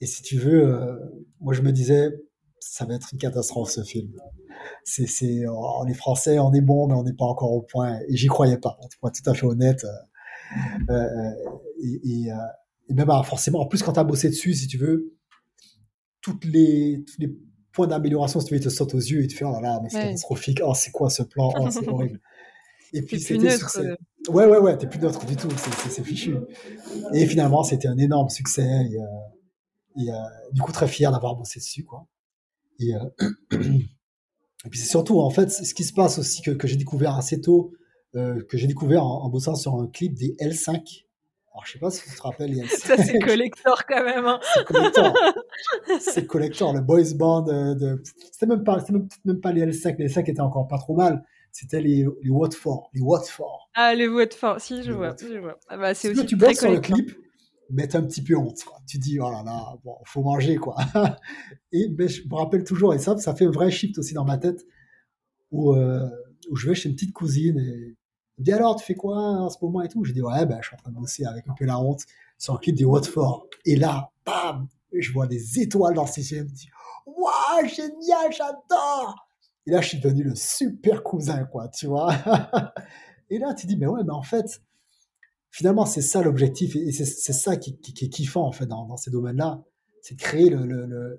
Et 0.01 0.07
si 0.07 0.23
tu 0.23 0.39
veux, 0.39 0.67
euh, 0.67 0.97
moi 1.41 1.55
je 1.55 1.63
me 1.63 1.73
disais, 1.73 2.11
ça 2.61 2.85
va 2.85 2.95
être 2.95 3.09
une 3.13 3.19
catastrophe 3.19 3.71
ce 3.71 3.83
film. 3.83 4.13
C'est, 4.85 5.07
c'est, 5.07 5.47
on 5.49 5.87
est 5.87 5.95
français, 5.95 6.39
on 6.39 6.53
est 6.53 6.61
bon, 6.61 6.87
mais 6.87 6.95
on 6.95 7.03
n'est 7.03 7.15
pas 7.15 7.25
encore 7.25 7.53
au 7.53 7.63
point. 7.63 7.99
Et 8.09 8.17
j'y 8.17 8.27
croyais 8.27 8.59
pas, 8.59 8.79
pour 9.01 9.09
être 9.09 9.23
tout 9.23 9.31
à 9.31 9.35
fait 9.35 9.47
honnête. 9.47 9.85
Euh, 9.85 10.93
euh, 10.93 11.31
et, 11.83 12.01
et, 12.05 12.29
et, 12.89 12.95
même 12.95 13.11
ah, 13.11 13.23
forcément, 13.23 13.61
en 13.61 13.67
plus 13.67 13.83
quand 13.83 13.95
tu 13.95 14.01
as 14.01 14.05
bossé 14.05 14.29
dessus, 14.29 14.55
si 14.55 14.67
tu 14.67 14.77
veux, 14.77 15.15
toutes 16.21 16.45
les, 16.45 17.05
tous 17.07 17.21
les 17.21 17.35
points 17.73 17.87
d'amélioration, 17.87 18.41
si 18.41 18.47
tu 18.47 18.55
veux, 18.55 18.61
ils 18.61 18.65
te 18.65 18.69
sautent 18.69 18.95
aux 18.95 18.99
yeux 18.99 19.25
et 19.25 19.27
tu 19.27 19.37
fais, 19.37 19.45
oh 19.45 19.53
là 19.53 19.61
là, 19.61 19.81
mais 19.83 19.89
c'est 19.89 20.01
catastrophique, 20.01 20.61
oh 20.63 20.75
c'est 20.75 20.91
quoi 20.91 21.09
ce 21.09 21.23
plan, 21.23 21.53
oh 21.59 21.71
c'est 21.71 21.89
horrible. 21.89 22.21
Et 22.93 23.03
puis 23.03 23.21
c'était 23.21 23.57
Ouais, 24.29 24.45
ouais, 24.45 24.59
ouais, 24.59 24.77
t'es 24.77 24.87
plus 24.87 25.01
neutre 25.01 25.25
du 25.25 25.35
tout, 25.35 25.49
c'est 25.89 26.05
fichu. 26.05 26.37
Et 27.15 27.27
finalement, 27.27 27.63
c'était 27.63 27.89
un 27.89 27.97
énorme 27.97 28.29
succès. 28.29 28.69
Et, 28.91 30.03
et 30.03 30.11
euh, 30.11 30.15
du 30.53 30.61
coup, 30.61 30.73
très 30.73 30.87
fier 30.87 31.11
d'avoir 31.11 31.37
bossé 31.37 31.59
dessus, 31.59 31.85
quoi. 31.85 32.07
Et, 32.81 32.95
euh, 32.95 32.99
et 33.53 34.69
puis 34.69 34.79
c'est 34.79 34.89
surtout, 34.89 35.21
en 35.21 35.31
fait, 35.31 35.51
ce 35.51 35.75
qui 35.75 35.85
se 35.85 35.93
passe 35.93 36.19
aussi 36.19 36.43
que, 36.43 36.51
que 36.51 36.67
j'ai 36.67 36.77
découvert 36.77 37.17
assez 37.17 37.41
tôt, 37.41 37.73
euh, 38.17 38.43
que 38.49 38.57
j'ai 38.57 38.67
découvert 38.67 39.05
en, 39.05 39.29
bossant 39.29 39.55
sur 39.55 39.75
un 39.75 39.87
clip 39.87 40.15
des 40.15 40.35
L5. 40.41 41.05
Alors, 41.53 41.67
je 41.67 41.73
sais 41.73 41.79
pas 41.79 41.91
si 41.91 42.09
tu 42.09 42.17
te 42.17 42.23
rappelles 42.23 42.51
les 42.51 42.63
L5. 42.63 42.87
Ça, 42.87 42.97
c'est 42.97 43.19
collector 43.19 43.85
quand 43.87 44.05
même. 44.05 44.27
Hein. 44.27 44.41
C'est 44.55 44.65
collector. 44.65 45.15
c'est 46.01 46.27
collector. 46.27 46.73
Le 46.73 46.81
boys 46.81 47.15
band 47.15 47.43
de. 47.43 48.03
C'était 48.33 48.47
même 48.47 48.65
pas, 48.65 48.83
même, 48.91 49.09
même 49.25 49.41
pas 49.41 49.53
les 49.53 49.67
L5. 49.67 49.97
Les 49.99 50.09
L5 50.09 50.31
étaient 50.31 50.41
encore 50.41 50.67
pas 50.67 50.79
trop 50.79 50.95
mal. 50.95 51.25
C'était 51.53 51.81
les, 51.81 52.07
les 52.23 52.31
Watford. 52.31 52.91
Les 52.95 53.01
Watford. 53.01 53.71
Ah, 53.75 53.95
les 53.95 54.07
Watford. 54.07 54.61
Si, 54.61 54.83
je 54.83 54.93
vois. 54.93 55.17
Je 55.21 55.39
vois. 55.39 55.59
Ah, 55.69 55.77
bah, 55.77 55.95
c'est 55.95 56.11
aussi 56.11 56.27
tu 56.27 56.37
bosses 56.37 56.59
sur 56.59 56.71
le 56.71 56.81
clip? 56.81 57.17
Mettre 57.71 57.97
un 57.97 58.03
petit 58.03 58.23
peu 58.23 58.37
honte. 58.37 58.61
Tu 58.87 58.99
dis, 58.99 59.19
oh 59.21 59.31
là 59.31 59.43
là, 59.45 59.77
bon, 59.85 59.97
faut 60.05 60.23
manger, 60.23 60.57
quoi. 60.57 60.77
et 61.73 61.89
ben, 61.89 62.09
je 62.09 62.23
me 62.29 62.35
rappelle 62.35 62.65
toujours, 62.65 62.95
et 62.95 62.99
ça, 62.99 63.17
ça 63.19 63.35
fait 63.35 63.47
un 63.47 63.51
vrai 63.51 63.71
shift 63.71 63.99
aussi 63.99 64.15
dans 64.15 64.25
ma 64.25 64.39
tête, 64.39 64.65
où, 65.51 65.75
euh, 65.75 66.09
où 66.51 66.57
je 66.57 66.69
vais 66.69 66.75
chez 66.75 66.89
une 66.89 66.95
petite 66.95 67.13
cousine 67.13 67.59
et 67.59 67.97
elle 68.41 68.43
me 68.43 68.45
dit, 68.45 68.53
alors, 68.53 68.77
tu 68.77 68.85
fais 68.85 68.95
quoi 68.95 69.17
en 69.17 69.51
ce 69.51 69.59
moment 69.61 69.83
et 69.83 69.89
tout? 69.89 70.05
Je 70.05 70.13
dis, 70.13 70.23
ouais, 70.23 70.47
ben, 70.47 70.59
je 70.63 70.69
suis 70.69 70.75
en 70.75 70.79
train 70.79 70.91
de 70.91 70.97
bosser 70.97 71.25
avec 71.25 71.47
un 71.49 71.55
peu 71.55 71.67
la 71.67 71.79
honte 71.79 72.05
sur 72.39 72.55
un 72.55 72.59
clip 72.59 72.75
des 72.75 72.85
Watford. 72.85 73.49
Et 73.67 73.77
là, 73.77 74.11
bam, 74.25 74.67
je 74.93 75.13
vois 75.13 75.27
des 75.27 75.61
étoiles 75.61 75.95
dans 75.95 76.07
ses 76.07 76.33
yeux. 76.33 76.39
Je 76.39 76.45
me 76.45 76.49
dis, 76.49 76.69
waouh, 77.07 77.69
génial, 77.69 78.33
j'adore 78.33 79.29
Et 79.67 79.71
là, 79.71 79.81
je 79.81 79.89
suis 79.89 80.01
devenu 80.01 80.23
le 80.23 80.35
super 80.35 81.03
cousin, 81.03 81.45
quoi, 81.45 81.69
tu 81.69 81.87
vois. 81.87 82.15
et 83.31 83.39
là, 83.39 83.53
tu 83.55 83.67
dis, 83.67 83.77
mais 83.77 83.87
ouais, 83.87 84.03
mais 84.05 84.13
en 84.13 84.23
fait, 84.23 84.63
finalement, 85.51 85.85
c'est 85.85 86.03
ça 86.03 86.23
l'objectif 86.23 86.77
et 86.77 86.93
c'est 86.93 87.33
ça 87.33 87.57
qui, 87.57 87.79
qui, 87.79 88.05
est 88.05 88.09
kiffant 88.09 88.47
en 88.47 88.53
fait 88.53 88.67
dans, 88.67 88.97
ces 88.97 89.11
domaines-là, 89.11 89.63
c'est 90.03 90.15
de 90.15 90.21
créer 90.21 90.55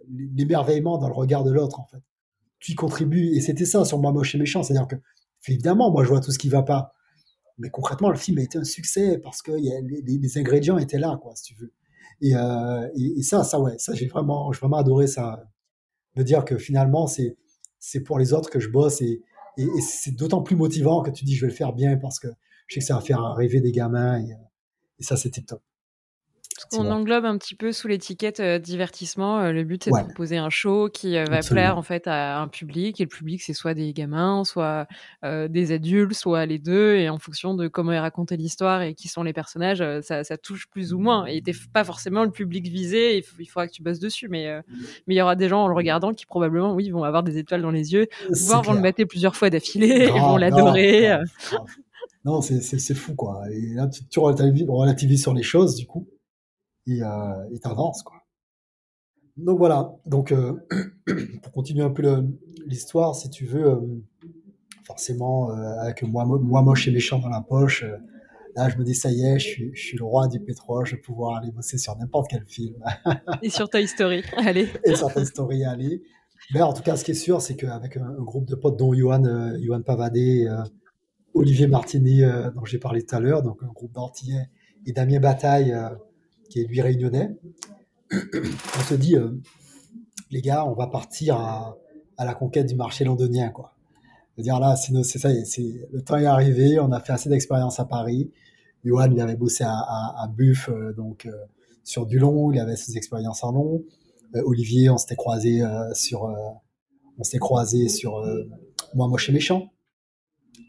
l'émerveillement 0.10 0.98
dans 0.98 1.08
le 1.08 1.13
regard 1.13 1.44
de 1.44 1.52
l'autre 1.52 1.80
en 1.80 1.86
fait. 1.86 2.02
Tu 2.60 2.72
y 2.72 2.76
contribues 2.76 3.36
et 3.36 3.41
c'était 3.41 3.65
ça 3.65 3.84
sur 3.86 4.00
moi 4.00 4.12
moche 4.12 4.36
et 4.36 4.38
méchant, 4.38 4.63
c'est-à-dire 4.63 4.88
que 4.88 4.96
évidemment, 5.48 5.91
moi 5.91 6.04
je 6.04 6.10
vois 6.10 6.22
tout 6.22 6.32
ce 6.32 6.39
qui 6.39 6.50
va 6.50 6.63
pas, 6.63 6.94
mais 7.58 7.70
concrètement 7.70 8.10
le 8.10 8.17
film 8.17 8.38
a 8.39 8.41
été 8.41 8.58
un 8.58 8.63
succès 8.63 9.17
parce 9.17 9.41
que 9.41 9.52
les, 9.52 10.38
ingrédients 10.38 10.78
étaient 10.78 11.00
là 11.00 11.20
quoi, 11.22 11.36
si 11.36 11.44
tu 11.44 11.56
veux. 11.56 11.74
Euh, 12.24 12.88
et, 12.96 13.20
et, 13.20 13.24
ça, 13.24 13.44
ça 13.44 13.60
ouais, 13.60 13.78
ça 13.80 13.94
j'ai 13.94 14.08
vraiment, 14.08 14.52
j'ai 14.52 14.60
vraiment 14.60 14.78
adoré 14.78 15.08
ça, 15.08 15.44
me 16.15 16.24
dire 16.24 16.46
que 16.46 16.58
finalement 16.58 17.08
c'est 17.08 17.38
c'est 17.80 18.02
pour 18.02 18.20
les 18.20 18.32
autres 18.32 18.50
que 18.50 18.60
je 18.60 18.70
bosse 18.70 19.02
et, 19.02 19.22
et 19.58 19.82
c'est 19.82 20.12
d'autant 20.12 20.41
plus 20.44 20.56
motivant 20.56 21.02
que 21.02 21.10
tu 21.10 21.26
dis 21.26 21.36
je 21.36 21.41
vais 21.41 21.52
le 21.52 21.56
faire 21.56 21.74
bien 21.74 21.98
parce 21.98 22.20
que 22.20 22.28
je 22.72 22.76
sais 22.76 22.80
que 22.80 22.86
ça 22.86 22.96
va 22.96 23.02
faire 23.02 23.22
rêver 23.36 23.60
des 23.60 23.74
gamins 23.74 24.18
et, 24.18 24.32
et 25.00 25.04
ça, 25.04 25.18
c'était 25.18 25.42
top. 25.42 25.62
On 26.74 26.90
englobe 26.90 27.26
un 27.26 27.38
petit 27.38 27.56
peu 27.56 27.74
sous 27.74 27.88
l'étiquette 27.90 28.40
euh, 28.40 28.60
divertissement. 28.60 29.40
Euh, 29.40 29.52
le 29.52 29.64
but, 29.64 29.84
c'est 29.84 29.90
de 29.90 30.06
proposer 30.06 30.38
un 30.38 30.50
show 30.50 30.90
qui 30.90 31.18
euh, 31.18 31.26
va 31.26 31.40
plaire 31.42 31.78
en 31.78 31.82
fait 31.82 32.08
à 32.08 32.40
un 32.40 32.48
public. 32.48 33.02
Et 33.02 33.04
le 33.04 33.10
public, 33.10 33.42
c'est 33.42 33.54
soit 33.54 33.74
des 33.74 33.92
gamins, 33.92 34.44
soit 34.46 34.88
des 35.24 35.72
adultes, 35.72 36.14
soit 36.14 36.46
les 36.46 36.60
deux. 36.60 36.96
Et 36.96 37.10
en 37.10 37.18
fonction 37.18 37.56
de 37.56 37.68
comment 37.68 37.92
est 37.92 38.00
racontée 38.00 38.38
l'histoire 38.38 38.84
et 38.84 38.94
qui 38.94 39.10
sont 39.10 39.24
les 39.24 39.34
personnages, 39.34 39.84
ça, 40.02 40.24
ça, 40.24 40.38
touche 40.38 40.68
plus 40.70 40.94
ou 40.94 41.00
moins. 41.00 41.26
Et 41.26 41.42
t'es 41.42 41.54
pas 41.74 41.84
forcément 41.84 42.24
le 42.24 42.32
public 42.32 42.68
visé. 42.68 43.18
Il, 43.18 43.24
il 43.40 43.46
faudra 43.48 43.68
que 43.68 43.74
tu 43.74 43.82
bosses 43.82 44.00
dessus. 44.00 44.30
Mais 44.30 44.62
mais 45.08 45.16
il 45.16 45.18
y 45.18 45.22
aura 45.22 45.36
des 45.36 45.50
gens 45.50 45.64
en 45.64 45.68
le 45.68 45.76
regardant 45.76 46.14
qui 46.14 46.26
probablement, 46.26 46.74
oui, 46.74 46.90
vont 46.90 47.04
avoir 47.04 47.24
des 47.24 47.38
étoiles 47.38 47.64
dans 47.64 47.72
les 47.72 47.92
yeux, 47.92 48.08
voire 48.30 48.62
vont 48.62 48.74
le 48.74 48.82
mater 48.82 49.06
plusieurs 49.06 49.36
fois 49.36 49.50
d'affilée, 49.50 50.06
et 50.06 50.08
vont 50.12 50.38
l'adorer. 50.38 51.18
Non, 52.24 52.42
c'est 52.42 52.94
fou, 52.94 53.16
quoi. 53.16 53.44
Et 53.52 53.74
là, 53.74 53.88
tu, 53.88 54.08
tu 54.08 54.20
relativises, 54.20 55.22
sur 55.22 55.34
les 55.34 55.44
choses, 55.44 55.76
du 55.76 55.88
coup, 55.88 56.08
et 56.88 57.02
euh, 57.02 57.58
t'avances, 57.62 58.04
quoi. 58.04 58.22
Donc 59.38 59.58
voilà. 59.58 59.96
Donc, 60.06 60.32
euh, 60.32 60.54
pour 61.44 61.52
continuer 61.52 61.84
un 61.84 61.90
peu 61.90 62.24
l'histoire, 62.66 63.16
si 63.16 63.30
tu 63.30 63.46
veux, 63.46 63.66
euh, 63.66 63.80
forcément, 64.86 65.52
euh, 65.52 65.80
avec 65.80 66.04
moi, 66.04 66.26
moi 66.26 66.62
moche 66.62 66.88
et 66.88 66.92
méchant 66.92 67.20
dans 67.20 67.30
la 67.30 67.42
poche, 67.42 67.84
euh, 67.84 67.98
là, 68.56 68.70
je 68.70 68.78
me 68.78 68.84
dis, 68.84 68.96
ça 68.96 69.12
y 69.12 69.24
est, 69.24 69.40
je 69.40 69.48
suis, 69.48 69.72
je 69.74 69.82
suis 69.82 69.98
le 69.98 70.04
roi 70.04 70.28
du 70.28 70.40
pétrole, 70.40 70.86
je 70.86 70.96
vais 70.96 71.02
pouvoir 71.02 71.38
aller 71.38 71.52
bosser 71.52 71.78
sur 71.78 71.98
n'importe 71.98 72.30
quel 72.30 72.46
film. 72.46 72.76
et 73.42 73.50
sur 73.50 73.70
Toy 73.70 73.88
Story, 73.88 74.24
allez. 74.38 74.68
Et 74.86 74.96
sur 74.96 75.12
Toy 75.12 75.26
Story, 75.26 75.64
allez. 75.64 76.04
Mais 76.54 76.62
en 76.62 76.74
tout 76.74 76.84
cas, 76.84 76.98
ce 76.98 77.04
qui 77.04 77.12
est 77.12 77.16
sûr, 77.16 77.42
c'est 77.42 77.56
qu'avec 77.56 77.98
un, 77.98 78.04
un, 78.04 78.24
groupe 78.24 78.46
de 78.46 78.56
potes, 78.56 78.78
dont 78.78 78.94
Johan, 78.94 79.24
Johan 79.60 79.82
Pavadé, 79.82 80.48
Olivier 81.34 81.67
Martini, 81.67 82.24
euh, 82.24 82.50
dont 82.52 82.65
j'ai 82.65 82.78
parlé 82.78 83.04
tout 83.04 83.15
à 83.15 83.20
l'heure, 83.20 83.41
donc 83.41 83.63
un 83.63 83.72
groupe 83.72 83.94
d'Antillais, 83.94 84.50
et 84.86 84.91
Damien 84.91 85.20
Bataille, 85.20 85.72
euh, 85.72 85.89
qui 86.50 86.62
est 86.62 86.65
lui 86.65 86.82
réunionnais. 86.82 87.30
on 88.12 88.84
se 88.84 88.96
dit, 88.96 89.15
euh, 89.15 89.32
les 90.30 90.41
gars, 90.41 90.65
on 90.65 90.74
va 90.74 90.88
partir 90.88 91.38
à, 91.38 91.78
la 92.24 92.36
conquête 92.36 92.67
du 92.67 92.76
marché 92.76 93.04
londonien, 93.04 93.50
quoi. 93.50 93.74
dire 94.38 94.60
là, 94.60 94.76
c'est 94.76 95.17
ça, 95.17 95.30
c'est 95.44 95.88
le 95.91 96.04
temps 96.04 96.17
est 96.17 96.26
arrivé, 96.26 96.80
on 96.80 96.91
a 96.91 97.00
fait 97.00 97.13
assez 97.13 97.30
d'expérience 97.30 97.80
à 97.80 97.86
Paris. 97.86 98.30
Johan, 98.86 99.10
il 99.12 99.20
avait 99.20 99.36
bossé 99.36 99.63
à, 99.65 100.30
Buff, 100.30 100.70
donc 100.96 101.28
sur 101.84 102.06
du 102.06 102.20
long, 102.20 102.52
il 102.52 102.60
avait 102.60 102.76
ses 102.76 102.96
expériences 102.96 103.44
en 103.44 103.54
long. 103.54 103.84
Olivier, 104.36 104.91
on 104.91 105.00
s'était 105.00 105.15
croisé 105.15 105.63
sur, 105.94 106.32
on 107.17 107.24
s'était 107.24 107.39
croisé 107.39 107.89
sur 107.89 108.24
Moi 108.94 109.08
Moche 109.08 109.30
et 109.30 109.34
Méchant, 109.34 109.72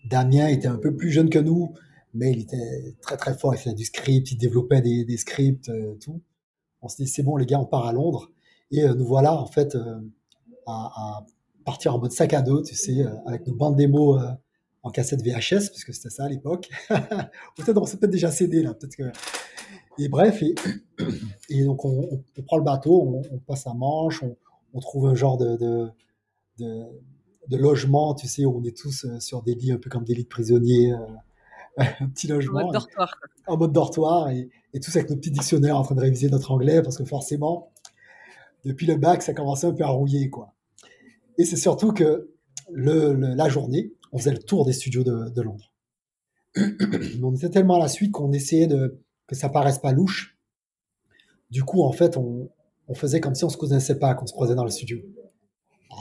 Damien 0.04 0.48
était 0.48 0.68
un 0.68 0.78
peu 0.78 0.94
plus 0.94 1.10
jeune 1.10 1.30
que 1.30 1.38
nous, 1.38 1.74
mais 2.14 2.32
il 2.32 2.40
était 2.40 2.96
très 3.00 3.16
très 3.16 3.34
fort. 3.34 3.54
Il 3.54 3.58
faisait 3.58 3.74
du 3.74 3.84
script, 3.84 4.30
il 4.32 4.36
développait 4.36 4.80
des, 4.80 5.16
scripts, 5.16 5.68
euh, 5.68 5.94
tout. 6.00 6.20
On 6.80 6.88
se 6.88 6.96
dit 6.96 7.06
c'est 7.06 7.22
bon 7.22 7.36
les 7.36 7.46
gars, 7.46 7.60
on 7.60 7.66
part 7.66 7.86
à 7.86 7.92
Londres 7.92 8.30
et 8.70 8.82
euh, 8.82 8.94
nous 8.94 9.06
voilà 9.06 9.34
en 9.34 9.46
fait 9.46 9.74
euh, 9.74 10.00
à, 10.66 11.24
partir 11.64 11.94
en 11.94 11.98
mode 11.98 12.10
sac 12.10 12.34
à 12.34 12.42
dos, 12.42 12.62
tu 12.62 12.74
sais, 12.74 13.04
avec 13.26 13.46
nos 13.46 13.54
bandes 13.54 13.76
démos 13.76 14.20
en 14.82 14.90
cassette 14.90 15.22
VHS, 15.22 15.70
puisque 15.70 15.94
c'était 15.94 16.10
ça 16.10 16.24
à 16.24 16.28
l'époque. 16.28 16.68
peut-être 16.88 17.76
on 17.76 17.84
s'est 17.84 17.98
peut-être 17.98 18.10
déjà 18.10 18.32
cédé 18.32 18.62
là, 18.62 18.74
peut-être 18.74 18.96
que. 18.96 19.04
Et 19.98 20.08
bref, 20.08 20.42
et, 20.42 21.64
donc 21.64 21.84
on, 21.84 22.24
prend 22.46 22.56
le 22.56 22.64
bateau, 22.64 23.22
on, 23.30 23.38
passe 23.38 23.66
à 23.68 23.74
Manche, 23.74 24.24
on, 24.72 24.80
trouve 24.80 25.06
un 25.06 25.14
genre 25.14 25.36
de 25.36 25.88
logement, 27.50 28.14
tu 28.14 28.28
sais, 28.28 28.44
où 28.44 28.58
on 28.58 28.64
est 28.64 28.76
tous 28.76 29.04
euh, 29.04 29.20
sur 29.20 29.42
des 29.42 29.54
lits 29.54 29.72
un 29.72 29.78
peu 29.78 29.90
comme 29.90 30.04
des 30.04 30.14
lits 30.14 30.24
de 30.24 30.28
prisonniers, 30.28 30.92
euh, 30.92 30.96
un 32.00 32.08
petit 32.08 32.26
logement. 32.26 32.60
En 32.60 32.64
mode 32.64 32.72
dortoir. 32.72 33.14
En 33.46 33.56
mode 33.56 33.72
dortoir, 33.72 34.30
et, 34.30 34.50
tous 34.80 34.96
avec 34.96 35.10
nos 35.10 35.16
petits 35.16 35.30
dictionnaires 35.30 35.76
en 35.76 35.82
train 35.82 35.94
de 35.94 36.00
réviser 36.00 36.28
notre 36.28 36.50
anglais, 36.52 36.82
parce 36.82 36.96
que 36.96 37.04
forcément, 37.04 37.72
depuis 38.64 38.86
le 38.86 38.96
bac, 38.96 39.22
ça 39.22 39.34
commençait 39.34 39.66
un 39.66 39.72
peu 39.72 39.84
à 39.84 39.88
rouiller, 39.88 40.30
quoi. 40.30 40.54
Et 41.38 41.44
c'est 41.44 41.56
surtout 41.56 41.92
que 41.92 42.30
le, 42.70 43.12
la 43.12 43.48
journée, 43.48 43.92
on 44.12 44.18
faisait 44.18 44.32
le 44.32 44.38
tour 44.38 44.64
des 44.64 44.72
studios 44.72 45.02
de, 45.02 45.42
Londres. 45.42 45.72
on 47.22 47.34
était 47.34 47.50
tellement 47.50 47.76
à 47.76 47.80
la 47.80 47.88
suite 47.88 48.12
qu'on 48.12 48.32
essayait 48.32 48.66
de 48.66 49.00
que 49.26 49.34
ça 49.34 49.48
paraisse 49.48 49.78
pas 49.78 49.92
louche. 49.92 50.38
Du 51.50 51.64
coup, 51.64 51.82
en 51.82 51.92
fait, 51.92 52.16
on, 52.16 52.50
on 52.88 52.94
faisait 52.94 53.20
comme 53.20 53.34
si 53.34 53.44
on 53.44 53.48
se 53.48 53.56
connaissait 53.56 53.98
pas, 53.98 54.14
qu'on 54.14 54.26
se 54.26 54.32
croisait 54.32 54.54
dans 54.54 54.64
le 54.64 54.70
studio. 54.70 54.98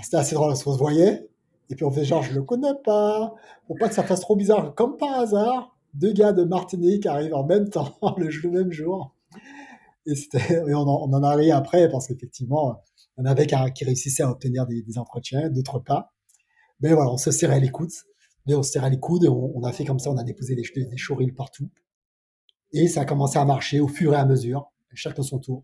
C'était 0.04 0.18
assez 0.18 0.36
drôle, 0.36 0.52
on 0.52 0.56
se 0.56 0.78
voyait, 0.78 1.30
et 1.72 1.76
puis 1.76 1.86
on 1.86 1.92
fait 1.92 2.04
genre, 2.04 2.22
je 2.22 2.34
le 2.34 2.44
connais 2.44 2.74
pas, 2.84 3.34
pour 3.66 3.78
pas 3.78 3.88
que 3.88 3.96
ça 3.96 4.04
fasse 4.04 4.20
trop 4.20 4.36
bizarre. 4.36 4.76
Comme 4.76 4.98
par 4.98 5.20
hasard, 5.20 5.76
deux 5.94 6.12
gars 6.12 6.34
de 6.34 6.44
Martinique 6.44 7.06
arrivent 7.06 7.34
en 7.34 7.46
même 7.46 7.70
temps, 7.70 7.96
le, 8.18 8.50
même 8.50 8.72
jour. 8.72 9.16
et, 10.06 10.14
on, 10.74 10.82
en, 10.82 11.14
en, 11.14 11.24
a 11.24 11.36
ri 11.36 11.52
après 11.52 11.90
parce 11.90 12.08
qu'effectivement, 12.08 12.82
on 13.16 13.26
avait 13.26 13.48
qui 13.48 13.86
réussissait 13.86 14.24
à 14.24 14.30
obtenir 14.30 14.66
des, 14.68 14.98
entretiens, 14.98 15.50
d'autres 15.50 15.80
pas. 15.80 16.14
Mais 16.82 16.94
voilà, 16.94 17.12
on 17.12 17.18
se 17.18 17.32
serrait 17.32 17.62
les 17.62 17.70
coudes. 17.70 17.92
Mais 18.48 18.56
on 18.56 18.64
se 18.64 18.72
serrait 18.72 18.90
les 18.90 19.00
coudes 19.00 19.24
et 19.24 19.30
on, 19.30 19.56
on, 19.56 19.64
a 19.64 19.72
fait 19.72 19.86
comme 19.86 20.00
ça, 20.00 20.10
on 20.12 20.18
a 20.18 20.24
déposé 20.24 20.56
des, 20.56 20.64
des 20.76 21.32
partout. 21.32 21.70
Et 22.74 22.88
ça 22.88 23.02
a 23.02 23.06
commencé 23.06 23.38
à 23.38 23.46
marcher 23.46 23.80
au 23.80 23.88
fur 23.88 24.14
et 24.14 24.18
à 24.18 24.26
mesure, 24.26 24.72
chacun 24.94 25.24
son 25.24 25.40
tour. 25.40 25.64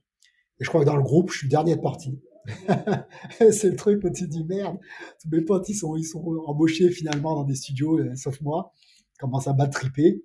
Et 0.60 0.64
je 0.64 0.70
crois 0.70 0.82
que 0.82 0.86
dans 0.86 0.96
le 0.96 1.04
groupe, 1.04 1.32
je 1.32 1.40
suis 1.40 1.48
le 1.48 1.52
dernier 1.52 1.76
de 1.76 1.82
partie. 1.82 2.22
c'est 3.52 3.70
le 3.70 3.76
truc 3.76 4.04
où 4.04 4.10
tu 4.10 4.26
te 4.26 4.30
dis 4.30 4.44
merde, 4.44 4.78
tous 5.22 5.30
mes 5.30 5.42
potes 5.42 5.68
ils 5.70 5.76
sont, 5.76 5.96
ils 5.96 6.06
sont 6.06 6.24
embauchés 6.46 6.90
finalement 6.90 7.36
dans 7.36 7.44
des 7.44 7.56
studios, 7.56 8.00
euh, 8.00 8.16
sauf 8.16 8.40
moi, 8.42 8.74
ils 9.14 9.20
commencent 9.20 9.48
à 9.48 9.54
battre 9.54 9.80
triper. 9.80 10.24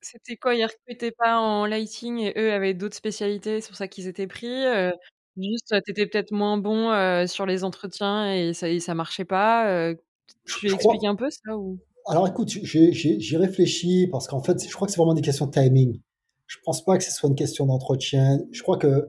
C'était 0.00 0.36
quoi 0.36 0.54
Ils 0.54 0.64
recrutaient 0.64 1.12
pas 1.12 1.38
en 1.38 1.66
lighting 1.66 2.18
et 2.18 2.32
eux 2.36 2.52
avaient 2.52 2.74
d'autres 2.74 2.96
spécialités, 2.96 3.60
c'est 3.60 3.68
pour 3.68 3.76
ça 3.76 3.88
qu'ils 3.88 4.06
étaient 4.06 4.26
pris 4.26 4.64
euh, 4.64 4.90
Juste, 5.36 5.74
t'étais 5.86 6.06
peut-être 6.06 6.30
moins 6.30 6.58
bon 6.58 6.90
euh, 6.90 7.26
sur 7.26 7.46
les 7.46 7.64
entretiens 7.64 8.34
et 8.34 8.52
ça, 8.52 8.68
et 8.68 8.80
ça 8.80 8.94
marchait 8.94 9.24
pas. 9.24 9.66
Euh, 9.68 9.94
tu 10.46 10.68
je 10.68 10.74
expliques 10.74 10.98
crois... 10.98 11.10
un 11.10 11.16
peu 11.16 11.30
ça 11.30 11.56
ou? 11.56 11.78
Alors 12.06 12.28
écoute, 12.28 12.48
j'ai 12.48 13.36
réfléchi 13.36 14.08
parce 14.10 14.26
qu'en 14.26 14.42
fait, 14.42 14.62
je 14.62 14.74
crois 14.74 14.86
que 14.86 14.92
c'est 14.92 14.98
vraiment 14.98 15.14
des 15.14 15.22
questions 15.22 15.46
de 15.46 15.52
timing. 15.52 16.00
Je 16.46 16.58
pense 16.64 16.84
pas 16.84 16.98
que 16.98 17.04
ce 17.04 17.10
soit 17.10 17.30
une 17.30 17.34
question 17.34 17.64
d'entretien. 17.64 18.40
Je 18.50 18.62
crois 18.62 18.76
que 18.76 19.08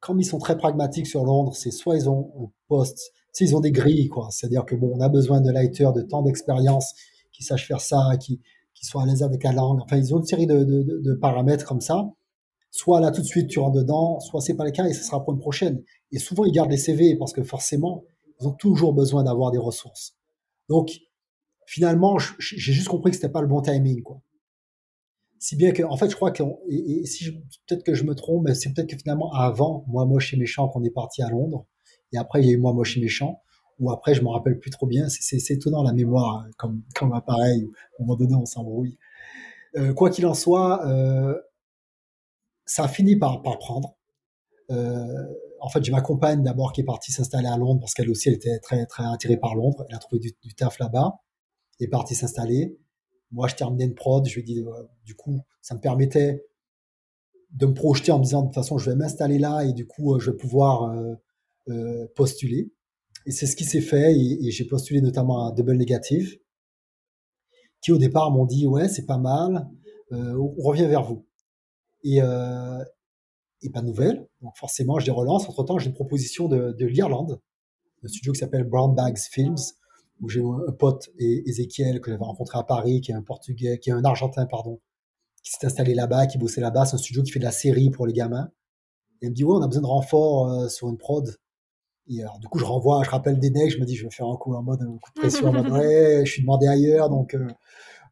comme 0.00 0.20
ils 0.20 0.24
sont 0.24 0.38
très 0.38 0.56
pragmatiques 0.56 1.06
sur 1.06 1.24
Londres, 1.24 1.54
c'est 1.54 1.70
soit 1.70 1.96
ils 1.96 2.08
ont 2.08 2.32
un 2.40 2.50
poste, 2.68 3.12
ils 3.40 3.56
ont 3.56 3.60
des 3.60 3.72
grilles, 3.72 4.08
quoi. 4.08 4.28
C'est-à-dire 4.30 4.64
que 4.64 4.74
bon, 4.74 4.92
on 4.94 5.00
a 5.00 5.08
besoin 5.08 5.40
de 5.40 5.50
lighters 5.50 5.92
de 5.92 6.02
temps 6.02 6.22
d'expérience 6.22 6.94
qui 7.32 7.42
sachent 7.42 7.66
faire 7.66 7.80
ça, 7.80 8.16
qui, 8.18 8.40
qui 8.74 8.84
soient 8.84 9.02
à 9.02 9.06
l'aise 9.06 9.22
avec 9.22 9.42
la 9.44 9.52
langue. 9.52 9.80
Enfin, 9.82 9.96
ils 9.96 10.14
ont 10.14 10.18
une 10.18 10.26
série 10.26 10.46
de, 10.46 10.64
de, 10.64 10.82
de, 10.82 11.14
paramètres 11.14 11.64
comme 11.64 11.80
ça. 11.80 12.10
Soit 12.70 13.00
là 13.00 13.10
tout 13.10 13.22
de 13.22 13.26
suite 13.26 13.48
tu 13.48 13.60
rentres 13.60 13.78
dedans, 13.78 14.20
soit 14.20 14.40
c'est 14.40 14.54
pas 14.54 14.64
le 14.64 14.70
cas 14.72 14.86
et 14.86 14.92
ce 14.92 15.02
sera 15.02 15.24
pour 15.24 15.32
une 15.32 15.40
prochaine. 15.40 15.82
Et 16.12 16.18
souvent 16.18 16.44
ils 16.44 16.52
gardent 16.52 16.70
les 16.70 16.76
CV 16.76 17.16
parce 17.16 17.32
que 17.32 17.42
forcément 17.42 18.04
ils 18.40 18.46
ont 18.46 18.52
toujours 18.52 18.92
besoin 18.92 19.24
d'avoir 19.24 19.50
des 19.50 19.58
ressources. 19.58 20.16
Donc 20.68 20.90
finalement 21.66 22.18
j'ai 22.18 22.72
juste 22.72 22.88
compris 22.88 23.10
que 23.10 23.16
c'était 23.16 23.30
pas 23.30 23.40
le 23.40 23.46
bon 23.46 23.62
timing 23.62 24.02
quoi. 24.02 24.20
Si 25.38 25.56
bien 25.56 25.72
que 25.72 25.82
en 25.82 25.96
fait 25.96 26.10
je 26.10 26.16
crois 26.16 26.30
que 26.30 26.42
et, 26.68 27.06
si 27.06 27.32
peut-être 27.66 27.84
que 27.84 27.94
je 27.94 28.04
me 28.04 28.14
trompe, 28.14 28.48
c'est 28.54 28.72
peut-être 28.72 28.88
que 28.88 28.96
finalement 28.96 29.32
avant 29.32 29.84
moi 29.86 30.04
moche 30.04 30.34
et 30.34 30.36
méchant 30.36 30.68
qu'on 30.68 30.82
est 30.84 30.90
parti 30.90 31.22
à 31.22 31.28
Londres 31.30 31.66
et 32.12 32.18
après 32.18 32.42
il 32.42 32.46
y 32.46 32.50
a 32.50 32.52
eu 32.52 32.58
moi 32.58 32.72
moche 32.72 32.96
et 32.96 33.00
méchant 33.00 33.42
ou 33.78 33.90
après 33.92 34.14
je 34.14 34.22
me 34.22 34.28
rappelle 34.28 34.58
plus 34.58 34.70
trop 34.70 34.86
bien. 34.86 35.08
C'est 35.08 35.54
étonnant 35.54 35.82
la 35.82 35.92
mémoire 35.92 36.44
hein, 36.46 36.50
comme 36.56 36.82
comme 36.94 37.12
appareil. 37.12 37.68
À 37.98 38.02
un 38.02 38.04
moment 38.04 38.16
donné 38.16 38.34
on 38.34 38.46
s'embrouille. 38.46 38.98
Euh, 39.76 39.92
quoi 39.92 40.10
qu'il 40.10 40.26
en 40.26 40.34
soit, 40.34 40.86
euh, 40.86 41.38
ça 42.64 42.84
a 42.84 42.88
fini 42.88 43.16
par, 43.16 43.42
par 43.42 43.58
prendre. 43.58 43.96
Euh, 44.70 45.24
en 45.60 45.68
fait, 45.68 45.84
j'ai 45.84 45.92
ma 45.92 46.00
compagne 46.00 46.42
d'abord 46.42 46.72
qui 46.72 46.82
est 46.82 46.84
partie 46.84 47.12
s'installer 47.12 47.48
à 47.48 47.56
Londres 47.56 47.80
parce 47.80 47.94
qu'elle 47.94 48.10
aussi 48.10 48.28
elle 48.28 48.36
était 48.36 48.58
très 48.60 48.86
très 48.86 49.04
attirée 49.04 49.36
par 49.36 49.54
Londres. 49.54 49.84
Elle 49.88 49.96
a 49.96 49.98
trouvé 49.98 50.20
du, 50.20 50.32
du 50.42 50.54
taf 50.54 50.78
là-bas, 50.78 51.20
et 51.80 51.84
est 51.84 51.88
partie 51.88 52.14
s'installer. 52.14 52.78
Moi, 53.30 53.48
je 53.48 53.54
terminais 53.56 53.84
une 53.84 53.94
prod. 53.94 54.26
Je 54.26 54.34
lui 54.34 54.40
ai 54.40 54.44
dit, 54.44 54.60
euh, 54.60 54.82
du 55.04 55.14
coup, 55.14 55.40
ça 55.60 55.74
me 55.74 55.80
permettait 55.80 56.46
de 57.50 57.66
me 57.66 57.74
projeter 57.74 58.12
en 58.12 58.18
me 58.18 58.24
disant 58.24 58.42
de 58.42 58.46
toute 58.48 58.54
façon, 58.54 58.78
je 58.78 58.90
vais 58.90 58.96
m'installer 58.96 59.38
là 59.38 59.62
et 59.64 59.72
du 59.72 59.86
coup, 59.86 60.14
euh, 60.14 60.18
je 60.18 60.30
vais 60.30 60.36
pouvoir 60.36 60.94
euh, 61.68 62.06
postuler. 62.14 62.72
Et 63.26 63.30
c'est 63.30 63.46
ce 63.46 63.56
qui 63.56 63.64
s'est 63.64 63.80
fait. 63.80 64.14
Et, 64.14 64.50
j'ai 64.50 64.64
postulé 64.64 65.00
notamment 65.00 65.48
à 65.48 65.52
Double 65.52 65.76
Negative, 65.76 66.38
qui 67.82 67.92
au 67.92 67.98
départ 67.98 68.30
m'ont 68.30 68.46
dit 68.46 68.66
ouais, 68.66 68.88
c'est 68.88 69.06
pas 69.06 69.18
mal. 69.18 69.68
on 70.10 70.62
revient 70.62 70.86
vers 70.86 71.02
vous 71.02 71.26
et, 72.02 72.20
pas 72.20 73.80
de 73.80 73.86
nouvelles. 73.86 74.26
Donc 74.40 74.56
forcément, 74.56 74.98
je 74.98 75.06
les 75.06 75.12
relance. 75.12 75.48
Entre 75.48 75.62
temps, 75.64 75.78
j'ai 75.78 75.88
une 75.88 75.94
proposition 75.94 76.48
de 76.48 76.84
l'Irlande, 76.86 77.40
un 78.02 78.08
studio 78.08 78.32
qui 78.32 78.38
s'appelle 78.38 78.64
Brown 78.64 78.94
Bags 78.94 79.18
Films, 79.18 79.56
où 80.20 80.28
j'ai 80.28 80.42
un 80.42 80.72
pote, 80.72 81.10
Ezekiel, 81.18 82.00
que 82.00 82.10
j'avais 82.10 82.24
rencontré 82.24 82.58
à 82.58 82.62
Paris, 82.62 83.00
qui 83.00 83.12
est 83.12 83.14
un 83.14 83.22
Portugais, 83.22 83.78
qui 83.78 83.90
est 83.90 83.92
un 83.92 84.04
Argentin, 84.04 84.46
pardon, 84.46 84.80
qui 85.42 85.52
s'est 85.52 85.66
installé 85.66 85.94
là-bas, 85.94 86.26
qui 86.26 86.38
bossait 86.38 86.60
là-bas. 86.60 86.86
C'est 86.86 86.94
un 86.94 86.98
studio 86.98 87.22
qui 87.22 87.30
fait 87.30 87.38
de 87.38 87.44
la 87.44 87.52
série 87.52 87.90
pour 87.90 88.06
les 88.06 88.12
gamins. 88.12 88.50
Et 89.20 89.26
il 89.26 89.30
me 89.30 89.34
dit, 89.34 89.44
ouais, 89.44 89.54
on 89.54 89.62
a 89.62 89.66
besoin 89.66 89.82
de 89.82 89.86
renfort 89.86 90.50
euh, 90.50 90.68
sur 90.68 90.88
une 90.88 90.98
prod. 90.98 91.36
Et 92.08 92.22
alors, 92.22 92.38
du 92.38 92.48
coup, 92.48 92.58
je 92.58 92.64
renvoie, 92.64 93.02
je 93.04 93.10
rappelle 93.10 93.38
des 93.38 93.50
necks, 93.50 93.70
je 93.70 93.78
me 93.78 93.84
dis, 93.84 93.96
je 93.96 94.04
vais 94.04 94.10
faire 94.10 94.26
un 94.26 94.36
coup 94.36 94.54
en 94.54 94.62
mode, 94.62 94.82
un 94.82 94.98
coup 94.98 95.10
de 95.14 95.20
pression, 95.20 95.48
en 95.48 95.52
mode, 95.52 95.68
ouais, 95.72 96.22
je 96.24 96.30
suis 96.30 96.42
demandé 96.42 96.66
ailleurs, 96.66 97.10
donc, 97.10 97.34
euh, 97.34 97.48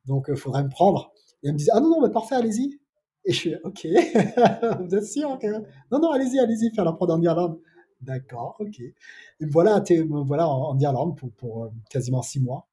donc, 0.05 0.29
euh, 0.29 0.37
faudrait 0.37 0.65
me 0.65 0.69
prendre. 0.69 1.13
Et 1.43 1.49
elle 1.49 1.55
me 1.55 1.59
dit, 1.59 1.69
ah 1.73 1.81
non, 1.81 1.89
non, 1.89 2.03
mais 2.03 2.11
parfait, 2.11 2.35
allez-y. 2.35 2.79
Et 3.25 3.33
je 3.33 3.39
suis 3.39 3.55
OK, 3.65 3.87
vous 4.81 4.95
êtes 4.95 5.07
sûr 5.07 5.39
que... 5.41 5.47
Non, 5.91 5.99
non, 5.99 6.11
allez-y, 6.11 6.39
allez-y, 6.39 6.71
faire 6.75 6.85
la 6.85 6.93
prod 6.93 7.11
en 7.11 7.21
Irlande. 7.21 7.59
D'accord, 8.01 8.57
OK. 8.61 8.81
Et 8.81 8.95
me 9.41 9.51
voilà, 9.51 9.81
me 9.81 10.23
voilà 10.23 10.49
en, 10.49 10.79
Irlande 10.79 11.19
pour, 11.37 11.65
euh, 11.65 11.71
quasiment 11.91 12.23
six 12.23 12.41
mois 12.41 12.69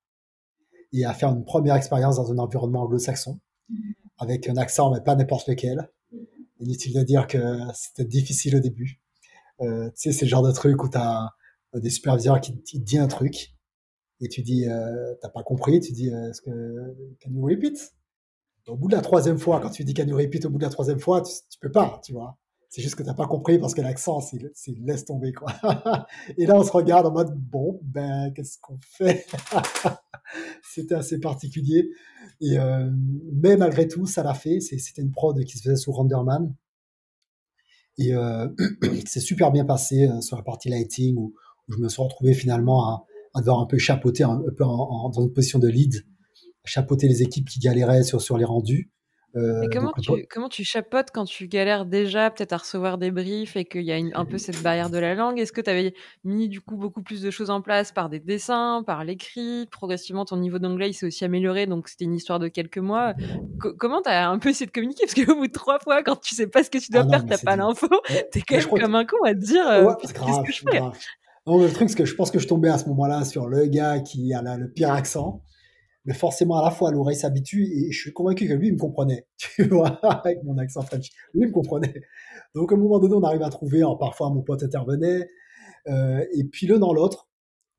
et 0.91 1.05
à 1.05 1.13
faire 1.13 1.29
une 1.29 1.43
première 1.43 1.75
expérience 1.75 2.17
dans 2.17 2.31
un 2.31 2.37
environnement 2.37 2.83
anglo-saxon 2.83 3.39
avec 4.19 4.47
un 4.47 4.57
accent, 4.57 4.91
mais 4.93 5.01
pas 5.01 5.15
n'importe 5.15 5.47
lequel. 5.47 5.89
Inutile 6.59 6.93
de 6.93 7.03
dire 7.03 7.27
que 7.27 7.39
c'était 7.73 8.05
difficile 8.05 8.55
au 8.55 8.59
début. 8.59 9.01
Euh, 9.61 9.89
tu 9.89 9.93
sais, 9.95 10.11
c'est 10.11 10.25
le 10.25 10.29
genre 10.29 10.43
de 10.43 10.51
truc 10.51 10.83
où 10.83 10.89
tu 10.89 10.97
as 10.97 11.31
des 11.73 11.89
superviseurs 11.89 12.39
qui, 12.39 12.55
te 12.61 12.77
disent 12.77 12.99
un 12.99 13.07
truc 13.07 13.55
et 14.21 14.29
tu 14.29 14.41
dis, 14.41 14.67
euh, 14.69 15.15
t'as 15.21 15.29
pas 15.29 15.43
compris, 15.43 15.79
tu 15.79 15.91
dis, 15.91 16.09
euh, 16.11 16.29
est-ce 16.29 16.41
que, 16.41 16.95
can 17.21 17.31
you 17.31 17.45
repeat? 17.45 17.93
Au 18.67 18.77
bout 18.77 18.87
de 18.87 18.95
la 18.95 19.01
troisième 19.01 19.37
fois, 19.37 19.59
quand 19.59 19.71
tu 19.71 19.83
dis 19.83 19.93
can 19.93 20.07
you 20.07 20.15
repeat 20.15 20.45
au 20.45 20.49
bout 20.49 20.59
de 20.59 20.63
la 20.63 20.69
troisième 20.69 20.99
fois, 20.99 21.21
tu, 21.21 21.33
tu 21.49 21.59
peux 21.59 21.71
pas, 21.71 21.99
tu 22.03 22.13
vois. 22.13 22.37
C'est 22.73 22.81
juste 22.81 22.95
que 22.95 23.03
t'as 23.03 23.13
pas 23.13 23.27
compris 23.27 23.59
parce 23.59 23.75
que 23.75 23.81
l'accent, 23.81 24.19
c'est 24.19 24.39
laisse 24.79 25.05
tomber, 25.05 25.31
quoi. 25.31 25.53
Et 26.39 26.47
là, 26.47 26.55
on 26.55 26.63
se 26.63 26.71
regarde 26.71 27.05
en 27.05 27.11
mode, 27.11 27.31
bon, 27.35 27.79
ben, 27.83 28.33
qu'est-ce 28.33 28.57
qu'on 28.59 28.79
fait? 28.81 29.27
C'était 30.63 30.95
assez 30.95 31.19
particulier. 31.19 31.91
Euh, 32.41 32.89
mais 33.31 33.57
malgré 33.57 33.87
tout, 33.87 34.07
ça 34.07 34.23
l'a 34.23 34.33
fait. 34.33 34.59
C'était 34.59 35.03
une 35.03 35.11
prod 35.11 35.39
qui 35.45 35.59
se 35.59 35.61
faisait 35.61 35.75
sous 35.75 35.91
Renderman. 35.91 36.55
Et 37.99 38.15
euh, 38.15 38.47
c'est 39.05 39.19
super 39.19 39.51
bien 39.51 39.65
passé 39.65 40.07
euh, 40.07 40.21
sur 40.21 40.35
la 40.35 40.41
partie 40.41 40.69
lighting 40.69 41.15
où, 41.15 41.35
je 41.69 41.77
me 41.77 41.87
suis 41.89 42.01
retrouvé 42.01 42.33
finalement 42.33 43.05
à, 43.35 43.41
devoir 43.41 43.59
un 43.59 43.67
peu 43.67 43.77
chapeauter 43.77 44.23
un, 44.23 44.41
peu 44.57 44.63
dans 44.63 45.11
une 45.11 45.31
position 45.31 45.59
de 45.59 45.67
lead 45.67 46.03
chapeauter 46.65 47.07
les 47.07 47.21
équipes 47.21 47.49
qui 47.49 47.59
galéraient 47.59 48.03
sur 48.03 48.37
les 48.37 48.45
rendus. 48.45 48.91
Euh, 49.35 49.67
comment, 49.71 49.91
donc, 49.95 50.01
tu, 50.01 50.27
comment 50.29 50.49
tu 50.49 50.63
chapeautes 50.63 51.07
quand 51.11 51.25
tu 51.25 51.47
galères 51.47 51.85
déjà 51.85 52.29
peut-être 52.29 52.53
à 52.53 52.57
recevoir 52.57 52.99
des 52.99 53.09
briefs 53.09 53.55
et 53.55 53.65
qu'il 53.65 53.81
y 53.81 53.91
a 53.91 53.97
une, 53.97 54.11
un 54.13 54.25
peu 54.25 54.37
cette 54.37 54.61
barrière 54.61 54.91
de 54.91 54.99
la 54.99 55.15
langue? 55.15 55.39
Est-ce 55.39 55.51
que 55.51 55.61
tu 55.61 55.69
avais 55.71 55.95
mis 56.23 56.49
du 56.49 56.61
coup 56.61 56.77
beaucoup 56.77 57.01
plus 57.01 57.21
de 57.21 57.31
choses 57.31 57.49
en 57.49 57.61
place 57.61 57.91
par 57.91 58.09
des 58.09 58.19
dessins, 58.19 58.83
par 58.85 59.03
l'écrit? 59.03 59.67
Progressivement, 59.71 60.25
ton 60.25 60.37
niveau 60.37 60.59
d'anglais 60.59 60.89
il 60.89 60.93
s'est 60.93 61.07
aussi 61.07 61.25
amélioré, 61.25 61.65
donc 61.65 61.87
c'était 61.87 62.05
une 62.05 62.13
histoire 62.13 62.37
de 62.37 62.47
quelques 62.47 62.77
mois. 62.77 63.15
Co 63.59 63.73
comment 63.73 64.03
tu 64.03 64.09
as 64.09 64.29
un 64.29 64.37
peu 64.37 64.49
essayé 64.49 64.67
de 64.67 64.71
communiquer? 64.71 65.05
Parce 65.05 65.15
qu'au 65.15 65.35
bout 65.35 65.47
de 65.47 65.51
trois 65.51 65.79
fois, 65.79 66.03
quand 66.03 66.19
tu 66.21 66.35
sais 66.35 66.47
pas 66.47 66.63
ce 66.63 66.69
que 66.69 66.77
tu 66.77 66.91
dois 66.91 67.05
ah 67.07 67.09
faire, 67.09 67.25
t'as 67.25 67.39
pas 67.39 67.55
l'info, 67.55 67.87
t'es 68.31 68.41
quand 68.41 68.57
même 68.57 68.67
comme 68.67 68.95
un 68.95 69.05
con 69.05 69.17
à 69.25 69.33
te 69.33 69.39
dire 69.39 69.67
euh, 69.67 69.93
qu'est-ce 70.01 70.13
que 70.13 70.51
je 70.51 70.61
fais? 70.69 70.79
non, 71.47 71.57
le 71.59 71.71
truc, 71.71 71.89
c'est 71.89 71.95
que 71.95 72.05
je 72.05 72.13
pense 72.13 72.29
que 72.29 72.39
je 72.39 72.47
tombais 72.47 72.69
à 72.69 72.77
ce 72.77 72.87
moment-là 72.89 73.25
sur 73.25 73.47
le 73.47 73.65
gars 73.65 73.99
qui 73.99 74.31
a 74.33 74.41
le 74.57 74.69
pire 74.69 74.91
accent 74.91 75.41
mais 76.05 76.13
forcément 76.13 76.57
à 76.57 76.63
la 76.63 76.71
fois 76.71 76.91
l'oreille 76.91 77.15
s'habitue 77.15 77.65
et 77.65 77.91
je 77.91 77.99
suis 77.99 78.13
convaincu 78.13 78.47
que 78.47 78.53
lui 78.53 78.67
il 78.67 78.73
me 78.73 78.79
comprenait, 78.79 79.27
tu 79.37 79.63
vois, 79.63 79.99
avec 80.03 80.43
mon 80.43 80.57
accent 80.57 80.81
French, 80.81 81.09
lui 81.33 81.43
il 81.43 81.47
me 81.47 81.51
comprenait. 81.51 82.01
Donc 82.55 82.71
à 82.71 82.75
un 82.75 82.77
moment 82.77 82.99
donné 82.99 83.15
on 83.15 83.23
arrive 83.23 83.43
à 83.43 83.49
trouver, 83.49 83.79
alors 83.79 83.97
parfois 83.97 84.29
mon 84.29 84.41
pote 84.41 84.63
intervenait, 84.63 85.29
euh, 85.87 86.25
et 86.33 86.43
puis 86.45 86.67
l'un 86.67 86.79
dans 86.79 86.93
l'autre, 86.93 87.29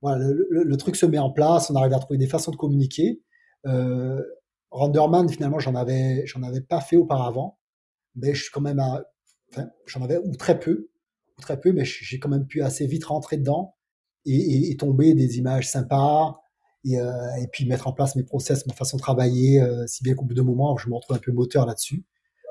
voilà, 0.02 0.18
le, 0.18 0.46
le, 0.50 0.64
le, 0.64 0.76
truc 0.76 0.96
se 0.96 1.06
met 1.06 1.18
en 1.18 1.30
place, 1.30 1.70
on 1.70 1.76
arrive 1.76 1.94
à 1.94 1.98
trouver 1.98 2.18
des 2.18 2.26
façons 2.26 2.50
de 2.50 2.56
communiquer. 2.56 3.22
Euh, 3.66 4.22
Renderman 4.70 5.28
finalement 5.28 5.58
j'en 5.60 5.74
avais 5.74 6.26
j'en 6.26 6.42
avais 6.42 6.60
pas 6.60 6.80
fait 6.80 6.96
auparavant, 6.96 7.58
mais 8.16 8.34
je 8.34 8.42
suis 8.42 8.50
quand 8.50 8.60
même 8.60 8.80
à, 8.80 9.04
enfin 9.50 9.68
j'en 9.86 10.02
avais 10.02 10.18
ou 10.18 10.34
très 10.36 10.58
peu, 10.58 10.90
ou 11.38 11.42
très 11.42 11.60
peu, 11.60 11.72
mais 11.72 11.84
j'ai 11.84 12.18
quand 12.18 12.28
même 12.28 12.46
pu 12.46 12.62
assez 12.62 12.86
vite 12.86 13.04
rentrer 13.04 13.36
dedans 13.36 13.76
et, 14.26 14.34
et, 14.34 14.70
et 14.70 14.76
tomber 14.76 15.14
des 15.14 15.38
images 15.38 15.68
sympas 15.70 16.40
et, 16.85 16.99
euh, 16.99 17.35
et, 17.41 17.47
puis 17.49 17.66
mettre 17.66 17.87
en 17.87 17.93
place 17.93 18.14
mes 18.16 18.24
process, 18.24 18.66
ma 18.66 18.74
façon 18.74 18.97
de 18.97 19.03
travailler, 19.03 19.61
euh, 19.61 19.87
si 19.87 20.03
bien 20.03 20.14
qu'au 20.14 20.24
bout 20.24 20.35
d'un 20.35 20.45
moment, 20.45 20.76
je 20.76 20.89
me 20.89 20.95
retrouve 20.95 21.16
un 21.16 21.20
peu 21.20 21.32
moteur 21.32 21.66
là-dessus, 21.66 22.05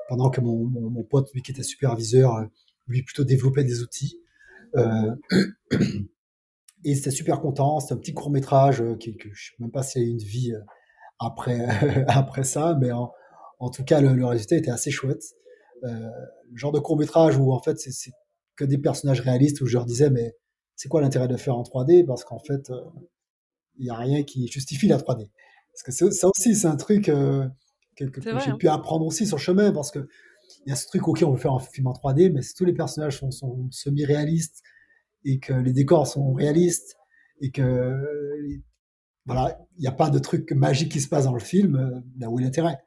pendant 0.08 0.30
que 0.30 0.40
mon, 0.40 1.04
pote, 1.04 1.32
lui 1.32 1.42
qui 1.42 1.52
était 1.52 1.62
superviseur, 1.62 2.34
euh, 2.36 2.44
lui 2.86 3.02
plutôt 3.02 3.24
développait 3.24 3.64
des 3.64 3.80
outils. 3.82 4.20
Et 6.86 6.94
c'était 6.96 7.12
super 7.12 7.40
content, 7.40 7.80
c'était 7.80 7.94
un 7.94 7.98
petit 7.98 8.12
court 8.12 8.30
métrage 8.30 8.82
qui, 8.98 9.16
que 9.16 9.28
je 9.32 9.50
sais 9.50 9.54
même 9.58 9.70
pas 9.70 9.82
s'il 9.82 10.02
y 10.02 10.04
a 10.04 10.08
eu 10.08 10.10
une 10.10 10.18
vie 10.18 10.52
après 11.18 11.64
après 12.08 12.42
ça, 12.44 12.76
mais 12.78 12.90
en, 12.90 13.10
tout 13.70 13.84
cas 13.84 14.00
le, 14.00 14.26
résultat 14.26 14.56
était 14.56 14.72
assez 14.72 14.90
chouette. 14.90 15.22
Le 15.82 16.10
genre 16.56 16.72
de 16.72 16.80
court 16.80 16.98
métrage 16.98 17.38
où 17.38 17.52
en 17.52 17.60
fait 17.60 17.78
c'est 17.78 18.10
que 18.56 18.64
des 18.64 18.76
personnages 18.76 19.20
réalistes 19.20 19.60
où 19.62 19.66
je 19.66 19.74
leur 19.74 19.86
disais 19.86 20.10
mais 20.10 20.36
c'est 20.74 20.88
quoi 20.88 21.00
l'intérêt 21.00 21.28
de 21.28 21.36
faire 21.36 21.56
en 21.56 21.62
3D 21.62 22.04
parce 22.04 22.24
qu'en 22.24 22.40
fait 22.40 22.70
il 23.78 23.84
n'y 23.84 23.90
a 23.90 23.96
rien 23.96 24.22
qui 24.22 24.48
justifie 24.48 24.88
la 24.88 24.98
3D. 24.98 25.28
Parce 25.72 25.82
que 25.82 26.10
ça 26.10 26.28
aussi, 26.28 26.54
c'est 26.54 26.66
un 26.66 26.76
truc 26.76 27.08
euh, 27.08 27.48
que, 27.96 28.04
que, 28.04 28.20
que 28.20 28.38
j'ai 28.38 28.50
hein. 28.50 28.56
pu 28.56 28.68
apprendre 28.68 29.04
aussi 29.04 29.26
sur 29.26 29.36
le 29.36 29.42
chemin, 29.42 29.72
parce 29.72 29.90
que 29.90 30.08
il 30.66 30.70
y 30.70 30.72
a 30.72 30.76
ce 30.76 30.86
truc, 30.86 31.06
ok, 31.08 31.22
on 31.26 31.32
veut 31.32 31.38
faire 31.38 31.52
un 31.52 31.58
film 31.58 31.86
en 31.86 31.92
3D, 31.92 32.32
mais 32.32 32.42
si 32.42 32.54
tous 32.54 32.64
les 32.64 32.72
personnages 32.72 33.18
sont, 33.18 33.30
sont 33.30 33.68
semi-réalistes 33.70 34.62
et 35.24 35.38
que 35.38 35.52
les 35.52 35.72
décors 35.72 36.06
sont 36.06 36.32
réalistes 36.32 36.96
et 37.40 37.50
que 37.50 37.92
voilà, 39.26 39.58
il 39.78 39.80
n'y 39.80 39.86
a 39.86 39.92
pas 39.92 40.10
de 40.10 40.18
truc 40.18 40.52
magique 40.52 40.92
qui 40.92 41.00
se 41.00 41.08
passe 41.08 41.24
dans 41.24 41.32
le 41.32 41.40
film, 41.40 41.76
euh, 41.76 42.00
ben 42.16 42.28
où 42.28 42.38
est 42.38 42.42
l'intérêt? 42.42 42.78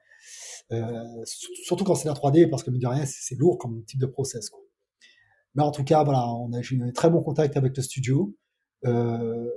Euh, 0.72 1.04
Surtout 1.26 1.84
quand 1.84 1.96
c'est 1.96 2.08
la 2.08 2.14
3D, 2.14 2.50
parce 2.50 2.64
que 2.64 2.70
mine 2.70 2.82
de 2.82 2.88
rien, 2.88 3.06
c'est 3.06 3.36
lourd 3.36 3.58
comme 3.58 3.84
type 3.86 4.00
de 4.00 4.06
process. 4.06 4.50
Quoi. 4.50 4.62
Mais 5.56 5.64
en 5.64 5.72
tout 5.72 5.84
cas, 5.84 6.04
voilà, 6.04 6.28
on 6.28 6.54
a 6.54 6.60
eu 6.60 6.82
un 6.84 6.92
très 6.92 7.10
bon 7.10 7.24
contact 7.24 7.58
avec 7.58 7.76
le 7.76 7.82
studio. 7.82 8.36
Euh, 8.86 9.50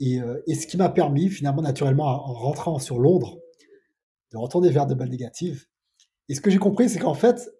et, 0.00 0.20
euh, 0.20 0.42
et, 0.46 0.54
ce 0.54 0.66
qui 0.66 0.76
m'a 0.76 0.88
permis, 0.88 1.28
finalement, 1.28 1.62
naturellement, 1.62 2.06
en 2.06 2.32
rentrant 2.32 2.78
sur 2.78 2.98
Londres, 2.98 3.38
de 4.32 4.36
retourner 4.36 4.70
vers 4.70 4.86
Double 4.86 5.08
Negative. 5.08 5.66
Et 6.28 6.34
ce 6.34 6.40
que 6.40 6.50
j'ai 6.50 6.58
compris, 6.58 6.88
c'est 6.88 6.98
qu'en 6.98 7.14
fait, 7.14 7.50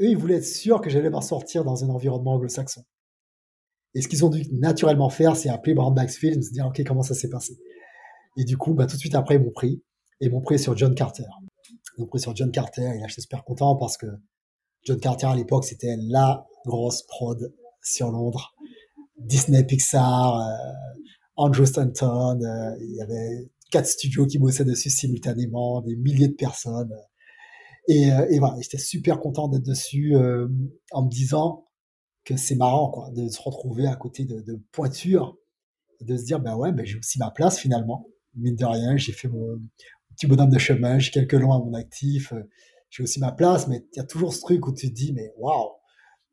eux, 0.00 0.10
ils 0.10 0.16
voulaient 0.16 0.36
être 0.36 0.46
sûrs 0.46 0.80
que 0.80 0.90
j'allais 0.90 1.10
m'en 1.10 1.20
sortir 1.20 1.64
dans 1.64 1.84
un 1.84 1.88
environnement 1.88 2.34
anglo-saxon. 2.34 2.84
Et 3.94 4.02
ce 4.02 4.08
qu'ils 4.08 4.24
ont 4.24 4.28
dû 4.28 4.44
naturellement 4.52 5.10
faire, 5.10 5.36
c'est 5.36 5.48
appeler 5.48 5.74
Brown 5.74 5.94
Bags 5.94 6.10
Films, 6.10 6.40
dire, 6.52 6.66
OK, 6.66 6.82
comment 6.86 7.02
ça 7.02 7.14
s'est 7.14 7.30
passé? 7.30 7.58
Et 8.36 8.44
du 8.44 8.56
coup, 8.56 8.74
bah, 8.74 8.86
tout 8.86 8.96
de 8.96 9.00
suite 9.00 9.14
après, 9.14 9.36
ils 9.36 9.42
m'ont 9.42 9.50
pris. 9.50 9.82
Et 10.20 10.26
ils 10.26 10.30
m'ont 10.30 10.40
pris 10.40 10.58
sur 10.58 10.76
John 10.76 10.94
Carter. 10.94 11.24
Ils 11.96 12.02
m'ont 12.02 12.06
pris 12.06 12.20
sur 12.20 12.36
John 12.36 12.50
Carter. 12.50 12.82
Et 12.82 13.00
là, 13.00 13.06
j'étais 13.08 13.22
super 13.22 13.44
content 13.44 13.76
parce 13.76 13.96
que 13.96 14.06
John 14.84 15.00
Carter, 15.00 15.26
à 15.26 15.34
l'époque, 15.34 15.64
c'était 15.64 15.96
la 15.98 16.46
grosse 16.64 17.02
prod 17.02 17.52
sur 17.82 18.10
Londres. 18.10 18.54
Disney, 19.18 19.64
Pixar, 19.64 20.36
euh, 20.36 20.52
Andrew 21.38 21.64
Stanton, 21.64 22.40
euh, 22.42 22.76
il 22.80 22.96
y 22.96 23.00
avait 23.00 23.48
quatre 23.70 23.86
studios 23.86 24.26
qui 24.26 24.38
bossaient 24.38 24.64
dessus 24.64 24.90
simultanément, 24.90 25.80
des 25.82 25.94
milliers 25.94 26.26
de 26.26 26.34
personnes. 26.34 26.92
Et, 27.86 28.12
euh, 28.12 28.26
voilà, 28.38 28.56
j'étais 28.60 28.78
super 28.78 29.20
content 29.20 29.46
d'être 29.48 29.64
dessus 29.64 30.16
euh, 30.16 30.48
en 30.90 31.04
me 31.04 31.08
disant 31.08 31.66
que 32.24 32.36
c'est 32.36 32.56
marrant 32.56 32.90
quoi, 32.90 33.10
de 33.12 33.28
se 33.28 33.40
retrouver 33.40 33.86
à 33.86 33.94
côté 33.94 34.24
de, 34.24 34.40
de 34.40 34.60
pointures 34.72 35.38
de 36.00 36.16
se 36.16 36.24
dire 36.24 36.40
ben 36.40 36.56
ouais, 36.56 36.72
ben 36.72 36.84
j'ai 36.84 36.98
aussi 36.98 37.18
ma 37.18 37.30
place 37.30 37.58
finalement. 37.58 38.06
Mine 38.34 38.56
de 38.56 38.64
rien, 38.64 38.96
j'ai 38.96 39.12
fait 39.12 39.28
mon 39.28 39.60
petit 40.14 40.26
bonhomme 40.26 40.50
de 40.50 40.58
chemin, 40.58 40.98
j'ai 40.98 41.10
quelques 41.10 41.32
loin 41.32 41.56
à 41.56 41.58
mon 41.60 41.74
actif, 41.74 42.32
j'ai 42.90 43.02
aussi 43.02 43.20
ma 43.20 43.32
place, 43.32 43.66
mais 43.68 43.84
il 43.92 43.96
y 43.96 44.00
a 44.00 44.04
toujours 44.04 44.32
ce 44.34 44.40
truc 44.40 44.66
où 44.66 44.72
tu 44.72 44.88
te 44.88 44.94
dis 44.94 45.12
mais 45.12 45.32
waouh. 45.38 45.70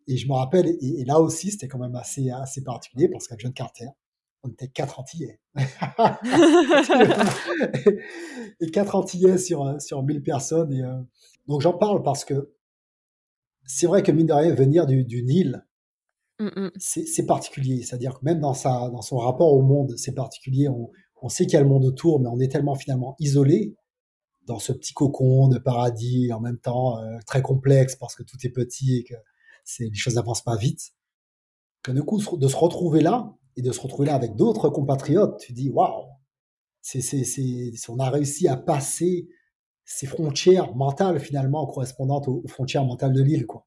Et 0.07 0.17
je 0.17 0.27
me 0.27 0.33
rappelle, 0.33 0.67
et, 0.67 1.01
et 1.01 1.05
là 1.05 1.19
aussi 1.19 1.51
c'était 1.51 1.67
quand 1.67 1.79
même 1.79 1.95
assez 1.95 2.29
assez 2.31 2.63
particulier 2.63 3.07
parce 3.07 3.27
qu'avec 3.27 3.41
John 3.41 3.53
Carter, 3.53 3.87
on 4.45 4.49
était 4.51 4.67
quatre 4.67 4.99
Antillais. 4.99 5.39
et 8.59 8.71
quatre 8.71 8.95
Antillais 8.95 9.37
sur, 9.37 9.81
sur 9.81 10.03
1000 10.03 10.23
personnes. 10.23 10.71
Et, 10.71 10.83
euh, 10.83 11.01
donc 11.47 11.61
j'en 11.61 11.73
parle 11.73 12.03
parce 12.03 12.25
que 12.25 12.53
c'est 13.65 13.87
vrai 13.87 14.03
que 14.03 14.11
mine 14.11 14.27
de 14.27 14.33
rien, 14.33 14.53
venir 14.53 14.85
du, 14.85 15.03
du 15.03 15.23
Nil, 15.23 15.65
mm 16.39 16.47
-mm. 16.47 16.71
c'est 16.77 17.25
particulier. 17.25 17.83
C'est-à-dire 17.83 18.19
que 18.19 18.25
même 18.25 18.39
dans, 18.39 18.53
sa, 18.53 18.89
dans 18.89 19.01
son 19.01 19.17
rapport 19.17 19.53
au 19.53 19.61
monde, 19.61 19.97
c'est 19.97 20.13
particulier. 20.13 20.69
On, 20.69 20.91
on 21.21 21.29
sait 21.29 21.45
qu'il 21.45 21.53
y 21.53 21.57
a 21.57 21.61
le 21.61 21.69
monde 21.69 21.85
autour, 21.85 22.19
mais 22.19 22.29
on 22.29 22.39
est 22.39 22.51
tellement 22.51 22.75
finalement 22.75 23.15
isolé 23.19 23.75
dans 24.45 24.59
ce 24.59 24.73
petit 24.73 24.93
cocon 24.93 25.47
de 25.47 25.57
paradis, 25.57 26.31
en 26.31 26.39
même 26.39 26.59
temps 26.59 26.99
euh, 26.99 27.17
très 27.25 27.41
complexe 27.41 27.95
parce 27.95 28.15
que 28.15 28.23
tout 28.23 28.37
est 28.43 28.49
petit 28.49 28.97
et 28.97 29.03
que 29.03 29.15
les 29.79 29.93
choses 29.95 30.15
n'avancent 30.15 30.43
pas 30.43 30.55
vite. 30.55 30.93
Que 31.81 31.91
coup, 32.01 32.19
de 32.37 32.47
se 32.47 32.55
retrouver 32.55 33.01
là, 33.01 33.33
et 33.57 33.61
de 33.61 33.71
se 33.71 33.79
retrouver 33.79 34.07
là 34.07 34.15
avec 34.15 34.35
d'autres 34.35 34.69
compatriotes, 34.69 35.37
tu 35.39 35.53
dis 35.53 35.69
waouh, 35.69 36.05
c'est, 36.81 37.01
c'est, 37.01 37.23
c'est, 37.23 37.73
on 37.89 37.99
a 37.99 38.09
réussi 38.09 38.47
à 38.47 38.57
passer 38.57 39.27
ces 39.85 40.07
frontières 40.07 40.75
mentales 40.75 41.19
finalement 41.19 41.65
correspondantes 41.65 42.27
aux, 42.27 42.43
frontières 42.47 42.85
mentales 42.85 43.13
de 43.13 43.21
l'île, 43.21 43.45
quoi. 43.45 43.65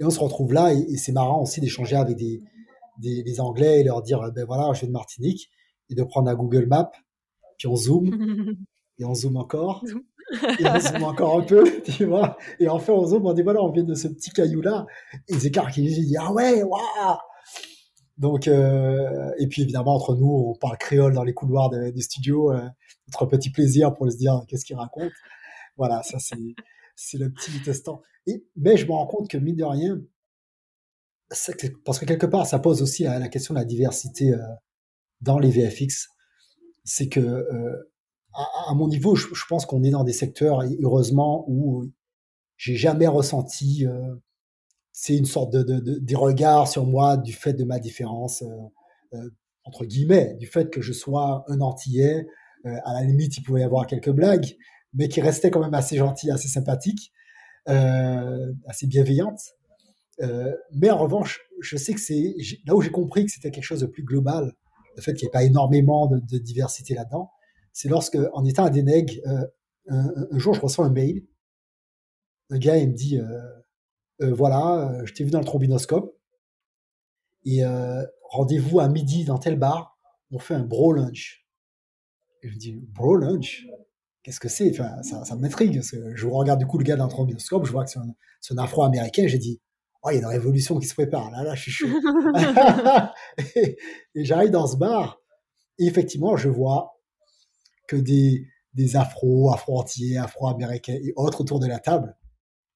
Et 0.00 0.04
on 0.04 0.10
se 0.10 0.20
retrouve 0.20 0.52
là 0.52 0.72
et, 0.72 0.78
et 0.78 0.96
c'est 0.96 1.12
marrant 1.12 1.42
aussi 1.42 1.60
d'échanger 1.60 1.96
avec 1.96 2.16
des, 2.16 2.40
des, 2.98 3.22
des, 3.22 3.40
Anglais 3.40 3.80
et 3.80 3.84
leur 3.84 4.02
dire 4.02 4.20
ben 4.32 4.44
voilà, 4.44 4.72
je 4.72 4.80
viens 4.80 4.88
de 4.88 4.92
Martinique 4.92 5.50
et 5.90 5.94
de 5.94 6.02
prendre 6.04 6.28
un 6.30 6.34
Google 6.34 6.66
Map, 6.66 6.90
puis 7.58 7.66
on 7.66 7.76
zoome 7.76 8.56
et 8.98 9.04
on 9.04 9.14
zoome 9.14 9.36
encore. 9.36 9.84
et 10.58 10.66
on 10.66 10.80
zoome 10.80 11.04
encore 11.04 11.38
un 11.40 11.42
peu, 11.42 11.64
tu 11.84 12.04
vois. 12.04 12.36
Et 12.60 12.68
enfin, 12.68 12.92
on 12.92 13.06
zoome, 13.06 13.26
on 13.26 13.32
dit 13.32 13.42
voilà, 13.42 13.62
on 13.62 13.70
vient 13.70 13.84
de 13.84 13.94
ce 13.94 14.08
petit 14.08 14.30
caillou 14.30 14.60
là. 14.60 14.86
Et 15.28 15.34
Zécar 15.34 15.70
qui 15.70 15.82
dit 15.82 16.16
ah 16.18 16.32
ouais, 16.32 16.62
waouh, 16.62 17.18
donc, 18.18 18.48
euh, 18.48 19.30
et 19.38 19.46
puis 19.46 19.62
évidemment, 19.62 19.94
entre 19.94 20.16
nous, 20.16 20.28
on 20.28 20.54
parle 20.54 20.76
créole 20.76 21.14
dans 21.14 21.22
les 21.22 21.34
couloirs 21.34 21.70
des, 21.70 21.92
des 21.92 22.02
studios, 22.02 22.52
euh, 22.52 22.60
notre 23.06 23.26
petit 23.26 23.50
plaisir 23.50 23.94
pour 23.94 24.10
se 24.10 24.16
dire 24.16 24.42
qu'est-ce 24.48 24.64
qu'il 24.64 24.76
raconte. 24.76 25.12
Voilà, 25.76 26.02
ça 26.02 26.18
c'est 26.18 27.18
le 27.18 27.30
petit 27.30 27.62
testant. 27.62 28.02
Mais 28.56 28.76
je 28.76 28.86
me 28.86 28.92
rends 28.92 29.06
compte 29.06 29.28
que 29.28 29.38
mine 29.38 29.56
de 29.56 29.64
rien, 29.64 30.00
parce 31.84 31.98
que 31.98 32.04
quelque 32.04 32.26
part, 32.26 32.46
ça 32.46 32.58
pose 32.58 32.82
aussi 32.82 33.04
la, 33.04 33.18
la 33.18 33.28
question 33.28 33.54
de 33.54 33.58
la 33.58 33.64
diversité 33.64 34.32
euh, 34.32 34.38
dans 35.20 35.38
les 35.38 35.50
VFX. 35.50 36.08
C'est 36.84 37.08
que 37.08 37.20
euh, 37.20 37.92
à, 38.32 38.70
à, 38.70 38.74
mon 38.74 38.88
niveau, 38.88 39.14
je, 39.14 39.28
je 39.32 39.44
pense 39.48 39.66
qu'on 39.66 39.84
est 39.84 39.90
dans 39.90 40.04
des 40.04 40.12
secteurs, 40.12 40.62
heureusement, 40.80 41.44
où 41.48 41.84
j'ai 42.56 42.76
jamais 42.76 43.06
ressenti 43.06 43.86
euh, 43.86 44.14
c'est 45.00 45.16
une 45.16 45.26
sorte 45.26 45.52
de, 45.52 45.62
de, 45.62 46.66
sur 46.66 46.84
moi 46.84 47.16
du 47.16 47.32
fait 47.32 47.52
de 47.52 47.62
ma 47.62 47.78
différence, 47.78 48.42
euh, 48.42 48.46
euh, 49.14 49.30
entre 49.62 49.84
guillemets, 49.84 50.34
du 50.34 50.48
fait 50.48 50.70
que 50.70 50.80
je 50.80 50.92
sois 50.92 51.44
un 51.46 51.60
Antillais. 51.60 52.26
Euh, 52.66 52.76
à 52.84 52.94
la 52.94 53.04
limite, 53.04 53.36
il 53.36 53.42
pouvait 53.42 53.60
y 53.60 53.64
avoir 53.64 53.86
quelques 53.86 54.10
blagues, 54.10 54.56
mais 54.94 55.06
qui 55.06 55.20
restaient 55.20 55.52
quand 55.52 55.60
même 55.60 55.74
assez 55.74 55.96
gentilles, 55.96 56.32
assez 56.32 56.48
sympathiques, 56.48 57.12
assez 57.66 58.88
bienveillantes. 58.88 59.54
Mais 60.72 60.90
en 60.90 60.98
revanche, 60.98 61.42
je 61.60 61.76
sais 61.76 61.94
que 61.94 62.00
c'est 62.00 62.34
là 62.66 62.74
où 62.74 62.80
j'ai 62.80 62.90
compris 62.90 63.24
que 63.24 63.30
c'était 63.30 63.52
quelque 63.52 63.62
chose 63.62 63.80
de 63.80 63.86
plus 63.86 64.02
global, 64.02 64.52
le 64.96 65.02
fait 65.02 65.14
qu'il 65.14 65.26
n'y 65.26 65.28
ait 65.28 65.30
pas 65.30 65.44
énormément 65.44 66.08
de, 66.08 66.38
diversité 66.38 66.94
là-dedans, 66.94 67.30
c'est 67.72 67.88
lorsque, 67.88 68.18
en 68.32 68.44
étant 68.44 68.64
à 68.64 68.70
Deneg, 68.70 69.22
un, 69.86 70.38
jour, 70.38 70.54
je 70.54 70.60
reçois 70.60 70.86
un 70.86 70.90
mail. 70.90 71.24
Un 72.50 72.58
gars, 72.58 72.78
il 72.78 72.88
me 72.88 72.94
dit 72.94 73.20
euh, 74.20 74.34
voilà, 74.34 74.90
euh, 74.90 75.06
je 75.06 75.12
t'ai 75.12 75.24
vu 75.24 75.30
dans 75.30 75.38
le 75.38 75.44
trombinoscope. 75.44 76.16
Et 77.44 77.64
euh, 77.64 78.04
rendez-vous 78.30 78.80
à 78.80 78.88
midi 78.88 79.24
dans 79.24 79.38
tel 79.38 79.56
bar, 79.56 79.98
on 80.30 80.38
fait 80.38 80.54
un 80.54 80.64
bro 80.64 80.92
lunch. 80.92 81.46
Et 82.42 82.48
je 82.48 82.54
me 82.54 82.58
dis, 82.58 82.72
bro 82.72 83.16
lunch? 83.16 83.66
Qu'est-ce 84.22 84.40
que 84.40 84.48
c'est? 84.48 84.70
Enfin, 84.70 85.02
ça, 85.02 85.24
ça 85.24 85.36
m'intrigue. 85.36 85.80
Je 85.82 86.26
regarde 86.26 86.58
du 86.58 86.66
coup 86.66 86.78
le 86.78 86.84
gars 86.84 86.96
dans 86.96 87.04
le 87.04 87.10
trombinoscope, 87.10 87.64
je 87.64 87.72
vois 87.72 87.84
que 87.84 87.90
c'est 87.90 87.98
un, 87.98 88.14
un 88.50 88.58
afro-américain, 88.58 89.26
j'ai 89.26 89.38
dit, 89.38 89.60
oh, 90.02 90.10
il 90.10 90.14
y 90.14 90.16
a 90.16 90.20
une 90.20 90.26
révolution 90.26 90.78
qui 90.78 90.86
se 90.86 90.94
prépare. 90.94 91.30
Là, 91.30 91.44
là, 91.44 91.54
je 91.54 91.62
suis 91.62 91.72
chaud. 91.72 91.86
et, 93.56 93.78
et 94.14 94.24
j'arrive 94.24 94.50
dans 94.50 94.66
ce 94.66 94.76
bar, 94.76 95.18
et 95.78 95.86
effectivement, 95.86 96.36
je 96.36 96.48
vois 96.48 97.00
que 97.86 97.96
des, 97.96 98.46
des 98.74 98.96
afro, 98.96 99.50
afro-entiers, 99.52 100.18
afro-américains 100.18 100.98
et 101.02 101.12
autres 101.16 101.40
autour 101.40 101.60
de 101.60 101.66
la 101.66 101.78
table. 101.78 102.17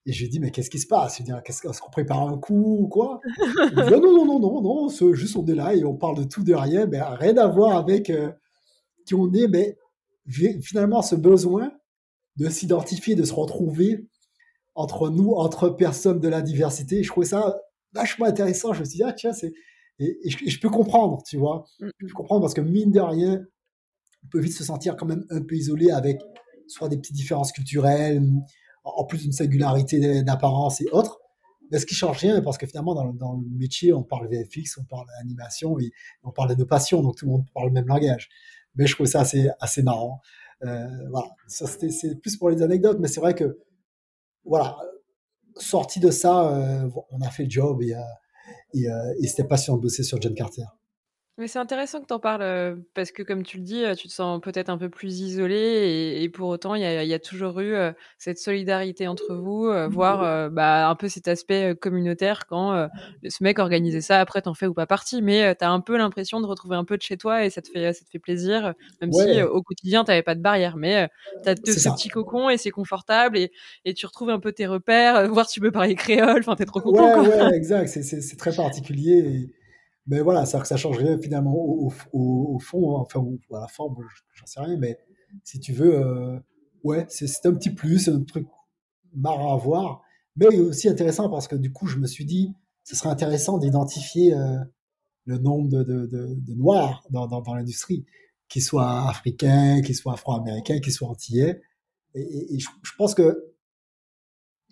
Et 0.04 0.12
je 0.12 0.22
lui 0.22 0.28
dis, 0.28 0.40
mais 0.40 0.50
qu'est-ce 0.50 0.70
qui 0.70 0.80
se 0.80 0.86
passe? 0.86 1.18
Je 1.18 1.22
lui 1.22 1.32
dis, 1.32 1.38
qu'est-ce 1.44 1.80
qu'on 1.80 1.90
prépare 1.90 2.22
un 2.22 2.38
coup 2.38 2.78
ou 2.80 2.88
quoi? 2.88 3.20
Dit, 3.70 3.90
Non, 3.90 4.00
non, 4.00 4.26
non, 4.26 4.40
non, 4.40 4.60
non, 4.60 4.62
non, 4.62 5.12
juste 5.12 5.36
on 5.36 5.46
est 5.46 5.54
là 5.54 5.74
et 5.74 5.84
on 5.84 5.94
parle 5.94 6.16
de 6.16 6.24
tout, 6.24 6.42
de 6.42 6.54
rien, 6.54 6.86
mais 6.86 7.00
rien 7.00 7.36
à 7.36 7.46
voir 7.46 7.76
avec 7.76 8.10
euh, 8.10 8.32
qui 9.06 9.14
on 9.14 9.32
est, 9.32 9.46
mais 9.46 9.76
finalement 10.60 11.02
ce 11.02 11.14
besoin 11.14 11.72
de 12.36 12.48
s'identifier, 12.48 13.14
de 13.14 13.24
se 13.24 13.34
retrouver 13.34 14.08
entre 14.74 15.10
nous, 15.10 15.32
entre 15.32 15.68
personnes 15.68 16.18
de 16.18 16.28
la 16.28 16.42
diversité, 16.42 17.02
je 17.02 17.08
trouvais 17.08 17.26
ça 17.26 17.60
vachement 17.92 18.26
intéressant. 18.26 18.72
Je 18.72 18.80
me 18.80 18.84
suis 18.84 18.96
dit, 18.96 19.02
ah 19.04 19.12
tiens, 19.12 19.32
c'est. 19.32 19.52
Et, 19.98 20.18
et, 20.24 20.30
je, 20.30 20.44
et, 20.44 20.48
je, 20.48 20.58
peux 20.58 20.70
comprendre, 20.70 21.22
tu 21.28 21.36
vois. 21.36 21.64
Je 21.78 21.90
peux 21.98 22.12
comprendre 22.14 22.40
parce 22.40 22.54
que 22.54 22.60
mine 22.60 22.90
de 22.90 23.00
rien, 23.00 23.44
on 24.24 24.28
peut 24.28 24.40
vite 24.40 24.54
se 24.54 24.64
sentir 24.64 24.96
quand 24.96 25.06
même 25.06 25.24
un 25.30 25.42
peu 25.42 25.54
isolé 25.54 25.90
avec 25.90 26.20
soit 26.66 26.88
des 26.88 26.96
petites 26.96 27.16
différences 27.16 27.52
culturelles, 27.52 28.22
en 28.84 29.04
plus 29.04 29.22
d'une 29.22 29.32
singularité 29.32 30.22
d'apparence 30.22 30.80
et 30.80 30.88
autres. 30.90 31.20
Mais 31.70 31.78
ce 31.78 31.86
qui 31.86 31.94
change 31.94 32.18
rien, 32.18 32.42
parce 32.42 32.58
que 32.58 32.66
finalement, 32.66 32.94
dans, 32.94 33.32
le 33.32 33.58
métier, 33.58 33.92
on 33.92 34.02
parle 34.02 34.28
VFX, 34.28 34.78
on 34.78 34.84
parle 34.84 35.06
animation, 35.20 35.78
et 35.78 35.90
on 36.22 36.30
parle 36.30 36.50
de 36.50 36.54
nos 36.54 36.66
passions, 36.66 37.02
donc 37.02 37.16
tout 37.16 37.24
le 37.24 37.32
monde 37.32 37.46
parle 37.54 37.68
le 37.68 37.72
même 37.72 37.86
langage. 37.86 38.28
Mais 38.74 38.86
je 38.86 38.94
trouve 38.94 39.06
ça 39.06 39.20
assez, 39.20 39.48
assez 39.58 39.82
marrant. 39.82 40.20
Euh, 40.64 40.86
voilà, 41.10 41.28
ça 41.46 41.66
c'est 41.66 42.20
plus 42.20 42.36
pour 42.36 42.50
les 42.50 42.62
anecdotes, 42.62 42.98
mais 43.00 43.08
c'est 43.08 43.20
vrai 43.20 43.34
que, 43.34 43.58
voilà, 44.44 44.76
sorti 45.56 46.00
de 46.00 46.10
ça, 46.10 46.48
euh, 46.48 46.90
on 47.10 47.20
a 47.20 47.30
fait 47.30 47.44
le 47.44 47.50
job 47.50 47.82
et, 47.82 47.94
euh, 47.94 48.00
et, 48.74 48.90
euh, 48.90 49.14
et 49.20 49.28
c'était 49.28 49.44
passionnant 49.44 49.78
de 49.78 49.82
bosser 49.82 50.02
sur 50.02 50.20
John 50.20 50.34
Carter. 50.34 50.64
Mais 51.38 51.48
c'est 51.48 51.58
intéressant 51.58 52.02
que 52.02 52.06
tu 52.06 52.12
en 52.12 52.18
parles, 52.20 52.76
parce 52.92 53.10
que 53.10 53.22
comme 53.22 53.42
tu 53.42 53.56
le 53.56 53.62
dis, 53.62 53.84
tu 53.96 54.06
te 54.06 54.12
sens 54.12 54.38
peut-être 54.42 54.68
un 54.68 54.76
peu 54.76 54.90
plus 54.90 55.20
isolé 55.20 55.54
et 55.56 56.22
et 56.22 56.28
pour 56.28 56.48
autant 56.50 56.74
il 56.74 56.82
y 56.82 57.06
y 57.06 57.14
a 57.14 57.18
toujours 57.18 57.58
eu, 57.60 57.74
cette 58.18 58.38
solidarité 58.38 59.08
entre 59.08 59.34
vous, 59.34 59.66
voire, 59.90 60.22
heu, 60.22 60.50
bah, 60.50 60.86
un 60.90 60.94
peu 60.94 61.08
cet 61.08 61.28
aspect, 61.28 61.74
communautaire 61.80 62.44
quand, 62.46 62.86
ce 63.26 63.42
mec 63.42 63.58
organisait 63.58 64.02
ça, 64.02 64.20
après 64.20 64.42
tu 64.42 64.48
en 64.50 64.54
fais 64.54 64.66
ou 64.66 64.74
pas 64.74 64.86
partie, 64.86 65.22
mais, 65.22 65.54
tu 65.56 65.64
as 65.64 65.70
un 65.70 65.80
peu 65.80 65.96
l'impression 65.96 66.38
de 66.42 66.46
retrouver 66.46 66.76
un 66.76 66.84
peu 66.84 66.98
de 66.98 67.02
chez 67.02 67.16
toi 67.16 67.46
et 67.46 67.48
ça 67.50 67.62
te 67.62 67.68
fait 67.70 67.94
ça 67.94 68.04
te 68.04 68.10
fait 68.10 68.18
plaisir, 68.18 68.74
même 69.00 69.12
si, 69.12 69.40
Ouais, 69.40 69.42
au 69.42 69.62
quotidien 69.62 70.04
tu 70.04 70.10
avais 70.10 70.22
pas 70.22 70.34
de 70.34 70.42
barrière. 70.42 70.76
Mais, 70.76 71.08
tu 71.42 71.48
as 71.48 71.54
ce 71.64 71.80
ça. 71.80 71.90
petit 71.90 72.10
cocon 72.10 72.50
et 72.50 72.58
c'est 72.58 72.70
confortable 72.70 73.38
et 73.38 73.52
et 73.86 73.94
tu 73.94 74.04
retrouves 74.04 74.28
un 74.30 74.38
peu 74.38 74.52
tes 74.52 74.66
repères, 74.66 75.16
heu, 75.16 75.28
voire 75.28 75.46
tu 75.48 75.60
peux 75.60 75.70
parler 75.72 75.94
créole, 76.34 76.40
enfin 76.40 76.56
tu 76.56 76.62
es 76.62 76.66
trop 76.66 76.82
content, 76.82 77.10
Ouais, 77.10 77.10
quoi. 77.10 77.24
ouais, 77.26 77.56
exact. 77.56 77.88
C'est 77.88 78.36
très 78.36 78.54
particulier. 78.54 79.12
et- 79.18 79.52
mais 80.06 80.20
voilà, 80.20 80.44
c'est-à-dire 80.46 80.62
que 80.62 80.68
ça 80.68 80.76
change 80.76 80.98
rien 80.98 81.18
finalement 81.18 81.54
au, 81.54 81.92
au- 82.12 82.54
au- 82.56 82.58
fond, 82.58 82.96
hein, 82.98 83.02
enfin, 83.02 83.20
ou 83.20 83.38
à 83.56 83.60
la 83.60 83.68
forme, 83.68 83.96
j'en 84.34 84.46
sais 84.46 84.60
rien, 84.60 84.76
mais 84.76 84.98
si 85.44 85.60
tu 85.60 85.72
veux, 85.72 85.94
euh, 85.96 86.38
ouais, 86.84 87.06
c'est 87.08 87.26
c'est 87.26 87.46
un 87.46 87.54
petit 87.54 87.70
plus, 87.70 88.08
un 88.08 88.22
truc 88.24 88.46
marrant 89.14 89.54
à 89.54 89.58
voir, 89.58 90.02
mais 90.36 90.46
aussi 90.48 90.88
intéressant 90.88 91.28
parce 91.30 91.48
que 91.48 91.56
du 91.56 91.72
coup, 91.72 91.86
je 91.86 91.98
me 91.98 92.06
suis 92.06 92.24
dit, 92.24 92.54
ce 92.84 92.96
serait 92.96 93.10
intéressant 93.10 93.58
d'identifier 93.58 94.34
euh, 94.34 94.58
le 95.26 95.38
nombre 95.38 95.68
de, 95.70 95.82
de- 95.84 96.06
de- 96.06 96.34
de 96.36 96.54
noirs 96.54 97.04
dans, 97.10 97.26
dans- 97.26 97.42
dans 97.42 97.54
l'industrie, 97.54 98.04
qu'ils 98.48 98.62
soient 98.62 99.08
africains, 99.08 99.82
qu'ils 99.82 99.96
soient 99.96 100.14
afro-américains, 100.14 100.80
qu'ils 100.80 100.92
soient 100.92 101.08
antillais. 101.08 101.62
Et, 102.14 102.54
et- 102.56 102.58
je, 102.60 102.68
pense 102.98 103.14
que 103.14 103.54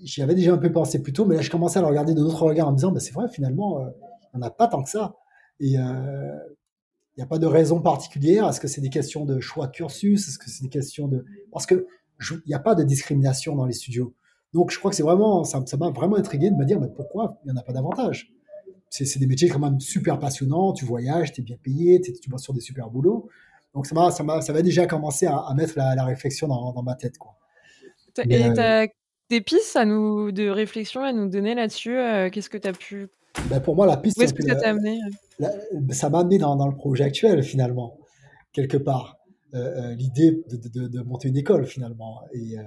j'y 0.03 0.23
avais 0.23 0.35
déjà 0.35 0.53
un 0.55 0.59
peu 0.59 0.73
pensé 0.73 1.03
plus 1.03 1.13
tôt, 1.13 1.25
mais 1.27 1.37
là, 1.37 1.43
je 1.43 1.51
commençais 1.51 1.79
à 1.79 1.83
le 1.83 1.89
regarder 1.89 2.15
de 2.15 2.21
d'autres 2.21 2.43
regards 2.45 2.69
en 2.69 2.73
me 2.73 2.77
disant, 2.77 2.93
bah, 2.93 3.01
c'est 3.01 3.13
vrai, 3.13 3.29
finalement, 3.29 3.81
euh, 3.85 3.91
il 4.35 4.39
n'y 4.39 4.45
en 4.45 4.47
a 4.47 4.51
pas 4.51 4.69
tant 4.69 4.83
que 4.83 4.91
ça. 4.91 5.15
Et 5.61 5.79
euh, 5.79 6.37
il 7.17 7.19
n'y 7.19 7.23
a 7.23 7.27
pas 7.27 7.39
de 7.39 7.47
raison 7.47 7.81
particulière. 7.81 8.49
Est-ce 8.49 8.61
que 8.61 8.69
c'est 8.69 8.81
des 8.81 8.91
questions 8.91 9.25
de 9.25 9.41
choix 9.41 9.67
de 9.67 9.73
cursus? 9.73 10.27
Est-ce 10.27 10.39
que 10.39 10.49
c'est 10.49 10.63
des 10.63 10.69
questions 10.69 11.07
de... 11.07 11.25
Parce 11.53 11.67
que 11.67 11.87
il 12.31 12.49
n'y 12.49 12.55
a 12.55 12.59
pas 12.59 12.75
de 12.75 12.83
discrimination 12.83 13.55
dans 13.57 13.67
les 13.67 13.73
studios. 13.73 14.15
Donc, 14.53 14.71
je 14.71 14.79
crois 14.79 14.91
que 14.91 14.97
c'est 14.97 15.03
vraiment, 15.03 15.45
ça 15.45 15.63
m'a 15.79 15.91
vraiment 15.91 16.17
intrigué 16.17 16.51
de 16.51 16.57
me 16.57 16.65
dire, 16.65 16.81
mais 16.81 16.89
pourquoi 16.89 17.39
il 17.45 17.53
n'y 17.53 17.57
en 17.57 17.61
a 17.61 17.63
pas 17.63 17.73
davantage? 17.73 18.33
C'est, 18.91 19.19
des 19.19 19.27
métiers 19.27 19.49
quand 19.49 19.61
même 19.61 19.79
super 19.79 20.19
passionnants. 20.19 20.73
Tu 20.73 20.85
voyages, 20.85 21.33
tu 21.33 21.41
es 21.41 21.45
bien 21.45 21.57
payé, 21.63 22.01
tu 22.01 22.29
bosses 22.29 22.43
sur 22.43 22.53
des 22.53 22.61
super 22.61 22.91
boulots. 22.91 23.29
Donc, 23.75 23.87
ça 23.87 23.95
m'a, 23.95 24.11
ça 24.11 24.25
m'a, 24.25 24.43
ça 24.43 24.53
va 24.53 24.63
déjà 24.63 24.87
commencé 24.87 25.27
à, 25.27 25.37
à 25.37 25.55
mettre 25.55 25.75
la, 25.77 25.95
la 25.95 26.05
réflexion 26.05 26.49
dans, 26.49 26.73
dans 26.73 26.83
ma 26.83 26.97
tête, 26.97 27.17
quoi. 27.17 27.37
Tu 28.15 28.23
et 28.23 28.27
tu 28.27 28.35
euh, 28.35 28.83
as 28.83 28.89
des 29.31 29.41
pistes 29.41 29.77
à 29.77 29.85
nous 29.85 30.33
de 30.33 30.49
réflexion 30.49 31.03
à 31.03 31.13
nous 31.13 31.29
donner 31.29 31.55
là-dessus, 31.55 31.97
heu, 31.97 32.29
qu'est-ce 32.31 32.51
que 32.51 32.59
tu 32.59 32.67
as 32.67 32.73
pu 32.73 33.09
ben, 33.49 33.61
pour 33.61 33.75
moi, 33.77 33.87
la 33.87 33.97
piste, 33.97 34.19
où 34.19 34.23
est-ce 34.23 34.35
que 34.35 34.43
ça 34.43 34.55
t'a 34.57 34.71
amené? 34.71 34.99
la- 35.39 35.53
ça 35.91 36.09
m'a 36.11 36.21
amené 36.21 36.39
dans, 36.39 36.57
dans 36.57 36.67
le 36.69 36.75
projet 36.77 37.05
actuel, 37.05 37.43
finalement, 37.43 37.97
quelque 38.53 38.77
part. 38.77 39.17
Euh, 39.55 39.91
euh, 39.91 39.95
l'idée 39.95 40.43
de, 40.49 40.57
de, 40.57 40.69
de, 40.69 40.89
de 40.89 41.01
monter 41.03 41.29
une 41.29 41.37
école, 41.37 41.67
finalement. 41.67 42.23
Et 42.33 42.59
euh, 42.59 42.63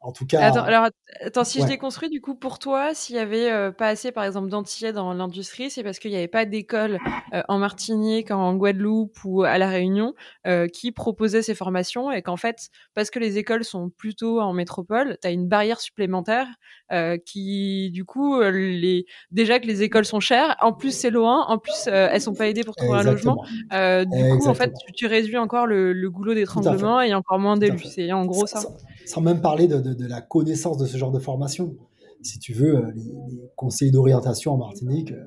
en 0.00 0.12
tout 0.12 0.26
Attends, 0.42 0.62
cas, 0.62 0.64
alors 0.64 0.88
attends, 1.20 1.44
si 1.44 1.60
je 1.60 1.66
déconstruis, 1.66 2.08
du 2.08 2.22
coup, 2.22 2.34
pour 2.34 2.58
toi, 2.58 2.94
s'il 2.94 3.16
y 3.16 3.18
avait, 3.18 3.50
heu, 3.52 3.72
pas 3.72 3.88
assez, 3.88 4.10
par 4.10 4.24
exemple, 4.24 4.48
d'antillais 4.48 4.92
dans 4.92 5.12
l'industrie, 5.12 5.68
c'est 5.70 5.82
parce 5.82 5.98
qu'il 5.98 6.10
y 6.12 6.16
avait 6.16 6.28
pas 6.28 6.46
d'école, 6.46 7.00
heu, 7.34 7.42
en 7.48 7.58
Martinique, 7.58 8.30
en 8.30 8.54
Guadeloupe 8.56 9.18
ou 9.24 9.42
à 9.42 9.58
La 9.58 9.68
Réunion, 9.68 10.14
heu, 10.46 10.66
qui 10.68 10.92
proposait 10.92 11.42
ces 11.42 11.54
formations 11.54 12.10
et 12.10 12.22
qu'en 12.22 12.36
fait, 12.38 12.70
parce 12.94 13.10
que 13.10 13.18
les 13.18 13.36
écoles 13.36 13.64
sont 13.64 13.90
plutôt 13.90 14.40
en 14.40 14.54
métropole, 14.54 15.18
tu 15.20 15.28
as 15.28 15.30
une 15.30 15.46
barrière 15.46 15.80
supplémentaire, 15.80 16.46
heu, 16.92 17.18
qui 17.26 17.90
du 17.90 18.04
coup, 18.06 18.36
heu, 18.40 18.48
les 18.50 19.04
déjà 19.30 19.58
que 19.60 19.66
les 19.66 19.82
écoles 19.82 20.06
sont 20.06 20.20
chères, 20.20 20.56
en 20.60 20.72
plus 20.72 20.96
c'est 20.96 21.10
loin, 21.10 21.44
en 21.48 21.58
plus, 21.58 21.86
heu, 21.86 21.92
elles 21.92 22.20
sont 22.22 22.34
pas 22.34 22.48
aidées 22.48 22.64
pour 22.64 22.76
trouver 22.76 22.96
un 22.98 23.02
logement, 23.02 23.38
exactement. 23.38 24.06
du 24.06 24.24
coup, 24.26 24.48
en 24.48 24.54
fait, 24.54 24.72
tu 24.74 24.92
tu 24.92 25.06
réduis 25.06 25.36
encore 25.38 25.66
le 25.66 25.92
le 25.92 26.10
goulot 26.10 26.32
d'étranglement 26.34 27.00
et 27.02 27.12
encore 27.14 27.38
moins 27.38 27.56
d'élus. 27.58 27.84
C'est 27.84 28.10
en 28.12 28.24
gros 28.24 28.46
ça? 28.46 28.64
Sans- 29.06 29.20
même 29.20 29.40
parler 29.40 29.66
de, 29.66 30.06
la 30.06 30.20
connaissance 30.20 30.78
de 30.78 30.86
ce 30.86 30.96
genre 30.96 31.12
de 31.12 31.18
formation. 31.18 31.76
Si 32.22 32.38
tu 32.38 32.52
veux, 32.52 32.76
euh, 32.76 32.92
les, 32.94 33.02
les 33.02 33.50
conseillers 33.56 33.90
d'orientation 33.90 34.52
en 34.52 34.58
Martinique, 34.58 35.12
euh, 35.12 35.24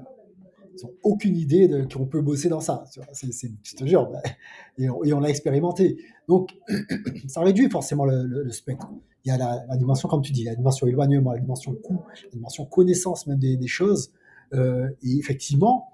ils 0.76 0.86
n'ont 0.86 0.94
aucune 1.04 1.36
idée 1.36 1.68
de 1.68 1.86
qu'on 1.92 2.06
peut 2.06 2.22
bosser 2.22 2.50
dans 2.50 2.60
ça. 2.60 2.84
C'est, 3.12 3.52
je 3.64 3.76
te 3.76 3.86
jure. 3.86 4.12
et, 4.78 4.90
on, 4.90 5.20
l'a 5.20 5.30
expérimenté. 5.30 5.98
Donc, 6.28 6.52
ça 7.28 7.42
réduit 7.42 7.70
forcément 7.70 8.06
le, 8.06 8.50
spectre. 8.52 8.90
Il 9.26 9.30
y 9.30 9.32
a 9.32 9.38
la, 9.38 9.78
dimension, 9.78 10.10
comme 10.10 10.22
tu 10.22 10.32
dis, 10.32 10.44
la 10.44 10.56
dimension 10.56 10.88
éloignement, 10.88 11.32
la 11.32 11.40
dimension 11.40 11.74
coût, 11.74 12.02
la 12.24 12.30
dimension 12.32 12.66
connaissance 12.66 13.28
même 13.28 13.40
des, 13.40 13.68
choses. 13.68 14.12
Euh, 14.54 14.90
et 15.04 15.18
effectivement, 15.18 15.92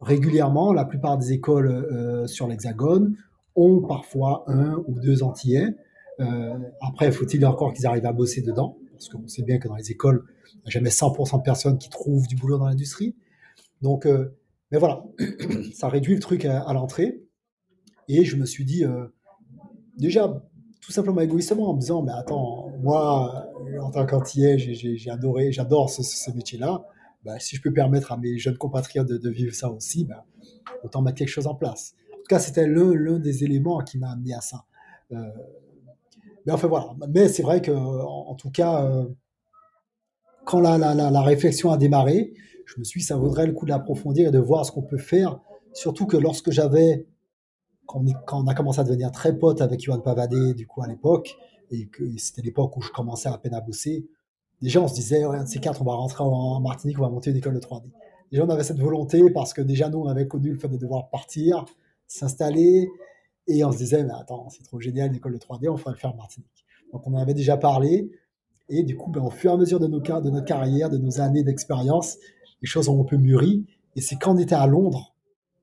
régulièrement, 0.00 0.72
la 0.72 0.84
plupart 0.84 1.18
des 1.18 1.32
écoles 1.32 2.26
sur 2.26 2.48
l'Hexagone 2.48 3.16
ont 3.56 3.80
parfois 3.80 4.44
un 4.46 4.82
ou 4.86 4.98
deux 5.00 5.22
Antillais. 5.22 5.74
Euh, 6.20 6.58
après, 6.80 7.10
faut-il 7.12 7.44
encore 7.46 7.72
qu'ils 7.72 7.86
arrivent 7.86 8.06
à 8.06 8.12
bosser 8.12 8.42
dedans, 8.42 8.78
parce 8.92 9.08
qu'on 9.08 9.26
sait 9.26 9.42
bien 9.42 9.58
que 9.58 9.68
dans 9.68 9.76
les 9.76 9.90
écoles, 9.90 10.24
il 10.54 10.58
n'y 10.58 10.66
a 10.66 10.70
jamais 10.70 10.90
100% 10.90 11.38
de 11.38 11.42
personnes 11.42 11.78
qui 11.78 11.88
trouvent 11.88 12.26
du 12.26 12.36
boulot 12.36 12.58
dans 12.58 12.66
l'industrie. 12.66 13.16
Donc, 13.80 14.06
euh, 14.06 14.36
mais 14.70 14.78
voilà, 14.78 15.04
ça 15.74 15.88
réduit 15.88 16.14
le 16.14 16.20
truc 16.20 16.44
à, 16.44 16.72
l'entrée. 16.72 17.22
Et 18.08 18.24
je 18.24 18.36
me 18.36 18.46
suis 18.46 18.64
dit, 18.64 18.84
euh, 18.84 19.06
déjà, 19.96 20.42
tout 20.80 20.92
simplement 20.92 21.20
égoïstement, 21.20 21.70
en 21.70 21.74
me 21.74 21.80
disant, 21.80 22.02
mais 22.02 22.12
attends, 22.12 22.70
moi, 22.80 23.50
en 23.80 23.90
tant 23.90 24.06
qu'antillais, 24.06 24.58
j'ai, 24.58 25.10
adoré, 25.10 25.52
j'adore 25.52 25.90
ce, 25.90 26.02
ce 26.02 26.30
métier-là. 26.32 26.84
Bah, 27.24 27.38
si 27.38 27.54
je 27.54 27.62
peux 27.62 27.72
permettre 27.72 28.10
à 28.10 28.16
mes 28.16 28.36
jeunes 28.38 28.58
compatriotes 28.58 29.06
de, 29.06 29.30
vivre 29.30 29.54
ça 29.54 29.70
aussi, 29.70 30.04
bah, 30.04 30.24
autant 30.82 31.02
mettre 31.02 31.18
quelque 31.18 31.28
chose 31.28 31.46
en 31.46 31.54
place. 31.54 31.94
En 32.12 32.16
tout 32.16 32.28
cas, 32.28 32.40
c'était 32.40 32.66
l'un, 32.66 33.18
des 33.18 33.44
éléments 33.44 33.78
qui 33.78 33.98
m'a 33.98 34.10
amené 34.10 34.34
à 34.34 34.40
ça. 34.40 34.64
Mais 36.46 36.52
enfin 36.52 36.68
voilà. 36.68 36.94
Mais 37.08 37.28
c'est 37.28 37.42
vrai 37.42 37.62
que, 37.62 37.70
en, 37.72 38.34
tout 38.34 38.50
cas, 38.50 38.84
euh, 38.84 39.06
quand 40.44 40.60
la, 40.60 40.78
la, 40.78 40.94
la, 40.94 41.10
la, 41.10 41.22
réflexion 41.22 41.70
a 41.70 41.76
démarré, 41.76 42.34
je 42.66 42.78
me 42.78 42.84
suis 42.84 43.00
dit, 43.00 43.06
ça 43.06 43.16
vaudrait 43.16 43.46
le 43.46 43.52
coup 43.52 43.64
de 43.64 43.70
l'approfondir 43.70 44.28
et 44.28 44.30
de 44.30 44.38
voir 44.38 44.64
ce 44.64 44.72
qu'on 44.72 44.82
peut 44.82 44.98
faire. 44.98 45.40
Surtout 45.72 46.06
que 46.06 46.16
lorsque 46.16 46.50
j'avais, 46.50 47.06
quand 47.86 48.02
on, 48.32 48.46
a 48.46 48.54
commencé 48.54 48.80
à 48.80 48.84
devenir 48.84 49.10
très 49.12 49.36
pote 49.36 49.60
avec 49.60 49.82
Yohan 49.82 50.00
Pavadé, 50.00 50.54
du 50.54 50.66
coup, 50.66 50.82
à 50.82 50.88
l'époque, 50.88 51.36
et 51.70 51.86
que 51.86 52.04
c'était 52.18 52.42
l'époque 52.42 52.76
où 52.76 52.82
je 52.82 52.90
commençais 52.90 53.28
à 53.28 53.38
peine 53.38 53.54
à 53.54 53.60
bosser, 53.60 54.06
déjà, 54.60 54.80
on 54.80 54.88
se 54.88 54.94
disait, 54.94 55.24
ouais, 55.24 55.38
ces 55.46 55.60
quatre, 55.60 55.82
on 55.82 55.84
va 55.84 55.94
rentrer 55.94 56.24
en 56.24 56.60
Martinique, 56.60 56.98
on 56.98 57.02
va 57.02 57.08
monter 57.08 57.30
une 57.30 57.36
école 57.36 57.54
de 57.54 57.60
3D. 57.60 57.90
Déjà, 58.30 58.44
on 58.44 58.48
avait 58.48 58.64
cette 58.64 58.80
volonté 58.80 59.30
parce 59.30 59.52
que 59.52 59.60
déjà, 59.60 59.88
nous, 59.88 59.98
on 59.98 60.08
avait 60.08 60.26
connu 60.26 60.50
le 60.50 60.58
fait 60.58 60.68
de 60.68 60.76
devoir 60.76 61.10
partir, 61.10 61.64
s'installer, 62.06 62.88
et 63.46 63.64
on 63.64 63.72
se 63.72 63.78
disait, 63.78 64.04
mais 64.04 64.12
attends, 64.18 64.48
c'est 64.50 64.64
trop 64.64 64.80
génial, 64.80 65.08
une 65.08 65.16
école 65.16 65.32
de 65.32 65.38
3D, 65.38 65.68
on 65.68 65.76
ferait 65.76 65.92
le 65.92 65.98
faire 65.98 66.12
en 66.12 66.16
Martinique. 66.16 66.64
Donc, 66.92 67.06
on 67.06 67.14
en 67.14 67.18
avait 67.18 67.34
déjà 67.34 67.56
parlé, 67.56 68.10
et 68.68 68.82
du 68.82 68.96
coup, 68.96 69.10
ben, 69.10 69.22
au 69.22 69.30
fur 69.30 69.50
et 69.50 69.54
à 69.54 69.56
mesure 69.56 69.80
de, 69.80 69.86
nos, 69.86 70.00
de 70.00 70.30
notre 70.30 70.44
carrière, 70.44 70.90
de 70.90 70.98
nos 70.98 71.20
années 71.20 71.42
d'expérience, 71.42 72.16
les 72.60 72.68
choses 72.68 72.88
ont 72.88 73.00
un 73.00 73.04
peu 73.04 73.16
mûri, 73.16 73.66
et 73.96 74.00
c'est 74.00 74.16
quand 74.16 74.34
on 74.34 74.38
était 74.38 74.54
à 74.54 74.66
Londres 74.66 75.14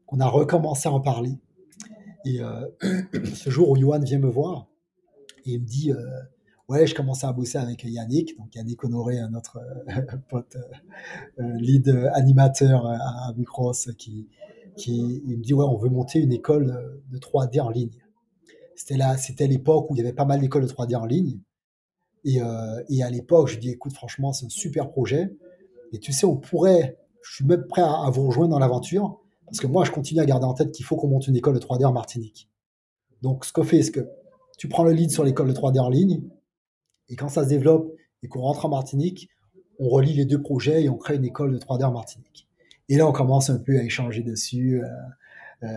qu'on 0.05 0.19
a 0.19 0.27
recommencé 0.27 0.89
à 0.89 0.91
en 0.91 0.99
parler. 0.99 1.37
Et 2.25 2.41
euh, 2.41 2.67
ce 3.33 3.49
jour 3.49 3.69
où 3.69 3.77
Johan 3.77 3.99
vient 3.99 4.19
me 4.19 4.29
voir, 4.29 4.67
il 5.45 5.61
me 5.61 5.65
dit, 5.65 5.91
euh, 5.91 5.97
ouais, 6.67 6.87
je 6.87 6.95
commençais 6.95 7.27
à 7.27 7.33
bosser 7.33 7.57
avec 7.57 7.83
Yannick, 7.83 8.37
donc 8.37 8.53
Yannick 8.55 8.83
Honoré, 8.83 9.19
notre 9.31 9.57
euh, 9.57 10.01
pote 10.29 10.57
euh, 11.39 11.53
lead 11.57 11.89
animateur 12.13 12.85
à 12.85 13.33
Micros, 13.35 13.73
qui, 13.97 14.27
qui 14.79 15.21
il 15.27 15.37
me 15.37 15.43
dit, 15.43 15.53
ouais, 15.53 15.65
on 15.65 15.77
veut 15.77 15.89
monter 15.89 16.19
une 16.19 16.31
école 16.31 17.01
de 17.09 17.17
3D 17.17 17.61
en 17.61 17.69
ligne. 17.69 17.91
C'était 18.75 18.97
là, 18.97 19.17
c'était 19.17 19.47
l'époque 19.47 19.89
où 19.89 19.95
il 19.95 19.97
y 19.97 20.01
avait 20.01 20.13
pas 20.13 20.25
mal 20.25 20.39
d'écoles 20.39 20.63
de 20.63 20.69
3D 20.69 20.95
en 20.95 21.05
ligne. 21.05 21.39
Et, 22.23 22.41
euh, 22.41 22.83
et 22.89 23.03
à 23.03 23.09
l'époque, 23.09 23.47
je 23.47 23.59
dis, 23.59 23.69
écoute, 23.69 23.93
franchement, 23.93 24.33
c'est 24.33 24.45
un 24.45 24.49
super 24.49 24.89
projet. 24.89 25.35
Et 25.91 25.99
tu 25.99 26.13
sais, 26.13 26.25
on 26.25 26.37
pourrait, 26.37 26.97
je 27.21 27.35
suis 27.35 27.45
même 27.45 27.65
prêt 27.67 27.81
à, 27.81 28.05
à 28.05 28.09
vous 28.09 28.25
rejoindre 28.27 28.51
dans 28.51 28.59
l'aventure, 28.59 29.19
parce 29.45 29.59
que 29.59 29.67
moi, 29.67 29.83
je 29.85 29.91
continue 29.91 30.21
à 30.21 30.25
garder 30.25 30.45
en 30.45 30.53
tête 30.53 30.71
qu'il 30.71 30.85
faut 30.85 30.95
qu'on 30.95 31.07
monte 31.07 31.27
une 31.27 31.35
école 31.35 31.55
de 31.55 31.59
3D 31.59 31.85
en 31.85 31.91
Martinique. 31.91 32.49
Donc, 33.21 33.45
ce 33.45 33.53
qu'on 33.53 33.63
fait, 33.63 33.81
c'est 33.81 33.91
que 33.91 34.07
tu 34.57 34.67
prends 34.67 34.83
le 34.83 34.91
lead 34.91 35.11
sur 35.11 35.23
l'école 35.23 35.47
de 35.47 35.53
3D 35.53 35.79
en 35.79 35.89
ligne, 35.89 36.21
et 37.09 37.15
quand 37.15 37.29
ça 37.29 37.43
se 37.43 37.49
développe 37.49 37.93
et 38.21 38.27
qu'on 38.27 38.41
rentre 38.41 38.65
en 38.65 38.69
Martinique, 38.69 39.29
on 39.79 39.89
relie 39.89 40.13
les 40.13 40.25
deux 40.25 40.41
projets 40.41 40.83
et 40.83 40.89
on 40.89 40.97
crée 40.97 41.15
une 41.15 41.25
école 41.25 41.53
de 41.53 41.57
3D 41.57 41.83
en 41.85 41.91
Martinique. 41.91 42.48
Et 42.89 42.97
là, 42.97 43.07
on 43.07 43.11
commence 43.11 43.51
un 43.51 43.59
peu 43.59 43.77
à 43.77 43.83
échanger 43.83 44.23
dessus. 44.23 44.83
Euh, 44.83 44.87
euh, 45.61 45.67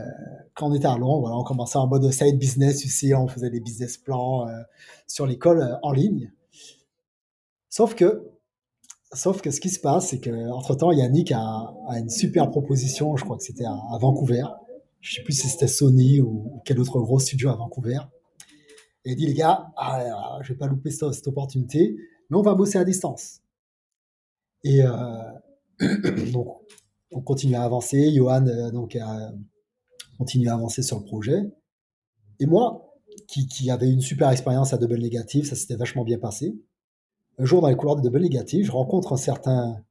quand 0.55 0.71
on 0.71 0.75
était 0.75 0.87
à 0.87 0.97
Londres, 0.97 1.31
on 1.31 1.45
commençait 1.45 1.77
en 1.77 1.87
mode 1.87 2.11
side 2.11 2.39
business, 2.39 2.87
ici, 2.87 3.15
on 3.15 3.29
faisait 3.29 3.51
des 3.51 3.61
business 3.61 3.99
plans 3.99 4.49
euh, 4.49 4.63
sur 5.07 5.27
l'école 5.27 5.79
en 5.83 5.93
ligne. 5.93 6.33
Sauf 7.69 7.95
que, 7.95 8.31
sauf 9.13 9.43
que 9.43 9.51
ce 9.51 9.61
qui 9.61 9.69
se 9.69 9.79
passe, 9.79 10.09
c'est 10.09 10.21
qu'entre 10.21 10.75
temps, 10.75 10.91
Yannick 10.91 11.33
a, 11.33 11.75
a, 11.89 11.99
une 11.99 12.09
super 12.09 12.51
proposition, 12.51 13.15
je 13.17 13.25
crois 13.25 13.37
que 13.37 13.43
c'était 13.43 13.67
à, 13.67 13.99
Vancouver. 14.01 14.45
Je 15.01 15.17
sais 15.17 15.23
plus 15.23 15.35
si 15.35 15.49
c'était 15.49 15.69
Sony 15.69 16.21
ou 16.21 16.63
quel 16.65 16.81
autre 16.81 16.99
gros 17.01 17.19
studio 17.19 17.51
à 17.51 17.57
Vancouver. 17.57 17.99
Et 19.05 19.13
il 19.13 19.17
dit, 19.17 19.27
les 19.27 19.35
gars, 19.35 19.67
ah, 19.77 20.39
je 20.43 20.53
vais 20.53 20.59
pas 20.59 20.67
louper 20.67 20.91
cette, 20.91 21.13
cette, 21.13 21.27
opportunité, 21.27 21.97
mais 22.31 22.37
on 22.39 22.43
va 22.43 22.55
bosser 22.55 22.79
à 22.79 22.85
distance. 22.85 23.41
Et 24.65 24.81
donc, 26.33 26.63
on 27.13 27.21
continue 27.21 27.55
à 27.55 27.63
avancer. 27.63 28.13
Johan, 28.13 28.47
euh, 28.47 28.71
donc, 28.71 28.99
continuer 30.19 30.49
à 30.51 30.55
avancer 30.55 30.83
sur 30.83 30.99
le 30.99 31.05
projet. 31.05 31.41
Et 32.41 32.47
moi, 32.47 32.95
qui, 33.29 33.47
qui 33.47 33.71
avait 33.71 33.91
une 33.91 34.01
super 34.01 34.31
expérience 34.31 34.73
à 34.73 34.79
Double 34.79 34.99
Négative, 34.99 35.45
ça 35.47 35.57
s'était 35.57 35.77
vachement 35.77 36.05
bien 36.05 36.19
passé. 36.19 36.55
Un 37.39 37.45
jour, 37.45 37.63
dans 37.63 37.69
les 37.69 37.77
couloirs 37.77 37.97
de 37.97 38.03
Double 38.03 38.21
Négative, 38.21 38.67
je 38.67 38.73
rencontre 38.73 39.13
un 39.13 39.17
certain 39.17 39.83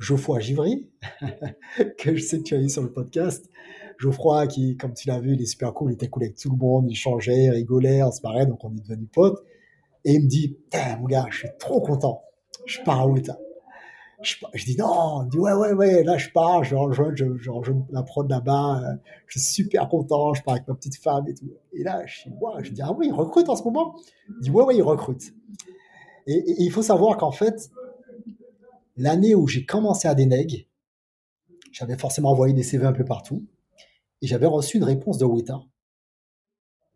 Geoffroy 0.00 0.40
Givry, 0.40 0.90
que 1.98 2.16
je 2.16 2.22
sais 2.22 2.38
que 2.38 2.42
tu 2.42 2.54
as 2.54 2.58
eu 2.58 2.68
sur 2.68 2.82
le 2.82 2.92
podcast. 2.92 3.48
Geoffroy, 3.98 4.48
qui, 4.48 4.76
comme 4.76 4.94
tu 4.94 5.08
l'as 5.08 5.20
vu, 5.20 5.34
il 5.34 5.42
est 5.42 5.46
super 5.46 5.72
cool, 5.74 5.92
il 5.92 5.94
était 5.94 6.08
cool 6.08 6.24
avec 6.24 6.36
tout 6.36 6.50
le 6.50 6.56
monde, 6.56 6.90
il 6.90 6.96
changeait, 6.96 7.50
rigolait, 7.50 8.02
on 8.02 8.10
se 8.10 8.20
marrait, 8.22 8.46
donc 8.46 8.64
on 8.64 8.74
est 8.74 8.80
devenus 8.80 9.08
potes. 9.12 9.44
Et 10.04 10.14
il 10.14 10.24
me 10.24 10.28
dit, 10.28 10.58
mon 10.98 11.06
gars, 11.06 11.26
je 11.30 11.38
suis 11.38 11.48
trop 11.58 11.80
content, 11.80 12.22
je 12.66 12.80
pars 12.82 13.00
à 13.00 13.06
Outa. 13.06 13.38
Je, 14.22 14.64
dis 14.64 14.76
non, 14.76 15.28
ouais, 15.34 15.52
ouais, 15.52 15.72
ouais, 15.72 16.04
là 16.04 16.16
je 16.16 16.30
pars, 16.30 16.62
je 16.64 16.76
rejoins, 16.76 17.12
je, 17.14 17.24
la 17.90 18.02
prod 18.02 18.30
là-bas, 18.30 18.80
euh, 18.80 18.96
je 19.26 19.38
suis 19.38 19.64
super 19.64 19.88
content, 19.88 20.32
je 20.34 20.42
pars 20.42 20.54
avec 20.54 20.68
ma 20.68 20.74
petite 20.74 20.96
femme 20.96 21.26
et 21.28 21.34
tout. 21.34 21.50
Et 21.72 21.82
là, 21.82 22.04
je, 22.06 22.28
je 22.62 22.70
dis 22.70 22.82
ah 22.82 22.92
oui, 22.92 23.08
il 23.08 23.12
recrute 23.12 23.48
en 23.48 23.56
ce 23.56 23.64
moment 23.64 23.96
Il 24.28 24.42
dit 24.42 24.50
ouais, 24.50 24.64
ouais, 24.64 24.76
il 24.76 24.82
recrute. 24.82 25.34
Et, 26.26 26.34
et 26.34 26.62
il 26.62 26.70
faut 26.70 26.82
savoir 26.82 27.16
qu'en 27.16 27.32
fait, 27.32 27.70
l'année 28.96 29.34
où 29.34 29.46
j'ai 29.48 29.64
commencé 29.64 30.06
à 30.06 30.14
Deneg, 30.14 30.68
j'avais 31.72 31.96
forcément 31.96 32.30
envoyé 32.30 32.54
des 32.54 32.62
CV 32.62 32.86
un 32.86 32.92
peu 32.92 33.04
partout, 33.04 33.44
et 34.20 34.26
j'avais 34.26 34.46
reçu 34.46 34.76
une 34.76 34.84
réponse 34.84 35.18
de 35.18 35.24
Weta 35.24 35.62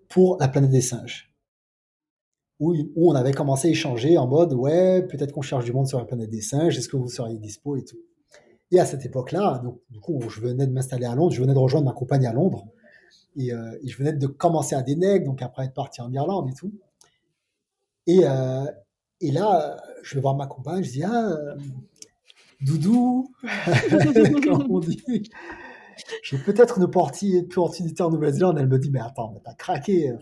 pour 0.08 0.36
la 0.38 0.48
planète 0.48 0.70
des 0.70 0.80
singes, 0.80 1.34
où, 2.58 2.74
on 2.96 3.14
avait 3.14 3.32
commencé 3.32 3.68
à 3.68 3.70
échanger 3.70 4.16
en 4.18 4.26
mode 4.26 4.54
ouais, 4.54 5.02
peut-être 5.02 5.32
qu'on 5.32 5.42
cherche 5.42 5.64
du 5.64 5.72
monde 5.72 5.86
sur 5.86 5.98
la 5.98 6.04
planète 6.04 6.30
des 6.30 6.40
singes, 6.40 6.78
est-ce 6.78 6.88
que 6.88 6.96
vous 6.96 7.08
seriez 7.08 7.38
dispo 7.38 7.76
et 7.76 7.84
tout. 7.84 7.98
Et 8.70 8.80
à 8.80 8.86
cette 8.86 9.04
époque-là, 9.04 9.60
donc 9.62 9.80
du 9.90 10.00
coup, 10.00 10.20
je 10.28 10.40
venais 10.40 10.66
de 10.66 10.72
m'installer 10.72 11.06
à 11.06 11.14
Londres, 11.14 11.32
je 11.32 11.40
venais 11.40 11.54
de 11.54 11.58
rejoindre 11.58 11.86
ma 11.86 11.92
compagne 11.92 12.26
à 12.26 12.32
Londres, 12.32 12.66
et, 13.36 13.52
euh, 13.52 13.78
je 13.84 13.96
venais 13.96 14.12
de 14.12 14.26
commencer 14.26 14.74
à 14.74 14.82
Deneg, 14.82 15.24
donc 15.24 15.42
après 15.42 15.66
être 15.66 15.74
parti 15.74 16.00
en 16.00 16.12
Irlande 16.12 16.48
et 16.50 16.54
tout. 16.54 16.72
Et, 18.06 18.20
euh, 18.24 18.64
et 19.20 19.30
là, 19.30 19.76
je 20.02 20.14
vais 20.14 20.20
voir 20.20 20.34
ma 20.34 20.46
compagne, 20.46 20.82
je 20.82 20.90
dis 20.90 21.04
Ah, 21.04 21.36
Doudou, 22.62 23.30
j'ai 26.22 26.38
peut-être 26.38 26.78
une 26.78 26.84
opportunité 26.84 28.02
en 28.02 28.10
Nouvelle-Zélande. 28.10 28.58
Elle 28.58 28.68
me 28.68 28.78
dit 28.78 28.90
Mais 28.90 29.00
attends, 29.00 29.32
mais 29.32 29.40
t'as 29.44 29.54
craqué. 29.54 30.14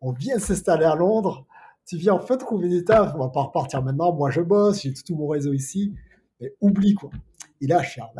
on 0.00 0.12
vient 0.12 0.36
de 0.36 0.40
s'installer 0.40 0.84
à 0.84 0.94
Londres. 0.94 1.46
Tu 1.88 1.96
viens 1.96 2.12
en 2.12 2.20
fait 2.20 2.36
trouver 2.36 2.68
des 2.68 2.84
tafs. 2.84 3.14
On 3.14 3.18
va 3.18 3.30
pas 3.30 3.42
repartir 3.42 3.82
maintenant. 3.82 4.14
Moi, 4.14 4.30
je 4.30 4.42
bosse. 4.42 4.82
J'ai 4.82 4.92
tout, 4.92 5.16
mon 5.16 5.26
réseau 5.26 5.54
ici. 5.54 5.94
Mais 6.38 6.54
oublie 6.60 6.94
quoi. 6.94 7.10
Et 7.60 7.66
là, 7.66 7.82
je 7.82 7.90
suis 7.90 8.02
en 8.02 8.12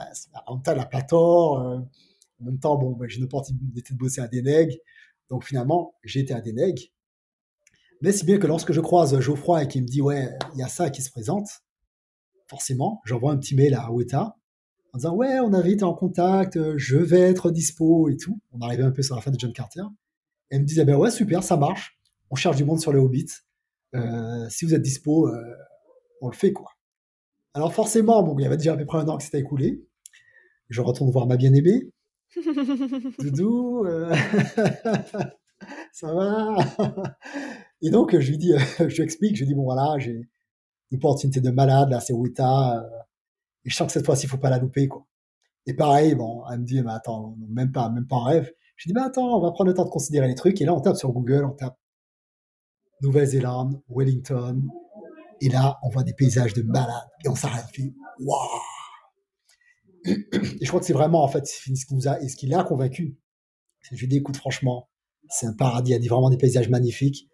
même 0.54 0.62
temps, 0.62 0.74
Plator. 0.88 1.60
Euh, 1.60 1.78
en 2.40 2.44
même 2.44 2.58
temps, 2.58 2.76
bon, 2.76 2.92
ben, 2.92 3.08
j'ai 3.08 3.18
une 3.18 3.24
opportunité 3.24 3.92
de 3.92 3.98
bosser 3.98 4.22
à 4.22 4.28
Deneg. 4.28 4.80
Donc 5.30 5.44
finalement, 5.44 5.94
été 6.02 6.32
à 6.32 6.40
Deneg. 6.40 6.92
Mais 8.00 8.12
si 8.12 8.24
bien 8.24 8.38
que 8.38 8.46
lorsque 8.46 8.72
je 8.72 8.80
croise 8.80 9.18
Geoffroy 9.20 9.64
et 9.64 9.68
qu'il 9.68 9.82
me 9.82 9.86
dit 9.86 10.00
ouais, 10.00 10.30
il 10.54 10.60
y 10.60 10.62
a 10.62 10.68
ça 10.68 10.88
qui 10.88 11.02
se 11.02 11.10
présente, 11.10 11.48
forcément, 12.46 13.02
j'envoie 13.04 13.32
un 13.32 13.36
petit 13.36 13.54
mail 13.54 13.74
à 13.74 13.90
Weta 13.92 14.36
en 14.94 14.98
disant 14.98 15.14
ouais, 15.14 15.40
on 15.40 15.52
avait 15.52 15.72
été 15.72 15.84
en 15.84 15.94
contact, 15.94 16.58
je 16.76 16.96
vais 16.96 17.20
être 17.20 17.50
dispo 17.50 18.08
et 18.08 18.16
tout. 18.16 18.40
On 18.52 18.60
arrivait 18.60 18.84
un 18.84 18.92
peu 18.92 19.02
sur 19.02 19.16
la 19.16 19.20
fin 19.20 19.30
de 19.30 19.38
John 19.38 19.52
Carter. 19.52 19.82
Et 20.50 20.56
elle 20.56 20.62
me 20.62 20.66
disait 20.66 20.86
ben 20.86 20.96
ouais, 20.96 21.10
super, 21.10 21.42
ça 21.42 21.56
marche. 21.58 21.98
On 22.30 22.36
cherche 22.36 22.56
du 22.56 22.64
monde 22.64 22.80
sur 22.80 22.92
le 22.92 23.00
Hobbit. 23.00 23.26
Euh, 23.94 24.48
si 24.48 24.64
vous 24.64 24.74
êtes 24.74 24.82
dispo, 24.82 25.28
euh, 25.28 25.56
on 26.20 26.28
le 26.28 26.36
fait 26.36 26.52
quoi. 26.52 26.70
Alors 27.54 27.72
forcément, 27.72 28.22
bon, 28.22 28.38
il 28.38 28.42
y 28.42 28.46
avait 28.46 28.56
déjà 28.56 28.74
à 28.74 28.76
peu 28.76 28.84
près 28.86 28.98
un 28.98 29.08
an 29.08 29.16
que 29.16 29.24
c'était 29.24 29.40
écoulé. 29.40 29.84
Je 30.68 30.82
retourne 30.82 31.10
voir 31.10 31.26
ma 31.26 31.36
bien-aimée. 31.36 31.90
Doudou, 33.18 33.84
euh... 33.86 34.14
ça 35.92 36.12
va? 36.12 36.56
Et 37.80 37.90
donc, 37.90 38.18
je 38.18 38.30
lui 38.30 38.38
dis, 38.38 38.52
je 38.78 38.84
lui 38.84 39.02
explique, 39.02 39.36
je 39.36 39.40
lui 39.40 39.48
dis, 39.48 39.54
bon, 39.54 39.64
voilà, 39.64 39.98
j'ai 39.98 40.28
une 40.90 40.96
opportunité 40.96 41.40
de 41.40 41.50
malade, 41.50 41.90
là, 41.90 42.00
c'est 42.00 42.14
euh, 42.14 42.80
et 43.64 43.70
je 43.70 43.76
sens 43.76 43.86
que 43.86 43.92
cette 43.92 44.06
fois-ci, 44.06 44.26
il 44.26 44.28
faut 44.28 44.38
pas 44.38 44.50
la 44.50 44.58
louper, 44.58 44.88
quoi. 44.88 45.06
Et 45.66 45.74
pareil, 45.74 46.14
bon, 46.14 46.42
elle 46.50 46.60
me 46.60 46.64
dit, 46.64 46.80
mais 46.82 46.92
attends, 46.92 47.36
même 47.50 47.72
pas, 47.72 47.90
même 47.90 48.06
pas 48.06 48.16
en 48.16 48.24
rêve. 48.24 48.50
Je 48.76 48.88
dis, 48.88 48.94
mais 48.94 49.02
attends, 49.02 49.36
on 49.36 49.40
va 49.40 49.50
prendre 49.52 49.68
le 49.68 49.74
temps 49.74 49.84
de 49.84 49.90
considérer 49.90 50.28
les 50.28 50.34
trucs. 50.34 50.60
Et 50.62 50.64
là, 50.64 50.74
on 50.74 50.80
tape 50.80 50.96
sur 50.96 51.12
Google, 51.12 51.44
on 51.44 51.50
tape 51.50 51.76
Nouvelle-Zélande, 53.02 53.80
Wellington. 53.88 54.62
Et 55.40 55.48
là, 55.48 55.78
on 55.82 55.88
voit 55.88 56.02
des 56.02 56.14
paysages 56.14 56.54
de 56.54 56.62
malade. 56.62 57.08
Et 57.24 57.28
on 57.28 57.34
s'arrête, 57.34 57.66
fait, 57.72 57.92
waouh! 58.20 58.48
Et 60.06 60.64
je 60.64 60.68
crois 60.68 60.80
que 60.80 60.86
c'est 60.86 60.92
vraiment, 60.92 61.22
en 61.22 61.28
fait, 61.28 61.46
ce 61.46 61.84
qui 61.86 61.94
nous 61.94 62.08
a, 62.08 62.20
et 62.20 62.28
ce 62.28 62.36
qui 62.36 62.46
l'a 62.46 62.64
convaincu. 62.64 63.18
Je 63.82 63.96
lui 63.96 64.08
dis, 64.08 64.16
écoute, 64.16 64.36
franchement, 64.36 64.88
c'est 65.28 65.46
un 65.46 65.52
paradis. 65.52 65.92
Il 65.92 66.02
y 66.02 66.08
a 66.08 66.10
vraiment 66.10 66.30
des 66.30 66.36
paysages 66.36 66.68
magnifiques. 66.68 67.28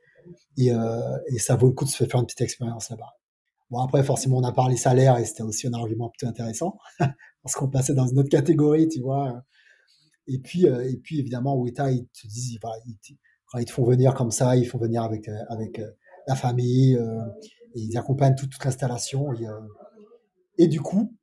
Euh, 0.60 1.18
et, 1.28 1.38
ça 1.38 1.56
vaut 1.56 1.66
le 1.66 1.72
coup 1.72 1.84
de 1.84 1.90
se 1.90 2.04
faire 2.04 2.20
une 2.20 2.26
petite 2.26 2.40
expérience 2.40 2.90
là-bas. 2.90 3.12
Bon, 3.70 3.80
après, 3.80 4.02
forcément, 4.04 4.38
on 4.38 4.44
a 4.44 4.52
parlé 4.52 4.76
salaire 4.76 5.18
et 5.18 5.24
c'était 5.24 5.42
aussi 5.42 5.66
un 5.66 5.72
argument 5.72 6.10
plutôt 6.10 6.26
intéressant 6.26 6.78
parce 7.42 7.54
qu'on 7.54 7.68
passait 7.68 7.94
dans 7.94 8.06
une 8.06 8.18
autre 8.18 8.28
catégorie, 8.28 8.88
tu 8.88 9.00
vois. 9.00 9.42
Et 10.26 10.38
puis, 10.38 10.66
euh, 10.66 10.88
et 10.88 10.96
puis 10.96 11.18
évidemment, 11.18 11.56
Weta, 11.56 11.90
ils 11.90 12.06
te 12.06 12.26
disent, 12.26 12.58
quand 12.60 12.72
ils 13.58 13.64
te 13.64 13.72
font 13.72 13.84
venir 13.84 14.14
comme 14.14 14.30
ça, 14.30 14.56
ils 14.56 14.66
font 14.66 14.78
venir 14.78 15.02
avec, 15.02 15.28
euh, 15.28 15.38
avec 15.48 15.80
la 16.26 16.34
famille, 16.34 16.94
et 17.74 17.80
ils 17.80 17.96
accompagnent 17.98 18.34
toute, 18.34 18.50
toute 18.50 18.64
l'installation. 18.64 19.32
Et, 19.34 20.64
et, 20.64 20.68
du 20.68 20.80
coup, 20.80 21.14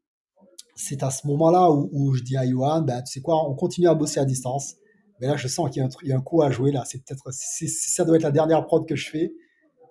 c'est 0.75 1.01
à 1.03 1.09
ce 1.09 1.25
moment-là 1.27 1.71
où, 1.71 1.89
où, 1.91 2.13
je 2.13 2.23
dis 2.23 2.37
à 2.37 2.45
Johan, 2.47 2.81
bah, 2.81 3.01
tu 3.01 3.13
sais 3.13 3.21
quoi, 3.21 3.49
on 3.49 3.55
continue 3.55 3.87
à 3.87 3.95
bosser 3.95 4.19
à 4.19 4.25
distance. 4.25 4.75
Mais 5.19 5.27
là, 5.27 5.37
je 5.37 5.47
sens 5.47 5.69
qu'il 5.69 5.83
y, 5.83 6.07
y, 6.07 6.11
a 6.11 6.17
un 6.17 6.21
coup 6.21 6.41
à 6.41 6.51
jouer 6.51 6.71
là. 6.71 6.83
C'est 6.85 7.03
peut-être, 7.03 7.31
ça 7.31 8.05
doit 8.05 8.15
être 8.15 8.23
la 8.23 8.31
dernière 8.31 8.65
prod 8.65 8.87
que 8.87 8.95
je 8.95 9.09
fais, 9.09 9.33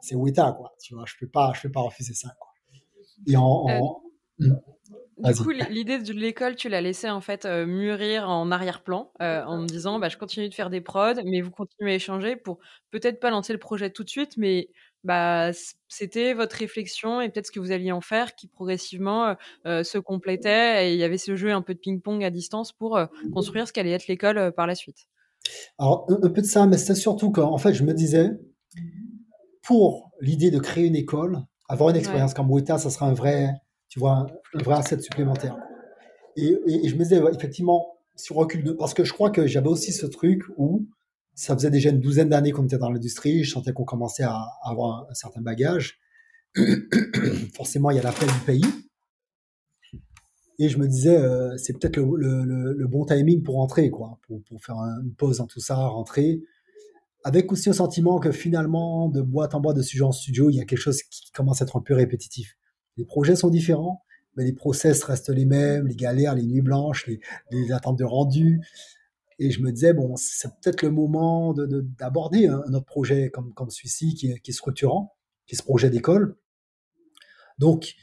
c'est 0.01 0.15
Weta, 0.15 0.53
quoi. 0.53 0.75
Tu 0.83 0.95
vois, 0.95 1.05
je 1.07 1.15
peux 1.19 1.29
pas, 1.29 1.53
je 1.55 1.63
peux 1.63 1.71
pas 1.71 1.81
refuser 1.81 2.15
ça, 2.15 2.31
quoi. 2.39 2.49
Et 3.27 3.37
en, 3.37 3.67
euh, 3.69 3.81
hmm. 4.39 4.61
Du 5.23 5.35
coup, 5.35 5.51
l'idée 5.51 5.99
de 5.99 6.13
l'école, 6.13 6.57
tu 6.57 6.69
l'as 6.69 6.81
laissé 6.81 7.11
en 7.11 7.21
fait 7.21 7.45
euh, 7.45 7.67
mûrir 7.67 8.29
en 8.29 8.51
arrière-plan, 8.51 9.13
euh, 9.21 9.43
en 9.45 9.59
me 9.59 9.67
disant, 9.67 9.99
bah, 9.99 10.09
je 10.09 10.17
continue 10.17 10.49
de 10.49 10.55
faire 10.55 10.71
des 10.71 10.81
prods, 10.81 11.23
mais 11.25 11.41
vous 11.41 11.51
continuez 11.51 11.93
à 11.93 11.95
échanger 11.95 12.37
pour 12.37 12.59
peut-être 12.91 13.21
pas 13.21 13.31
lancer 13.31 13.53
le 13.53 13.59
projet 13.59 13.91
tout 13.91 14.05
de 14.05 14.09
suite, 14.09 14.37
mais 14.37 14.69
bah, 15.05 15.51
c'était 15.89 16.35
votre 16.35 16.57
réflexion 16.57 17.21
et 17.21 17.29
peut-être 17.29 17.47
ce 17.47 17.53
que 17.53 17.61
vous 17.61 17.73
alliez 17.73 17.93
en 17.93 18.01
faire 18.01 18.35
qui 18.35 18.47
progressivement 18.49 19.35
se 19.65 19.99
complétait 19.99 20.89
et 20.89 20.93
il 20.93 20.99
y 20.99 21.05
avait 21.05 21.19
ce 21.19 21.37
jeu 21.37 21.53
un 21.53 21.63
peu 21.63 21.73
de 21.73 21.79
ping-pong 21.79 22.23
à 22.23 22.31
distance 22.31 22.73
pour 22.73 23.01
construire 23.33 23.67
ce 23.67 23.73
qu'allait 23.73 23.93
être 23.93 24.09
l'école 24.09 24.53
par 24.53 24.67
la 24.67 24.75
suite. 24.75 25.09
Alors, 25.79 26.07
un, 26.09 26.29
peu 26.29 26.43
de 26.43 26.47
ça, 26.47 26.67
mais 26.67 26.77
c'est 26.77 26.95
surtout 26.95 27.31
qu'en 27.31 27.59
fait, 27.59 27.73
je 27.73 27.83
me 27.83 27.95
disais, 27.95 28.31
pour 29.63 30.11
l'idée 30.21 30.51
de 30.51 30.59
créer 30.59 30.87
une 30.87 30.97
école, 30.97 31.39
avoir 31.69 31.91
une 31.91 31.97
expérience 31.97 32.35
comme 32.35 32.51
Weta, 32.51 32.79
ça 32.79 32.91
sera 32.91 33.07
un 33.07 33.15
vrai, 33.15 33.55
tu 33.91 33.99
vois, 33.99 34.27
un, 34.55 34.59
vrai 34.63 34.77
asset 34.77 35.01
supplémentaire. 35.01 35.59
Et, 36.37 36.57
je 36.89 36.95
me 36.95 37.03
disais, 37.03 37.21
effectivement, 37.35 37.99
sur 38.17 38.37
recul 38.37 38.63
de, 38.63 38.73
parce 38.73 38.95
que 38.95 39.05
je 39.05 39.13
crois 39.13 39.31
que 39.31 39.47
j'avais 39.47 39.69
aussi 39.69 39.93
ce 39.93 40.07
truc 40.07 40.45
où 40.57 40.87
ça 41.35 41.55
faisait 41.55 41.71
déjà 41.71 41.91
une 41.91 42.01
douzaine 42.01 42.29
d'années 42.29 42.53
qu'on 42.53 42.65
était 42.65 42.79
dans 42.79 42.91
l'industrie, 42.91 43.45
je 43.45 43.51
sentais 43.51 43.73
qu'on 43.73 43.85
commençait 43.85 44.23
à, 44.23 44.47
avoir 44.63 45.09
un, 45.11 45.15
certain 45.15 45.41
bagage. 45.41 45.99
Forcément, 47.55 47.91
il 47.91 47.97
y 47.97 47.99
a 47.99 48.03
l'appel 48.03 48.29
du 48.29 48.41
pays. 48.47 48.65
Et 50.59 50.69
je 50.69 50.79
me 50.79 50.87
disais, 50.87 51.17
euh, 51.17 51.57
c'est 51.57 51.73
peut-être 51.73 51.97
le, 51.97 52.87
bon 52.87 53.05
timing 53.05 53.43
pour 53.43 53.57
rentrer, 53.57 53.91
quoi, 53.91 54.19
pour, 54.27 54.63
faire 54.63 54.77
une 54.77 55.15
pause 55.15 55.39
dans 55.39 55.47
tout 55.47 55.61
ça, 55.61 55.75
rentrer. 55.75 56.43
Avec 57.25 57.51
aussi 57.51 57.71
un 57.71 57.75
sentiment 57.75 58.21
que 58.21 58.31
finalement, 58.31 59.09
de 59.09 59.21
boîte 59.21 59.55
en 59.55 59.61
boîte, 59.61 59.77
de 59.77 59.83
studio 59.83 60.07
en 60.07 60.13
studio, 60.13 60.49
il 60.51 60.57
y 60.57 60.61
a 60.61 60.65
quelque 60.65 60.79
chose 60.79 61.03
qui 61.03 61.33
commence 61.33 61.61
à 61.61 61.65
être 61.65 61.77
un 61.77 61.81
peu 61.81 61.95
répétitif. 61.95 62.57
Les 63.01 63.07
projets 63.07 63.35
sont 63.35 63.49
différents, 63.49 64.05
mais 64.37 64.45
les 64.45 64.53
process 64.53 65.03
restent 65.05 65.31
les 65.31 65.47
mêmes, 65.47 65.87
les 65.87 65.97
galères, 65.97 66.35
les 66.35 66.43
nuits 66.43 66.61
blanches, 66.61 67.09
les, 67.51 67.73
attentes 67.73 67.99
de 67.99 68.05
rendu. 68.05 68.61
Et 69.39 69.51
je 69.51 69.63
me 69.63 69.73
disais, 69.73 69.95
bon, 69.95 70.17
c'est 70.17 70.49
peut-être 70.61 70.83
le 70.83 70.91
moment 70.91 71.55
d'aborder 71.55 72.47
un, 72.47 72.75
autre 72.75 72.85
projet 72.85 73.31
comme, 73.31 73.55
comme 73.55 73.71
celui-ci 73.71 74.15
qui, 74.15 74.39
qui, 74.43 74.51
est 74.51 74.55
structurant, 74.55 75.15
qui 75.47 75.55
est 75.55 75.57
ce 75.57 75.63
projet 75.63 75.89
d'école. 75.89 76.37
Donc, 77.57 77.95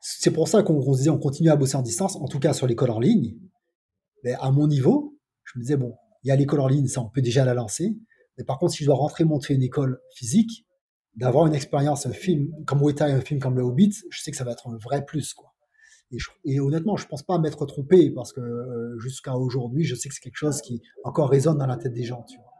c'est 0.00 0.30
pour 0.30 0.48
ça 0.48 0.62
qu'on 0.62 0.90
se 0.94 1.00
disait 1.00 1.10
on 1.10 1.18
continue 1.18 1.50
à 1.50 1.56
bosser 1.56 1.76
en 1.76 1.82
distance, 1.82 2.16
en 2.16 2.26
tout 2.26 2.38
cas 2.38 2.54
sur 2.54 2.66
l'école 2.66 2.92
en 2.92 2.98
ligne. 2.98 3.36
Mais 4.24 4.32
à 4.40 4.50
mon 4.50 4.66
niveau, 4.68 5.18
je 5.44 5.58
me 5.58 5.62
disais, 5.62 5.76
bon, 5.76 5.96
il 6.24 6.28
y 6.28 6.30
a 6.30 6.36
l'école 6.36 6.60
en 6.60 6.68
ligne, 6.68 6.86
ça 6.86 7.02
on 7.02 7.10
peut 7.10 7.20
déjà 7.20 7.44
la 7.44 7.52
lancer. 7.52 7.94
Mais 8.38 8.44
par 8.44 8.58
contre, 8.58 8.72
si 8.72 8.84
je 8.84 8.86
dois 8.86 8.96
rentrer 8.96 9.24
montrer 9.24 9.52
une 9.52 9.62
école 9.62 10.00
physique, 10.14 10.64
d'avoir 11.16 11.46
une 11.46 11.54
expérience, 11.54 12.06
un 12.06 12.12
film 12.12 12.50
comme 12.66 12.82
Weta 12.82 13.08
et 13.08 13.12
un 13.12 13.20
film 13.20 13.40
comme 13.40 13.56
Le 13.56 13.62
Hobbit, 13.62 13.94
je 14.10 14.22
sais 14.22 14.30
que 14.30 14.36
ça 14.36 14.44
va 14.44 14.52
être 14.52 14.68
un 14.68 14.76
vrai 14.76 15.04
plus. 15.04 15.34
quoi. 15.34 15.52
Et, 16.44 16.58
honnêtement, 16.58 16.96
je 16.96 17.06
pense 17.06 17.22
pas 17.22 17.38
m'être 17.38 17.64
trompé 17.66 18.10
parce 18.10 18.32
que 18.32 18.40
euh, 18.40 18.98
jusqu'à 18.98 19.36
aujourd'hui, 19.36 19.84
je 19.84 19.94
sais 19.94 20.08
que 20.08 20.14
c'est 20.14 20.20
quelque 20.20 20.36
chose 20.36 20.60
qui 20.60 20.82
encore 21.04 21.30
résonne 21.30 21.58
dans 21.58 21.66
la 21.66 21.76
tête 21.76 21.92
des 21.92 22.02
gens. 22.02 22.24
Tu 22.28 22.36
vois. 22.38 22.52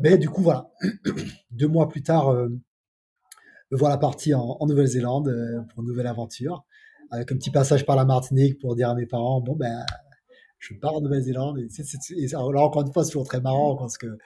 Mais 0.00 0.18
du 0.18 0.28
coup, 0.28 0.42
voilà. 0.42 0.70
Deux 1.50 1.68
mois 1.68 1.88
plus 1.88 2.02
tard, 2.02 2.28
euh, 2.28 2.48
me 3.70 3.78
voilà 3.78 3.96
parti 3.96 4.34
en, 4.34 4.58
Nouvelle-Zélande 4.66 5.28
euh, 5.28 5.62
pour 5.70 5.82
une 5.82 5.88
nouvelle 5.88 6.06
aventure, 6.06 6.64
avec 7.10 7.32
un 7.32 7.36
petit 7.36 7.50
passage 7.50 7.86
par 7.86 7.96
la 7.96 8.04
Martinique 8.04 8.58
pour 8.60 8.76
dire 8.76 8.90
à 8.90 8.94
mes 8.94 9.06
parents, 9.06 9.40
bon 9.40 9.56
ben 9.56 9.84
Je 10.58 10.74
pars 10.74 10.96
en 10.96 11.00
Nouvelle-Zélande. 11.00 11.58
Et, 11.58 12.26
là, 12.26 12.60
encore 12.60 12.82
une 12.82 12.92
fois, 12.92 13.04
c'est 13.04 13.10
toujours 13.10 13.26
très 13.26 13.40
marrant 13.40 13.76
parce 13.76 13.96
que 13.96 14.18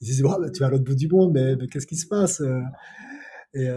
ils 0.00 0.06
disent, 0.06 0.22
bah, 0.22 0.38
tu 0.52 0.62
es 0.62 0.64
à 0.64 0.68
l'autre 0.68 0.84
bout 0.84 0.94
du 0.94 1.08
monde, 1.08 1.32
mais, 1.32 1.56
qu'est-ce 1.68 1.86
qui 1.86 1.96
se 1.96 2.06
passe 2.06 2.42
et, 3.54 3.68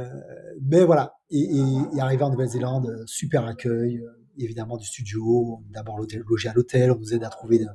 Mais 0.61 0.83
voilà. 0.83 1.15
Et, 1.29 1.57
et, 1.95 1.99
arrivé 1.99 2.23
en 2.23 2.31
Nouvelle-Zélande, 2.31 3.03
super 3.05 3.45
accueil, 3.45 4.01
évidemment 4.37 4.77
du 4.77 4.85
studio. 4.85 5.63
D'abord 5.69 5.99
logé 5.99 6.49
à 6.49 6.53
l'hôtel, 6.53 6.91
on 6.91 6.97
nous 6.97 7.13
aide 7.13 7.23
à 7.23 7.29
trouver 7.29 7.65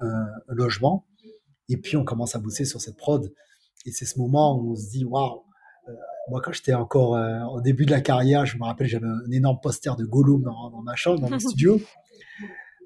un, 0.00 0.26
logement. 0.48 1.06
Et 1.68 1.76
puis 1.76 1.96
on 1.96 2.04
commence 2.04 2.34
à 2.34 2.38
bosser 2.38 2.64
sur 2.64 2.80
cette 2.80 2.96
prod. 2.96 3.32
Et 3.86 3.92
c'est 3.92 4.04
ce 4.04 4.18
moment 4.18 4.58
où 4.58 4.72
on 4.72 4.76
se 4.76 4.90
dit, 4.90 5.04
waouh, 5.04 5.44
moi, 6.30 6.40
quand 6.40 6.52
j'étais 6.52 6.74
encore 6.74 7.16
euh, 7.16 7.42
au 7.46 7.60
début 7.60 7.86
de 7.86 7.90
la 7.90 8.00
carrière, 8.00 8.46
je 8.46 8.56
me 8.56 8.64
rappelle, 8.64 8.86
j'avais 8.86 9.06
un 9.06 9.30
énorme 9.32 9.58
poster 9.60 9.94
de 9.96 10.04
Gollum 10.04 10.42
dans, 10.42 10.82
ma 10.82 10.94
chambre, 10.94 11.20
dans 11.20 11.30
mon 11.30 11.38
studio. 11.40 11.80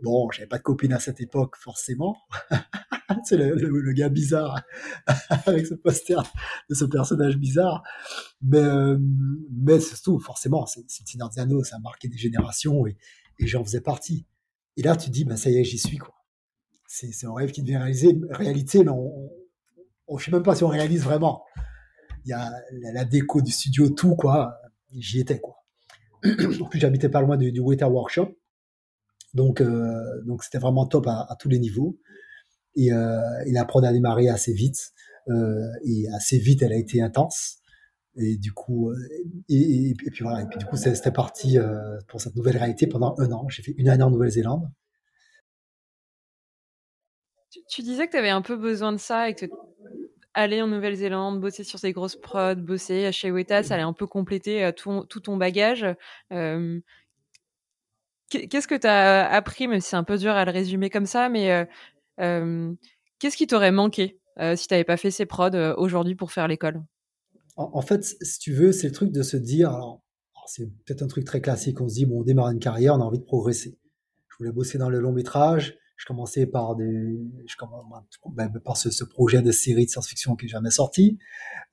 Bon, 0.02 0.30
j'avais 0.30 0.46
pas 0.46 0.59
de 0.59 0.62
copine 0.62 0.92
à 0.92 0.98
cette 0.98 1.20
époque, 1.20 1.57
forcément. 1.57 2.16
c'est 3.25 3.37
le, 3.37 3.93
gars 3.93 4.09
bizarre 4.09 4.62
avec 5.47 5.67
ce 5.67 5.75
poster 5.75 6.23
de 6.69 6.75
ce 6.75 6.85
personnage 6.85 7.37
bizarre. 7.37 7.83
Mais, 8.43 8.59
euh, 8.59 8.99
mais 9.51 9.81
c'est 9.81 10.01
tout, 10.03 10.19
forcément, 10.19 10.67
c'est 10.67 10.83
des 10.83 11.65
ça 11.65 11.77
a 11.77 11.79
marqué 11.81 12.09
des 12.09 12.19
générations 12.19 12.87
et, 12.87 12.97
j'en 13.41 13.65
faisais 13.65 13.81
partie. 13.81 14.27
Et 14.77 14.83
là, 14.83 14.97
tu 14.97 15.07
te 15.07 15.12
dis, 15.12 15.25
bah, 15.25 15.37
ça 15.37 15.51
y 15.51 15.59
est, 15.59 15.65
j'y 15.65 15.79
suis. 15.79 15.99
C'est 16.87 17.27
un 17.27 17.35
rêve 17.35 17.51
qui 17.51 17.62
devient 17.62 17.79
réalisé, 17.79 18.17
réalité, 18.31 18.85
mais 18.85 18.91
on, 18.91 19.31
on, 20.07 20.19
je 20.19 20.25
sais 20.25 20.31
même 20.31 20.43
pas 20.43 20.55
si 20.55 20.62
on 20.62 20.69
réalise 20.69 21.03
vraiment 21.03 21.43
il 22.25 22.31
y 22.31 22.33
a 22.33 22.51
la, 22.93 23.05
déco 23.05 23.43
du 23.43 23.53
studio, 23.53 23.91
tout, 23.91 24.17
quoi. 24.17 24.61
J'y 24.93 25.21
étais, 25.21 25.41
quoi. 25.41 25.57
en 26.25 26.65
plus, 26.67 26.81
j'habitais 26.81 27.09
pas 27.09 27.21
loin 27.21 27.37
du, 27.37 27.53
du 27.53 27.61
Waiter 27.61 27.85
Workshop. 27.85 28.37
Donc, 29.35 29.61
euh, 29.61 30.23
donc 30.25 30.45
c'était 30.45 30.59
vraiment 30.59 30.87
top 30.87 31.07
à, 31.09 31.37
tous 31.39 31.49
les 31.49 31.59
niveaux. 31.59 31.99
Et, 32.77 32.93
euh, 32.93 33.20
et, 33.47 33.53
la 33.53 33.64
prod 33.64 33.85
a 33.85 33.93
démarré 33.93 34.29
assez 34.29 34.53
vite. 34.53 34.93
Euh, 35.29 35.66
et 35.85 36.07
assez 36.14 36.39
vite, 36.39 36.62
elle 36.62 36.72
a 36.72 36.77
été 36.77 37.01
intense. 37.01 37.59
Et 38.16 38.37
du 38.37 38.53
coup, 38.53 38.91
euh, 38.91 38.97
et, 39.49 39.95
puis 39.95 40.22
voilà. 40.22 40.43
Et 40.43 40.47
puis 40.47 40.59
du 40.59 40.66
coup, 40.66 40.77
c'était 40.77 41.11
parti 41.11 41.59
pour 42.09 42.20
cette 42.20 42.37
nouvelle 42.37 42.57
réalité 42.57 42.87
pendant 42.87 43.14
un 43.18 43.31
an. 43.33 43.49
J'ai 43.49 43.62
fait 43.62 43.75
une 43.77 43.89
année 43.89 44.05
en 44.05 44.11
Nouvelle-Zélande. 44.11 44.70
Tu, 47.68 47.83
disais 47.83 48.07
que 48.07 48.12
tu 48.12 48.18
avais 48.18 48.31
un 48.31 48.43
peu 48.43 48.57
besoin 48.57 48.93
de 48.93 48.99
ça 48.99 49.29
et 49.29 49.35
que 49.35 49.47
aller 50.35 50.61
en 50.61 50.66
Nouvelle-Zélande, 50.66 51.41
bosser 51.41 51.62
sur 51.62 51.79
ces 51.79 51.93
grosses 51.93 52.16
prods, 52.16 52.57
bosser 52.57 53.12
chez 53.12 53.31
Weta, 53.31 53.62
ça 53.62 53.75
allait 53.75 53.85
un 53.85 53.93
peu 53.93 54.09
compléter 54.09 54.72
tout, 54.77 55.05
ton 55.05 55.37
bagage. 55.37 55.87
Qu'est-ce 58.31 58.66
que 58.66 58.75
tu 58.75 58.87
as 58.87 59.31
appris, 59.31 59.68
même 59.68 59.81
si 59.81 59.91
c'est 59.91 59.97
un 59.97 60.05
peu 60.05 60.18
dur 60.18 60.33
à 60.33 60.45
le 60.45 60.51
résumer 60.51 60.91
comme 60.91 61.07
ça, 61.07 61.29
mais 61.29 61.68
qu'est-ce 62.17 63.37
qui 63.37 63.47
t'aurait 63.47 63.73
manqué 63.73 64.21
si 64.57 64.67
tu 64.67 64.75
n'avais 64.75 64.85
pas 64.85 64.97
fait 64.97 65.11
ces 65.11 65.27
prods 65.27 65.75
aujourd'hui 65.77 66.15
pour 66.15 66.33
faire 66.33 66.49
l'école? 66.49 66.83
En, 67.57 67.83
fait, 67.83 68.05
si 68.05 68.39
tu 68.41 68.53
veux, 68.53 68.73
c'est 68.73 68.89
le 68.89 68.93
truc 68.93 69.12
de 69.12 69.23
se 69.23 69.37
dire, 69.37 69.71
alors, 69.71 70.03
c'est 70.47 70.67
peut-être 70.85 71.03
un 71.03 71.07
truc 71.07 71.25
très 71.25 71.41
classique, 71.41 71.81
on 71.81 71.89
se 71.89 71.95
dit, 71.95 72.07
bon, 72.07 72.21
on 72.21 72.23
démarre 72.25 72.51
une 72.51 72.59
carrière, 72.59 72.95
on 72.95 73.01
a 73.01 73.05
envie 73.05 73.21
de 73.21 73.25
progresser. 73.25 73.79
Je 74.29 74.37
voulais 74.39 74.51
bosser 74.51 74.79
dans 74.79 74.91
le 74.91 74.99
long 74.99 75.12
métrage, 75.12 75.79
je 75.97 76.07
commençais 76.07 76.47
par 76.47 76.75
des, 76.75 77.17
je 77.47 77.57
commence, 77.57 77.85
ben, 78.33 78.51
par 78.65 78.77
ce, 78.77 79.05
projet 79.05 79.43
de 79.43 79.53
série 79.53 79.87
de 79.87 79.91
science-fiction 79.91 80.35
qui 80.35 80.47
n'est 80.47 80.51
jamais 80.51 80.71
sorti. 80.71 81.19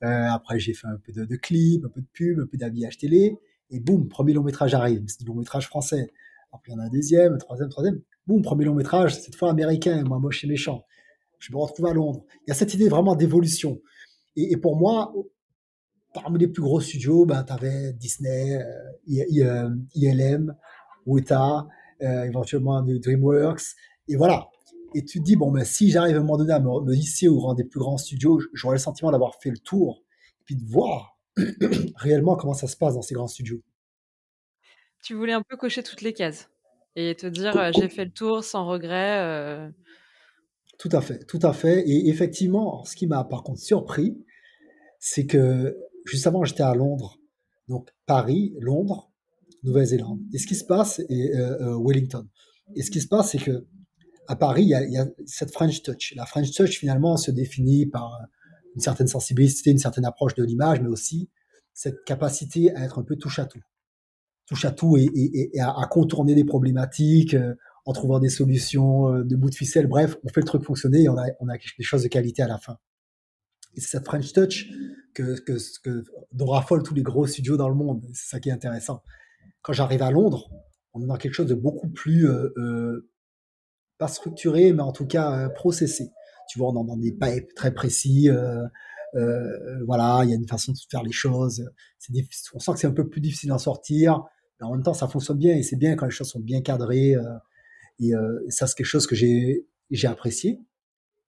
Euh, 0.04 0.28
après, 0.28 0.58
j'ai 0.60 0.74
fait 0.74 0.86
un 0.86 0.98
peu 0.98 1.12
de, 1.12 1.36
clips, 1.36 1.84
un 1.84 1.88
peu 1.88 2.00
de 2.00 2.06
pub, 2.12 2.38
un 2.38 2.46
peu 2.46 2.56
d'habillage 2.56 2.98
télé. 2.98 3.36
Et 3.70 3.80
boum, 3.80 4.08
premier 4.08 4.32
long 4.32 4.44
métrage 4.44 4.74
arrive. 4.74 5.02
C'est 5.08 5.20
du 5.20 5.26
long 5.26 5.34
métrage 5.34 5.66
français. 5.66 6.12
Après, 6.52 6.70
il 6.70 6.74
y 6.74 6.76
en 6.76 6.80
a 6.80 6.84
un 6.84 6.90
deuxième, 6.90 7.32
un 7.32 7.38
troisième, 7.38 7.68
troisième. 7.68 8.00
Boum, 8.26 8.42
premier 8.42 8.64
long 8.64 8.74
métrage, 8.74 9.18
cette 9.18 9.34
fois 9.34 9.50
américain, 9.50 10.02
moi 10.04 10.18
moche 10.18 10.44
et 10.44 10.46
méchant. 10.46 10.84
Je 11.38 11.52
me 11.52 11.58
retrouve 11.58 11.86
à 11.86 11.92
Londres. 11.92 12.24
Il 12.46 12.50
y 12.50 12.52
a 12.52 12.54
cette 12.54 12.72
idée 12.74 12.88
vraiment 12.88 13.16
d'évolution. 13.16 13.80
Et, 14.36 14.56
pour 14.56 14.76
moi, 14.76 15.12
parmi 16.14 16.38
les 16.38 16.48
plus 16.48 16.62
gros 16.62 16.80
studios, 16.80 17.26
ben, 17.26 17.42
tu 17.42 17.52
avais 17.52 17.92
Disney, 17.94 18.62
euh, 19.08 19.70
ILM, 19.94 20.54
Weta, 21.04 21.66
euh, 22.02 22.24
éventuellement 22.24 22.80
DreamWorks, 22.82 23.74
et 24.08 24.16
voilà. 24.16 24.48
Et 24.94 25.04
tu 25.04 25.18
te 25.18 25.24
dis, 25.24 25.36
bon, 25.36 25.50
ben, 25.50 25.64
si 25.64 25.90
j'arrive 25.90 26.16
à 26.16 26.18
un 26.18 26.22
moment 26.22 26.38
donné 26.38 26.52
à 26.52 26.60
me, 26.60 26.94
hisser 26.94 27.28
au 27.28 27.38
rang 27.38 27.54
des 27.54 27.64
plus 27.64 27.80
grands 27.80 27.98
studios, 27.98 28.40
j'aurai 28.52 28.76
le 28.76 28.80
sentiment 28.80 29.10
d'avoir 29.10 29.34
fait 29.40 29.50
le 29.50 29.58
tour, 29.58 30.04
et 30.40 30.44
puis 30.44 30.56
de 30.56 30.64
voir 30.64 31.18
réellement 31.96 32.36
comment 32.36 32.54
ça 32.54 32.68
se 32.68 32.76
passe 32.76 32.94
dans 32.94 33.02
ces 33.02 33.14
grands 33.14 33.26
studios. 33.26 33.60
Tu 35.02 35.14
voulais 35.14 35.32
un 35.32 35.42
peu 35.42 35.56
cocher 35.56 35.82
toutes 35.82 36.02
les 36.02 36.12
cases 36.12 36.51
et 36.96 37.14
te 37.14 37.26
dire, 37.26 37.72
j'ai 37.72 37.88
fait 37.88 38.04
le 38.04 38.12
tour 38.12 38.44
sans 38.44 38.66
regret. 38.66 39.72
Tout 40.78 40.90
à 40.92 41.00
fait, 41.00 41.24
tout 41.26 41.38
à 41.42 41.52
fait. 41.52 41.88
Et 41.88 42.08
effectivement, 42.08 42.84
ce 42.84 42.96
qui 42.96 43.06
m'a 43.06 43.24
par 43.24 43.42
contre 43.42 43.60
surpris, 43.60 44.18
c'est 44.98 45.26
que 45.26 45.76
juste 46.04 46.26
avant, 46.26 46.44
j'étais 46.44 46.62
à 46.62 46.74
Londres, 46.74 47.18
donc 47.68 47.90
Paris, 48.06 48.54
Londres, 48.58 49.12
Nouvelle-Zélande. 49.62 50.20
Et 50.32 50.38
ce 50.38 50.46
qui 50.46 50.54
se 50.54 50.64
passe, 50.64 51.00
et 51.08 51.36
euh, 51.36 51.78
Wellington. 51.78 52.26
Et 52.74 52.82
ce 52.82 52.90
qui 52.90 53.00
se 53.00 53.08
passe, 53.08 53.30
c'est 53.30 53.38
que 53.38 53.66
à 54.28 54.36
Paris, 54.36 54.62
il 54.62 54.68
y, 54.68 54.96
a, 54.96 55.06
cette 55.26 55.52
French 55.52 55.82
touch. 55.82 56.14
La 56.16 56.26
French 56.26 56.52
touch, 56.52 56.78
finalement, 56.78 57.16
se 57.16 57.30
définit 57.30 57.86
par 57.86 58.18
une 58.74 58.80
certaine 58.80 59.08
sensibilité, 59.08 59.70
une 59.70 59.78
certaine 59.78 60.04
approche 60.04 60.34
de 60.34 60.44
l'image, 60.44 60.80
mais 60.80 60.88
aussi 60.88 61.28
cette 61.74 62.04
capacité 62.04 62.74
à 62.74 62.84
être 62.84 62.98
un 62.98 63.02
peu 63.02 63.16
touche 63.16 63.38
à 63.38 63.46
tout. 63.46 63.60
Touche 64.52 64.66
à 64.66 64.70
tout 64.70 64.98
et, 64.98 65.50
à, 65.58 65.86
contourner 65.90 66.34
des 66.34 66.44
problématiques 66.44 67.32
euh, 67.32 67.54
en 67.86 67.94
trouvant 67.94 68.18
des 68.18 68.28
solutions 68.28 69.08
euh, 69.08 69.24
de 69.24 69.34
bout 69.34 69.48
de 69.48 69.54
ficelle. 69.54 69.86
Bref, 69.86 70.18
on 70.24 70.28
fait 70.28 70.42
le 70.42 70.46
truc 70.46 70.62
fonctionner 70.62 71.04
et 71.04 71.08
on 71.08 71.16
a, 71.16 71.24
on 71.40 71.48
a 71.48 71.56
des 71.56 71.82
choses 71.82 72.02
de 72.02 72.08
qualité 72.08 72.42
à 72.42 72.48
la 72.48 72.58
fin. 72.58 72.76
Et 73.74 73.80
c'est 73.80 73.96
cette 73.96 74.04
French 74.04 74.30
touch 74.34 74.68
que, 75.14 75.40
que, 75.40 75.56
que, 75.82 76.04
dont 76.32 76.48
raffolent 76.48 76.82
tous 76.82 76.92
les 76.92 77.02
gros 77.02 77.26
studios 77.26 77.56
dans 77.56 77.70
le 77.70 77.74
monde. 77.74 78.04
C'est 78.12 78.28
ça 78.28 78.40
qui 78.40 78.50
est 78.50 78.52
intéressant. 78.52 79.02
Quand 79.62 79.72
j'arrive 79.72 80.02
à 80.02 80.10
Londres, 80.10 80.50
on 80.92 81.02
est 81.02 81.06
dans 81.06 81.16
quelque 81.16 81.32
chose 81.32 81.46
de 81.46 81.54
beaucoup 81.54 81.88
plus 81.88 82.28
euh, 82.28 82.52
euh, 82.58 83.08
pas 83.96 84.08
structuré, 84.08 84.74
mais 84.74 84.82
en 84.82 84.92
tout 84.92 85.06
cas 85.06 85.48
processé. 85.48 86.10
Tu 86.50 86.58
vois, 86.58 86.68
on 86.68 86.84
est 86.84 86.86
dans 86.86 86.98
des 86.98 87.12
pipes 87.12 87.54
très 87.54 87.72
précis. 87.72 88.28
voilà, 89.86 90.20
il 90.24 90.28
y 90.28 90.34
a 90.34 90.36
une 90.36 90.46
façon 90.46 90.72
de 90.72 90.78
faire 90.90 91.02
les 91.02 91.12
choses. 91.12 91.64
On 92.52 92.58
sent 92.58 92.72
que 92.74 92.78
c'est 92.80 92.86
un 92.86 92.92
peu 92.92 93.08
plus 93.08 93.22
difficile 93.22 93.48
d'en 93.48 93.58
sortir, 93.58 94.22
mais 94.62 94.68
en 94.68 94.72
même 94.72 94.82
temps, 94.84 94.94
ça 94.94 95.08
fonctionne 95.08 95.38
bien 95.38 95.56
et 95.56 95.62
c'est 95.62 95.76
bien 95.76 95.96
quand 95.96 96.06
les 96.06 96.12
choses 96.12 96.28
sont 96.28 96.40
bien 96.40 96.62
cadrées. 96.62 97.16
et 97.98 98.12
ça, 98.48 98.66
c'est 98.66 98.76
quelque 98.76 98.86
chose 98.86 99.06
que 99.06 99.16
j'ai 99.16 99.66
j'ai 99.90 100.06
apprécié. 100.08 100.60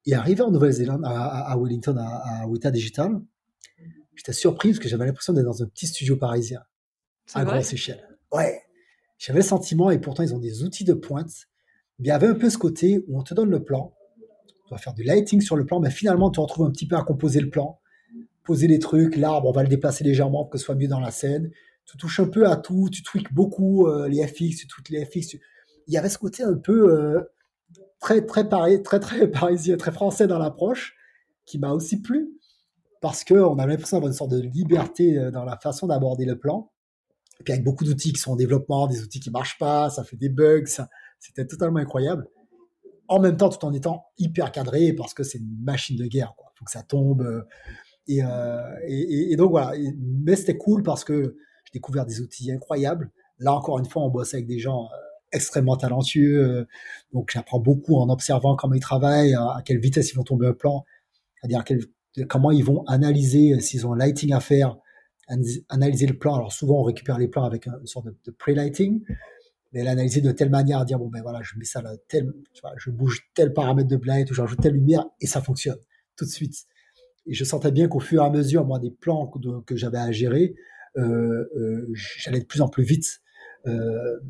Et 0.07 0.15
arrivé 0.15 0.43
en 0.43 0.51
Nouvelle-Zélande, 0.51 1.03
à, 1.05 1.57
Wellington, 1.59 1.97
à, 1.99 2.43
à 2.43 2.47
Weta 2.47 2.71
Digital, 2.71 3.21
j'étais 4.15 4.33
surpris 4.33 4.71
parce 4.71 4.79
que 4.79 4.89
j'avais 4.89 5.07
l'impression 5.07 5.33
d'être 5.33 5.45
dans 5.45 5.63
un 5.63 5.67
petit 5.67 5.87
studio 5.87 6.17
parisien 6.17 6.61
à 7.35 7.45
grosse 7.45 7.73
échelle. 7.73 8.07
Ouais, 8.33 8.63
j'avais 9.19 9.41
le 9.41 9.45
sentiment, 9.45 9.91
et 9.91 9.99
pourtant 9.99 10.23
ils 10.23 10.35
ont 10.35 10.39
des 10.39 10.63
outils 10.63 10.85
de 10.85 10.93
pointe, 10.93 11.33
mais 11.99 12.07
il 12.07 12.09
y 12.09 12.13
avait 12.13 12.27
un 12.27 12.35
peu 12.35 12.51
ce 12.51 12.59
côté 12.59 13.05
où 13.09 13.19
on 13.19 13.23
te 13.23 13.35
donne 13.35 13.51
le 13.51 13.63
plan, 13.63 13.95
tu 14.67 14.71
vas 14.71 14.79
faire 14.79 14.95
du 14.95 15.03
lighting 15.03 15.41
sur 15.41 15.57
le 15.57 15.65
plan, 15.65 15.81
mais 15.81 15.91
finalement 15.91 16.31
tu 16.31 16.41
retrouves 16.41 16.67
un 16.67 16.71
petit 16.71 16.87
peu 16.87 16.97
à 16.97 17.03
composer 17.03 17.41
le 17.41 17.51
plan, 17.51 17.81
poser 18.45 18.67
les 18.67 18.79
trucs, 18.79 19.17
l'arbre 19.17 19.49
on 19.49 19.53
va 19.53 19.63
le 19.63 19.69
déplacer 19.69 20.05
légèrement 20.05 20.45
pour 20.45 20.51
que 20.51 20.59
ce 20.59 20.65
soit 20.65 20.75
mieux 20.75 20.89
dans 20.89 21.01
la 21.01 21.11
scène, 21.11 21.51
tu 21.85 21.97
touches 21.97 22.21
un 22.21 22.29
peu 22.29 22.47
à 22.47 22.57
tout, 22.57 22.89
tu 22.91 23.03
tweaks 23.03 23.33
beaucoup 23.33 23.87
euh, 23.87 24.09
les 24.09 24.27
FX, 24.27 24.57
tu 24.57 24.67
tweaks 24.67 24.89
les 24.91 25.05
FX, 25.05 25.35
il 25.87 25.93
y 25.93 25.97
avait 25.97 26.09
ce 26.09 26.19
côté 26.19 26.43
un 26.43 26.57
peu 26.57 26.93
euh, 26.93 27.21
très 28.01 28.25
très 28.25 28.49
très 28.83 29.01
très 29.01 29.29
parisien, 29.31 29.77
très 29.77 29.93
français 29.93 30.27
dans 30.27 30.39
l'approche, 30.39 30.97
qui 31.45 31.59
m'a 31.59 31.73
aussi 31.73 32.01
plu, 32.01 32.31
parce 33.01 33.25
qu'on 33.25 33.59
avait 33.59 33.73
l'impression 33.73 33.99
d'avoir 33.99 34.11
une 34.11 34.17
sorte 34.17 34.31
de 34.31 34.41
liberté 34.41 35.19
euh, 35.19 35.31
dans 35.31 35.45
la 35.45 35.59
façon 35.59 35.87
d'aborder 35.87 36.25
le 36.25 36.39
plan, 36.39 36.71
et 37.41 37.45
puis 37.45 37.53
avec 37.53 37.65
beaucoup 37.65 37.85
d'outils 37.85 38.13
qui 38.13 38.21
sont 38.21 38.33
en 38.33 38.37
développement, 38.37 38.87
des 38.87 39.03
outils 39.03 39.21
qui 39.21 39.31
marchent 39.31 39.59
pas, 39.59 39.91
ça 39.91 40.05
fait 40.05 40.17
des 40.17 40.29
bugs, 40.29 40.65
c'était 41.19 41.47
totalement 41.47 41.79
incroyable. 41.79 42.27
En 43.07 43.21
même 43.21 43.37
temps, 43.37 43.51
tout 43.51 43.63
en 43.67 43.73
étant 43.75 44.07
hyper 44.19 44.51
cadré 44.51 44.95
parce 44.95 45.13
que 45.13 45.23
c'est 45.23 45.37
une 45.37 45.63
machine 45.63 45.97
de 45.97 46.07
guerre. 46.07 46.33
Il 46.39 46.59
faut 46.59 46.65
que 46.65 46.71
ça 46.71 46.83
tombe. 46.83 47.45
Et, 48.07 48.23
donc 49.37 49.51
voilà. 49.51 49.73
mais 49.99 50.37
c'était 50.37 50.57
cool 50.57 50.83
parce 50.83 51.05
que 51.05 51.37
découvert 51.75 52.07
des 52.07 52.21
outils 52.21 52.51
incroyables. 52.51 53.11
Là 53.39 53.53
encore 53.53 53.79
une 53.79 53.85
fois, 53.85 54.03
on 54.03 54.09
bosse 54.09 54.33
avec 54.33 54.47
des 54.47 54.59
gens 54.59 54.85
euh, 54.85 54.97
extrêmement 55.33 55.77
talentueux. 55.77 56.67
donc 57.13 57.31
j'apprends 57.33 57.59
beaucoup 57.59 57.97
en 57.97 58.09
observant 58.09 58.57
comment 58.57 58.75
ils 58.75 58.81
travaillent, 58.81 59.35
à, 59.35 59.63
quelle 59.65 59.81
vitesse 59.81 60.13
ils 60.13 60.15
vont 60.15 60.23
tomber 60.23 60.47
un 60.47 60.53
plan, 60.53 60.85
c'est-à-dire 61.41 61.65
comment 62.29 62.53
ils 62.53 62.65
vont 62.65 62.85
analyser 62.87 63.59
s'ils 63.61 63.87
ont 63.87 63.95
un 63.95 63.99
lighting 63.99 64.33
à 64.33 64.41
faire 64.41 64.77
analyser 65.69 66.07
le 66.07 66.19
plan. 66.19 66.35
Alors 66.35 66.53
souvent 66.53 66.81
on 66.81 66.83
récupère 66.83 67.19
les 67.19 67.29
plans 67.29 67.45
avec 67.45 67.67
une 67.67 67.87
sorte 67.87 68.07
de, 68.07 68.31
pre-lighting, 68.31 69.03
mais 69.73 69.83
l'analyser 69.83 70.21
de 70.21 70.31
telle 70.33 70.51
manière 70.51 70.79
à 70.79 70.85
dire 70.85 70.99
bon 70.99 71.09
ben 71.09 71.23
voilà 71.23 71.41
je 71.43 71.57
mets 71.59 71.65
ça 71.65 71.83
là, 71.83 71.93
tel, 72.09 72.33
je 72.77 72.91
bouge 72.91 73.29
tel 73.35 73.53
paramètre 73.53 73.89
de 73.89 74.01
light 74.05 74.31
ou 74.31 74.35
j'ajoute 74.35 74.61
telle 74.61 74.75
lumière 74.75 75.05
et 75.21 75.27
ça 75.27 75.41
fonctionne 75.41 75.79
tout 76.17 76.25
de 76.25 76.31
suite. 76.31 76.55
Et 77.27 77.35
je 77.35 77.45
sentais 77.45 77.73
bien 77.73 77.89
qu'au 77.89 78.01
fur 78.01 78.23
et 78.23 78.27
à 78.27 78.31
mesure 78.31 78.65
moi 78.65 78.79
des 78.79 78.91
plans 78.91 79.27
que, 79.67 79.77
j'avais 79.77 79.99
à 79.99 80.13
gérer, 80.13 80.45
euh, 80.45 80.53
euh, 80.53 80.57
j'allais 80.97 82.41
de 82.41 82.47
plus 82.47 82.61
en 82.61 82.69
plus 82.69 82.85
vite. 82.85 83.21
Euh, 83.67 84.21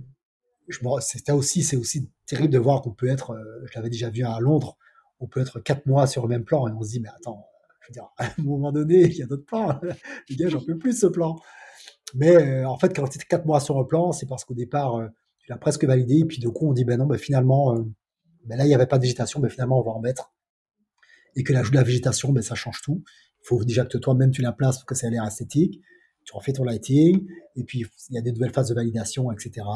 c'était 1.01 1.33
aussi, 1.33 1.63
c'est 1.63 1.77
aussi 1.77 2.11
terrible 2.27 2.53
de 2.53 2.59
voir 2.59 2.83
qu'on 2.83 2.93
peut 2.93 3.09
être, 3.09 3.33
euh, 3.33 3.67
je 3.67 3.73
l'avais 3.75 3.91
déjà 3.91 4.11
vu 4.11 4.25
à 4.25 4.39
Londres, 4.41 4.77
on 5.21 5.27
peut 5.27 5.41
être 5.41 5.61
quatre 5.61 5.87
mois 5.87 6.07
sur 6.07 6.23
le 6.23 6.29
même 6.29 6.45
plan 6.45 6.67
et 6.69 6.73
on 6.73 6.83
se 6.83 6.91
dit, 6.91 7.01
mais 7.01 7.11
attends, 7.11 7.47
à 8.19 8.27
un 8.27 8.43
moment 8.43 8.73
donné, 8.73 9.03
il 9.03 9.17
y 9.17 9.23
a 9.23 9.27
d'autres 9.27 9.45
plans. 9.45 9.79
Les 10.29 10.37
gars, 10.37 10.49
j'en 10.49 10.65
peux 10.65 10.79
plus 10.79 10.99
ce 10.99 11.07
plan. 11.07 11.37
Mais 12.15 12.35
euh, 12.37 12.69
en 12.69 12.79
fait, 12.79 12.95
quand 12.95 13.07
tu 13.09 13.19
es 13.19 13.23
quatre 13.23 13.45
mois 13.45 13.61
sur 13.61 13.79
un 13.79 13.85
plan, 13.85 14.13
c'est 14.13 14.27
parce 14.27 14.45
qu'au 14.45 14.55
départ, 14.55 14.97
euh, 14.97 15.09
tu 15.39 15.51
l'as 15.51 15.59
presque 15.59 15.85
validé. 15.85 16.21
Et 16.21 16.25
puis, 16.25 16.39
du 16.39 16.49
coup, 16.49 16.69
on 16.69 16.73
dit, 16.73 16.85
ben 16.85 16.99
non, 16.99 17.07
ben 17.07 17.19
finalement, 17.19 17.75
ben 18.45 18.57
là, 18.57 18.65
il 18.65 18.69
n'y 18.69 18.75
avait 18.75 18.87
pas 18.87 18.97
de 18.97 19.03
végétation, 19.03 19.41
mais 19.41 19.49
ben 19.49 19.53
finalement, 19.53 19.81
on 19.81 19.83
va 19.83 19.91
en 19.91 20.01
mettre. 20.01 20.33
Et 21.37 21.43
que 21.43 21.53
l'ajout 21.53 21.73
de 21.73 21.77
la 21.77 21.83
végétation, 21.83 22.33
ben, 22.33 22.43
ça 22.43 22.55
change 22.55 22.81
tout. 22.83 23.03
Il 23.43 23.49
faut 23.49 23.65
déjà 23.65 23.85
que 23.85 23.99
toi-même, 23.99 24.31
tu 24.31 24.41
la 24.41 24.53
places 24.53 24.79
pour 24.79 24.87
que 24.87 24.95
ça 24.95 25.09
ait 25.09 25.11
l'air 25.11 25.27
esthétique. 25.27 25.83
Tu 26.25 26.35
refais 26.35 26.53
ton 26.53 26.65
lighting. 26.65 27.27
Et 27.57 27.65
puis, 27.65 27.85
il 28.11 28.15
y 28.15 28.19
a 28.19 28.23
des 28.23 28.33
nouvelles 28.33 28.53
phases 28.53 28.69
de 28.69 28.75
validation, 28.75 29.31
etc. 29.33 29.67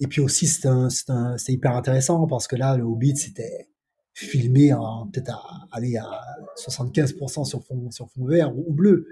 Et 0.00 0.06
puis 0.06 0.20
aussi, 0.20 0.46
c'est 0.46 1.52
hyper 1.52 1.76
intéressant 1.76 2.26
parce 2.26 2.48
que 2.48 2.56
là, 2.56 2.76
le 2.76 2.84
Hobbit, 2.84 3.16
c'était 3.16 3.68
filmé 4.14 4.72
peut-être 5.12 5.30
à, 5.30 5.68
aller 5.72 5.96
à 5.96 6.08
75% 6.56 7.44
sur 7.44 7.64
fond, 7.64 7.90
sur 7.90 8.10
fond 8.10 8.24
vert 8.24 8.56
ou, 8.56 8.72
bleu. 8.72 9.06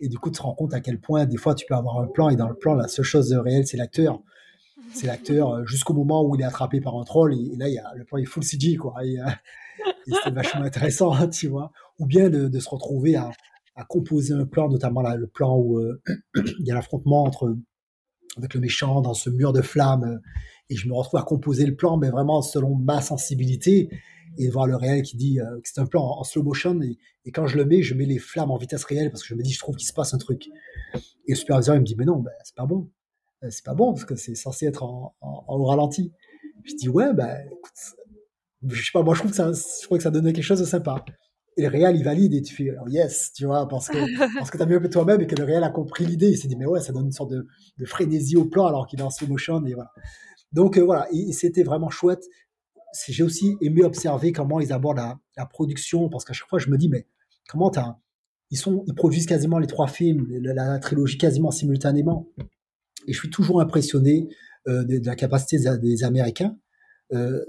Et 0.00 0.08
du 0.08 0.18
coup, 0.18 0.30
tu 0.30 0.38
te 0.38 0.42
rends 0.42 0.54
compte 0.54 0.74
à 0.74 0.80
quel 0.80 1.00
point, 1.00 1.24
des 1.24 1.36
fois, 1.36 1.54
tu 1.54 1.64
peux 1.66 1.74
avoir 1.74 2.00
un 2.00 2.06
plan 2.06 2.28
et 2.28 2.36
dans 2.36 2.48
le 2.48 2.54
plan, 2.54 2.74
la 2.74 2.88
seule 2.88 3.04
chose 3.04 3.28
de 3.30 3.38
réel, 3.38 3.66
c'est 3.66 3.76
l'acteur. 3.76 4.22
C'est 4.92 5.06
l'acteur 5.06 5.52
euh, 5.52 5.64
jusqu'au 5.64 5.94
moment 5.94 6.22
où 6.24 6.36
il 6.36 6.42
est 6.42 6.44
attrapé 6.44 6.80
par 6.80 6.96
un 6.96 7.04
troll 7.04 7.34
et, 7.34 7.56
là, 7.56 7.68
y 7.68 7.78
a, 7.78 7.92
le 7.96 8.04
plan 8.04 8.18
est 8.18 8.24
full 8.24 8.44
CG, 8.44 8.76
quoi. 8.76 8.94
Et, 9.04 9.18
euh, 9.18 9.24
c'est 10.24 10.32
vachement 10.32 10.62
intéressant, 10.62 11.28
tu 11.30 11.48
vois. 11.48 11.72
Ou 11.98 12.06
bien 12.06 12.28
de, 12.28 12.58
se 12.58 12.68
retrouver 12.68 13.16
à, 13.16 13.30
composer 13.84 14.34
un 14.34 14.46
plan, 14.46 14.68
notamment 14.68 15.02
le 15.02 15.26
plan 15.26 15.56
où 15.56 15.78
euh, 15.78 16.02
il 16.58 16.66
y 16.66 16.70
a 16.70 16.74
l'affrontement 16.74 17.24
entre 17.24 17.56
avec 18.36 18.54
le 18.54 18.60
méchant 18.60 19.00
dans 19.00 19.14
ce 19.14 19.30
mur 19.30 19.52
de 19.52 19.62
flammes 19.62 20.20
et 20.68 20.76
je 20.76 20.88
me 20.88 20.94
retrouve 20.94 21.20
à 21.20 21.22
composer 21.22 21.64
le 21.64 21.76
plan, 21.76 21.96
mais 21.96 22.10
vraiment 22.10 22.42
selon 22.42 22.74
ma 22.74 23.00
sensibilité 23.00 23.88
et 24.38 24.48
voir 24.48 24.66
le 24.66 24.76
réel 24.76 25.02
qui 25.02 25.16
dit 25.16 25.40
euh, 25.40 25.60
que 25.60 25.68
c'est 25.68 25.80
un 25.80 25.86
plan 25.86 26.02
en, 26.02 26.24
slow 26.24 26.42
motion 26.42 26.80
et, 26.82 26.98
quand 27.32 27.46
je 27.46 27.56
le 27.56 27.64
mets, 27.64 27.82
je 27.82 27.94
mets 27.94 28.04
les 28.04 28.18
flammes 28.18 28.50
en 28.50 28.56
vitesse 28.56 28.84
réelle 28.84 29.10
parce 29.10 29.22
que 29.22 29.28
je 29.28 29.34
me 29.34 29.42
dis 29.42 29.52
je 29.52 29.58
trouve 29.58 29.76
qu'il 29.76 29.88
se 29.88 29.92
passe 29.92 30.14
un 30.14 30.18
truc. 30.18 30.48
Et 31.26 31.32
le 31.32 31.34
superviseur 31.34 31.74
il 31.76 31.80
me 31.80 31.84
dit 31.84 31.96
mais 31.96 32.04
non, 32.04 32.20
ben, 32.20 32.32
c'est 32.44 32.54
pas 32.54 32.66
bon, 32.66 32.90
euh, 33.42 33.48
c'est 33.50 33.64
pas 33.64 33.74
bon 33.74 33.92
parce 33.92 34.04
que 34.04 34.16
c'est 34.16 34.34
censé 34.34 34.66
être 34.66 34.82
en, 34.82 35.14
en, 35.20 35.64
ralenti. 35.64 36.12
Je 36.64 36.74
dis 36.74 36.88
ouais 36.88 37.12
ben 37.14 37.36
écoute, 37.46 37.72
je 38.68 38.82
sais 38.82 38.90
pas 38.92 39.02
moi 39.02 39.14
je 39.14 39.20
trouve 39.20 39.30
que 39.30 39.36
ça, 39.36 39.52
je 39.52 39.84
trouve 39.84 39.98
que 39.98 40.04
ça 40.04 40.10
donnait 40.10 40.32
quelque 40.32 40.44
chose 40.44 40.60
de 40.60 40.64
sympa. 40.64 41.04
Et 41.56 41.62
le 41.62 41.68
réel, 41.68 41.96
il 41.96 42.04
valide 42.04 42.34
et 42.34 42.42
tu 42.42 42.54
fais 42.54 42.70
yes, 42.88 43.32
tu 43.32 43.46
vois, 43.46 43.66
parce 43.66 43.88
que, 43.88 43.96
parce 44.38 44.50
que 44.50 44.58
t'as 44.58 44.66
mieux 44.66 44.80
que 44.80 44.88
toi-même 44.88 45.20
et 45.22 45.26
que 45.26 45.36
le 45.36 45.44
réel 45.44 45.64
a 45.64 45.70
compris 45.70 46.04
l'idée. 46.04 46.30
Il 46.30 46.36
s'est 46.36 46.48
dit, 46.48 46.56
mais 46.56 46.66
ouais, 46.66 46.80
ça 46.80 46.92
donne 46.92 47.06
une 47.06 47.12
sorte 47.12 47.30
de, 47.30 47.46
de 47.78 47.84
frénésie 47.86 48.36
au 48.36 48.44
plan 48.44 48.66
alors 48.66 48.86
qu'il 48.86 49.00
est 49.00 49.02
en 49.02 49.10
slow 49.10 49.28
motion 49.28 49.64
et 49.64 49.74
voilà. 49.74 49.90
Donc, 50.52 50.76
euh, 50.76 50.82
voilà, 50.82 51.08
et, 51.12 51.32
c'était 51.32 51.62
vraiment 51.62 51.90
chouette. 51.90 52.24
J'ai 53.08 53.22
aussi 53.22 53.56
aimé 53.60 53.82
observer 53.84 54.32
comment 54.32 54.60
ils 54.60 54.72
abordent 54.72 54.98
la, 54.98 55.18
la 55.36 55.46
production 55.46 56.08
parce 56.08 56.24
qu'à 56.24 56.32
chaque 56.32 56.48
fois, 56.48 56.58
je 56.58 56.68
me 56.68 56.76
dis, 56.76 56.88
mais 56.88 57.06
comment 57.48 57.70
t'as, 57.70 57.96
ils 58.50 58.58
sont, 58.58 58.84
ils 58.86 58.94
produisent 58.94 59.26
quasiment 59.26 59.58
les 59.58 59.66
trois 59.66 59.88
films, 59.88 60.26
la, 60.40 60.78
trilogie 60.78 61.18
quasiment 61.18 61.50
simultanément. 61.50 62.28
Et 63.06 63.12
je 63.12 63.18
suis 63.18 63.30
toujours 63.30 63.60
impressionné 63.60 64.28
euh, 64.68 64.84
de, 64.84 65.04
la 65.04 65.16
capacité 65.16 65.58
des, 65.78 66.04
Américains, 66.04 66.56
euh, 67.12 67.44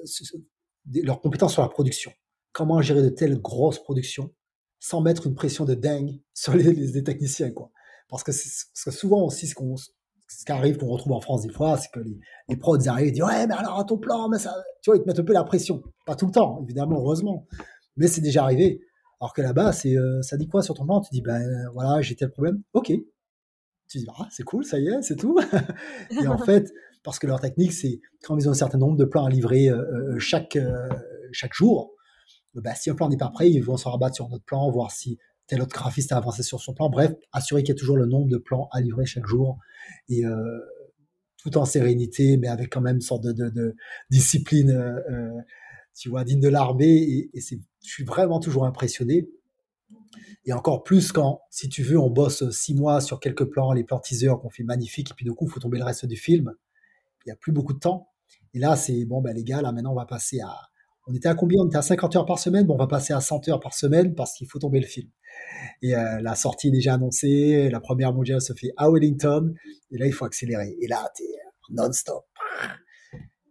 leur 1.03 1.21
compétence 1.21 1.53
sur 1.53 1.61
la 1.61 1.69
production 1.69 2.11
comment 2.57 2.81
gérer 2.81 3.03
de 3.03 3.09
telles 3.09 3.39
grosses 3.39 3.77
productions 3.77 4.33
sans 4.79 4.99
mettre 5.01 5.27
une 5.27 5.35
pression 5.35 5.63
de 5.63 5.75
dingue 5.75 6.19
sur 6.33 6.55
les, 6.55 7.03
techniciens, 7.03 7.51
quoi. 7.51 7.69
Parce 8.09 8.23
que, 8.23 8.31
souvent 8.31 9.25
aussi, 9.25 9.47
ce, 9.47 9.53
qu'on, 9.53 9.75
qui 9.75 10.51
arrive, 10.51 10.77
qu'on 10.77 10.87
retrouve 10.87 11.13
en 11.13 11.21
France 11.21 11.43
des 11.43 11.53
fois, 11.53 11.77
c'est 11.77 11.89
que 11.93 11.99
les, 11.99 12.17
les 12.49 12.55
prods 12.55 12.87
arrivent 12.87 13.09
et 13.09 13.11
disent 13.11 13.23
Ouais, 13.23 13.45
mais 13.45 13.53
alors 13.53 13.79
à 13.79 13.83
ton 13.83 13.97
plan, 13.97 14.27
mais 14.29 14.39
ça. 14.39 14.55
Tu 14.81 14.89
vois, 14.89 14.97
ils 14.97 15.01
te 15.01 15.07
mettent 15.07 15.19
un 15.19 15.23
peu 15.23 15.33
la 15.33 15.43
pression. 15.43 15.83
Pas 16.05 16.15
tout 16.15 16.25
le 16.25 16.31
temps, 16.31 16.61
évidemment, 16.63 16.97
heureusement. 16.99 17.45
Mais 17.95 18.07
c'est 18.07 18.21
déjà 18.21 18.43
arrivé. 18.43 18.81
Alors 19.19 19.33
que 19.33 19.41
là-bas, 19.41 19.71
euh, 19.85 20.21
ça 20.21 20.37
dit 20.37 20.47
quoi 20.47 20.63
sur 20.63 20.73
ton 20.73 20.85
plan? 20.85 21.01
Tu 21.01 21.09
dis 21.11 21.21
Ben 21.21 21.69
voilà, 21.73 22.01
j'ai 22.01 22.15
tel 22.15 22.31
problème. 22.31 22.63
Ok. 22.73 22.87
Tu 23.89 23.97
dis 23.97 24.07
Ah, 24.17 24.27
c'est 24.31 24.43
cool, 24.43 24.63
ça 24.63 24.79
y 24.79 24.87
est, 24.87 25.01
c'est 25.01 25.17
tout. 25.17 25.37
et 26.11 26.27
en 26.27 26.37
fait, 26.37 26.71
parce 27.03 27.19
que 27.19 27.27
leur 27.27 27.41
technique, 27.41 27.73
c'est 27.73 27.99
quand 28.23 28.37
ils 28.37 28.47
ont 28.47 28.51
un 28.51 28.55
certain 28.55 28.77
nombre 28.77 28.95
de 28.95 29.05
plans 29.05 29.25
à 29.25 29.29
livrer 29.29 29.69
euh, 29.69 29.81
euh, 29.81 30.19
chaque, 30.19 30.57
chaque 31.33 31.53
jour, 31.53 31.93
bah, 32.61 32.75
si 32.75 32.89
un 32.89 32.95
plan 32.95 33.09
n'est 33.09 33.17
pas 33.17 33.29
prêt, 33.29 33.49
ils 33.49 33.63
vont 33.63 33.77
se 33.77 33.87
rabattre 33.87 34.15
sur 34.15 34.29
notre 34.29 34.43
plan, 34.43 34.69
voir 34.71 34.91
si 34.91 35.17
tel 35.47 35.61
autre 35.61 35.73
graphiste 35.73 36.11
a 36.11 36.17
avancé 36.17 36.43
sur 36.43 36.61
son 36.61 36.73
plan. 36.73 36.89
Bref, 36.89 37.13
assurer 37.31 37.63
qu'il 37.63 37.73
y 37.73 37.77
a 37.77 37.79
toujours 37.79 37.97
le 37.97 38.05
nombre 38.05 38.27
de 38.27 38.37
plans 38.37 38.67
à 38.71 38.81
livrer 38.81 39.05
chaque 39.05 39.25
jour. 39.25 39.57
Et 40.09 40.25
euh, 40.25 40.59
tout 41.37 41.57
en 41.57 41.65
sérénité, 41.65 42.37
mais 42.37 42.47
avec 42.47 42.71
quand 42.71 42.81
même 42.81 42.95
une 42.95 43.01
sorte 43.01 43.23
de, 43.23 43.75
discipline, 44.09 44.71
euh, 44.71 44.99
euh, 45.09 45.41
tu 45.95 46.09
vois, 46.09 46.23
digne 46.23 46.41
de 46.41 46.49
l'armée. 46.49 47.29
Et, 47.33 47.41
je 47.41 47.55
suis 47.81 48.03
vraiment 48.03 48.39
toujours 48.39 48.65
impressionné. 48.65 49.29
Et 50.45 50.51
encore 50.51 50.83
plus 50.83 51.11
quand, 51.11 51.41
si 51.49 51.69
tu 51.69 51.83
veux, 51.83 51.97
on 51.97 52.09
bosse 52.09 52.49
six 52.51 52.73
mois 52.73 52.99
sur 52.99 53.19
quelques 53.19 53.45
plans, 53.45 53.71
les 53.71 53.83
plans 53.83 53.99
teasers 53.99 54.39
qu'on 54.41 54.49
fait 54.49 54.63
magnifiques, 54.63 55.11
et 55.11 55.13
puis 55.13 55.25
du 55.25 55.31
coup, 55.33 55.45
il 55.45 55.51
faut 55.51 55.59
tomber 55.59 55.77
le 55.77 55.85
reste 55.85 56.05
du 56.05 56.17
film. 56.17 56.53
Il 57.25 57.29
n'y 57.29 57.33
a 57.33 57.35
plus 57.35 57.51
beaucoup 57.51 57.73
de 57.73 57.79
temps. 57.79 58.09
Et 58.53 58.59
là, 58.59 58.75
c'est 58.75 59.05
bon, 59.05 59.21
ben 59.21 59.33
les 59.33 59.43
gars, 59.43 59.61
là 59.61 59.71
maintenant, 59.71 59.91
on 59.91 59.95
va 59.95 60.05
passer 60.05 60.39
à, 60.39 60.57
on 61.07 61.13
était 61.13 61.29
à 61.29 61.35
combien? 61.35 61.61
On 61.61 61.67
était 61.67 61.77
à 61.77 61.81
50 61.81 62.15
heures 62.17 62.25
par 62.25 62.37
semaine. 62.37 62.65
Bon, 62.65 62.75
on 62.75 62.77
va 62.77 62.87
passer 62.87 63.13
à 63.13 63.21
100 63.21 63.47
heures 63.49 63.59
par 63.59 63.73
semaine 63.73 64.13
parce 64.13 64.33
qu'il 64.33 64.47
faut 64.47 64.59
tomber 64.59 64.79
le 64.79 64.85
film. 64.85 65.09
Et 65.81 65.95
euh, 65.95 66.19
la 66.21 66.35
sortie 66.35 66.67
est 66.67 66.71
déjà 66.71 66.95
annoncée. 66.95 67.69
La 67.69 67.79
première 67.79 68.13
mondiale 68.13 68.41
se 68.41 68.53
fait 68.53 68.73
à 68.75 68.89
Wellington. 68.89 69.53
Et 69.91 69.97
là, 69.97 70.05
il 70.05 70.11
faut 70.11 70.25
accélérer. 70.25 70.75
Et 70.81 70.87
là, 70.87 71.09
t'es 71.15 71.23
non-stop. 71.69 72.25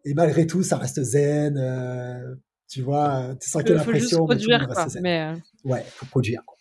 Et 0.04 0.14
malgré 0.14 0.46
tout, 0.46 0.62
ça 0.62 0.76
reste 0.76 1.02
zen. 1.02 1.57
Euh, 1.57 2.34
tu 2.68 2.82
vois, 2.82 3.34
tu 3.40 3.48
sens 3.48 3.62
qu'il 3.62 3.72
y 3.72 3.74
a 3.74 3.78
la 3.78 3.84
pression. 3.84 4.18
Faut 4.18 4.26
produire, 4.26 4.68
quoi, 4.68 4.86
mais 5.00 5.20
euh, 5.22 5.36
Ouais, 5.64 5.82
faut 5.86 6.07
produire. 6.07 6.42
Quoi. 6.44 6.59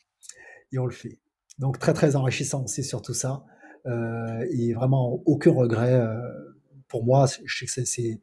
Et 0.72 0.80
on 0.80 0.86
le 0.86 0.94
fait. 0.94 1.20
Donc 1.60 1.80
très 1.80 1.94
très 1.94 2.16
enrichissant 2.16 2.64
aussi 2.64 2.84
sur 2.84 3.02
tout 3.02 3.14
ça. 3.14 3.44
et 3.86 4.74
vraiment 4.74 5.22
aucun 5.26 5.52
regret. 5.52 6.02
pour 6.88 7.04
moi, 7.04 7.28
je 7.44 7.66
sais 7.66 7.66
que 7.66 7.86
c'est 7.86 8.22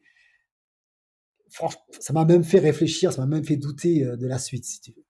ça 2.01 2.13
m'a 2.13 2.25
même 2.25 2.45
fait 2.45 2.59
réfléchir, 2.59 3.13
ça 3.13 3.23
m'a 3.23 3.27
même 3.27 3.45
fait 3.45 3.57
douter 3.57 4.05
euh, 4.05 4.17
de 4.17 4.27
la 4.27 4.39
suite, 4.39 4.65
si 4.65 4.81
tu 4.81 4.93
veux. 4.93 5.05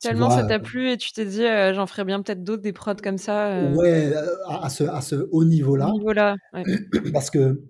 Tellement 0.00 0.28
ça 0.28 0.44
t'a 0.44 0.56
euh, 0.56 0.58
plu 0.58 0.90
et 0.90 0.96
tu 0.96 1.12
t'es 1.12 1.24
dit, 1.24 1.44
euh, 1.44 1.72
j'en 1.72 1.86
ferais 1.86 2.04
bien 2.04 2.20
peut-être 2.20 2.44
d'autres, 2.44 2.62
des 2.62 2.72
prods 2.72 2.96
comme 3.02 3.16
ça. 3.16 3.70
Ouais, 3.74 4.12
à, 4.48 4.68
ce, 4.68 4.84
à 4.84 5.00
ce 5.00 5.28
haut 5.30 5.44
niveau-là. 5.44 5.90
Niveau-là, 5.92 6.36
Parce 7.12 7.30
que 7.30 7.62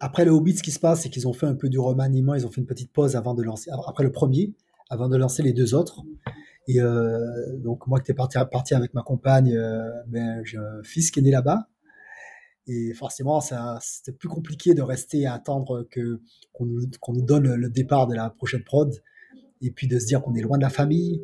après 0.00 0.24
le 0.24 0.30
Hobbit, 0.30 0.56
ce 0.56 0.62
qui 0.62 0.70
se 0.70 0.78
passe, 0.78 1.02
c'est 1.02 1.10
qu'ils 1.10 1.28
ont 1.28 1.32
fait 1.32 1.46
un 1.46 1.56
peu 1.56 1.68
du 1.68 1.78
remaniement, 1.78 2.34
ils 2.34 2.46
ont 2.46 2.50
fait 2.50 2.60
une 2.60 2.66
petite 2.66 2.92
pause 2.92 3.16
avant 3.16 3.34
de 3.34 3.42
lancer, 3.42 3.70
après 3.86 4.04
le 4.04 4.12
premier, 4.12 4.54
avant 4.88 5.08
de 5.08 5.16
lancer 5.16 5.42
les 5.42 5.52
deux 5.52 5.74
autres. 5.74 6.02
Et 6.68 6.78
donc 7.58 7.86
moi 7.86 7.98
qui 7.98 8.04
étais 8.04 8.14
parti, 8.14 8.38
parti 8.50 8.74
avec 8.74 8.94
ma 8.94 9.02
compagne, 9.02 9.52
ben, 10.06 10.40
j'ai 10.44 10.58
un 10.58 10.82
fils 10.84 11.10
qui 11.10 11.20
est 11.20 11.22
né 11.22 11.30
là-bas. 11.32 11.68
Et 12.68 12.92
forcément, 12.92 13.40
c'était 13.80 14.12
plus 14.12 14.28
compliqué 14.28 14.74
de 14.74 14.82
rester 14.82 15.26
à 15.26 15.34
attendre 15.34 15.86
que 15.90 16.20
qu'on 16.52 16.66
nous, 16.66 17.22
donne 17.22 17.54
le 17.54 17.70
départ 17.70 18.06
de 18.06 18.14
la 18.14 18.30
prochaine 18.30 18.62
prod, 18.62 18.94
et 19.62 19.70
puis 19.70 19.88
de 19.88 19.98
se 19.98 20.06
dire 20.06 20.22
qu'on 20.22 20.34
est 20.34 20.42
loin 20.42 20.58
de 20.58 20.62
la 20.62 20.70
famille. 20.70 21.22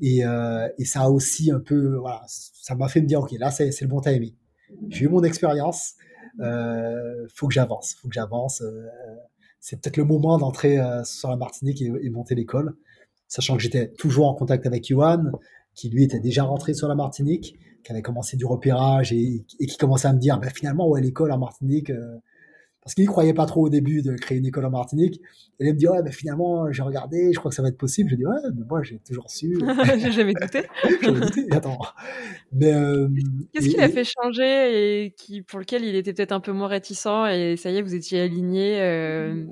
Et, 0.00 0.24
euh, 0.24 0.68
et 0.78 0.84
ça 0.84 1.02
a 1.02 1.08
aussi 1.08 1.50
un 1.52 1.60
peu, 1.60 1.96
voilà, 1.96 2.22
ça 2.26 2.74
m'a 2.74 2.88
fait 2.88 3.00
me 3.00 3.06
dire, 3.06 3.20
ok, 3.20 3.32
là 3.38 3.50
c'est 3.50 3.80
le 3.80 3.86
bon 3.86 4.00
timing. 4.00 4.34
J'ai 4.88 5.04
eu 5.04 5.08
mon 5.08 5.22
expérience, 5.22 5.94
euh, 6.40 7.26
faut 7.32 7.46
que 7.46 7.54
j'avance, 7.54 7.94
faut 8.00 8.08
que 8.08 8.14
j'avance. 8.14 8.62
Euh, 8.62 8.86
c'est 9.60 9.80
peut-être 9.80 9.98
le 9.98 10.04
moment 10.04 10.38
d'entrer 10.38 10.80
euh, 10.80 11.04
sur 11.04 11.28
la 11.28 11.36
Martinique 11.36 11.80
et, 11.82 11.92
et 12.02 12.10
monter 12.10 12.34
l'école, 12.34 12.74
sachant 13.28 13.56
que 13.56 13.62
j'étais 13.62 13.92
toujours 13.92 14.26
en 14.26 14.34
contact 14.34 14.66
avec 14.66 14.88
Yuan, 14.88 15.30
qui 15.74 15.88
lui 15.90 16.02
était 16.04 16.20
déjà 16.20 16.42
rentré 16.42 16.74
sur 16.74 16.88
la 16.88 16.94
Martinique 16.94 17.56
qui 17.82 17.92
avait 17.92 18.02
commencé 18.02 18.36
du 18.36 18.44
repérage 18.44 19.12
et, 19.12 19.44
qui 19.58 19.76
commençait 19.76 20.08
à 20.08 20.12
me 20.12 20.18
dire, 20.18 20.38
bah, 20.38 20.50
finalement, 20.50 20.88
ouais, 20.88 21.00
l'école 21.00 21.32
en 21.32 21.38
Martinique, 21.38 21.90
euh, 21.90 22.16
parce 22.82 22.94
qu'il 22.94 23.04
ne 23.04 23.10
croyait 23.10 23.34
pas 23.34 23.46
trop 23.46 23.64
au 23.64 23.68
début 23.68 24.02
de 24.02 24.14
créer 24.14 24.38
une 24.38 24.46
école 24.46 24.64
en 24.64 24.70
Martinique. 24.70 25.20
Et 25.60 25.68
il 25.68 25.74
me 25.74 25.78
dit, 25.78 25.86
ouais, 25.86 26.02
bah, 26.02 26.10
finalement, 26.10 26.70
j'ai 26.72 26.82
regardé, 26.82 27.32
je 27.32 27.38
crois 27.38 27.50
que 27.50 27.54
ça 27.54 27.62
va 27.62 27.68
être 27.68 27.78
possible. 27.78 28.10
Je 28.10 28.16
dis, 28.16 28.26
ouais, 28.26 28.34
mais 28.56 28.64
moi, 28.68 28.82
j'ai 28.82 28.98
toujours 28.98 29.30
su. 29.30 29.56
j'ai 29.98 30.10
jamais 30.10 30.32
douté. 30.34 30.62
jamais 31.02 31.20
douté. 31.20 31.46
Attends. 31.52 31.78
Mais, 32.52 32.72
euh, 32.72 33.08
Qu'est-ce 33.52 33.68
qui 33.68 33.76
l'a 33.76 33.88
fait 33.88 34.04
changer 34.04 35.04
et 35.04 35.12
qui, 35.12 35.42
pour 35.42 35.60
lequel 35.60 35.84
il 35.84 35.94
était 35.94 36.12
peut-être 36.12 36.32
un 36.32 36.40
peu 36.40 36.52
moins 36.52 36.68
réticent 36.68 37.06
et 37.30 37.56
ça 37.56 37.70
y 37.70 37.76
est, 37.76 37.82
vous 37.82 37.94
étiez 37.94 38.20
aligné 38.20 38.80
euh... 38.80 39.46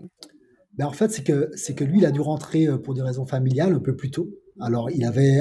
ben, 0.76 0.86
En 0.86 0.92
fait, 0.92 1.10
c'est 1.12 1.22
que, 1.22 1.50
c'est 1.54 1.74
que 1.76 1.84
lui, 1.84 1.98
il 1.98 2.06
a 2.06 2.10
dû 2.10 2.20
rentrer 2.20 2.66
pour 2.82 2.94
des 2.94 3.02
raisons 3.02 3.26
familiales 3.26 3.74
un 3.74 3.80
peu 3.80 3.94
plus 3.94 4.10
tôt. 4.10 4.28
Alors, 4.60 4.90
il 4.90 5.04
avait 5.04 5.40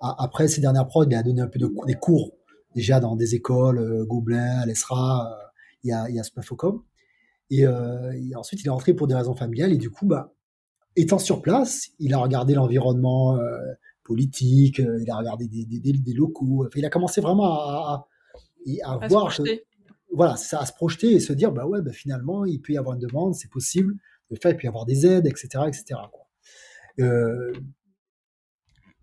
après 0.00 0.48
ces 0.48 0.60
dernières 0.60 0.86
prods, 0.86 1.04
il 1.04 1.14
a 1.14 1.22
donné 1.22 1.40
un 1.40 1.48
peu 1.48 1.58
de 1.58 1.70
des 1.86 1.94
cours 1.94 2.32
déjà 2.74 3.00
dans 3.00 3.16
des 3.16 3.34
écoles, 3.34 3.78
euh, 3.78 4.04
Gobelin, 4.04 4.66
l'ESRA, 4.66 5.30
euh, 5.30 5.44
il 5.84 5.90
y 5.90 5.92
a, 5.92 6.08
il 6.08 6.16
y 6.16 6.20
a 6.20 6.22
Spafocom. 6.22 6.82
Et, 7.50 7.66
euh, 7.66 8.12
et, 8.12 8.34
ensuite, 8.36 8.62
il 8.62 8.66
est 8.66 8.70
rentré 8.70 8.94
pour 8.94 9.06
des 9.06 9.14
raisons 9.14 9.34
familiales. 9.34 9.72
Et 9.72 9.76
du 9.76 9.90
coup, 9.90 10.06
bah, 10.06 10.34
étant 10.96 11.18
sur 11.18 11.42
place, 11.42 11.90
il 11.98 12.14
a 12.14 12.18
regardé 12.18 12.54
l'environnement 12.54 13.36
euh, 13.36 13.58
politique, 14.02 14.78
il 14.78 15.10
a 15.10 15.16
regardé 15.16 15.46
des, 15.46 15.64
des, 15.64 15.92
des, 15.92 16.12
locaux. 16.12 16.68
il 16.74 16.84
a 16.84 16.90
commencé 16.90 17.20
vraiment 17.20 17.44
à, 17.44 18.06
à, 18.82 18.92
à, 18.92 19.08
voir. 19.08 19.32
voilà, 20.12 20.36
c'est 20.36 20.48
ça, 20.48 20.60
à 20.60 20.66
se 20.66 20.72
projeter 20.72 21.12
et 21.12 21.20
se 21.20 21.32
dire, 21.32 21.52
bah 21.52 21.66
ouais, 21.66 21.80
bah 21.80 21.92
finalement, 21.92 22.44
il 22.44 22.60
peut 22.60 22.74
y 22.74 22.78
avoir 22.78 22.94
une 22.96 23.00
demande, 23.00 23.34
c'est 23.34 23.50
possible. 23.50 23.94
Le 24.30 24.36
fait, 24.36 24.50
il 24.50 24.56
peut 24.56 24.64
y 24.64 24.68
avoir 24.68 24.84
des 24.84 25.06
aides, 25.06 25.26
etc., 25.26 25.48
etc. 25.68 26.00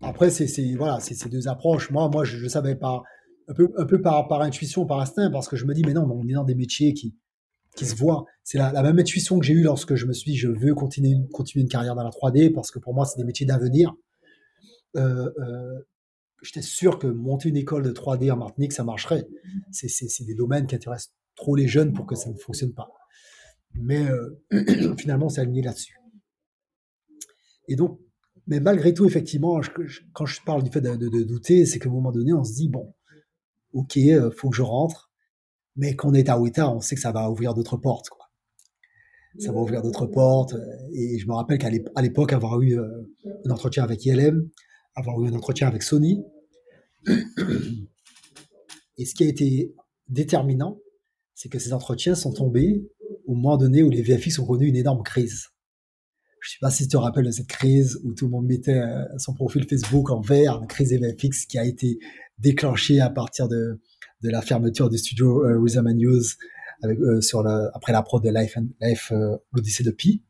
après, 0.02 0.30
c'est 0.30 0.46
voilà, 0.74 1.00
c'est 1.00 1.14
ces 1.14 1.28
deux 1.28 1.48
approches. 1.48 1.90
Moi, 1.90 2.08
moi, 2.08 2.24
je, 2.24 2.46
savais 2.48 2.74
pas 2.74 3.02
un 3.48 3.54
peu, 3.54 3.72
un 3.76 3.86
peu 3.86 4.00
par, 4.00 4.28
par 4.28 4.40
intuition, 4.42 4.86
par 4.86 5.00
instinct, 5.00 5.30
parce 5.30 5.48
que 5.48 5.56
je 5.56 5.64
me 5.64 5.74
dis, 5.74 5.82
mais 5.82 5.94
non, 5.94 6.08
on 6.10 6.26
est 6.28 6.32
dans 6.32 6.44
des 6.44 6.54
métiers 6.54 6.92
qui, 6.92 7.14
qui 7.76 7.86
se 7.86 7.94
voient. 7.94 8.24
C'est 8.42 8.58
la, 8.58 8.82
même 8.82 8.98
intuition 8.98 9.38
que 9.38 9.46
j'ai 9.46 9.54
eue 9.54 9.62
lorsque 9.62 9.94
je 9.94 10.06
me 10.06 10.12
suis 10.12 10.32
dit, 10.32 10.36
je 10.36 10.48
veux 10.48 10.74
continuer, 10.74 11.16
continuer 11.32 11.62
une 11.62 11.68
carrière 11.68 11.94
dans 11.94 12.04
la 12.04 12.10
3D, 12.10 12.52
parce 12.52 12.70
que 12.70 12.78
pour 12.78 12.94
moi, 12.94 13.06
c'est 13.06 13.18
des 13.18 13.24
métiers 13.24 13.46
d'avenir. 13.46 13.92
Euh, 14.96 15.30
euh, 15.38 15.80
j'étais 16.42 16.62
sûr 16.62 16.98
que 16.98 17.06
monter 17.06 17.48
une 17.48 17.56
école 17.56 17.82
de 17.82 17.92
3D 17.92 18.30
en 18.30 18.36
Martinique, 18.36 18.72
ça 18.72 18.84
marcherait. 18.84 19.26
C'est 19.70 20.24
des 20.24 20.34
domaines 20.34 20.66
qui 20.66 20.74
intéressent 20.74 21.14
trop 21.34 21.56
les 21.56 21.68
jeunes 21.68 21.92
pour 21.92 22.06
que 22.06 22.14
ça 22.14 22.30
ne 22.30 22.36
fonctionne 22.36 22.74
pas. 22.74 22.90
Mais 23.74 24.06
euh, 24.06 24.42
finalement, 24.98 25.26
on 25.26 25.30
s'est 25.30 25.40
aligné 25.40 25.62
là-dessus. 25.62 25.96
Et 27.68 27.76
donc, 27.76 28.00
mais 28.46 28.60
malgré 28.60 28.92
tout, 28.92 29.06
effectivement, 29.06 29.60
quand 30.12 30.26
je 30.26 30.40
parle 30.44 30.62
du 30.62 30.70
fait 30.70 30.80
de, 30.80 31.22
douter, 31.22 31.64
c'est 31.66 31.78
qu'à 31.78 31.88
un 31.88 31.92
moment 31.92 32.12
donné, 32.12 32.32
on 32.32 32.44
se 32.44 32.54
dit, 32.54 32.68
bon, 32.68 32.94
ok, 33.72 33.96
euh, 33.96 34.30
faut 34.30 34.50
que 34.50 34.56
je 34.56 34.62
rentre, 34.62 35.10
mais 35.76 35.94
quand 35.94 36.10
on 36.10 36.14
est 36.14 36.28
à 36.28 36.38
Ouetta, 36.38 36.70
on 36.70 36.80
sait 36.80 36.94
que 36.94 37.00
ça 37.00 37.12
va 37.12 37.30
ouvrir 37.30 37.54
d'autres 37.54 37.76
portes. 37.76 38.08
Quoi. 38.08 38.26
Ça 39.38 39.52
va 39.52 39.60
ouvrir 39.60 39.82
d'autres 39.82 40.06
portes. 40.06 40.54
Euh, 40.54 40.88
et 40.92 41.18
je 41.18 41.26
me 41.26 41.34
rappelle 41.34 41.58
qu'à 41.58 41.70
l'époque, 41.70 42.32
avoir 42.32 42.60
eu 42.60 42.78
un 42.78 43.50
entretien 43.50 43.84
avec 43.84 44.04
ILM, 44.04 44.48
avoir 44.94 45.20
eu 45.22 45.28
un 45.28 45.34
entretien 45.34 45.68
avec 45.68 45.82
Sony. 45.82 46.22
Et 48.98 49.06
ce 49.06 49.14
qui 49.14 49.24
a 49.24 49.26
été 49.26 49.74
déterminant, 50.08 50.78
c'est 51.34 51.48
que 51.48 51.58
ces 51.58 51.72
entretiens 51.72 52.14
sont 52.14 52.32
tombés 52.32 52.86
au 53.26 53.34
moment 53.34 53.56
donné 53.56 53.82
où 53.82 53.90
les 53.90 54.02
VFX 54.02 54.38
ont 54.38 54.46
connu 54.46 54.66
une 54.66 54.76
énorme 54.76 55.02
crise. 55.02 55.48
Je 56.42 56.48
ne 56.48 56.50
sais 56.50 56.58
pas 56.60 56.70
si 56.70 56.82
tu 56.84 56.90
te 56.90 56.96
rappelles 56.96 57.26
de 57.26 57.30
cette 57.30 57.46
crise 57.46 58.00
où 58.04 58.14
tout 58.14 58.26
le 58.26 58.32
monde 58.32 58.46
mettait 58.46 58.78
euh, 58.78 59.04
son 59.18 59.32
profil 59.32 59.66
Facebook 59.68 60.10
en 60.10 60.20
vert, 60.20 60.60
la 60.60 60.66
crise 60.66 60.92
VFX 60.92 61.46
qui 61.46 61.56
a 61.56 61.64
été 61.64 61.98
déclenchée 62.38 63.00
à 63.00 63.10
partir 63.10 63.48
de, 63.48 63.80
de 64.22 64.28
la 64.28 64.42
fermeture 64.42 64.90
du 64.90 64.98
studio 64.98 65.44
euh, 65.44 65.58
Rhythm 65.60 65.88
News 65.92 66.22
avec, 66.82 66.98
euh, 66.98 67.20
sur 67.20 67.42
le, 67.42 67.70
après 67.74 67.92
la 67.92 68.02
prod 68.02 68.22
de 68.22 68.30
Life, 68.30 68.56
and, 68.56 68.66
Life 68.80 69.12
euh, 69.12 69.36
l'Odyssée 69.52 69.84
de 69.84 69.90
Pi, 69.90 70.22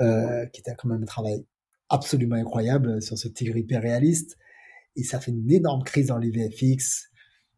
euh, 0.00 0.46
qui 0.46 0.60
était 0.60 0.74
quand 0.76 0.88
même 0.88 1.02
un 1.02 1.06
travail 1.06 1.44
absolument 1.88 2.36
incroyable 2.36 3.00
sur 3.00 3.16
ce 3.16 3.28
tigre 3.28 3.56
hyper 3.56 3.82
réaliste. 3.82 4.36
Et 4.96 5.04
ça 5.04 5.20
fait 5.20 5.30
une 5.30 5.50
énorme 5.50 5.84
crise 5.84 6.08
dans 6.08 6.18
les 6.18 6.30
VFX. 6.30 7.10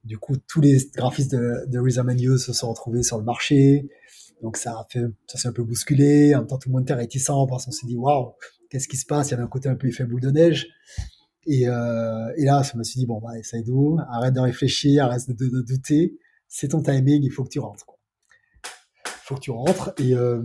Du 0.05 0.19
coup, 0.19 0.37
tous 0.37 0.61
les 0.61 0.79
graphistes 0.95 1.33
de, 1.33 1.65
de 1.67 1.79
Rhythm 1.79 2.13
News 2.13 2.39
se 2.39 2.53
sont 2.53 2.69
retrouvés 2.69 3.03
sur 3.03 3.19
le 3.19 3.25
marché. 3.25 3.89
Donc 4.43 4.57
ça 4.57 4.73
a 4.73 4.87
fait, 4.89 5.05
ça 5.27 5.39
s'est 5.39 5.49
un 5.49 5.53
peu 5.53 5.63
bousculé. 5.63 6.35
En 6.35 6.39
même 6.39 6.47
temps, 6.47 6.59
tout 6.59 6.69
le 6.69 6.75
monde 6.75 6.83
était 6.83 6.95
réticent 6.95 7.47
parce 7.49 7.67
qu'on 7.67 7.71
s'est 7.73 7.87
dit, 7.87 7.97
waouh, 7.97 8.33
qu'est-ce 8.71 8.89
qui 8.89 8.97
se 8.97 9.07
passe? 9.07 9.29
Il 9.29 9.31
y 9.33 9.35
avait 9.35 9.43
un 9.43 9.49
côté 9.49 9.69
un 9.69 9.75
peu 9.75 9.89
effet 9.89 10.05
boule 10.05 10.21
de 10.21 10.31
neige. 10.31 10.69
Et, 11.47 11.69
euh, 11.69 12.33
et 12.37 12.45
là, 12.45 12.63
je 12.63 12.77
me 12.77 12.85
suis 12.85 12.99
dit, 12.99 13.07
bon, 13.07 13.21
bah, 13.21 13.33
d'où? 13.65 13.99
Arrête 14.09 14.35
de 14.35 14.41
réfléchir, 14.41 15.05
arrête 15.05 15.29
de, 15.29 15.63
douter. 15.63 16.19
C'est 16.49 16.69
ton 16.69 16.83
timing, 16.83 17.23
il 17.23 17.31
faut 17.31 17.45
que 17.45 17.51
tu 17.51 17.61
rentres. 17.61 17.87
Il 19.07 19.25
faut 19.25 19.35
que 19.37 19.41
tu 19.41 19.51
rentres. 19.51 19.93
Et, 19.99 20.15
euh, 20.15 20.43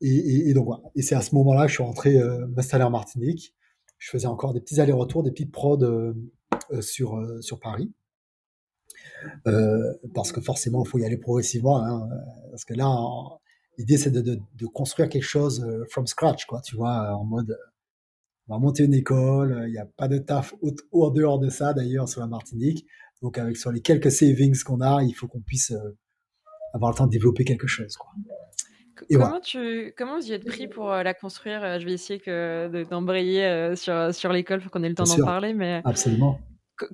et, 0.00 0.48
et, 0.50 0.54
donc 0.54 0.66
voilà. 0.66 0.82
Et 0.94 1.02
c'est 1.02 1.14
à 1.14 1.22
ce 1.22 1.34
moment-là 1.34 1.62
que 1.62 1.68
je 1.68 1.74
suis 1.74 1.82
rentré 1.82 2.16
euh, 2.16 2.46
m'installer 2.48 2.84
en 2.84 2.90
Martinique. 2.90 3.54
Je 3.98 4.10
faisais 4.10 4.28
encore 4.28 4.54
des 4.54 4.60
petits 4.60 4.80
allers-retours, 4.80 5.24
des 5.24 5.32
petites 5.32 5.50
prods 5.50 6.14
sur, 6.80 7.20
sur 7.40 7.58
Paris. 7.58 7.92
Euh, 9.46 9.92
parce 10.14 10.32
que 10.32 10.40
forcément, 10.40 10.84
il 10.84 10.88
faut 10.88 10.98
y 10.98 11.04
aller 11.04 11.16
progressivement. 11.16 11.82
Hein, 11.82 12.08
parce 12.50 12.64
que 12.64 12.74
là, 12.74 12.88
l'idée, 13.78 13.96
c'est 13.96 14.10
de, 14.10 14.20
de, 14.20 14.38
de, 14.54 14.66
construire 14.66 15.08
quelque 15.08 15.22
chose 15.22 15.66
from 15.90 16.06
scratch, 16.06 16.46
quoi. 16.46 16.60
Tu 16.60 16.76
vois, 16.76 17.14
en 17.14 17.24
mode, 17.24 17.58
on 18.48 18.54
va 18.54 18.60
monter 18.60 18.84
une 18.84 18.94
école. 18.94 19.64
Il 19.66 19.72
n'y 19.72 19.78
a 19.78 19.86
pas 19.86 20.08
de 20.08 20.18
taf 20.18 20.54
au, 20.92 21.10
dehors 21.10 21.38
de 21.38 21.50
ça, 21.50 21.72
d'ailleurs, 21.74 22.08
sur 22.08 22.20
la 22.20 22.26
Martinique. 22.26 22.86
Donc, 23.22 23.38
avec 23.38 23.56
sur 23.56 23.72
les 23.72 23.80
quelques 23.80 24.12
savings 24.12 24.62
qu'on 24.62 24.80
a, 24.80 25.02
il 25.02 25.12
faut 25.12 25.26
qu'on 25.26 25.40
puisse 25.40 25.72
avoir 26.72 26.92
le 26.92 26.96
temps 26.96 27.06
de 27.06 27.12
développer 27.12 27.44
quelque 27.44 27.66
chose, 27.66 27.96
quoi 27.96 28.10
comment, 29.10 29.40
tu, 29.40 29.94
comment 29.96 30.18
vous 30.18 30.26
y 30.26 30.32
êtes 30.32 30.44
pris 30.44 30.68
pour 30.68 30.92
euh, 30.92 31.02
la 31.02 31.14
construire? 31.14 31.62
Euh, 31.62 31.78
Je 31.78 31.84
vais 31.84 31.92
essayer 31.92 32.20
d'embrayer 32.84 33.44
euh, 33.44 33.76
sur, 33.76 34.14
sur 34.14 34.32
l'école 34.32 34.60
pour 34.60 34.70
qu'on 34.70 34.82
ait 34.82 34.88
le 34.88 34.94
temps 34.94 35.04
d'en 35.04 35.24
parler. 35.24 35.54
Mais... 35.54 35.82
Absolument 35.84 36.40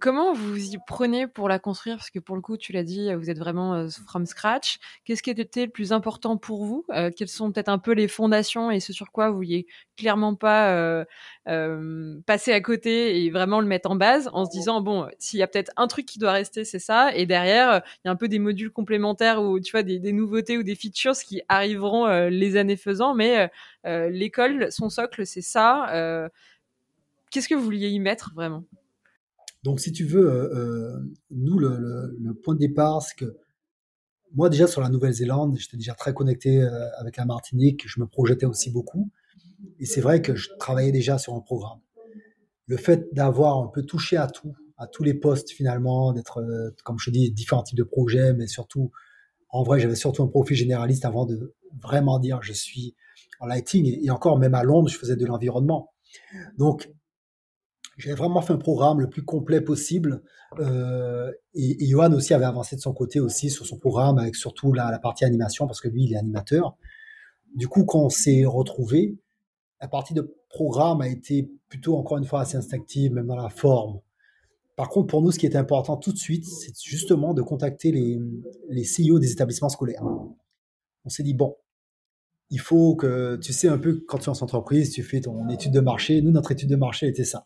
comment 0.00 0.32
vous 0.32 0.74
y 0.74 0.78
prenez 0.86 1.26
pour 1.26 1.48
la 1.48 1.58
construire? 1.58 1.96
Parce 1.96 2.10
que 2.10 2.18
pour 2.18 2.36
le 2.36 2.42
coup, 2.42 2.56
tu 2.56 2.72
l'as 2.72 2.82
dit, 2.82 3.12
vous 3.14 3.30
êtes 3.30 3.38
vraiment 3.38 3.74
euh, 3.74 3.88
from 4.06 4.26
scratch. 4.26 4.78
Qu'est-ce 5.04 5.22
qui 5.22 5.30
était 5.30 5.66
le 5.66 5.70
plus 5.70 5.92
important 5.92 6.36
pour 6.36 6.64
vous? 6.64 6.84
Euh, 6.90 7.10
Quelles 7.14 7.28
sont 7.28 7.52
peut-être 7.52 7.68
un 7.68 7.78
peu 7.78 7.92
les 7.92 8.08
fondations 8.08 8.70
et 8.70 8.80
ce 8.80 8.92
sur 8.92 9.12
quoi 9.12 9.30
vous 9.30 9.36
vouliez 9.36 9.66
clairement 9.96 10.34
pas 10.34 10.70
euh, 10.70 11.04
euh, 11.48 12.18
passer 12.26 12.52
à 12.52 12.60
côté 12.60 13.24
et 13.24 13.30
vraiment 13.30 13.60
le 13.60 13.66
mettre 13.66 13.90
en 13.90 13.96
base 13.96 14.28
en 14.32 14.44
se 14.44 14.50
disant 14.50 14.80
bon, 14.80 15.08
s'il 15.18 15.38
y 15.38 15.42
a 15.42 15.46
peut-être 15.46 15.72
un 15.76 15.86
truc 15.86 16.06
qui 16.06 16.18
doit 16.18 16.32
rester, 16.32 16.64
c'est 16.64 16.78
ça. 16.78 17.14
Et 17.14 17.26
derrière, 17.26 17.82
il 18.04 18.06
y 18.06 18.08
a 18.08 18.12
un 18.12 18.16
peu 18.16 18.28
des 18.28 18.38
modules 18.38 18.70
complémentaires 18.70 19.42
ou 19.42 19.60
tu 19.60 19.72
vois 19.72 19.82
des, 19.82 19.98
des 19.98 20.12
nouveautés 20.12 20.58
ou 20.58 20.62
des 20.62 20.74
features 20.74 21.14
qui 21.14 21.42
arriveront 21.48 22.28
les 22.28 22.56
années 22.56 22.76
faisant. 22.76 23.14
Mais 23.14 23.50
l'école, 23.84 24.72
son 24.72 24.90
socle, 24.90 25.26
c'est 25.26 25.42
ça. 25.42 26.30
Qu'est-ce 27.30 27.48
que 27.48 27.54
vous 27.54 27.64
vouliez 27.64 27.88
y 27.88 27.98
mettre 27.98 28.32
vraiment? 28.34 28.64
Donc, 29.64 29.80
si 29.80 29.92
tu 29.92 30.04
veux, 30.04 30.30
euh, 30.30 30.54
euh, 30.54 31.14
nous, 31.30 31.58
le, 31.58 32.34
point 32.42 32.52
de 32.52 32.58
départ, 32.58 33.00
c'est 33.00 33.16
que 33.16 33.38
moi, 34.34 34.50
déjà 34.50 34.66
sur 34.66 34.82
la 34.82 34.90
Nouvelle-Zélande, 34.90 35.56
j'étais 35.58 35.78
déjà 35.78 35.94
très 35.94 36.12
connecté 36.12 36.60
euh, 36.60 36.90
avec 36.98 37.16
la 37.16 37.24
Martinique, 37.24 37.82
je 37.86 37.98
me 37.98 38.06
projetais 38.06 38.44
aussi 38.44 38.70
beaucoup. 38.70 39.10
Et 39.80 39.86
c'est 39.86 40.02
vrai 40.02 40.20
que 40.20 40.34
je 40.34 40.50
travaillais 40.58 40.92
déjà 40.92 41.16
sur 41.16 41.34
un 41.34 41.40
programme. 41.40 41.78
Le 42.66 42.76
fait 42.76 43.08
d'avoir 43.14 43.56
un 43.56 43.68
peu 43.68 43.82
touché 43.82 44.18
à 44.18 44.26
tout, 44.26 44.54
à 44.76 44.86
tous 44.86 45.02
les 45.02 45.14
postes 45.14 45.50
finalement, 45.50 46.12
d'être, 46.12 46.44
comme 46.84 46.98
je 46.98 47.10
dis, 47.10 47.30
différents 47.30 47.62
types 47.62 47.78
de 47.78 47.84
projets, 47.84 48.34
mais 48.34 48.46
surtout, 48.46 48.92
en 49.48 49.62
vrai, 49.62 49.80
j'avais 49.80 49.96
surtout 49.96 50.22
un 50.22 50.28
profil 50.28 50.58
généraliste 50.58 51.06
avant 51.06 51.24
de 51.24 51.54
vraiment 51.82 52.18
dire 52.18 52.42
je 52.42 52.52
suis 52.52 52.94
en 53.40 53.46
lighting. 53.46 53.98
Et, 54.02 54.10
encore, 54.10 54.38
même 54.38 54.54
à 54.54 54.62
Londres, 54.62 54.90
je 54.90 54.98
faisais 54.98 55.16
de 55.16 55.24
l'environnement. 55.24 55.94
Donc, 56.58 56.90
j'avais 57.96 58.16
vraiment 58.16 58.40
fait 58.40 58.52
un 58.52 58.58
programme 58.58 59.00
le 59.00 59.08
plus 59.08 59.24
complet 59.24 59.60
possible. 59.60 60.22
Euh, 60.58 61.30
et, 61.54 61.86
Johan 61.86 62.12
aussi 62.12 62.34
avait 62.34 62.44
avancé 62.44 62.76
de 62.76 62.80
son 62.80 62.92
côté 62.92 63.20
aussi 63.20 63.50
sur 63.50 63.66
son 63.66 63.78
programme, 63.78 64.18
avec 64.18 64.36
surtout 64.36 64.72
la, 64.72 64.98
partie 64.98 65.24
animation, 65.24 65.66
parce 65.66 65.80
que 65.80 65.88
lui, 65.88 66.04
il 66.04 66.12
est 66.12 66.16
animateur. 66.16 66.76
Du 67.54 67.68
coup, 67.68 67.84
quand 67.84 68.00
on 68.00 68.10
s'est 68.10 68.44
retrouvé, 68.44 69.16
la 69.80 69.88
partie 69.88 70.14
de 70.14 70.34
programme 70.48 71.00
a 71.00 71.08
été 71.08 71.50
plutôt, 71.68 71.96
encore 71.96 72.18
une 72.18 72.24
fois, 72.24 72.40
assez 72.40 72.56
instinctive, 72.56 73.12
même 73.12 73.26
dans 73.26 73.36
la 73.36 73.48
forme. 73.48 74.00
Par 74.76 74.88
contre, 74.88 75.06
pour 75.06 75.22
nous, 75.22 75.30
ce 75.30 75.38
qui 75.38 75.46
était 75.46 75.58
important 75.58 75.96
tout 75.96 76.12
de 76.12 76.18
suite, 76.18 76.46
c'est 76.46 76.72
justement 76.82 77.32
de 77.32 77.42
contacter 77.42 77.92
les, 77.92 78.20
les 78.70 78.82
CEO 78.82 79.20
des 79.20 79.30
établissements 79.30 79.68
scolaires. 79.68 80.02
On 81.04 81.08
s'est 81.08 81.22
dit, 81.22 81.34
bon, 81.34 81.56
il 82.50 82.58
faut 82.58 82.96
que, 82.96 83.36
tu 83.36 83.52
sais 83.52 83.68
un 83.68 83.78
peu, 83.78 84.04
quand 84.08 84.18
tu 84.18 84.24
es 84.24 84.28
en 84.30 84.32
entreprise, 84.32 84.90
tu 84.90 85.04
fais 85.04 85.20
ton 85.20 85.48
étude 85.48 85.72
de 85.72 85.80
marché. 85.80 86.22
Nous, 86.22 86.32
notre 86.32 86.50
étude 86.50 86.70
de 86.70 86.76
marché 86.76 87.06
était 87.06 87.24
ça 87.24 87.44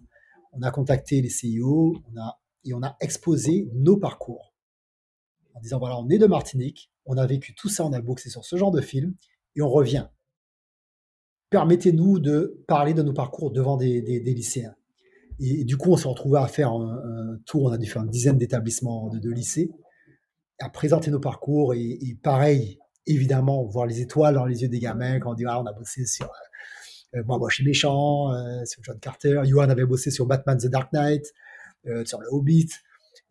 on 0.52 0.62
a 0.62 0.70
contacté 0.70 1.20
les 1.20 1.28
CIO 1.30 1.96
on 2.12 2.20
a, 2.20 2.40
et 2.64 2.74
on 2.74 2.82
a 2.82 2.96
exposé 3.00 3.68
nos 3.74 3.96
parcours 3.96 4.54
en 5.58 5.60
disant 5.60 5.78
voilà, 5.78 5.98
on 5.98 6.08
est 6.08 6.18
de 6.18 6.26
Martinique, 6.26 6.90
on 7.04 7.16
a 7.16 7.26
vécu 7.26 7.54
tout 7.54 7.68
ça, 7.68 7.84
on 7.84 7.92
a 7.92 8.00
boxé 8.00 8.30
sur 8.30 8.44
ce 8.44 8.56
genre 8.56 8.70
de 8.70 8.80
film 8.80 9.14
et 9.56 9.62
on 9.62 9.68
revient. 9.68 10.06
Permettez-nous 11.50 12.18
de 12.20 12.62
parler 12.68 12.94
de 12.94 13.02
nos 13.02 13.12
parcours 13.12 13.50
devant 13.50 13.76
des, 13.76 14.00
lycéens. 14.20 14.74
Et, 15.40 15.64
du 15.64 15.76
coup, 15.76 15.92
on 15.92 15.96
s'est 15.96 16.08
retrouvé 16.08 16.38
à 16.38 16.46
faire 16.46 16.72
un, 16.72 17.38
tour, 17.46 17.64
on 17.64 17.72
a 17.72 17.78
dû 17.78 17.86
faire 17.86 18.02
une 18.02 18.10
dizaine 18.10 18.36
d'établissements 18.36 19.08
de, 19.08 19.30
lycées, 19.30 19.70
à 20.60 20.68
présenter 20.68 21.10
nos 21.10 21.20
parcours 21.20 21.74
et, 21.74 22.18
pareil, 22.22 22.78
évidemment, 23.06 23.64
voir 23.64 23.86
les 23.86 24.00
étoiles 24.00 24.34
dans 24.34 24.44
les 24.44 24.62
yeux 24.62 24.68
des 24.68 24.78
gamins 24.78 25.18
quand 25.20 25.32
on 25.32 25.34
dit 25.34 25.44
ah, 25.46 25.60
on 25.60 25.66
a 25.66 25.72
bossé 25.72 26.04
sur 26.04 26.26
euh, 26.26 26.47
moi, 27.14 27.39
moi, 27.39 27.48
je 27.51 27.56
suis 27.56 27.64
méchant, 27.64 28.32
euh, 28.32 28.64
sur 28.64 28.82
John 28.85 28.98
Carter. 28.98 29.40
Johan 29.44 29.68
avait 29.70 29.86
bossé 29.86 30.10
sur 30.10 30.26
Batman 30.26 30.59
The 30.59 30.66
Dark 30.66 30.93
Knight, 30.93 31.32
euh, 31.86 32.05
sur 32.05 32.20
le 32.20 32.26
Hobbit. 32.30 32.68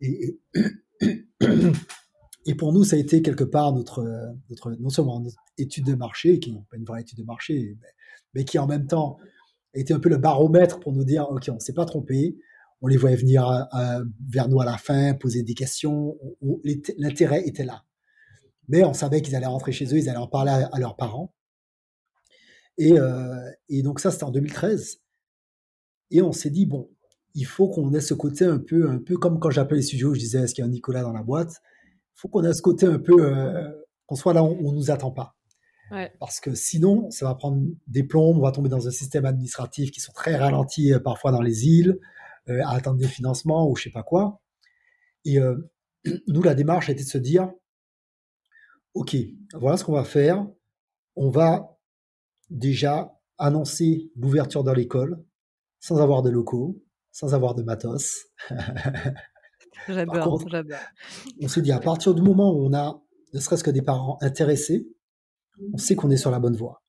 Et, 2.46 2.54
pour 2.54 2.72
nous, 2.72 2.82
ça 2.82 2.96
a 2.96 2.98
été 2.98 3.20
quelque 3.20 3.44
part 3.44 3.74
notre, 3.74 4.02
notre 4.48 4.70
non 4.72 4.88
seulement 4.88 5.20
notre 5.20 5.36
étude 5.58 5.84
de 5.84 5.94
marché, 5.94 6.38
qui 6.38 6.52
n'est 6.52 6.64
pas 6.70 6.76
une 6.76 6.84
vraie 6.84 7.02
étude 7.02 7.18
de 7.18 7.24
marché, 7.24 7.76
mais, 8.34 8.44
qui 8.44 8.58
en 8.58 8.66
même 8.66 8.86
temps 8.86 9.18
a 9.74 9.78
été 9.78 9.92
un 9.92 10.00
peu 10.00 10.08
le 10.08 10.16
baromètre 10.16 10.80
pour 10.80 10.92
nous 10.92 11.04
dire, 11.04 11.28
OK, 11.30 11.44
on 11.50 11.54
ne 11.54 11.60
s'est 11.60 11.74
pas 11.74 11.84
trompé, 11.84 12.38
on 12.80 12.86
les 12.86 12.96
voyait 12.96 13.16
venir 13.16 13.68
vers 14.30 14.48
nous 14.48 14.60
à 14.60 14.64
la 14.64 14.78
fin, 14.78 15.12
poser 15.14 15.42
des 15.42 15.52
questions, 15.54 16.16
l'intérêt 16.96 17.46
était 17.46 17.64
là. 17.64 17.84
Mais 18.68 18.82
on 18.82 18.94
savait 18.94 19.20
qu'ils 19.20 19.36
allaient 19.36 19.46
rentrer 19.46 19.72
chez 19.72 19.84
eux, 19.86 19.98
ils 19.98 20.08
allaient 20.08 20.16
en 20.16 20.26
parler 20.26 20.64
à 20.72 20.78
leurs 20.78 20.96
parents. 20.96 21.34
Euh, 22.80 23.50
et, 23.68 23.82
donc 23.82 24.00
ça, 24.00 24.10
c'était 24.10 24.24
en 24.24 24.30
2013. 24.30 25.00
Et 26.10 26.22
on 26.22 26.32
s'est 26.32 26.50
dit, 26.50 26.66
bon, 26.66 26.90
il 27.34 27.44
faut 27.44 27.68
qu'on 27.68 27.92
ait 27.92 28.00
ce 28.00 28.14
côté 28.14 28.44
un 28.44 28.58
peu, 28.58 28.88
un 28.88 28.98
peu 28.98 29.16
comme 29.16 29.38
quand 29.38 29.50
j'appelle 29.50 29.78
les 29.78 29.82
studios, 29.82 30.14
je 30.14 30.20
disais, 30.20 30.40
est-ce 30.40 30.54
qu'il 30.54 30.62
y 30.62 30.66
a 30.66 30.68
un 30.68 30.72
Nicolas 30.72 31.02
dans 31.02 31.12
la 31.12 31.22
boîte? 31.22 31.60
Il 32.16 32.20
faut 32.20 32.28
qu'on 32.28 32.44
ait 32.44 32.54
ce 32.54 32.62
côté 32.62 32.86
un 32.86 32.98
peu, 32.98 33.24
euh, 33.24 33.70
qu'on 34.06 34.16
soit 34.16 34.32
là 34.32 34.42
où 34.42 34.56
on 34.66 34.72
nous 34.72 34.90
attend 34.90 35.10
pas. 35.10 35.34
Parce 36.20 36.38
que 36.40 36.54
sinon, 36.54 37.10
ça 37.10 37.24
va 37.24 37.34
prendre 37.34 37.66
des 37.86 38.02
plombs, 38.02 38.36
on 38.36 38.42
va 38.42 38.52
tomber 38.52 38.68
dans 38.68 38.86
un 38.86 38.90
système 38.90 39.24
administratif 39.24 39.90
qui 39.90 40.00
sont 40.00 40.12
très 40.12 40.36
ralentis 40.36 40.92
euh, 40.92 41.00
parfois 41.00 41.32
dans 41.32 41.40
les 41.40 41.66
îles, 41.66 41.98
à 42.46 42.70
attendre 42.70 42.96
des 42.96 43.08
financements 43.08 43.68
ou 43.68 43.76
je 43.76 43.84
sais 43.84 43.90
pas 43.90 44.02
quoi. 44.02 44.40
Et 45.26 45.38
nous, 46.28 46.42
la 46.42 46.54
démarche 46.54 46.88
a 46.88 46.92
été 46.92 47.04
de 47.04 47.08
se 47.08 47.18
dire, 47.18 47.50
OK, 48.94 49.16
voilà 49.52 49.76
ce 49.76 49.84
qu'on 49.84 49.92
va 49.92 50.04
faire. 50.04 50.46
On 51.14 51.28
va 51.28 51.77
déjà 52.50 53.18
annoncer 53.38 54.10
l'ouverture 54.16 54.64
de 54.64 54.72
l'école 54.72 55.22
sans 55.80 56.00
avoir 56.00 56.22
de 56.22 56.30
locaux, 56.30 56.82
sans 57.12 57.34
avoir 57.34 57.54
de 57.54 57.62
matos. 57.62 58.26
j'adore, 59.88 60.42
j'adore. 60.48 60.78
On 61.40 61.48
s'est 61.48 61.62
dit, 61.62 61.72
à 61.72 61.78
partir 61.78 62.14
du 62.14 62.22
moment 62.22 62.52
où 62.52 62.66
on 62.66 62.74
a 62.74 63.00
ne 63.34 63.40
serait-ce 63.40 63.62
que 63.64 63.70
des 63.70 63.82
parents 63.82 64.18
intéressés, 64.20 64.88
on 65.72 65.78
sait 65.78 65.94
qu'on 65.94 66.10
est 66.10 66.16
sur 66.16 66.30
la 66.30 66.38
bonne 66.38 66.56
voie. 66.56 66.82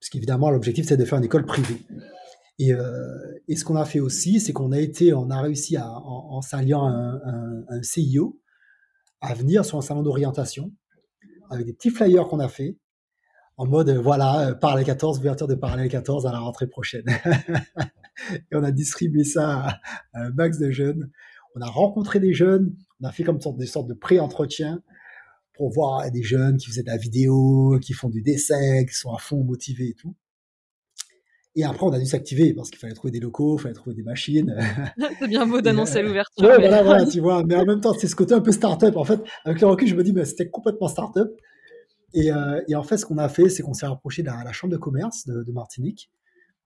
Parce 0.00 0.10
qu'évidemment, 0.10 0.50
l'objectif, 0.50 0.86
c'est 0.86 0.96
de 0.96 1.04
faire 1.04 1.18
une 1.18 1.24
école 1.24 1.46
privée. 1.46 1.82
Et, 2.58 2.72
euh, 2.72 2.90
ce 3.54 3.64
qu'on 3.64 3.76
a 3.76 3.84
fait 3.84 4.00
aussi, 4.00 4.40
c'est 4.40 4.52
qu'on 4.52 4.72
a 4.72 4.78
été, 4.78 5.14
on 5.14 5.30
a 5.30 5.40
réussi 5.40 5.76
à, 5.76 5.90
en, 5.90 6.40
s'alliant 6.42 6.86
un, 6.86 7.20
un, 7.68 7.82
CIO, 7.82 8.40
à 9.20 9.34
venir 9.34 9.64
sur 9.64 9.78
un 9.78 9.82
salon 9.82 10.02
d'orientation 10.02 10.72
avec 11.50 11.66
des 11.66 11.72
petits 11.72 11.90
flyers 11.90 12.26
qu'on 12.28 12.40
a 12.40 12.48
fait 12.48 12.76
en 13.56 13.66
mode, 13.66 13.90
voilà, 13.90 14.54
Parallèle 14.60 14.84
14, 14.84 15.18
ouverture 15.18 15.48
de 15.48 15.54
Parallèle 15.54 15.88
14 15.88 16.26
à 16.26 16.32
la 16.32 16.38
rentrée 16.38 16.66
prochaine. 16.66 17.06
et 18.32 18.54
on 18.54 18.62
a 18.62 18.70
distribué 18.70 19.24
ça 19.24 19.80
à, 20.12 20.24
un 20.26 20.30
max 20.30 20.58
de 20.58 20.70
jeunes. 20.70 21.10
On 21.54 21.60
a 21.60 21.66
rencontré 21.66 22.20
des 22.20 22.34
jeunes, 22.34 22.76
on 23.00 23.08
a 23.08 23.12
fait 23.12 23.24
comme 23.24 23.40
sorte, 23.40 23.56
des 23.56 23.66
sortes 23.66 23.88
de 23.88 23.94
pré-entretien 23.94 24.82
pour 25.54 25.70
voir 25.70 26.10
des 26.10 26.22
jeunes 26.22 26.58
qui 26.58 26.66
faisaient 26.66 26.82
de 26.82 26.90
la 26.90 26.98
vidéo, 26.98 27.78
qui 27.80 27.94
font 27.94 28.10
du 28.10 28.20
dessin, 28.20 28.84
qui 28.84 28.94
sont 28.94 29.14
à 29.14 29.18
fond 29.18 29.42
motivés 29.42 29.88
et 29.88 29.94
tout. 29.94 30.14
Et 31.58 31.64
après, 31.64 31.86
on 31.86 31.92
a 31.92 31.98
dû 31.98 32.04
s'activer 32.04 32.52
parce 32.52 32.68
qu'il 32.68 32.78
fallait 32.78 32.92
trouver 32.92 33.10
des 33.10 33.20
locaux, 33.20 33.56
il 33.58 33.62
fallait 33.62 33.74
trouver 33.74 33.96
des 33.96 34.02
machines. 34.02 34.54
c'est 35.18 35.28
bien 35.28 35.46
beau 35.46 35.62
d'annoncer 35.62 35.98
euh, 36.00 36.02
l'ouverture. 36.02 36.46
Ouais, 36.46 36.58
voilà, 36.58 36.82
voilà, 36.82 37.06
tu 37.06 37.20
vois. 37.20 37.42
Mais 37.44 37.54
en 37.54 37.64
même 37.64 37.80
temps, 37.80 37.94
c'est 37.94 38.08
ce 38.08 38.14
côté 38.14 38.34
un 38.34 38.42
peu 38.42 38.52
start-up. 38.52 38.94
En 38.94 39.04
fait, 39.04 39.18
avec 39.46 39.62
le 39.62 39.66
recul, 39.66 39.88
je 39.88 39.94
me 39.94 40.04
dis, 40.04 40.12
mais 40.12 40.26
c'était 40.26 40.50
complètement 40.50 40.88
start-up. 40.88 41.34
Et, 42.16 42.32
euh, 42.32 42.62
et, 42.66 42.74
en 42.74 42.82
fait, 42.82 42.96
ce 42.96 43.04
qu'on 43.04 43.18
a 43.18 43.28
fait, 43.28 43.50
c'est 43.50 43.62
qu'on 43.62 43.74
s'est 43.74 43.86
rapproché 43.86 44.22
de 44.22 44.28
la, 44.28 44.52
chambre 44.52 44.72
de 44.72 44.78
commerce 44.78 45.26
de, 45.26 45.52
Martinique, 45.52 46.10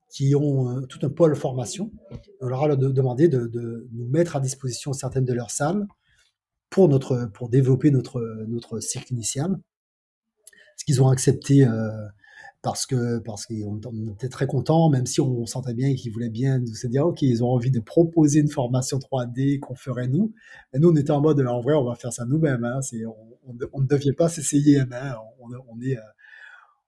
qui 0.09 0.37
ont 0.37 0.71
euh, 0.71 0.87
tout 0.87 1.01
un 1.03 1.11
pôle 1.11 1.35
formation. 1.35 1.91
On 2.41 2.47
leur 2.47 2.63
a 2.63 2.77
demandé 2.77 3.27
de, 3.27 3.49
de, 3.49 3.89
nous 3.93 4.09
mettre 4.09 4.37
à 4.37 4.41
disposition 4.41 4.93
certaines 4.93 5.25
de 5.25 5.33
leurs 5.33 5.51
salles 5.51 5.89
pour, 6.71 6.89
notre, 6.89 7.29
pour 7.35 7.49
développer 7.49 7.91
notre, 7.91 8.21
notre 8.47 8.79
cycle 8.79 9.13
initial. 9.13 9.59
Ce 10.77 10.85
qu'ils 10.85 11.03
ont 11.03 11.09
accepté 11.09 11.65
euh, 11.65 11.91
parce 12.63 12.85
que 12.85 13.19
parce 13.21 13.47
qu'on 13.47 13.81
était 14.13 14.29
très 14.29 14.47
contents, 14.47 14.91
même 14.91 15.07
si 15.07 15.21
on 15.21 15.47
sentait 15.47 15.73
bien 15.73 15.95
qu'ils 15.95 16.13
voulaient 16.13 16.29
bien 16.29 16.63
se 16.67 16.87
dire 16.87 17.07
ok 17.07 17.23
ils 17.23 17.43
ont 17.43 17.49
envie 17.49 17.71
de 17.71 17.81
proposer 17.81 18.41
une 18.41 18.49
formation 18.49 18.99
3D 18.99 19.61
qu'on 19.61 19.75
ferait 19.75 20.09
nous. 20.09 20.33
Et 20.75 20.79
nous 20.79 20.91
on 20.91 20.97
était 20.97 21.11
en 21.11 21.21
mode 21.21 21.41
en 21.41 21.61
vrai 21.61 21.75
on 21.75 21.85
va 21.85 21.95
faire 21.95 22.13
ça 22.13 22.27
nous-mêmes. 22.27 22.65
Hein, 22.65 22.81
on, 23.73 23.81
ne 23.81 23.87
devient 23.87 24.13
pas 24.13 24.29
s'essayer. 24.29 24.81
Hein, 24.81 25.15
on, 25.41 25.49
on, 25.69 25.81
est 25.81 25.97
euh, 25.97 26.03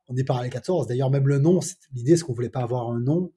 on 0.09 0.17
est 0.17 0.25
par 0.25 0.43
les 0.43 0.51
14. 0.51 0.87
D'ailleurs 0.89 1.11
même 1.11 1.27
le 1.27 1.39
nom, 1.39 1.61
l'idée 1.95 2.17
c'est 2.17 2.25
qu'on 2.25 2.35
voulait 2.35 2.51
pas 2.51 2.63
avoir 2.63 2.91
un 2.91 3.01
nom 3.01 3.33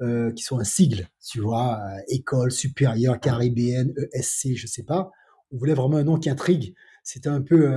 euh, 0.00 0.30
qui 0.32 0.44
soit 0.44 0.60
un 0.60 0.64
sigle, 0.64 1.08
tu 1.26 1.40
vois, 1.40 1.80
euh, 1.80 2.00
école 2.06 2.52
supérieure 2.52 3.18
caribéenne 3.18 3.92
ESC, 4.12 4.54
je 4.54 4.66
sais 4.68 4.84
pas 4.84 5.10
on 5.50 5.56
voulait 5.56 5.74
vraiment 5.74 5.96
un 5.96 6.04
nom 6.04 6.18
qui 6.18 6.28
intrigue. 6.28 6.74
C'était 7.02 7.30
un 7.30 7.40
peu 7.40 7.72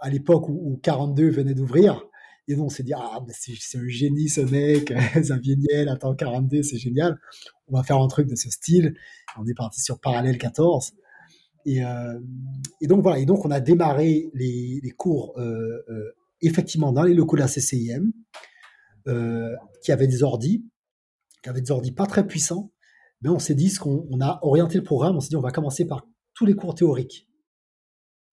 à 0.00 0.10
l'époque 0.10 0.48
où, 0.48 0.80
42 0.82 1.30
venait 1.30 1.54
d'ouvrir. 1.54 2.04
Et 2.46 2.56
donc, 2.56 2.66
on 2.66 2.68
s'est 2.68 2.82
dit, 2.82 2.92
ah, 2.94 3.20
c'est 3.30 3.78
un 3.78 3.88
génie 3.88 4.28
ce 4.28 4.42
mec, 4.42 4.92
Xavier 5.16 5.56
Niel, 5.56 5.88
attends, 5.88 6.14
42, 6.14 6.62
c'est 6.62 6.76
génial. 6.76 7.18
On 7.68 7.76
va 7.76 7.82
faire 7.82 7.98
un 7.98 8.08
truc 8.08 8.28
de 8.28 8.36
ce 8.36 8.50
style. 8.50 8.94
On 9.38 9.46
est 9.46 9.54
parti 9.54 9.80
sur 9.80 9.98
Parallèle 9.98 10.36
14. 10.36 10.92
Euh, 11.66 12.20
et, 12.82 12.86
donc, 12.86 13.02
voilà. 13.02 13.18
Et 13.18 13.24
donc, 13.24 13.44
on 13.46 13.50
a 13.50 13.60
démarré 13.60 14.30
les, 14.34 14.94
cours, 14.96 15.38
euh, 15.38 16.12
effectivement, 16.42 16.92
dans 16.92 17.02
les 17.02 17.14
locaux 17.14 17.36
de 17.36 17.40
la 17.40 17.48
CCIM, 17.48 18.12
qui 19.82 19.92
avaient 19.92 20.06
des 20.06 20.22
ordis, 20.22 20.64
qui 21.42 21.48
avaient 21.48 21.62
des 21.62 21.70
ordis 21.70 21.92
pas 21.92 22.06
très 22.06 22.26
puissants. 22.26 22.72
Mais 23.22 23.30
on 23.30 23.38
s'est 23.38 23.54
dit, 23.54 23.72
qu'on 23.74 24.06
on 24.10 24.20
a 24.20 24.38
orienté 24.42 24.76
le 24.76 24.84
programme, 24.84 25.16
on 25.16 25.20
s'est 25.20 25.30
dit, 25.30 25.36
on 25.36 25.40
va 25.40 25.50
commencer 25.50 25.86
par 25.86 26.06
tous 26.34 26.44
les 26.44 26.54
cours 26.54 26.74
théoriques. 26.74 27.26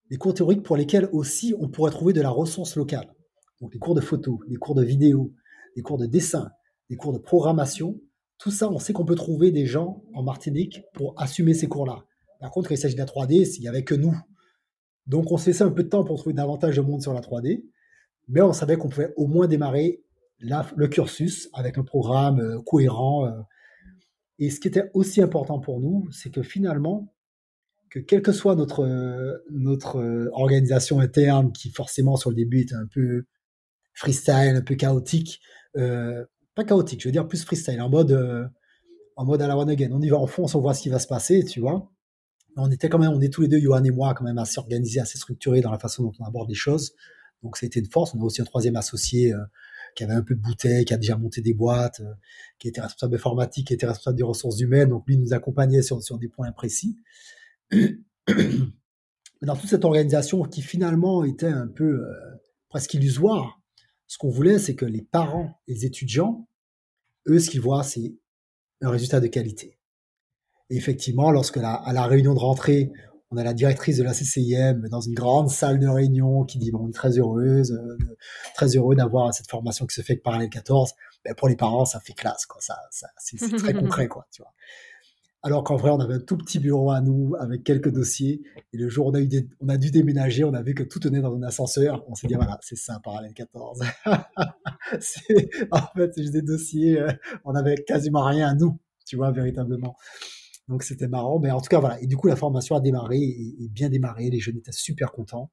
Les 0.09 0.17
cours 0.17 0.33
théoriques 0.33 0.63
pour 0.63 0.75
lesquels 0.75 1.07
aussi 1.13 1.55
on 1.57 1.69
pourrait 1.69 1.91
trouver 1.91 2.11
de 2.11 2.21
la 2.21 2.29
ressource 2.29 2.75
locale. 2.75 3.13
Donc 3.61 3.73
les 3.73 3.79
cours 3.79 3.95
de 3.95 4.01
photo, 4.01 4.41
les 4.47 4.57
cours 4.57 4.75
de 4.75 4.83
vidéo, 4.83 5.33
les 5.75 5.81
cours 5.81 5.97
de 5.97 6.07
dessin, 6.07 6.51
les 6.89 6.97
cours 6.97 7.13
de 7.13 7.19
programmation. 7.19 7.99
Tout 8.37 8.51
ça, 8.51 8.69
on 8.69 8.79
sait 8.79 8.91
qu'on 8.91 9.05
peut 9.05 9.15
trouver 9.15 9.51
des 9.51 9.67
gens 9.67 10.03
en 10.13 10.23
Martinique 10.23 10.81
pour 10.93 11.13
assumer 11.21 11.53
ces 11.53 11.67
cours-là. 11.67 12.03
Par 12.39 12.49
contre, 12.49 12.71
il 12.71 12.77
s'agit 12.77 12.95
de 12.95 12.99
la 12.99 13.05
3D, 13.05 13.55
il 13.57 13.61
n'y 13.61 13.67
avait 13.67 13.83
que 13.83 13.93
nous. 13.93 14.15
Donc 15.05 15.31
on 15.31 15.37
s'est 15.37 15.51
laissé 15.51 15.63
un 15.63 15.71
peu 15.71 15.83
de 15.83 15.89
temps 15.89 16.03
pour 16.03 16.17
trouver 16.17 16.33
davantage 16.33 16.75
de 16.75 16.81
monde 16.81 17.01
sur 17.01 17.13
la 17.13 17.21
3D, 17.21 17.63
mais 18.27 18.41
on 18.41 18.53
savait 18.53 18.77
qu'on 18.77 18.89
pouvait 18.89 19.13
au 19.15 19.27
moins 19.27 19.47
démarrer 19.47 20.03
le 20.39 20.87
cursus 20.87 21.49
avec 21.53 21.77
un 21.77 21.83
programme 21.83 22.39
euh, 22.39 22.61
cohérent. 22.65 23.27
Euh. 23.27 23.41
Et 24.39 24.49
ce 24.49 24.59
qui 24.59 24.67
était 24.67 24.89
aussi 24.95 25.21
important 25.21 25.59
pour 25.59 25.79
nous, 25.79 26.07
c'est 26.11 26.31
que 26.31 26.41
finalement, 26.41 27.13
que 27.91 27.99
quelle 27.99 28.23
que 28.23 28.31
soit 28.31 28.55
notre, 28.55 29.43
notre 29.51 29.97
euh, 29.97 30.29
organisation 30.31 30.99
interne, 30.99 31.51
qui 31.51 31.69
forcément 31.69 32.15
sur 32.15 32.31
le 32.31 32.35
début 32.35 32.61
était 32.61 32.73
un 32.73 32.87
peu 32.91 33.25
freestyle, 34.01 34.55
un 34.55 34.61
peu 34.61 34.75
chaotique, 34.75 35.41
euh, 35.77 36.25
pas 36.55 36.63
chaotique, 36.63 37.01
je 37.01 37.07
veux 37.07 37.11
dire 37.11 37.27
plus 37.27 37.43
freestyle, 37.43 37.81
en 37.81 37.89
mode, 37.89 38.11
euh, 38.11 38.45
en 39.15 39.25
mode 39.25 39.41
à 39.41 39.47
la 39.47 39.57
one 39.57 39.69
again. 39.69 39.89
On 39.91 40.01
y 40.01 40.09
va 40.09 40.17
en 40.17 40.27
fonce, 40.27 40.55
on 40.55 40.61
voit 40.61 40.73
ce 40.73 40.81
qui 40.81 40.89
va 40.89 40.99
se 40.99 41.07
passer, 41.07 41.43
tu 41.45 41.59
vois. 41.59 41.91
On 42.57 42.69
était 42.69 42.89
quand 42.89 42.99
même, 42.99 43.11
on 43.11 43.21
est 43.21 43.31
tous 43.31 43.41
les 43.41 43.47
deux, 43.47 43.59
Johan 43.59 43.83
et 43.83 43.91
moi, 43.91 44.13
quand 44.13 44.25
même 44.25 44.37
assez 44.37 44.59
organisés, 44.59 44.99
assez 44.99 45.17
structurés 45.17 45.61
dans 45.61 45.71
la 45.71 45.79
façon 45.79 46.03
dont 46.03 46.11
on 46.19 46.25
aborde 46.25 46.49
les 46.49 46.55
choses. 46.55 46.93
Donc 47.43 47.57
ça 47.57 47.65
a 47.65 47.67
été 47.67 47.79
une 47.79 47.89
force. 47.89 48.13
On 48.13 48.21
a 48.21 48.23
aussi 48.23 48.41
un 48.41 48.45
troisième 48.45 48.75
associé 48.75 49.33
qui 49.95 50.03
avait 50.03 50.13
un 50.13 50.21
peu 50.21 50.35
de 50.35 50.41
bouteille, 50.41 50.83
qui 50.83 50.93
a 50.93 50.97
déjà 50.97 51.15
monté 51.15 51.41
des 51.41 51.53
boîtes, 51.53 52.01
qui 52.59 52.67
était 52.67 52.81
responsable 52.81 53.15
informatique, 53.15 53.67
qui 53.67 53.73
était 53.73 53.87
responsable 53.87 54.17
des 54.17 54.23
ressources 54.23 54.59
humaines. 54.59 54.89
Donc 54.89 55.07
lui 55.07 55.17
nous 55.17 55.33
accompagnait 55.33 55.81
sur, 55.81 56.03
sur 56.03 56.17
des 56.17 56.27
points 56.27 56.51
précis. 56.51 56.97
dans 59.41 59.55
toute 59.55 59.69
cette 59.69 59.85
organisation 59.85 60.43
qui 60.43 60.61
finalement 60.61 61.23
était 61.23 61.47
un 61.47 61.67
peu 61.67 62.05
euh, 62.05 62.13
presque 62.69 62.93
illusoire, 62.93 63.60
ce 64.11 64.17
qu'on 64.17 64.29
voulait, 64.29 64.59
c'est 64.59 64.75
que 64.75 64.83
les 64.83 65.03
parents 65.03 65.57
et 65.69 65.73
les 65.73 65.85
étudiants, 65.85 66.45
eux, 67.29 67.39
ce 67.39 67.49
qu'ils 67.49 67.61
voient, 67.61 67.81
c'est 67.81 68.13
un 68.81 68.89
résultat 68.89 69.21
de 69.21 69.27
qualité. 69.27 69.79
Et 70.69 70.75
effectivement, 70.75 71.31
lorsque 71.31 71.55
à 71.55 71.93
la 71.93 72.05
réunion 72.07 72.33
de 72.33 72.39
rentrée, 72.39 72.91
on 73.29 73.37
a 73.37 73.43
la 73.45 73.53
directrice 73.53 73.95
de 73.95 74.03
la 74.03 74.13
CCIM 74.13 74.89
dans 74.89 74.99
une 74.99 75.13
grande 75.13 75.49
salle 75.49 75.79
de 75.79 75.87
réunion 75.87 76.43
qui 76.43 76.57
dit 76.57 76.71
bon, 76.71 76.79
on 76.83 76.89
est 76.89 76.93
très 76.93 77.17
heureuse, 77.17 77.71
euh, 77.71 77.97
très 78.53 78.75
heureux 78.75 78.95
d'avoir 78.95 79.33
cette 79.33 79.49
formation 79.49 79.85
qui 79.85 79.95
se 79.95 80.01
fait 80.01 80.17
par 80.17 80.37
les 80.37 80.49
14. 80.49 80.91
Ben, 81.23 81.33
pour 81.33 81.47
les 81.47 81.55
parents, 81.55 81.85
ça 81.85 82.01
fait 82.01 82.11
classe, 82.11 82.45
quoi. 82.45 82.59
Ça, 82.59 82.77
ça 82.91 83.07
c'est 83.17 83.37
très 83.37 83.73
concret, 83.81 84.09
quoi. 84.09 84.27
Tu 84.29 84.41
vois 84.41 84.51
alors 85.43 85.63
qu'en 85.63 85.75
vrai, 85.75 85.89
on 85.89 85.99
avait 85.99 86.13
un 86.15 86.19
tout 86.19 86.37
petit 86.37 86.59
bureau 86.59 86.91
à 86.91 87.01
nous 87.01 87.35
avec 87.39 87.63
quelques 87.63 87.91
dossiers. 87.91 88.43
Et 88.73 88.77
le 88.77 88.89
jour 88.89 89.07
où 89.07 89.09
on 89.09 89.13
a, 89.15 89.21
eu 89.21 89.49
on 89.59 89.69
a 89.69 89.77
dû 89.77 89.89
déménager, 89.89 90.43
on 90.43 90.53
a 90.53 90.61
vu 90.61 90.75
que 90.75 90.83
tout 90.83 90.99
tenait 90.99 91.21
dans 91.21 91.35
un 91.35 91.41
ascenseur. 91.41 92.03
On 92.07 92.13
s'est 92.13 92.27
dit, 92.27 92.35
voilà, 92.35 92.59
c'est 92.61 92.77
ça, 92.77 92.99
parallèle 93.03 93.33
14. 93.33 93.81
en 94.05 94.17
fait, 95.95 96.13
c'est 96.13 96.21
juste 96.21 96.33
des 96.33 96.43
dossiers. 96.43 96.99
Euh, 96.99 97.11
on 97.43 97.55
avait 97.55 97.75
quasiment 97.75 98.23
rien 98.23 98.49
à 98.49 98.53
nous, 98.53 98.79
tu 99.05 99.15
vois, 99.15 99.31
véritablement. 99.31 99.95
Donc 100.67 100.83
c'était 100.83 101.07
marrant. 101.07 101.39
Mais 101.39 101.49
en 101.49 101.59
tout 101.59 101.69
cas, 101.69 101.79
voilà. 101.79 101.99
Et 102.01 102.07
du 102.07 102.17
coup, 102.17 102.27
la 102.27 102.35
formation 102.35 102.75
a 102.75 102.79
démarré 102.79 103.17
et 103.17 103.67
bien 103.69 103.89
démarré. 103.89 104.29
Les 104.29 104.39
jeunes 104.39 104.57
étaient 104.57 104.71
super 104.71 105.11
contents. 105.11 105.49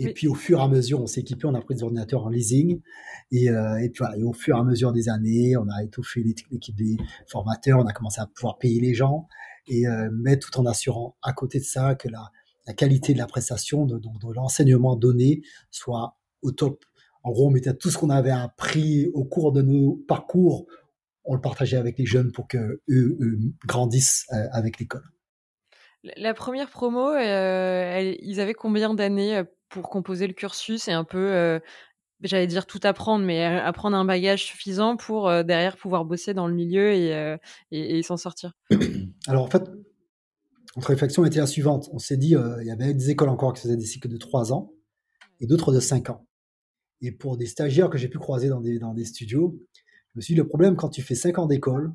Et 0.00 0.12
puis 0.12 0.28
au 0.28 0.34
fur 0.34 0.60
et 0.60 0.62
à 0.62 0.68
mesure, 0.68 1.02
on 1.02 1.06
s'est 1.06 1.20
équipé, 1.22 1.46
on 1.46 1.54
a 1.54 1.60
pris 1.60 1.74
des 1.74 1.82
ordinateurs 1.82 2.24
en 2.24 2.28
leasing. 2.28 2.80
Et, 3.32 3.50
euh, 3.50 3.76
et 3.78 3.90
puis 3.90 3.98
voilà, 3.98 4.16
et 4.16 4.22
au 4.22 4.32
fur 4.32 4.56
et 4.56 4.60
à 4.60 4.62
mesure 4.62 4.92
des 4.92 5.08
années, 5.08 5.56
on 5.56 5.68
a 5.68 5.82
étoffé 5.82 6.22
l'équipe 6.22 6.76
des 6.76 6.96
formateurs, 7.26 7.80
on 7.80 7.86
a 7.86 7.92
commencé 7.92 8.20
à 8.20 8.26
pouvoir 8.26 8.58
payer 8.58 8.80
les 8.80 8.94
gens, 8.94 9.26
et 9.66 9.86
euh, 9.86 10.08
mais 10.12 10.38
tout 10.38 10.56
en 10.58 10.66
assurant 10.66 11.16
à 11.22 11.32
côté 11.32 11.58
de 11.58 11.64
ça 11.64 11.96
que 11.96 12.08
la, 12.08 12.30
la 12.66 12.74
qualité 12.74 13.12
de 13.12 13.18
la 13.18 13.26
prestation, 13.26 13.86
de, 13.86 13.98
de 13.98 14.34
l'enseignement 14.34 14.94
donné, 14.94 15.42
soit 15.70 16.16
au 16.42 16.52
top. 16.52 16.84
En 17.24 17.32
gros, 17.32 17.48
on 17.48 17.50
mettait 17.50 17.74
tout 17.74 17.90
ce 17.90 17.98
qu'on 17.98 18.10
avait 18.10 18.30
appris 18.30 19.08
au 19.14 19.24
cours 19.24 19.52
de 19.52 19.62
nos 19.62 19.96
parcours, 20.06 20.66
on 21.24 21.34
le 21.34 21.40
partageait 21.40 21.76
avec 21.76 21.98
les 21.98 22.06
jeunes 22.06 22.30
pour 22.30 22.46
que 22.46 22.80
eux, 22.88 23.18
grandissent 23.66 24.26
euh, 24.32 24.46
avec 24.52 24.78
l'école. 24.78 25.04
La 26.16 26.32
première 26.32 26.70
promo, 26.70 27.10
euh, 27.10 28.14
ils 28.22 28.40
avaient 28.40 28.54
combien 28.54 28.94
d'années 28.94 29.42
pour 29.68 29.88
composer 29.90 30.26
le 30.26 30.32
cursus 30.32 30.88
et 30.88 30.92
un 30.92 31.04
peu, 31.04 31.32
euh, 31.32 31.58
j'allais 32.20 32.46
dire 32.46 32.66
tout 32.66 32.80
apprendre, 32.82 33.24
mais 33.24 33.44
apprendre 33.44 33.96
un 33.96 34.04
bagage 34.04 34.44
suffisant 34.44 34.96
pour 34.96 35.28
euh, 35.28 35.42
derrière 35.42 35.76
pouvoir 35.76 36.04
bosser 36.04 36.34
dans 36.34 36.46
le 36.46 36.54
milieu 36.54 36.92
et, 36.92 37.14
euh, 37.14 37.36
et, 37.70 38.02
s'en 38.02 38.16
sortir 38.16 38.52
Alors 39.26 39.44
en 39.44 39.50
fait, 39.50 39.62
notre 40.76 40.88
réflexion 40.88 41.24
était 41.24 41.40
la 41.40 41.46
suivante. 41.46 41.88
On 41.92 41.98
s'est 41.98 42.16
dit, 42.16 42.34
il 42.60 42.66
y 42.66 42.70
avait 42.70 42.94
des 42.94 43.10
écoles 43.10 43.28
encore 43.28 43.52
qui 43.52 43.62
faisaient 43.62 43.76
des 43.76 43.86
cycles 43.86 44.08
de 44.08 44.16
3 44.16 44.52
ans 44.52 44.72
et 45.40 45.46
d'autres 45.46 45.72
de 45.72 45.80
5 45.80 46.10
ans. 46.10 46.26
Et 47.00 47.12
pour 47.12 47.36
des 47.36 47.46
stagiaires 47.46 47.90
que 47.90 47.98
j'ai 47.98 48.08
pu 48.08 48.18
croiser 48.18 48.48
dans 48.48 48.60
des, 48.60 48.78
dans 48.78 48.94
des 48.94 49.04
studios, 49.04 49.56
je 50.08 50.18
me 50.18 50.20
suis 50.20 50.34
dit, 50.34 50.38
le 50.38 50.48
problème 50.48 50.76
quand 50.76 50.88
tu 50.88 51.02
fais 51.02 51.14
5 51.14 51.38
ans 51.38 51.46
d'école, 51.46 51.92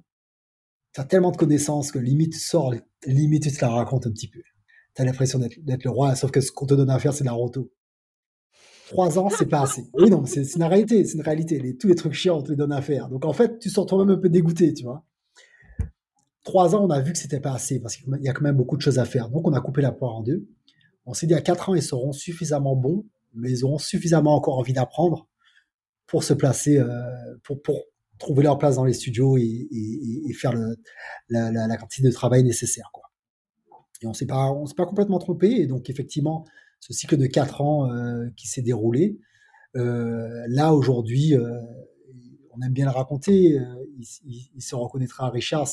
tu 0.94 1.02
as 1.02 1.06
tellement 1.06 1.32
de 1.32 1.38
connaissances 1.38 1.92
que 1.92 2.00
limite 2.00 2.34
tu 2.34 2.40
sors, 2.40 2.74
limite 3.06 3.44
tu 3.44 3.52
te 3.52 3.62
la 3.62 3.72
racontes 3.72 4.08
un 4.08 4.12
petit 4.12 4.30
peu. 4.30 4.42
Tu 4.96 5.02
as 5.02 5.06
l'impression 5.06 5.40
d'être 5.40 5.84
le 5.84 5.90
roi, 5.90 6.16
sauf 6.16 6.32
que 6.32 6.42
ce 6.42 6.52
qu'on 6.52 6.66
te 6.66 6.74
donne 6.74 6.90
à 6.90 7.00
faire, 7.00 7.14
c'est 7.14 7.24
de 7.24 7.30
la 7.30 7.34
roto. 7.34 7.72
Trois 8.90 9.18
ans, 9.18 9.30
c'est 9.30 9.48
pas 9.48 9.62
assez. 9.62 9.90
Oui, 9.94 10.10
non, 10.10 10.26
c'est 10.26 10.44
une 10.56 10.64
réalité, 10.64 11.04
c'est 11.06 11.16
une 11.16 11.24
réalité. 11.24 11.76
Tous 11.78 11.88
les 11.88 11.96
trucs 11.96 12.14
chiants, 12.14 12.38
on 12.38 12.44
te 12.44 12.50
les 12.50 12.56
donne 12.56 12.72
à 12.72 12.82
faire. 12.82 13.10
Donc 13.10 13.26
en 13.26 13.34
fait, 13.34 13.58
tu 13.60 13.70
sors 13.70 13.86
toi-même 13.86 14.18
un 14.18 14.20
peu 14.20 14.30
dégoûté, 14.30 14.74
tu 14.74 14.84
vois. 14.84 15.04
Trois 16.44 16.76
ans, 16.76 16.86
on 16.86 16.90
a 16.90 17.00
vu 17.00 17.14
que 17.14 17.18
c'était 17.18 17.40
pas 17.40 17.54
assez 17.54 17.80
parce 17.80 17.96
qu'il 17.96 18.06
y 18.22 18.30
a 18.30 18.34
quand 18.34 18.44
même 18.44 18.58
beaucoup 18.58 18.76
de 18.76 18.82
choses 18.82 19.00
à 19.00 19.06
faire. 19.06 19.30
Donc 19.30 19.48
on 19.48 19.54
a 19.54 19.62
coupé 19.62 19.82
la 19.82 19.94
poire 19.94 20.16
en 20.16 20.22
deux. 20.22 20.46
On 21.06 21.14
s'est 21.14 21.28
dit 21.28 21.34
à 21.34 21.42
quatre 21.42 21.70
ans, 21.70 21.76
ils 21.76 21.82
seront 21.82 22.12
suffisamment 22.12 22.76
bons, 22.76 23.06
mais 23.34 23.50
ils 23.50 23.66
auront 23.66 23.78
suffisamment 23.78 24.36
encore 24.36 24.58
envie 24.58 24.74
d'apprendre 24.74 25.28
pour 26.06 26.24
se 26.24 26.34
placer, 26.34 26.78
euh, 26.78 26.88
pour, 27.44 27.62
trouver 28.20 28.44
leur 28.44 28.58
place 28.58 28.76
dans 28.76 28.86
les 28.86 28.94
studios 28.94 29.38
et, 29.38 29.68
faire 30.40 30.54
la, 31.30 31.78
quantité 31.78 32.08
de 32.08 32.14
travail 32.14 32.44
nécessaire. 32.44 32.92
Et 34.04 34.08
on 34.08 34.12
on 34.12 34.66
s'est 34.66 34.76
pas 34.76 34.86
complètement 34.86 35.20
trompé. 35.20 35.48
Et 35.48 35.68
donc 35.68 35.90
effectivement, 35.90 36.46
ce 36.80 36.94
cycle 36.94 37.18
de 37.18 37.28
quatre 37.28 37.62
ans 37.62 37.90
euh, 37.90 38.28
qui 38.36 38.48
s'est 38.48 38.62
déroulé, 38.62 39.18
euh, 39.76 40.44
là 40.48 40.74
aujourd'hui, 40.74 41.36
euh, 41.36 41.60
on 42.52 42.62
aime 42.62 42.74
bien 42.74 42.86
le 42.86 42.92
raconter. 42.92 43.58
Il, 44.26 44.62
se 44.62 44.76
reconnaîtra 44.76 45.28
à 45.28 45.30
Richard. 45.30 45.68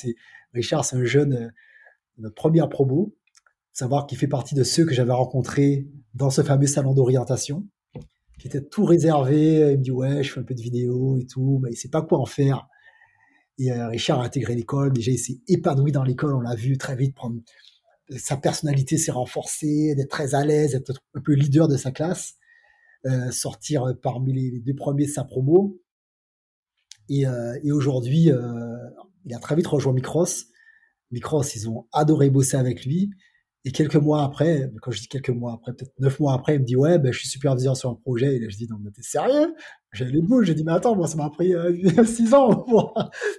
Richard, 0.54 0.84
c'est 0.84 0.96
un 0.96 1.04
jeune, 1.04 1.52
notre 2.18 2.34
première 2.34 2.68
promo. 2.68 3.14
Savoir 3.72 4.06
qu'il 4.06 4.18
fait 4.18 4.28
partie 4.28 4.54
de 4.54 4.62
ceux 4.62 4.84
que 4.84 4.94
j'avais 4.94 5.12
rencontrés 5.12 5.86
dans 6.14 6.30
ce 6.30 6.42
fameux 6.42 6.66
salon 6.66 6.94
d'orientation 6.94 7.66
qui 8.38 8.46
était 8.46 8.62
tout 8.62 8.84
réservé. 8.84 9.72
Il 9.72 9.78
me 9.78 9.82
dit 9.82 9.90
ouais, 9.90 10.22
je 10.22 10.32
fais 10.32 10.40
un 10.40 10.44
peu 10.44 10.54
de 10.54 10.62
vidéo 10.62 11.18
et 11.18 11.26
tout, 11.26 11.60
mais 11.62 11.70
il 11.70 11.76
sait 11.76 11.90
pas 11.90 12.00
quoi 12.00 12.18
en 12.18 12.24
faire. 12.24 12.66
Et 13.58 13.70
Richard 13.72 14.20
a 14.20 14.24
intégré 14.24 14.54
l'école. 14.54 14.92
Déjà, 14.92 15.10
il 15.10 15.18
s'est 15.18 15.40
épanoui 15.48 15.92
dans 15.92 16.02
l'école. 16.02 16.34
On 16.34 16.40
l'a 16.40 16.54
vu 16.54 16.78
très 16.78 16.96
vite 16.96 17.14
prendre. 17.14 17.40
Sa 18.16 18.36
personnalité 18.36 18.98
s'est 18.98 19.12
renforcée, 19.12 19.94
d'être 19.94 20.10
très 20.10 20.34
à 20.34 20.44
l'aise, 20.44 20.74
être 20.74 21.00
un 21.14 21.20
peu 21.20 21.32
leader 21.32 21.68
de 21.68 21.76
sa 21.76 21.92
classe, 21.92 22.34
euh, 23.06 23.30
sortir 23.30 23.94
parmi 24.02 24.32
les, 24.32 24.60
deux 24.60 24.74
premiers 24.74 25.06
de 25.06 25.10
sa 25.10 25.24
promo. 25.24 25.80
Et, 27.08 27.26
euh, 27.26 27.56
aujourd'hui, 27.72 28.30
il 29.24 29.34
a 29.34 29.38
très 29.38 29.56
vite 29.56 29.66
rejoint 29.66 29.92
Micros. 29.92 30.26
Micros, 31.10 31.42
ils 31.42 31.68
ont 31.68 31.86
adoré 31.92 32.30
bosser 32.30 32.56
avec 32.56 32.84
lui. 32.84 33.10
Et 33.66 33.72
quelques 33.72 33.96
mois 33.96 34.24
après, 34.24 34.70
quand 34.80 34.90
je 34.90 35.00
dis 35.00 35.08
quelques 35.08 35.30
mois 35.30 35.52
après, 35.52 35.74
peut-être 35.74 35.92
neuf 35.98 36.18
mois 36.18 36.32
après, 36.32 36.54
il 36.54 36.60
me 36.60 36.64
dit 36.64 36.76
ouais, 36.76 36.98
ben, 36.98 37.12
je 37.12 37.18
suis 37.18 37.28
superviseur 37.28 37.76
sur 37.76 37.90
un 37.90 37.94
projet. 37.94 38.36
Et 38.36 38.38
là, 38.38 38.48
je 38.48 38.56
dis 38.56 38.66
non, 38.70 38.78
mais 38.80 38.90
t'es 38.90 39.02
sérieux? 39.02 39.54
J'ai 39.92 40.06
les 40.06 40.22
boules. 40.22 40.46
J'ai 40.46 40.54
dit 40.54 40.64
mais 40.64 40.72
attends, 40.72 40.96
moi 40.96 41.06
ça 41.06 41.16
m'a 41.16 41.28
pris 41.28 41.54
euh, 41.54 42.04
six 42.04 42.32
ans 42.32 42.64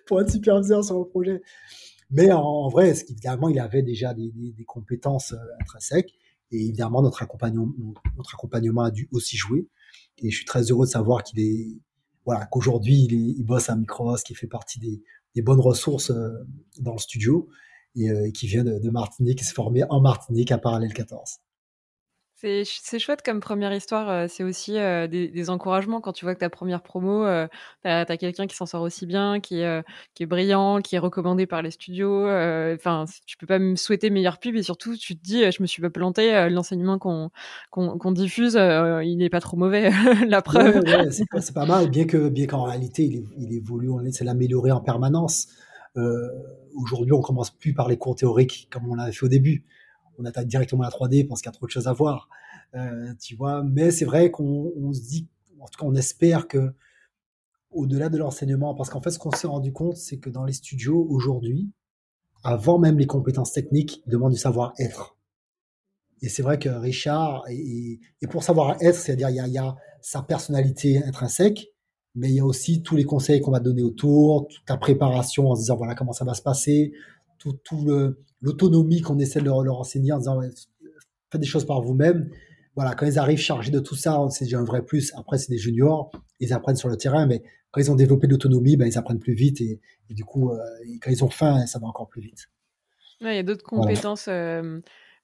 pour 0.05 0.21
être 0.21 0.29
superviseur 0.29 0.83
sur 0.83 0.97
un 0.97 1.05
projet. 1.05 1.41
Mais 2.11 2.31
en, 2.31 2.67
vrai, 2.69 2.93
évidemment, 3.09 3.49
il 3.49 3.59
avait 3.59 3.83
déjà 3.83 4.13
des, 4.13 4.31
des, 4.31 4.51
des 4.51 4.65
compétences 4.65 5.31
euh, 5.31 5.61
intrinsèques. 5.61 6.13
Et 6.51 6.65
évidemment, 6.65 7.01
notre 7.01 7.23
accompagnement, 7.23 7.71
notre 8.17 8.35
accompagnement 8.35 8.81
a 8.81 8.91
dû 8.91 9.07
aussi 9.11 9.37
jouer. 9.37 9.67
Et 10.17 10.29
je 10.29 10.35
suis 10.35 10.45
très 10.45 10.63
heureux 10.63 10.85
de 10.85 10.91
savoir 10.91 11.23
qu'il 11.23 11.39
est, 11.39 11.77
voilà, 12.25 12.45
qu'aujourd'hui 12.45 13.05
il, 13.05 13.13
il, 13.13 13.43
bosse 13.43 13.69
à 13.69 13.75
Micros, 13.75 14.17
qui 14.17 14.35
fait 14.35 14.47
partie 14.47 14.79
des, 14.79 15.01
des 15.35 15.41
bonnes 15.41 15.61
ressources 15.61 16.11
euh, 16.11 16.29
dans 16.79 16.93
le 16.93 16.99
studio 16.99 17.47
euh, 17.97 18.25
et, 18.25 18.31
qui 18.31 18.47
vient 18.47 18.63
de, 18.63 18.79
de 18.79 18.89
Martinique, 18.89 19.39
qui 19.39 19.45
s'est 19.45 19.53
formé 19.53 19.83
en 19.89 20.01
Martinique 20.01 20.51
à 20.51 20.57
Parallèle 20.57 20.93
14. 20.93 21.39
C'est 22.43 22.97
chouette 22.97 23.21
comme 23.23 23.39
première 23.39 23.71
histoire. 23.71 24.27
C'est 24.27 24.43
aussi 24.43 24.75
euh, 24.77 25.05
des, 25.05 25.27
des, 25.27 25.49
encouragements 25.51 26.01
quand 26.01 26.11
tu 26.11 26.25
vois 26.25 26.33
que 26.33 26.39
ta 26.39 26.49
première 26.49 26.81
promo, 26.81 27.23
euh, 27.23 27.47
tu 27.83 27.87
as, 27.87 28.17
quelqu'un 28.17 28.47
qui 28.47 28.55
s'en 28.55 28.65
sort 28.65 28.81
aussi 28.81 29.05
bien, 29.05 29.39
qui, 29.39 29.61
euh, 29.61 29.83
qui 30.15 30.23
est 30.23 30.25
brillant, 30.25 30.81
qui 30.81 30.95
est 30.95 30.99
recommandé 30.99 31.45
par 31.45 31.61
les 31.61 31.69
studios. 31.69 32.23
Enfin, 32.25 33.05
tu 33.27 33.37
peux 33.37 33.45
pas 33.45 33.59
me 33.59 33.75
souhaiter 33.75 34.09
meilleure 34.09 34.39
pub 34.39 34.55
et 34.55 34.63
surtout, 34.63 34.97
tu 34.97 35.15
te 35.15 35.23
dis, 35.23 35.51
je 35.51 35.61
me 35.61 35.67
suis 35.67 35.83
pas 35.83 35.91
planté. 35.91 36.49
L'enseignement 36.49 36.97
qu'on 36.97 37.29
qu'on 37.69 38.11
diffuse, 38.11 38.55
il 38.55 39.17
n'est 39.17 39.29
pas 39.29 39.41
trop 39.41 39.57
mauvais. 39.57 39.91
la 40.27 40.41
preuve. 40.41 40.77
Ouais, 40.83 41.11
c'est 41.11 41.29
pas, 41.29 41.41
pas, 41.53 41.65
mal, 41.67 41.91
bien 41.91 42.05
que 42.05 42.27
bien 42.27 42.47
qu'en 42.47 42.63
réalité, 42.63 43.03
il, 43.03 43.27
il 43.37 43.53
évolue, 43.53 43.91
on 43.91 44.03
essaie 44.03 44.23
l'améliorer 44.23 44.71
en 44.71 44.81
permanence. 44.81 45.47
Aujourd'hui, 45.95 47.13
on 47.13 47.21
commence 47.21 47.51
plus 47.51 47.75
par 47.75 47.87
les 47.87 47.97
cours 47.97 48.15
théoriques 48.15 48.67
comme 48.71 48.89
on 48.89 48.95
l'avait 48.95 49.11
fait 49.11 49.25
au 49.25 49.29
début 49.29 49.63
on 50.17 50.25
attaque 50.25 50.47
directement 50.47 50.83
la 50.83 50.89
3D 50.89 51.27
parce 51.27 51.41
qu'il 51.41 51.49
y 51.49 51.53
a 51.53 51.57
trop 51.57 51.65
de 51.65 51.71
choses 51.71 51.87
à 51.87 51.93
voir. 51.93 52.29
Euh, 52.75 53.13
tu 53.19 53.35
vois, 53.35 53.63
mais 53.63 53.91
c'est 53.91 54.05
vrai 54.05 54.31
qu'on 54.31 54.93
se 54.93 55.01
dit, 55.01 55.27
en 55.59 55.65
tout 55.65 55.79
cas, 55.79 55.85
on 55.85 55.95
espère 55.95 56.47
que 56.47 56.73
au-delà 57.71 58.09
de 58.09 58.17
l'enseignement, 58.17 58.75
parce 58.75 58.89
qu'en 58.89 59.01
fait, 59.01 59.11
ce 59.11 59.19
qu'on 59.19 59.31
s'est 59.31 59.47
rendu 59.47 59.71
compte, 59.71 59.95
c'est 59.95 60.17
que 60.17 60.29
dans 60.29 60.43
les 60.43 60.53
studios 60.53 61.07
aujourd'hui, 61.09 61.71
avant 62.43 62.79
même 62.79 62.97
les 62.97 63.07
compétences 63.07 63.53
techniques, 63.53 64.01
ils 64.05 64.09
demandent 64.09 64.33
du 64.33 64.39
savoir-être. 64.39 65.17
Et 66.21 66.29
c'est 66.29 66.43
vrai 66.43 66.59
que 66.59 66.69
Richard, 66.69 67.43
et, 67.49 67.99
pour 68.29 68.43
savoir-être, 68.43 68.95
c'est-à-dire 68.95 69.29
il 69.29 69.53
y, 69.53 69.57
a, 69.57 69.75
sa 70.01 70.21
personnalité 70.21 71.03
intrinsèque, 71.03 71.67
mais 72.13 72.29
il 72.29 72.35
y 72.35 72.39
a 72.39 72.45
aussi 72.45 72.83
tous 72.83 72.95
les 72.95 73.05
conseils 73.05 73.41
qu'on 73.41 73.51
va 73.51 73.59
donner 73.59 73.81
autour, 73.81 74.47
toute 74.47 74.65
ta 74.65 74.77
préparation 74.77 75.49
en 75.49 75.55
se 75.55 75.61
disant 75.61 75.77
voilà 75.77 75.95
comment 75.95 76.13
ça 76.13 76.25
va 76.25 76.33
se 76.33 76.41
passer, 76.41 76.91
tout, 77.37 77.53
tout 77.63 77.85
l'autonomie 78.41 79.01
qu'on 79.01 79.19
essaie 79.19 79.39
de 79.39 79.45
leur, 79.45 79.79
enseigner 79.79 80.11
en 80.11 80.17
disant 80.17 80.41
faites 81.31 81.41
des 81.41 81.47
choses 81.47 81.65
par 81.65 81.81
vous-même. 81.81 82.29
Voilà, 82.75 82.95
quand 82.95 83.05
ils 83.05 83.19
arrivent 83.19 83.39
chargés 83.39 83.71
de 83.71 83.79
tout 83.79 83.95
ça, 83.95 84.19
c'est 84.29 84.45
déjà 84.45 84.59
un 84.59 84.63
vrai 84.63 84.83
plus. 84.83 85.13
Après, 85.15 85.37
c'est 85.37 85.51
des 85.51 85.57
juniors, 85.57 86.11
ils 86.39 86.53
apprennent 86.53 86.75
sur 86.75 86.89
le 86.89 86.97
terrain, 86.97 87.25
mais 87.25 87.43
quand 87.71 87.81
ils 87.81 87.91
ont 87.91 87.95
développé 87.95 88.27
l'autonomie, 88.27 88.77
ben, 88.77 88.87
ils 88.87 88.97
apprennent 88.97 89.19
plus 89.19 89.33
vite 89.33 89.61
et, 89.61 89.79
du 90.09 90.25
coup, 90.25 90.51
euh, 90.51 90.57
quand 91.01 91.11
ils 91.11 91.23
ont 91.23 91.29
faim, 91.29 91.65
ça 91.67 91.79
va 91.79 91.87
encore 91.87 92.07
plus 92.07 92.21
vite. 92.21 92.49
il 93.21 93.27
y 93.27 93.37
a 93.37 93.43
d'autres 93.43 93.63
compétences. 93.63 94.27
Euh, 94.27 94.79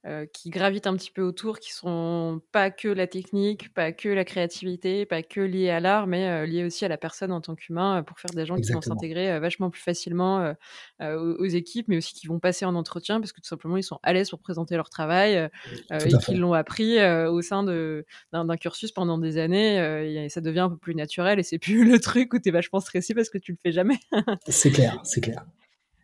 euh, 0.08 0.26
qui 0.32 0.50
gravitent 0.52 0.88
un 0.88 0.96
petit 0.96 1.12
peu 1.12 1.22
autour, 1.22 1.60
qui 1.60 1.74
sont 1.74 2.40
pas 2.54 2.72
que 2.72 2.88
la 2.88 3.08
technique, 3.08 3.74
pas 3.74 3.92
que 3.92 4.08
la 4.08 4.24
créativité, 4.24 5.06
pas 5.06 5.22
que 5.22 5.42
liées 5.42 5.70
à 5.70 5.82
l'art, 5.82 6.08
mais 6.08 6.30
euh, 6.30 6.46
liées 6.46 6.64
aussi 6.64 6.86
à 6.86 6.88
la 6.88 6.98
personne 6.98 7.34
en 7.34 7.42
tant 7.42 7.56
qu'humain, 7.56 8.00
euh, 8.00 8.04
pour 8.04 8.18
faire 8.18 8.32
des 8.32 8.46
gens 8.46 8.56
qui 8.56 8.72
vont 8.72 8.80
s'intégrer 8.80 9.38
vachement 9.40 9.70
plus 9.70 9.82
facilement 9.82 10.54
aux, 11.02 11.46
équipes, 11.46 11.90
mais 11.90 11.98
aussi 11.98 12.14
qui 12.14 12.28
vont 12.28 12.40
passer 12.40 12.64
en 12.64 12.76
entretien 12.76 13.20
parce 13.20 13.34
que 13.34 13.42
tout 13.42 13.48
simplement 13.48 13.76
ils 13.76 13.84
sont 13.84 14.00
à 14.02 14.14
l'aise 14.14 14.30
pour 14.30 14.40
présenter 14.40 14.76
leur 14.76 14.90
travail 14.90 15.50
et 15.92 16.18
qu'ils 16.20 16.40
l'ont 16.40 16.54
appris 16.54 17.04
au 17.04 17.42
sein 17.42 17.64
d'un 17.64 18.58
cursus 18.58 18.92
pendant 18.92 19.18
des 19.18 19.38
années. 19.38 19.76
et 20.24 20.30
ça 20.30 20.40
devient 20.40 20.60
un 20.62 20.70
peu 20.70 20.78
plus 20.78 20.96
naturel 20.96 21.40
et 21.40 21.44
c'est 21.44 21.60
plus 21.60 21.84
le 21.84 22.00
truc 22.00 22.34
où 22.34 22.40
tu 22.40 22.48
es 22.48 22.52
vachement 22.52 22.80
stressé 22.80 23.14
parce 23.14 23.30
que 23.30 23.38
tu 23.38 23.52
le 23.52 23.58
fais 23.62 23.72
jamais. 23.72 24.00
c'est 24.48 24.72
clair, 24.72 25.02
c'est 25.04 25.22
clair. 25.22 25.46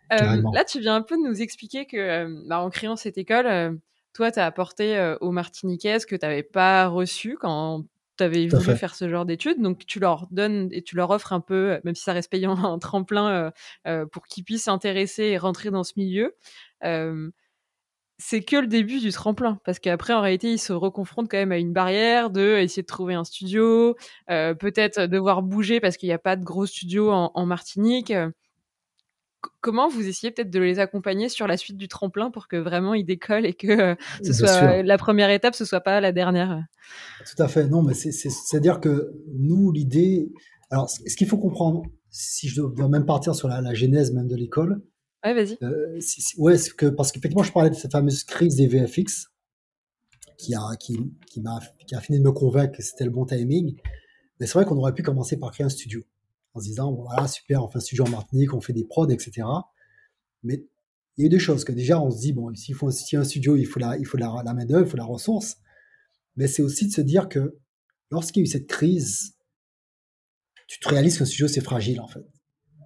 là, 0.10 0.66
tu 0.66 0.80
viens 0.80 0.96
un 0.96 1.02
peu 1.04 1.16
de 1.16 1.28
nous 1.28 1.42
expliquer 1.42 1.86
que, 1.86 2.48
bah, 2.48 2.60
en 2.60 2.70
créant 2.70 2.96
cette 2.96 3.18
école, 3.18 3.80
toi, 4.14 4.32
tu 4.32 4.40
as 4.40 4.46
apporté 4.46 4.98
euh, 4.98 5.18
aux 5.22 5.32
Martiniquais 5.32 6.00
ce 6.00 6.06
que 6.06 6.16
tu 6.16 6.26
n'avais 6.26 6.44
pas 6.44 6.88
reçu 6.88 7.38
quand 7.40 7.84
tu 8.18 8.24
avais 8.24 8.48
voulu 8.48 8.76
faire 8.78 8.94
ce 8.94 9.10
genre 9.10 9.26
d'études. 9.26 9.62
Donc, 9.62 9.86
tu 9.86 10.00
leur 10.00 10.28
donnes 10.30 10.70
et 10.72 10.84
tu 10.84 10.96
leur 10.96 11.10
offres 11.10 11.34
un 11.34 11.40
peu, 11.40 11.80
même 11.84 11.96
si 11.96 12.04
ça 12.04 12.14
reste 12.14 12.32
payant, 12.32 12.56
un 12.64 12.80
tremplin 12.80 13.30
euh, 13.30 13.52
euh, 13.88 14.06
pour 14.06 14.26
qu'ils 14.28 14.44
puissent 14.44 14.66
s'intéresser 14.66 15.24
et 15.24 15.38
rentrer 15.38 15.72
dans 15.72 15.84
ce 15.84 15.94
milieu. 15.98 16.36
c'est 18.20 18.44
que 18.44 18.56
le 18.56 18.68
début 18.68 19.00
du 19.00 19.12
tremplin, 19.12 19.60
parce 19.66 19.80
qu'après, 19.80 20.14
en 20.14 20.22
réalité, 20.22 20.52
ils 20.52 20.60
se 20.60 20.72
reconfrontent 20.72 21.28
quand 21.30 21.38
même 21.38 21.52
à 21.52 21.58
une 21.58 21.74
barrière 21.74 22.30
de 22.30 22.58
essayer 22.58 22.84
de 22.84 22.88
trouver 22.88 23.16
un 23.16 23.24
studio, 23.24 23.96
peut-être 24.28 25.08
devoir 25.08 25.42
bouger 25.42 25.80
parce 25.80 25.98
qu'il 25.98 26.08
n'y 26.08 26.14
a 26.14 26.20
pas 26.20 26.36
de 26.36 26.44
gros 26.44 26.66
studio 26.68 27.12
en, 27.12 27.32
en 27.34 27.46
Martinique 27.46 28.14
comment 29.62 29.88
vous 29.88 30.08
essayez 30.08 30.32
peut-être 30.32 30.50
de 30.50 30.60
les 30.60 30.80
accompagner 30.80 31.30
sur 31.30 31.48
la 31.48 31.58
suite 31.58 31.78
du 31.78 31.88
tremplin 31.88 32.32
pour 32.32 32.48
que 32.48 32.56
vraiment 32.56 32.94
ils 32.94 33.06
décollent 33.06 33.46
et 33.46 33.54
que 33.54 33.68
euh, 33.68 33.96
ce 34.24 34.34
soit 34.34 34.84
la 34.84 34.98
première 34.98 35.30
étape, 35.30 35.56
ce 35.56 35.66
soit 35.66 35.82
pas 35.82 36.02
la 36.02 36.12
dernière? 36.12 36.64
Tout 37.26 37.42
à 37.42 37.48
fait. 37.48 37.68
Non, 37.68 37.82
mais 37.82 37.94
c'est-à-dire 37.94 38.80
que 38.80 39.14
nous, 39.34 39.72
l'idée. 39.72 40.32
Alors, 40.70 40.90
ce 40.90 41.16
qu'il 41.16 41.28
faut 41.28 41.38
comprendre, 41.38 41.84
si 42.10 42.48
je 42.48 42.62
dois 42.62 42.88
même 42.88 43.06
partir 43.06 43.36
sur 43.36 43.48
la, 43.48 43.74
genèse 43.74 44.12
même 44.12 44.28
de 44.28 44.36
l'école. 44.36 44.82
Ouais, 45.24 45.34
vas-y. 45.34 45.58
Euh, 45.64 46.00
ouais, 46.38 46.56
que, 46.78 46.88
parce 46.88 47.12
qu'effectivement, 47.12 47.44
je 47.44 47.52
parlais 47.52 47.70
de 47.70 47.76
cette 47.76 47.92
fameuse 47.92 48.24
crise 48.24 48.56
des 48.56 48.68
VFX 48.68 49.30
qui 50.38 50.54
a, 50.56 50.62
qui, 50.80 50.98
qui 51.28 51.42
m'a, 51.42 51.60
qui 51.88 51.96
a 51.96 52.02
fini 52.02 52.20
de 52.20 52.24
me 52.24 52.32
convaincre 52.32 52.78
que 52.78 52.84
c'était 52.84 53.06
le 53.06 53.12
bon 53.12 53.26
timing. 53.26 53.76
Mais 54.40 54.48
c'est 54.48 54.54
vrai 54.54 54.66
qu'on 54.66 54.78
aurait 54.78 54.94
pu 54.94 55.04
commencer 55.04 55.38
par 55.38 55.52
créer 55.52 55.66
un 55.66 55.70
studio 55.70 56.04
en 56.54 56.60
se 56.60 56.66
disant, 56.66 56.94
voilà, 56.94 57.28
super, 57.28 57.64
on 57.64 57.68
fait 57.68 57.78
un 57.78 57.82
studio 57.82 58.06
en 58.06 58.10
Martinique, 58.10 58.54
on 58.54 58.62
fait 58.62 58.74
des 58.74 58.84
prods, 58.84 59.10
etc. 59.10 59.48
Mais 60.44 60.64
il 61.18 61.22
y 61.22 61.24
a 61.24 61.28
eu 61.28 61.30
deux 61.30 61.40
choses, 61.40 61.64
que 61.64 61.72
déjà, 61.72 62.00
on 62.00 62.12
se 62.12 62.20
dit, 62.20 62.34
bon, 62.34 62.54
s'il 62.56 62.76
faut 62.76 62.92
si 62.92 63.16
un 63.16 63.24
studio, 63.24 63.56
il 63.56 63.66
faut 63.66 63.80
la, 63.80 63.98
il 63.98 64.06
faut 64.06 64.18
la, 64.18 64.44
main-d'œuvre, 64.54 64.86
il 64.86 64.90
faut 64.90 64.98
la 64.98 65.06
ressource. 65.06 65.58
Mais 66.36 66.48
c'est 66.48 66.62
aussi 66.62 66.88
de 66.88 66.94
se 66.94 67.02
dire 67.02 67.30
que 67.30 67.58
lorsqu'il 68.10 68.42
y 68.42 68.44
a 68.44 68.46
eu 68.46 68.52
cette 68.52 68.68
crise, 68.68 69.36
tu 70.68 70.80
te 70.80 70.90
réalises 70.90 71.18
qu'un 71.18 71.26
studio, 71.26 71.48
c'est 71.48 71.62
fragile, 71.62 72.02
en 72.02 72.08
fait. 72.08 72.26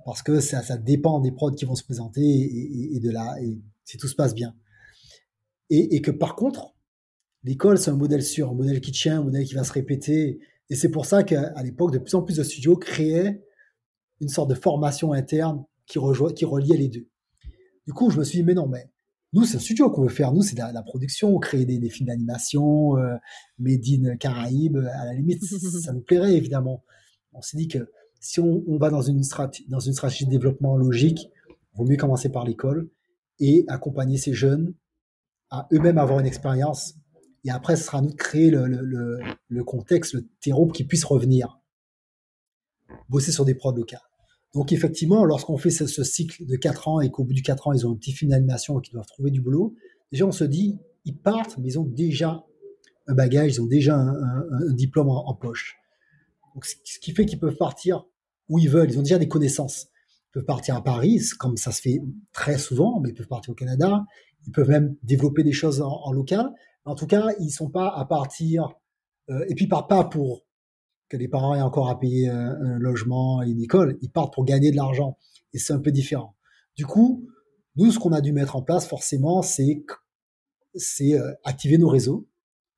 Parce 0.06 0.24
que 0.24 0.40
ça, 0.40 0.62
ça 0.62 0.78
dépend 0.78 1.20
des 1.20 1.32
prods 1.32 1.52
qui 1.52 1.66
vont 1.66 1.76
se 1.76 1.84
présenter 1.84 2.22
et, 2.22 3.00
de 3.00 3.12
là, 3.12 3.36
et 3.42 3.62
si 3.84 3.98
tout 3.98 4.08
se 4.08 4.16
passe 4.16 4.34
bien. 4.34 4.56
et, 5.70 6.02
que 6.02 6.12
par 6.12 6.36
contre, 6.36 6.74
l'école, 7.44 7.78
c'est 7.78 7.92
un 7.92 7.98
modèle 7.98 8.24
sûr, 8.24 8.50
un 8.50 8.54
modèle 8.54 8.80
qui 8.80 8.92
tient, 8.92 9.20
un 9.20 9.24
modèle 9.24 9.46
qui 9.46 9.54
va 9.54 9.66
se 9.66 9.74
répéter. 9.74 10.40
Et 10.70 10.76
c'est 10.76 10.90
pour 10.90 11.06
ça 11.06 11.24
qu'à 11.24 11.62
l'époque, 11.62 11.92
de 11.92 11.98
plus 11.98 12.16
en 12.16 12.22
plus 12.22 12.38
de 12.38 12.44
studios 12.44 12.78
créaient 12.78 13.44
une 14.22 14.30
sorte 14.30 14.50
de 14.50 14.56
formation 14.56 15.14
interne 15.14 15.64
qui, 15.86 16.00
qui 16.36 16.46
reliait 16.46 16.78
les 16.78 16.90
deux. 16.90 17.08
Du 17.86 17.94
coup, 17.94 18.10
je 18.10 18.20
me 18.20 18.24
suis 18.24 18.40
dit, 18.40 18.44
mais 18.44 18.54
non, 18.54 18.68
mais 18.68 18.90
nous, 19.34 19.46
c'est 19.46 19.58
un 19.58 19.60
studio 19.60 19.90
qu'on 19.90 20.04
veut 20.04 20.10
faire. 20.10 20.34
Nous, 20.34 20.42
c'est 20.42 20.58
la, 20.58 20.72
la, 20.72 20.82
production, 20.82 21.38
créer 21.40 21.66
des, 21.66 21.80
des 21.80 21.90
films 21.90 22.08
d'animation, 22.08 22.98
euh, 22.98 23.16
Made 23.60 23.82
in 23.88 24.16
Caraïbes. 24.18 24.78
À 24.78 25.06
la 25.06 25.14
limite, 25.14 25.44
ça 25.84 25.94
nous 25.94 26.02
plairait, 26.02 26.34
évidemment. 26.34 26.84
On 27.34 27.42
s'est 27.42 27.58
dit 27.58 27.68
que 27.68 27.92
si 28.20 28.40
on, 28.40 28.64
on 28.68 28.78
va 28.78 28.90
dans 28.90 29.02
une, 29.02 29.22
dans 29.68 29.80
une 29.80 29.94
stratégie 29.94 30.26
de 30.26 30.32
développement 30.32 30.76
logique, 30.78 31.30
il 31.50 31.78
vaut 31.78 31.86
mieux 31.86 31.98
commencer 31.98 32.30
par 32.30 32.46
l'école 32.46 32.90
et 33.40 33.66
accompagner 33.68 34.18
ces 34.18 34.34
jeunes 34.34 34.74
à 35.50 35.68
eux-mêmes 35.72 35.98
avoir 35.98 36.20
une 36.20 36.26
expérience. 36.26 36.96
Et 37.44 37.52
après, 37.52 37.76
ce 37.76 37.84
sera 37.84 38.00
à 38.00 38.02
nous 38.02 38.10
de 38.10 38.16
créer 38.16 38.50
le, 38.50 38.66
le, 38.66 39.20
le, 39.48 39.64
contexte, 39.64 40.14
le 40.14 40.28
terreau 40.42 40.68
qui 40.68 40.84
puisse 40.84 41.04
revenir. 41.04 41.60
Bosser 43.10 43.32
sur 43.32 43.46
des 43.46 43.56
prods 43.56 43.74
locales. 43.74 44.07
Donc 44.58 44.74
effectivement, 44.74 45.24
lorsqu'on 45.24 45.56
fait 45.58 45.70
ce, 45.70 45.86
cycle 46.04 46.44
de 46.44 46.56
4 46.56 46.88
ans 46.88 47.00
et 47.00 47.12
qu'au 47.12 47.24
bout 47.24 47.34
du 47.34 47.44
4 47.44 47.68
ans, 47.68 47.74
ils 47.74 47.86
ont 47.86 47.92
un 47.92 47.96
petit 47.96 48.12
film 48.12 48.32
d'animation 48.32 48.80
et 48.80 48.82
qu'ils 48.82 48.94
doivent 48.94 49.06
trouver 49.06 49.30
du 49.30 49.40
boulot, 49.40 49.76
déjà 50.12 50.26
on 50.26 50.32
se 50.32 50.44
dit, 50.44 50.80
ils 51.06 51.16
partent, 51.16 51.60
mais 51.60 51.68
ils 51.68 51.80
ont 51.80 51.86
déjà 51.86 52.44
un 53.06 53.14
bagage, 53.14 53.54
ils 53.54 53.62
ont 53.62 53.68
déjà 53.68 53.96
un, 53.96 54.74
diplôme 54.74 55.10
en, 55.10 55.36
poche. 55.36 55.78
Donc, 56.56 56.66
ce 56.66 56.98
qui 57.00 57.12
fait 57.12 57.28
qu'ils 57.28 57.38
peuvent 57.38 57.56
partir 57.56 58.06
où 58.50 58.58
ils 58.58 58.68
veulent, 58.68 58.90
ils 58.90 58.98
ont 58.98 59.04
déjà 59.04 59.20
des 59.20 59.28
connaissances. 59.28 59.90
Ils 60.30 60.40
peuvent 60.40 60.46
partir 60.46 60.76
à 60.76 60.84
Paris, 60.84 61.22
comme 61.38 61.56
ça 61.56 61.72
se 61.72 61.80
fait 61.80 62.02
très 62.34 62.58
souvent, 62.58 63.00
mais 63.00 63.10
ils 63.10 63.14
peuvent 63.14 63.28
partir 63.28 63.52
au 63.52 63.56
Canada, 63.56 64.06
ils 64.48 64.52
peuvent 64.52 64.70
même 64.70 64.96
développer 65.04 65.44
des 65.44 65.54
choses 65.54 65.82
en, 65.82 66.12
local. 66.12 66.50
En 66.84 66.96
tout 66.96 67.06
cas, 67.06 67.28
ils 67.40 67.52
sont 67.52 67.70
pas 67.70 67.90
à 67.96 68.06
partir, 68.06 68.70
euh, 69.30 69.46
et 69.50 69.54
puis 69.54 69.66
ils 69.66 69.70
partent 69.70 69.90
pas 69.90 70.04
pour 70.04 70.47
que 71.10 71.18
les 71.18 71.28
parents 71.28 71.56
aient 71.56 71.62
encore 71.62 71.90
à 71.90 72.00
payer 72.00 72.30
un, 72.30 72.80
logement 72.80 73.42
et 73.44 73.50
une 73.50 73.62
école, 73.62 73.98
ils 74.02 74.10
partent 74.10 74.34
pour 74.34 74.46
gagner 74.46 74.72
de 74.72 74.76
l'argent. 74.76 75.18
Et 75.54 75.60
c'est 75.60 75.74
un 75.74 75.80
peu 75.80 75.92
différent. 75.92 76.36
Du 76.76 76.86
coup, 76.86 77.28
nous, 77.76 77.92
ce 77.92 78.00
qu'on 78.00 78.12
a 78.12 78.22
dû 78.22 78.34
mettre 78.34 78.56
en 78.56 78.62
place, 78.62 78.88
forcément, 78.88 79.42
c'est 79.42 79.84
euh, 81.02 81.34
activer 81.44 81.78
nos 81.78 81.90
réseaux. 81.90 82.28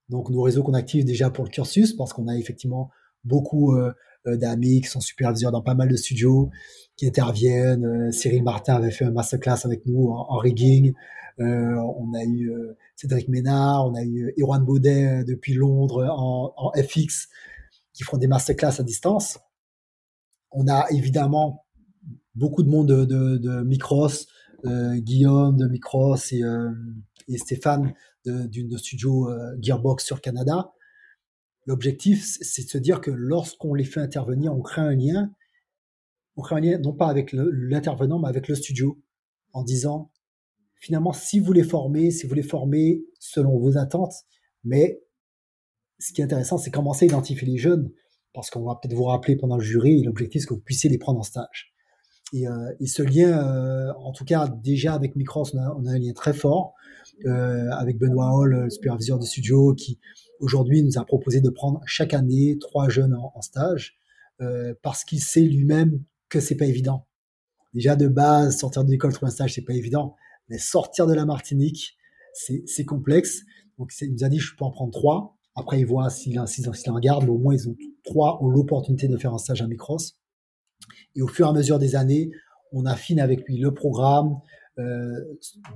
Donc, 0.10 0.30
nos 0.30 0.42
réseaux 0.42 0.64
qu'on 0.64 0.74
active 0.74 1.06
déjà 1.06 1.30
pour 1.30 1.46
le 1.46 1.50
cursus, 1.50 1.94
parce 1.94 2.14
qu'on 2.14 2.28
a 2.28 2.36
effectivement 2.38 2.90
beaucoup 3.24 3.76
euh, 3.76 3.94
euh, 4.28 4.38
d'amis 4.38 4.82
qui 4.82 4.88
sont 4.88 5.00
superviseurs 5.00 5.52
dans 5.52 5.62
pas 5.62 5.76
mal 5.76 5.90
de 5.90 5.96
studios, 5.96 6.50
qui 6.98 7.08
interviennent. 7.08 8.12
Cyril 8.12 8.44
Martin 8.44 8.76
avait 8.76 8.92
fait 8.92 9.06
un 9.06 9.12
masterclass 9.12 9.60
avec 9.64 9.86
nous 9.86 10.10
en, 10.10 10.38
rigging. 10.38 10.94
on 11.38 12.14
a 12.14 12.24
eu 12.26 12.52
Cédric 12.98 13.30
Ménard, 13.30 13.88
on 13.88 13.96
a 13.96 14.04
eu 14.04 14.34
Erwan 14.38 14.66
Baudet 14.66 15.24
depuis 15.24 15.54
Londres 15.54 16.06
en, 16.10 16.54
en 16.58 16.72
FX 16.74 17.30
qui 18.00 18.06
font 18.06 18.16
des 18.16 18.28
masterclass 18.28 18.80
à 18.80 18.84
distance. 18.84 19.40
On 20.52 20.70
a 20.70 20.90
évidemment 20.92 21.66
beaucoup 22.34 22.64
de 22.64 22.70
monde 22.70 22.88
de, 22.88 23.04
de, 23.04 23.36
de 23.36 23.62
Micros, 23.64 24.08
euh, 24.66 24.96
Guillaume 25.00 25.58
de 25.58 25.68
Micros 25.68 26.16
et, 26.32 26.42
euh, 26.42 26.72
et 27.28 27.38
Stéphane 27.38 27.94
d'une 28.26 28.78
studio 28.78 29.30
euh, 29.30 29.54
Gearbox 29.60 30.06
sur 30.06 30.22
Canada. 30.22 30.72
L'objectif, 31.66 32.26
c'est 32.40 32.64
de 32.64 32.70
se 32.70 32.78
dire 32.78 33.02
que 33.02 33.12
lorsqu'on 33.12 33.74
les 33.74 33.84
fait 33.84 34.00
intervenir, 34.00 34.54
on 34.54 34.62
crée 34.62 34.80
un 34.80 34.96
lien. 34.96 35.34
On 36.38 36.42
crée 36.42 36.56
un 36.56 36.62
lien 36.62 36.78
non 36.78 36.94
pas 36.94 37.08
avec 37.08 37.34
l'intervenant, 37.34 38.18
mais 38.18 38.30
avec 38.30 38.48
le 38.48 38.56
studio, 38.56 38.98
en 39.52 39.66
disant 39.66 40.10
finalement, 40.78 41.12
si 41.12 41.42
vous 41.42 41.52
les 41.52 41.64
formez, 41.64 42.12
si 42.12 42.28
vous 42.28 42.34
les 42.34 42.44
formez 42.44 43.04
selon 43.20 43.60
vos 43.60 43.78
attentes, 43.78 44.14
mais 44.64 45.02
ce 46.00 46.14
qui 46.14 46.22
est 46.22 46.24
intéressant, 46.24 46.58
c'est 46.58 46.72
commencer 46.72 47.06
à 47.06 47.08
identifier 47.08 47.48
les 47.48 47.58
jeunes, 47.58 47.92
parce 48.34 48.50
qu'on 48.50 48.64
va 48.64 48.76
peut-être 48.82 48.96
vous 48.96 49.04
rappeler 49.04 49.36
pendant 49.36 49.58
le 49.58 49.64
jury, 49.64 50.02
l'objectif, 50.04 50.42
c'est 50.42 50.48
que 50.48 50.54
vous 50.54 50.62
puissiez 50.62 50.90
les 50.90 50.98
prendre 50.98 51.20
en 51.20 51.24
stage. 51.24 51.74
Et, 52.34 52.48
euh, 52.48 52.72
ce 52.86 53.02
lien, 53.02 53.44
euh, 53.44 53.92
en 53.98 54.12
tout 54.12 54.26
cas, 54.26 54.48
déjà 54.48 54.94
avec 54.94 55.16
Micros, 55.16 55.46
on 55.54 55.86
a, 55.86 55.92
un 55.92 56.00
lien 56.00 56.14
très 56.14 56.34
fort, 56.34 56.74
euh, 57.26 57.70
avec 57.72 57.98
Benoît 57.98 58.32
Hall, 58.34 58.52
le 58.52 58.70
superviseur 58.70 59.20
de 59.20 59.26
studio, 59.26 59.74
qui 59.74 60.00
aujourd'hui 60.40 60.84
nous 60.84 60.98
a 60.98 61.06
proposé 61.06 61.42
de 61.42 61.50
prendre 61.50 61.82
chaque 61.86 62.14
année 62.14 62.58
trois 62.60 62.88
jeunes 62.88 63.16
en, 63.16 63.42
stage, 63.42 63.98
parce 64.82 65.04
qu'il 65.04 65.20
sait 65.20 65.42
lui-même 65.42 66.02
que 66.30 66.40
c'est 66.40 66.56
pas 66.56 66.66
évident. 66.66 67.08
Déjà 67.74 67.98
de 67.98 68.08
base, 68.08 68.58
sortir 68.58 68.86
de 68.86 68.90
l'école, 68.90 69.12
trouver 69.12 69.28
un 69.28 69.34
stage, 69.34 69.56
c'est 69.56 69.64
pas 69.64 69.74
évident, 69.74 70.16
mais 70.48 70.58
sortir 70.58 71.08
de 71.08 71.14
la 71.14 71.26
Martinique, 71.26 71.98
c'est 72.34 72.86
complexe. 72.86 73.42
Donc 73.78 73.92
il 74.00 74.14
nous 74.14 74.24
a 74.24 74.30
dit, 74.30 74.40
je 74.40 74.56
peux 74.56 74.64
en 74.64 74.72
prendre 74.72 74.92
trois. 74.92 75.38
Après, 75.56 75.80
ils 75.80 75.86
voient 75.86 76.10
s'il 76.10 76.40
en 76.40 77.00
garde, 77.00 77.24
mais 77.24 77.30
au 77.30 77.38
moins, 77.38 77.54
ils 77.54 77.68
ont 77.68 77.76
trois 78.04 78.42
ont 78.42 78.50
l'opportunité 78.50 79.08
de 79.08 79.18
faire 79.18 79.34
un 79.34 79.38
stage 79.38 79.62
à 79.62 79.68
Micros. 79.68 79.98
Et 81.16 81.22
au 81.22 81.28
fur 81.28 81.46
et 81.46 81.50
à 81.50 81.54
mesure 81.54 81.80
des 81.80 81.96
années, 81.96 82.32
on 82.72 82.86
affine 82.86 83.20
avec 83.20 83.46
lui 83.48 83.58
le 83.58 83.74
programme 83.74 84.40
euh, 84.78 85.20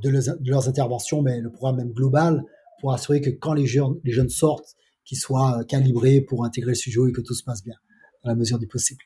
de, 0.01 0.49
leurs 0.49 0.69
interventions, 0.69 1.21
mais 1.21 1.41
le 1.41 1.51
programme 1.51 1.77
même 1.77 1.91
global, 1.91 2.43
pour 2.79 2.93
assurer 2.93 3.21
que 3.21 3.29
quand 3.29 3.53
les 3.53 3.65
jeunes, 3.65 4.29
sortent, 4.29 4.75
qu'ils 5.05 5.17
soient 5.17 5.63
calibrés 5.67 6.21
pour 6.21 6.45
intégrer 6.45 6.71
le 6.71 6.75
studio 6.75 7.07
et 7.07 7.11
que 7.11 7.21
tout 7.21 7.33
se 7.33 7.43
passe 7.43 7.63
bien, 7.63 7.75
dans 8.23 8.29
la 8.29 8.35
mesure 8.35 8.59
du 8.59 8.67
possible. 8.67 9.03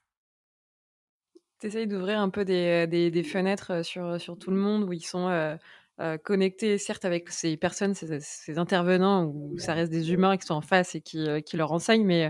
Tu 1.59 1.67
essayes 1.67 1.87
d'ouvrir 1.87 2.19
un 2.19 2.29
peu 2.29 2.45
des, 2.45 3.23
fenêtres 3.23 3.83
sur, 3.83 4.21
sur 4.21 4.37
tout 4.37 4.51
le 4.51 4.57
monde 4.57 4.83
où 4.83 4.93
ils 4.93 5.05
sont 5.05 5.27
euh, 5.27 5.55
euh, 5.99 6.19
connecter 6.19 6.77
certes 6.77 7.05
avec 7.05 7.29
ces 7.29 7.57
personnes, 7.57 7.95
ces, 7.95 8.59
intervenants, 8.59 9.25
où 9.25 9.57
ça 9.57 9.73
reste 9.73 9.91
des 9.91 10.11
humains 10.11 10.37
qui 10.37 10.45
sont 10.45 10.53
en 10.53 10.61
face 10.61 10.93
et 10.93 11.01
qui, 11.01 11.27
euh, 11.27 11.41
qui 11.41 11.57
leur 11.57 11.71
enseignent, 11.71 12.05
mais 12.05 12.25
euh, 12.25 12.29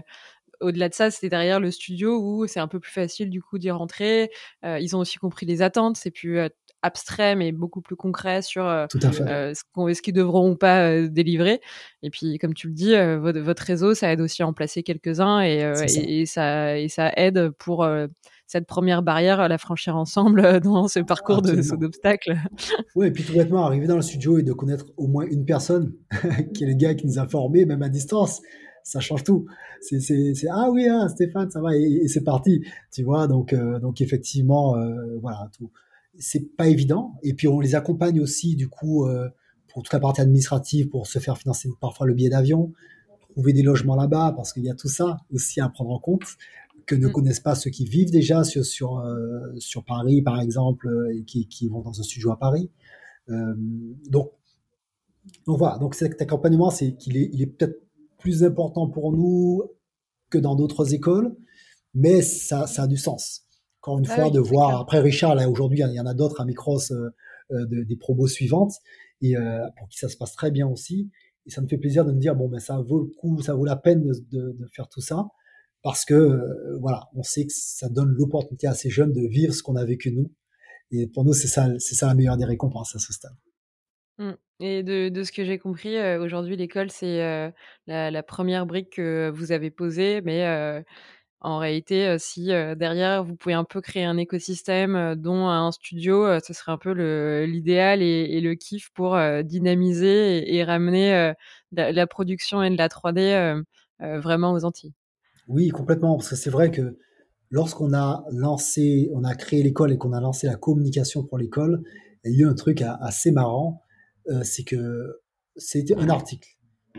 au-delà 0.61 0.87
de 0.87 0.93
ça, 0.93 1.11
c'est 1.11 1.27
derrière 1.27 1.59
le 1.59 1.69
studio 1.69 2.17
où 2.17 2.47
c'est 2.47 2.61
un 2.61 2.69
peu 2.69 2.79
plus 2.79 2.93
facile 2.93 3.29
du 3.29 3.41
coup 3.41 3.59
d'y 3.59 3.69
rentrer. 3.69 4.31
ils 4.63 4.95
ont 4.95 4.99
aussi 4.99 5.17
compris 5.17 5.45
les 5.45 5.61
attentes, 5.61 5.97
c'est 5.97 6.09
plus 6.09 6.39
abstrait 6.81 7.35
mais 7.35 7.51
beaucoup 7.51 7.81
plus 7.81 7.95
concret 7.95 8.41
sur 8.41 8.63
ce 8.63 10.01
qu'ils 10.01 10.13
devront 10.15 10.51
ou 10.51 10.55
pas 10.55 10.99
délivrer. 11.01 11.61
Et 12.01 12.09
puis, 12.09 12.39
comme 12.39 12.55
tu 12.55 12.69
le 12.69 12.73
dis, 12.73 12.95
votre, 13.19 13.39
votre, 13.39 13.61
réseau, 13.61 13.93
ça 13.93 14.11
aide 14.11 14.21
aussi 14.21 14.41
à 14.41 14.47
en 14.47 14.53
placer 14.53 14.81
quelques-uns 14.81 15.41
et, 15.41 15.59
et, 16.07 16.25
ça, 16.25 16.79
et 16.79 16.87
ça 16.87 17.11
aide 17.17 17.51
pour 17.59 17.87
cette 18.47 18.65
première 18.65 19.03
barrière 19.03 19.41
à 19.41 19.49
la 19.49 19.57
franchir 19.57 19.97
ensemble 19.97 20.39
euh, 20.39 20.59
dans 20.61 20.87
ce 20.87 20.99
parcours 21.01 21.41
de 21.41 21.75
d'obstacles. 21.75 22.37
Oui, 22.95 23.07
et 23.07 23.11
puis 23.11 23.23
tout 23.23 23.33
bêtement, 23.33 23.65
arriver 23.65 23.87
dans 23.87 23.97
le 23.97 24.01
studio 24.01 24.39
et 24.39 24.43
de 24.43 24.53
connaître 24.53 24.85
au 24.95 25.07
moins 25.07 25.25
une 25.25 25.45
personne, 25.45 25.93
qui 26.53 26.63
est 26.63 26.67
le 26.67 26.73
gars 26.73 26.95
qui 26.95 27.05
nous 27.05 27.19
a 27.19 27.27
formés, 27.27 27.65
même 27.65 27.83
à 27.83 27.89
distance, 27.89 28.41
ça 28.83 29.01
change 29.01 29.25
tout. 29.25 29.45
C'est, 29.81 30.33
ah 30.49 30.69
oui, 30.71 30.87
hein, 30.87 31.09
Stéphane, 31.09 31.51
ça 31.51 31.59
va, 31.59 31.75
et, 31.75 32.07
c'est 32.07 32.23
parti, 32.23 32.63
tu 32.91 33.03
vois. 33.03 33.27
Donc, 33.27 33.51
euh, 33.51 33.79
donc 33.79 33.99
effectivement, 33.99 34.77
euh, 34.77 35.17
voilà, 35.21 35.49
tout. 35.57 35.69
C'est 36.17 36.55
pas 36.55 36.67
évident. 36.67 37.13
Et 37.21 37.33
puis 37.33 37.47
on 37.47 37.59
les 37.59 37.75
accompagne 37.75 38.19
aussi, 38.21 38.55
du 38.55 38.69
coup, 38.69 39.07
pour 39.67 39.83
toute 39.83 39.93
la 39.93 39.99
partie 39.99 40.21
administrative, 40.21 40.89
pour 40.89 41.05
se 41.05 41.19
faire 41.19 41.37
financer 41.37 41.69
parfois 41.79 42.07
le 42.07 42.15
billet 42.15 42.29
d'avion, 42.29 42.73
trouver 43.29 43.53
des 43.53 43.61
logements 43.61 43.95
là-bas, 43.95 44.33
parce 44.35 44.51
qu'il 44.51 44.63
y 44.63 44.69
a 44.71 44.73
tout 44.73 44.87
ça 44.87 45.17
aussi 45.31 45.61
à 45.61 45.69
prendre 45.69 45.91
en 45.91 45.99
compte 45.99 46.23
que 46.87 46.95
ne 46.95 47.09
mm. 47.09 47.11
connaissent 47.11 47.39
pas 47.41 47.53
ceux 47.53 47.69
qui 47.69 47.85
vivent 47.85 48.09
déjà 48.09 48.43
sur, 48.43 48.65
sur, 48.65 48.99
euh, 48.99 49.53
sur 49.57 49.83
Paris, 49.83 50.23
par 50.23 50.39
exemple, 50.39 50.87
euh, 50.87 51.15
et 51.15 51.23
qui, 51.23 51.47
qui, 51.47 51.67
vont 51.67 51.81
dans 51.81 51.99
un 51.99 52.03
studio 52.03 52.31
à 52.31 52.39
Paris. 52.39 52.71
Euh, 53.29 53.53
donc, 54.09 54.31
donc 55.45 55.59
voilà, 55.59 55.77
donc 55.77 55.93
cet 55.93 56.19
accompagnement, 56.21 56.71
c'est 56.71 56.95
qu'il 56.95 57.17
est, 57.17 57.29
il 57.33 57.41
est 57.41 57.47
peut-être 57.47 57.83
plus 58.17 58.43
important 58.43 58.89
pour 58.89 59.11
nous 59.11 59.61
que 60.29 60.37
dans 60.37 60.55
d'autres 60.55 60.93
écoles, 60.93 61.35
mais 61.93 62.21
ça, 62.21 62.65
ça 62.65 62.83
a 62.83 62.87
du 62.87 62.97
sens. 62.97 63.43
Encore 63.81 63.99
une 63.99 64.07
ah 64.09 64.15
fois, 64.15 64.29
de 64.31 64.39
voir, 64.39 64.79
après 64.79 64.99
Richard, 64.99 65.35
là 65.35 65.49
aujourd'hui, 65.49 65.81
il 65.85 65.93
y 65.93 65.99
en 65.99 66.05
a 66.05 66.13
d'autres 66.13 66.41
à 66.41 66.45
Micros, 66.45 66.91
euh, 66.91 67.65
des 67.65 67.95
promos 67.95 68.27
suivantes, 68.27 68.73
et 69.21 69.35
pour 69.77 69.87
qui 69.89 69.97
ça 69.97 70.09
se 70.09 70.17
passe 70.17 70.33
très 70.33 70.51
bien 70.51 70.67
aussi. 70.67 71.09
Et 71.45 71.49
ça 71.49 71.61
me 71.61 71.67
fait 71.67 71.77
plaisir 71.77 72.05
de 72.05 72.11
me 72.11 72.19
dire, 72.19 72.35
bon, 72.35 72.49
ben 72.49 72.59
ça 72.59 72.79
vaut 72.81 72.99
le 72.99 73.07
coup, 73.07 73.41
ça 73.41 73.53
vaut 73.55 73.65
la 73.65 73.77
peine 73.77 74.03
de, 74.03 74.13
de, 74.31 74.51
de 74.51 74.67
faire 74.73 74.89
tout 74.89 75.01
ça 75.01 75.27
parce 75.83 76.05
que 76.05 76.13
euh, 76.13 76.77
voilà, 76.79 77.07
on 77.13 77.23
sait 77.23 77.45
que 77.45 77.53
ça 77.53 77.89
donne 77.89 78.09
l'opportunité 78.09 78.67
à 78.67 78.73
ces 78.73 78.89
jeunes 78.89 79.13
de 79.13 79.27
vivre 79.27 79.53
ce 79.53 79.63
qu'on 79.63 79.75
a 79.75 79.85
vécu 79.85 80.11
nous. 80.11 80.31
Et 80.91 81.07
pour 81.07 81.25
nous, 81.25 81.33
c'est 81.33 81.47
ça, 81.47 81.67
c'est 81.79 81.95
ça 81.95 82.07
la 82.07 82.15
meilleure 82.15 82.37
des 82.37 82.45
récompenses 82.45 82.95
à 82.95 82.99
ce 82.99 83.13
stade. 83.13 83.35
Mmh. 84.17 84.31
Et 84.59 84.83
de, 84.83 85.23
ce 85.23 85.31
que 85.31 85.45
j'ai 85.45 85.59
compris, 85.59 85.95
euh, 85.97 86.19
aujourd'hui, 86.23 86.55
l'école, 86.55 86.89
c'est 86.89 87.21
euh, 87.23 87.51
la, 87.85 88.23
première 88.23 88.65
brique 88.65 88.93
que 88.93 89.31
vous 89.33 89.51
avez 89.51 89.69
posée, 89.69 90.21
mais 90.21 90.83
en 91.41 91.59
réalité, 91.59 92.17
si 92.17 92.47
derrière, 92.47 93.23
vous 93.23 93.35
pouvez 93.35 93.53
un 93.53 93.63
peu 93.63 93.79
créer 93.79 94.05
un 94.05 94.17
écosystème, 94.17 95.13
dont 95.15 95.47
un 95.47 95.71
studio, 95.71 96.39
ce 96.39 96.53
serait 96.53 96.71
un 96.71 96.79
peu 96.79 96.91
l'idéal 97.43 98.01
et, 98.01 98.05
et, 98.05 98.41
le 98.41 98.55
kiff 98.55 98.89
pour 98.95 99.17
dynamiser 99.43 100.55
et, 100.55 100.63
ramener 100.63 101.33
la, 101.71 101.91
la, 101.91 102.07
production 102.07 102.63
et 102.63 102.71
de 102.71 102.77
la 102.77 102.87
3D 102.87 103.63
vraiment 103.99 104.53
aux 104.53 104.65
Antilles. 104.65 104.93
Oui, 105.47 105.69
complètement, 105.69 106.17
parce 106.17 106.29
que 106.29 106.35
c'est 106.35 106.49
vrai 106.49 106.71
que 106.71 106.97
lorsqu'on 107.49 107.93
a 107.93 108.25
lancé, 108.31 109.09
on 109.13 109.23
a 109.23 109.35
créé 109.35 109.63
l'école 109.63 109.93
et 109.93 109.97
qu'on 109.97 110.13
a 110.13 110.19
lancé 110.19 110.47
la 110.47 110.55
communication 110.55 111.23
pour 111.23 111.37
l'école, 111.37 111.83
il 112.25 112.33
y 112.33 112.43
a 112.43 112.47
eu 112.47 112.49
un 112.49 112.55
truc 112.55 112.81
assez 112.81 113.31
marrant, 113.31 113.81
euh, 114.29 114.43
c'est 114.43 114.63
que 114.63 115.21
c'était 115.55 115.95
un 115.95 116.09
article. 116.09 116.49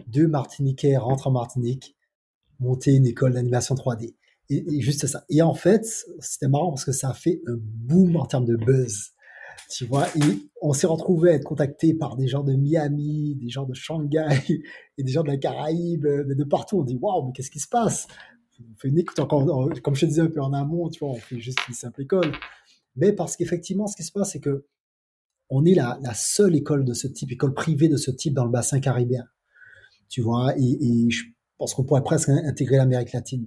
Deux 0.07 0.27
Martiniquais 0.27 0.97
rentrent 0.97 1.27
en 1.27 1.33
Martinique, 1.33 1.97
monter 2.61 2.95
une 2.95 3.07
école 3.07 3.35
d'animation 3.35 3.75
3D. 3.75 4.15
Et, 4.51 4.81
juste 4.81 5.07
ça. 5.07 5.25
Et 5.29 5.43
en 5.43 5.55
fait, 5.55 5.85
c'était 6.21 6.49
marrant 6.49 6.71
parce 6.71 6.85
que 6.85 6.93
ça 6.93 7.11
a 7.11 7.15
fait 7.15 7.43
un 7.47 7.57
boom 7.59 8.17
en 8.17 8.25
termes 8.25 8.47
de 8.47 8.57
buzz. 8.57 9.11
Tu 9.71 9.85
vois, 9.85 10.07
et 10.17 10.49
on 10.63 10.73
s'est 10.73 10.87
retrouvé 10.87 11.31
à 11.31 11.35
être 11.35 11.45
contacté 11.45 11.93
par 11.93 12.17
des 12.17 12.29
gens 12.29 12.43
de 12.43 12.55
Miami, 12.55 13.35
des 13.35 13.51
gens 13.51 13.67
de 13.67 13.75
Shanghai 13.75 14.29
et 14.99 15.03
des 15.03 15.13
gens 15.13 15.23
de 15.23 15.29
la 15.29 15.37
Caraïbe, 15.37 16.07
de 16.07 16.45
partout. 16.45 16.79
On 16.79 16.85
dit 16.85 16.97
waouh, 16.97 17.27
mais 17.27 17.33
qu'est-ce 17.33 17.51
qui 17.51 17.61
se 17.61 17.69
passe? 17.69 18.07
On 18.61 18.77
fait 18.77 18.89
une 18.89 18.99
écoute 18.99 19.19
encore, 19.19 19.45
comme 19.83 19.95
je 19.95 20.01
te 20.01 20.07
disais 20.07 20.23
un 20.23 20.31
peu 20.31 20.41
en 20.41 20.53
amont, 20.53 20.89
tu 20.89 21.01
vois, 21.01 21.11
on 21.11 21.17
fait 21.17 21.39
juste 21.39 21.59
une 21.69 21.75
simple 21.75 22.03
école. 22.03 22.33
Mais 22.97 23.13
parce 23.13 23.37
qu'effectivement, 23.37 23.87
ce 23.87 23.97
qui 23.97 24.03
se 24.03 24.13
passe, 24.13 24.33
c'est 24.33 24.41
que 24.41 24.67
on 25.51 25.65
est 25.65 25.75
la, 25.75 25.99
seule 26.15 26.57
école 26.57 26.85
de 26.85 26.93
ce 26.93 27.07
type, 27.07 27.33
école 27.33 27.55
privée 27.55 27.89
de 27.89 27.97
ce 27.97 28.11
type 28.11 28.35
dans 28.35 28.45
le 28.45 28.51
bassin 28.51 28.81
caribéen. 28.81 29.25
Tu 30.09 30.21
vois, 30.21 30.55
et, 30.59 30.63
et 30.63 31.11
je 31.11 31.25
pense 31.57 31.75
qu'on 31.75 31.85
pourrait 31.85 32.03
presque 32.03 32.29
intégrer 32.29 32.77
l'Amérique 32.77 33.13
latine. 33.13 33.47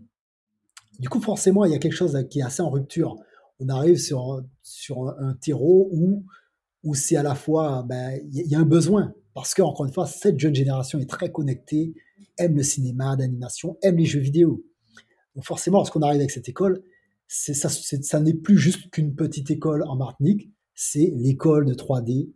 Du 0.99 1.09
coup, 1.09 1.19
forcément, 1.19 1.65
il 1.65 1.71
y 1.71 1.75
a 1.75 1.79
quelque 1.79 1.95
chose 1.95 2.17
qui 2.29 2.39
est 2.39 2.43
assez 2.43 2.61
en 2.61 2.69
rupture. 2.69 3.17
On 3.59 3.69
arrive 3.69 3.97
sur, 3.97 4.43
sur 4.61 5.09
un, 5.19 5.33
terreau 5.33 5.89
où, 5.91 6.25
où 6.83 6.95
c'est 6.95 7.15
à 7.15 7.23
la 7.23 7.35
fois, 7.35 7.83
ben, 7.87 8.19
il 8.31 8.47
y, 8.47 8.55
a 8.55 8.59
un 8.59 8.65
besoin. 8.65 9.13
Parce 9.33 9.53
que, 9.53 9.61
encore 9.61 9.85
une 9.85 9.93
fois, 9.93 10.05
cette 10.05 10.39
jeune 10.39 10.53
génération 10.53 10.99
est 10.99 11.09
très 11.09 11.31
connectée, 11.31 11.93
aime 12.37 12.55
le 12.55 12.63
cinéma 12.63 13.15
d'animation, 13.15 13.77
aime 13.81 13.97
les 13.97 14.05
jeux 14.05 14.19
vidéo. 14.19 14.63
Forcément, 15.41 15.77
lorsqu'on 15.77 16.01
arrive 16.01 16.19
avec 16.19 16.31
cette 16.31 16.49
école, 16.49 16.83
ça, 17.27 17.69
ça 17.69 18.19
n'est 18.19 18.33
plus 18.33 18.57
juste 18.57 18.89
qu'une 18.89 19.15
petite 19.15 19.49
école 19.49 19.83
en 19.87 19.95
Martinique, 19.95 20.51
c'est 20.73 21.11
l'école 21.15 21.65
de 21.65 21.73
3D 21.73 22.31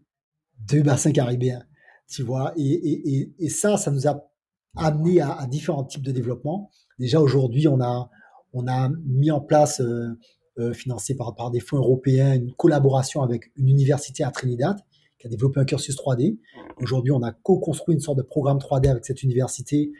de 0.71 0.81
bassin 0.81 1.11
caribéen. 1.11 1.63
Tu 2.07 2.23
vois, 2.23 2.53
et, 2.55 3.49
ça, 3.49 3.77
ça 3.77 3.91
nous 3.91 4.07
a 4.07 4.29
amené 4.77 5.19
à, 5.21 5.45
différents 5.47 5.83
types 5.83 6.03
de 6.03 6.11
développement. 6.11 6.69
Déjà 6.99 7.19
aujourd'hui, 7.19 7.67
on 7.67 7.81
a, 7.81 8.09
on 8.53 8.67
a 8.67 8.89
mis 9.05 9.31
en 9.31 9.41
place, 9.41 9.81
euh, 9.81 10.17
euh, 10.57 10.71
financé 10.73 11.15
par, 11.15 11.35
par 11.35 11.51
des 11.51 11.59
fonds 11.59 11.77
européens, 11.77 12.33
une 12.33 12.53
collaboration 12.53 13.21
avec 13.21 13.51
une 13.57 13.67
université 13.67 14.23
à 14.23 14.31
Trinidad 14.31 14.77
qui 15.19 15.27
a 15.27 15.29
développé 15.29 15.59
un 15.59 15.65
cursus 15.65 15.97
3D. 15.97 16.37
Aujourd'hui, 16.81 17.11
on 17.11 17.21
a 17.23 17.33
co-construit 17.33 17.95
une 17.95 17.99
sorte 17.99 18.17
de 18.17 18.23
programme 18.23 18.59
3D 18.59 18.87
avec 18.89 19.05
cette 19.05 19.21
université 19.23 19.91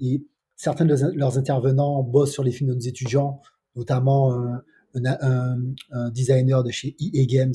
et 0.00 0.22
certains 0.62 0.84
de 0.84 0.94
leurs 1.16 1.38
intervenants 1.38 2.04
bossent 2.04 2.30
sur 2.30 2.44
les 2.44 2.52
films 2.52 2.70
de 2.70 2.74
nos 2.74 2.80
étudiants, 2.80 3.40
notamment 3.74 4.32
euh, 4.32 4.56
un, 4.94 6.10
designer 6.10 6.62
de 6.62 6.70
chez 6.70 6.94
EA 7.00 7.26
Games 7.26 7.54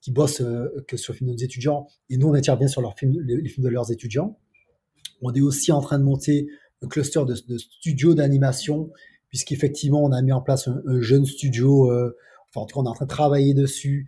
qui 0.00 0.12
bosse 0.12 0.40
que 0.86 0.96
sur 0.96 1.12
les 1.12 1.18
films 1.18 1.30
de 1.30 1.34
nos 1.34 1.42
étudiants 1.42 1.88
et 2.10 2.16
nous 2.16 2.28
on 2.28 2.34
intervient 2.34 2.68
sur 2.68 2.80
leurs 2.80 2.96
films, 2.96 3.20
les, 3.24 3.48
films 3.48 3.64
de 3.64 3.70
leurs 3.70 3.90
étudiants. 3.90 4.38
On 5.20 5.34
est 5.34 5.40
aussi 5.40 5.72
en 5.72 5.80
train 5.80 5.98
de 5.98 6.04
monter 6.04 6.46
un 6.80 6.86
cluster 6.86 7.24
de, 7.26 7.34
studios 7.34 8.14
d'animation 8.14 8.92
puisqu'effectivement, 9.30 10.04
on 10.04 10.12
a 10.12 10.22
mis 10.22 10.30
en 10.30 10.40
place 10.40 10.68
un, 10.68 11.00
jeune 11.00 11.26
studio, 11.26 11.90
euh, 11.90 12.16
enfin, 12.50 12.60
en 12.60 12.66
tout 12.66 12.76
cas, 12.76 12.82
on 12.82 12.86
est 12.86 12.88
en 12.88 12.94
train 12.94 13.06
de 13.06 13.10
travailler 13.10 13.52
dessus, 13.52 14.06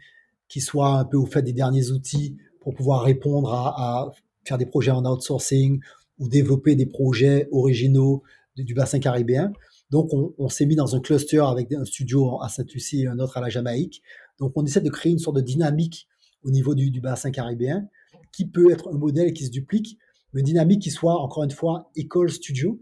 qui 0.49 0.61
soit 0.61 0.99
un 1.01 1.05
peu 1.05 1.17
au 1.17 1.27
fait 1.27 1.43
des 1.43 1.53
derniers 1.53 1.91
outils 1.91 2.37
pour 2.61 2.75
pouvoir 2.75 3.03
répondre 3.03 3.53
à 3.53 4.13
faire 4.45 4.57
des 4.57 4.67
projets 4.67 4.93
en 4.93 5.05
outsourcing 5.05 5.81
ou 6.21 6.29
développer 6.29 6.77
des 6.77 6.87
projets 6.87 7.49
originaux 7.51 8.23
du, 8.57 8.75
bassin 8.75 9.01
caribéen. 9.01 9.53
Donc, 9.91 10.11
on, 10.13 10.49
s'est 10.49 10.67
mis 10.67 10.77
dans 10.77 10.95
un 10.95 11.01
cluster 11.01 11.41
avec 11.41 11.73
un 11.73 11.85
studio 11.85 12.41
à 12.43 12.49
Saint-Lucie 12.49 13.03
et 13.03 13.07
un 13.07 13.19
autre 13.19 13.39
à 13.39 13.41
la 13.41 13.49
Jamaïque. 13.49 14.03
Donc, 14.39 14.53
on 14.55 14.65
essaie 14.65 14.81
de 14.81 14.91
créer 14.91 15.11
une 15.11 15.19
sorte 15.19 15.37
de 15.37 15.41
dynamique 15.41 16.07
au 16.45 16.51
niveau 16.51 16.75
du, 16.75 16.91
du 16.91 17.01
bassin 17.01 17.31
caribéen 17.31 17.89
qui 18.33 18.47
peut 18.47 18.71
être 18.71 18.89
un 18.89 18.99
modèle 18.99 19.33
qui 19.33 19.47
se 19.47 19.51
duplique, 19.51 19.99
mais 20.33 20.41
une 20.41 20.47
dynamique 20.47 20.83
qui 20.83 20.91
soit, 20.91 21.21
encore 21.21 21.43
une 21.43 21.51
fois, 21.51 21.91
école-studio, 21.97 22.81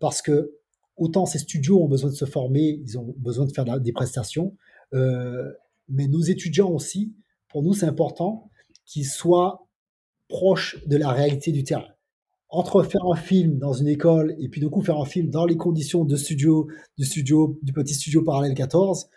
parce 0.00 0.20
que 0.20 0.52
autant 0.96 1.26
ces 1.26 1.38
studios 1.38 1.82
ont 1.82 1.88
besoin 1.88 2.10
de 2.10 2.14
se 2.14 2.24
former, 2.24 2.80
ils 2.84 2.98
ont 2.98 3.14
besoin 3.18 3.46
de 3.46 3.52
faire 3.52 3.80
des 3.80 3.92
prestations, 3.92 4.56
euh, 4.92 5.52
mais 5.88 6.06
nos 6.06 6.20
étudiants 6.20 6.70
aussi, 6.70 7.14
pour 7.48 7.62
nous, 7.62 7.74
c'est 7.74 7.86
important 7.86 8.50
qu'ils 8.84 9.06
soient 9.06 9.66
proches 10.28 10.84
de 10.86 10.96
la 10.96 11.10
réalité 11.10 11.52
du 11.52 11.64
terrain. 11.64 11.93
Entre 12.54 12.84
faire 12.84 13.04
un 13.04 13.16
film 13.16 13.58
dans 13.58 13.72
une 13.72 13.88
école 13.88 14.36
et 14.38 14.48
puis 14.48 14.60
du 14.60 14.70
coup 14.70 14.80
faire 14.80 14.98
un 14.98 15.04
film 15.04 15.28
dans 15.28 15.44
les 15.44 15.56
conditions 15.56 16.04
de 16.04 16.14
studio, 16.14 16.68
du 16.96 17.04
studio, 17.04 17.58
du 17.62 17.72
petit 17.72 17.94
studio 17.94 18.22
parallèle 18.22 18.54
14, 18.54 19.08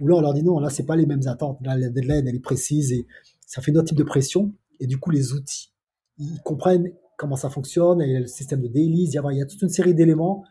où 0.00 0.06
là 0.06 0.16
on 0.16 0.20
leur 0.20 0.34
dit 0.34 0.42
non, 0.42 0.58
là 0.58 0.68
c'est 0.68 0.84
pas 0.84 0.94
les 0.94 1.06
mêmes 1.06 1.26
attentes, 1.26 1.58
là 1.62 1.78
la 1.78 1.88
deadline 1.88 2.28
elle 2.28 2.36
est 2.36 2.40
précise 2.40 2.92
et 2.92 3.06
ça 3.46 3.62
fait 3.62 3.72
notre 3.72 3.88
type 3.88 3.96
de 3.96 4.04
pression. 4.04 4.52
Et 4.80 4.86
du 4.86 4.98
coup 4.98 5.10
les 5.10 5.32
outils, 5.32 5.72
ils 6.18 6.42
comprennent 6.44 6.90
comment 7.16 7.36
ça 7.36 7.48
fonctionne, 7.48 8.02
et 8.02 8.20
le 8.20 8.26
système 8.26 8.60
de 8.60 8.68
dailies, 8.68 9.04
il 9.04 9.14
y 9.14 9.18
a, 9.18 9.22
il 9.30 9.38
y 9.38 9.42
a 9.42 9.46
toute 9.46 9.62
une 9.62 9.70
série 9.70 9.94
d'éléments 9.94 10.44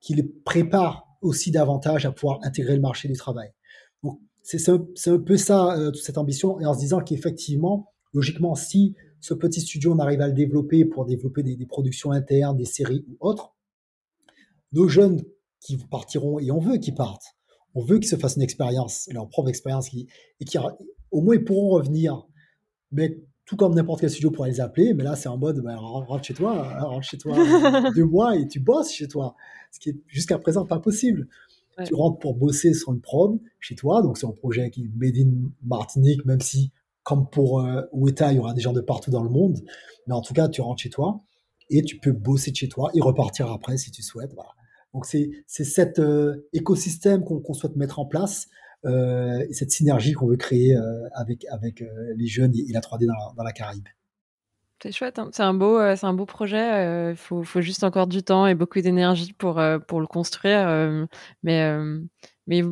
qui 0.00 0.14
les 0.14 0.24
prépare 0.24 1.06
aussi 1.22 1.50
davantage 1.52 2.04
à 2.04 2.10
pouvoir 2.10 2.40
intégrer 2.42 2.74
le 2.74 2.80
marché 2.80 3.06
du 3.06 3.14
travail. 3.14 3.50
C'est 4.42 4.68
un, 4.68 4.84
un, 5.06 5.18
peu 5.18 5.36
ça, 5.36 5.76
euh, 5.76 5.90
toute 5.90 6.02
cette 6.02 6.18
ambition, 6.18 6.60
et 6.60 6.66
en 6.66 6.74
se 6.74 6.78
disant 6.78 7.00
qu'effectivement, 7.00 7.92
logiquement, 8.12 8.54
si 8.54 8.94
ce 9.20 9.34
petit 9.34 9.60
studio, 9.60 9.92
on 9.92 9.98
arrive 9.98 10.20
à 10.20 10.28
le 10.28 10.32
développer 10.32 10.84
pour 10.84 11.06
développer 11.06 11.42
des, 11.42 11.56
des, 11.56 11.66
productions 11.66 12.12
internes, 12.12 12.56
des 12.56 12.64
séries 12.64 13.04
ou 13.08 13.16
autres, 13.20 13.54
nos 14.72 14.88
jeunes 14.88 15.22
qui 15.60 15.76
partiront, 15.78 16.38
et 16.38 16.50
on 16.50 16.60
veut 16.60 16.78
qu'ils 16.78 16.94
partent, 16.94 17.36
on 17.74 17.82
veut 17.82 17.98
qu'ils 17.98 18.08
se 18.08 18.16
fassent 18.16 18.36
une 18.36 18.42
expérience, 18.42 19.08
leur 19.12 19.28
propre 19.28 19.48
expérience, 19.48 19.90
et 19.94 20.44
qui, 20.44 20.58
au 21.10 21.20
moins, 21.20 21.34
ils 21.34 21.44
pourront 21.44 21.70
revenir, 21.70 22.26
mais 22.92 23.18
tout 23.46 23.56
comme 23.56 23.74
n'importe 23.74 24.00
quel 24.00 24.10
studio 24.10 24.30
pourrait 24.30 24.50
les 24.50 24.60
appeler, 24.60 24.92
mais 24.92 25.04
là, 25.04 25.14
c'est 25.14 25.28
en 25.28 25.38
mode, 25.38 25.60
ben, 25.60 25.76
rentre 25.76 26.24
chez 26.24 26.34
toi, 26.34 26.68
hein, 26.68 26.82
rentre 26.82 27.06
chez 27.06 27.16
toi 27.16 27.36
deux 27.94 28.04
mois 28.04 28.36
et 28.36 28.48
tu 28.48 28.58
bosses 28.58 28.92
chez 28.92 29.06
toi. 29.06 29.36
Ce 29.70 29.78
qui 29.78 29.90
est 29.90 29.96
jusqu'à 30.08 30.38
présent 30.38 30.66
pas 30.66 30.80
possible. 30.80 31.28
Tu 31.84 31.94
rentres 31.94 32.18
pour 32.18 32.34
bosser 32.34 32.72
sur 32.72 32.92
une 32.92 33.02
prod 33.02 33.38
chez 33.60 33.74
toi, 33.74 34.00
donc 34.00 34.16
c'est 34.16 34.26
un 34.26 34.32
projet 34.32 34.70
qui 34.70 34.84
est 34.84 34.90
made 34.96 35.16
in 35.18 35.50
Martinique, 35.62 36.24
même 36.24 36.40
si, 36.40 36.72
comme 37.06 37.30
pour 37.30 37.60
euh, 37.60 37.82
Weta, 37.92 38.32
il 38.32 38.36
y 38.36 38.38
aura 38.40 38.52
des 38.52 38.60
gens 38.60 38.72
de 38.72 38.80
partout 38.80 39.12
dans 39.12 39.22
le 39.22 39.30
monde. 39.30 39.60
Mais 40.08 40.14
en 40.14 40.22
tout 40.22 40.34
cas, 40.34 40.48
tu 40.48 40.60
rentres 40.60 40.82
chez 40.82 40.90
toi 40.90 41.22
et 41.70 41.82
tu 41.82 41.98
peux 41.98 42.10
bosser 42.10 42.52
chez 42.52 42.68
toi 42.68 42.90
et 42.94 43.00
repartir 43.00 43.50
après 43.52 43.78
si 43.78 43.92
tu 43.92 44.02
souhaites. 44.02 44.34
Voilà. 44.34 44.50
Donc 44.92 45.06
c'est 45.06 45.30
cet 45.46 46.00
euh, 46.00 46.48
écosystème 46.52 47.22
qu'on 47.22 47.54
souhaite 47.54 47.76
mettre 47.76 48.00
en 48.00 48.06
place 48.06 48.48
euh, 48.84 49.44
et 49.48 49.52
cette 49.52 49.70
synergie 49.70 50.14
qu'on 50.14 50.26
veut 50.26 50.36
créer 50.36 50.74
euh, 50.74 50.82
avec, 51.14 51.46
avec 51.52 51.84
les 52.16 52.26
jeunes 52.26 52.52
et, 52.56 52.72
la 52.72 52.80
3D 52.80 53.06
dans 53.36 53.44
la, 53.44 53.52
Caraïbe. 53.52 53.86
C'est 54.82 54.90
chouette, 54.92 55.20
hein. 55.20 55.30
c'est 55.32 55.44
un 55.44 55.54
beau, 55.54 55.76
un 55.76 56.12
beau 56.12 56.26
projet. 56.26 57.10
Il 57.10 57.16
faut, 57.16 57.44
faut, 57.44 57.60
juste 57.60 57.84
encore 57.84 58.08
du 58.08 58.24
temps 58.24 58.48
et 58.48 58.56
beaucoup 58.56 58.80
d'énergie 58.80 59.32
pour 59.32 59.62
pour 59.86 60.00
le 60.00 60.06
construire. 60.08 61.06
mais 61.42 61.76
mais 62.46 62.62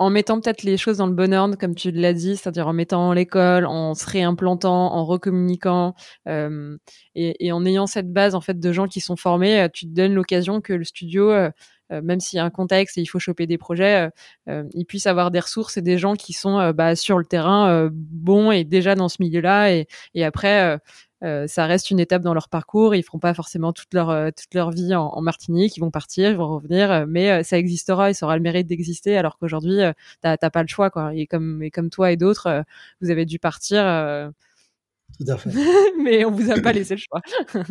en 0.00 0.08
mettant 0.08 0.40
peut-être 0.40 0.62
les 0.62 0.78
choses 0.78 0.96
dans 0.96 1.06
le 1.06 1.12
bon 1.12 1.34
ordre, 1.34 1.58
comme 1.58 1.74
tu 1.74 1.90
l'as 1.90 2.14
dit, 2.14 2.34
c'est-à-dire 2.38 2.66
en 2.66 2.72
mettant 2.72 3.12
l'école, 3.12 3.66
en 3.66 3.94
se 3.94 4.08
réimplantant, 4.08 4.94
en 4.94 5.04
recommuniquant, 5.04 5.94
euh, 6.26 6.78
et, 7.14 7.46
et, 7.46 7.52
en 7.52 7.66
ayant 7.66 7.86
cette 7.86 8.10
base 8.10 8.34
en 8.34 8.40
fait 8.40 8.58
de 8.58 8.72
gens 8.72 8.88
qui 8.88 9.00
sont 9.02 9.16
formés, 9.16 9.68
tu 9.74 9.84
te 9.86 9.92
donnes 9.92 10.14
l'occasion 10.14 10.62
que 10.62 10.72
le 10.72 10.84
studio 10.84 11.30
euh, 11.30 11.50
même 12.02 12.20
s'il 12.20 12.36
y 12.36 12.40
a 12.40 12.44
un 12.44 12.50
contexte 12.50 12.98
et 12.98 13.00
il 13.00 13.06
faut 13.06 13.18
choper 13.18 13.46
des 13.46 13.58
projets, 13.58 14.06
euh, 14.06 14.10
euh, 14.48 14.64
ils 14.74 14.84
puissent 14.84 15.06
avoir 15.06 15.30
des 15.30 15.40
ressources 15.40 15.76
et 15.76 15.82
des 15.82 15.98
gens 15.98 16.14
qui 16.14 16.32
sont 16.32 16.72
bah, 16.72 16.96
sur 16.96 17.18
le 17.18 17.24
terrain 17.24 17.88
bons 17.92 18.50
et 18.50 18.64
déjà 18.64 18.94
dans 18.94 19.08
ce 19.08 19.16
milieu-là. 19.20 19.72
Et, 19.72 19.86
et 20.14 20.24
après, 20.24 20.78
ça 21.46 21.66
reste 21.66 21.90
une 21.90 22.00
étape 22.00 22.22
dans 22.22 22.34
leur 22.34 22.48
parcours. 22.48 22.94
Ils 22.94 23.02
feront 23.02 23.18
pas 23.18 23.34
forcément 23.34 23.72
toute 23.72 23.92
leur 23.94 24.32
toute 24.32 24.54
leur 24.54 24.70
vie 24.70 24.94
en, 24.94 25.20
Martinique. 25.20 25.76
Ils 25.76 25.80
vont 25.80 25.90
partir, 25.90 26.30
ils 26.30 26.36
vont 26.36 26.48
revenir, 26.56 27.06
mais 27.06 27.42
ça 27.44 27.58
existera 27.58 28.10
et 28.10 28.14
ça 28.14 28.26
aura 28.26 28.36
le 28.36 28.42
mérite 28.42 28.66
d'exister. 28.66 29.16
Alors 29.16 29.38
qu'aujourd'hui, 29.38 29.80
t'as 30.22 30.36
pas 30.38 30.62
le 30.62 30.68
choix, 30.68 30.90
quoi. 30.90 31.14
Et 31.14 31.26
comme 31.26 31.62
et 31.62 31.70
comme 31.70 31.90
toi 31.90 32.12
et 32.12 32.16
d'autres, 32.16 32.64
vous 33.00 33.10
avez 33.10 33.26
dû 33.26 33.38
partir 33.38 33.84
tout 35.18 35.24
à 35.30 35.36
fait. 35.36 35.50
Mais 36.02 36.24
on 36.24 36.30
vous 36.30 36.50
a 36.50 36.60
pas 36.60 36.72
laissé 36.72 36.94
le 36.94 37.00
choix. 37.00 37.20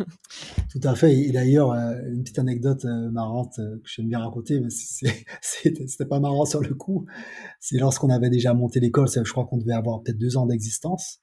Tout 0.70 0.80
à 0.84 0.94
fait. 0.94 1.16
Et 1.16 1.32
d'ailleurs, 1.32 1.72
euh, 1.72 1.96
une 2.12 2.22
petite 2.22 2.38
anecdote 2.38 2.84
euh, 2.84 3.10
marrante 3.10 3.58
euh, 3.58 3.76
que 3.76 3.88
j'aime 3.88 4.08
bien 4.08 4.20
raconter, 4.20 4.60
mais 4.60 4.68
c'était 5.40 6.06
pas 6.06 6.20
marrant 6.20 6.44
sur 6.44 6.60
le 6.60 6.74
coup. 6.74 7.06
C'est 7.58 7.78
lorsqu'on 7.78 8.08
avait 8.10 8.30
déjà 8.30 8.54
monté 8.54 8.78
l'école, 8.78 9.08
je 9.08 9.30
crois 9.32 9.46
qu'on 9.46 9.58
devait 9.58 9.72
avoir 9.72 10.02
peut-être 10.02 10.18
deux 10.18 10.36
ans 10.36 10.46
d'existence. 10.46 11.18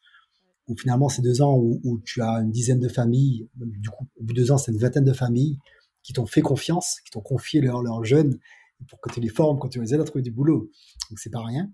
Où 0.67 0.75
finalement, 0.75 1.07
ces 1.07 1.21
deux 1.21 1.41
ans 1.41 1.55
où, 1.55 1.79
où, 1.85 1.99
tu 1.99 2.21
as 2.21 2.41
une 2.41 2.51
dizaine 2.51 2.81
de 2.81 2.89
familles, 2.89 3.47
du 3.55 3.89
coup, 3.89 4.05
au 4.17 4.23
bout 4.23 4.33
de 4.33 4.41
deux 4.41 4.51
ans, 4.51 4.57
c'est 4.57 4.73
une 4.73 4.79
vingtaine 4.79 5.05
de 5.05 5.13
familles 5.13 5.57
qui 6.03 6.11
t'ont 6.11 6.25
fait 6.25 6.41
confiance, 6.41 6.99
qui 7.05 7.11
t'ont 7.11 7.21
confié 7.21 7.61
leurs 7.61 7.81
leur 7.81 8.03
jeunes 8.03 8.37
pour 8.89 8.99
que 8.99 9.09
tu 9.13 9.21
les 9.21 9.29
formes, 9.29 9.59
quand 9.59 9.69
tu 9.69 9.79
les 9.79 9.93
aides 9.93 10.01
à 10.01 10.03
trouver 10.03 10.23
du 10.23 10.31
boulot. 10.31 10.69
Donc 11.09 11.19
c'est 11.19 11.29
pas 11.29 11.43
rien. 11.43 11.71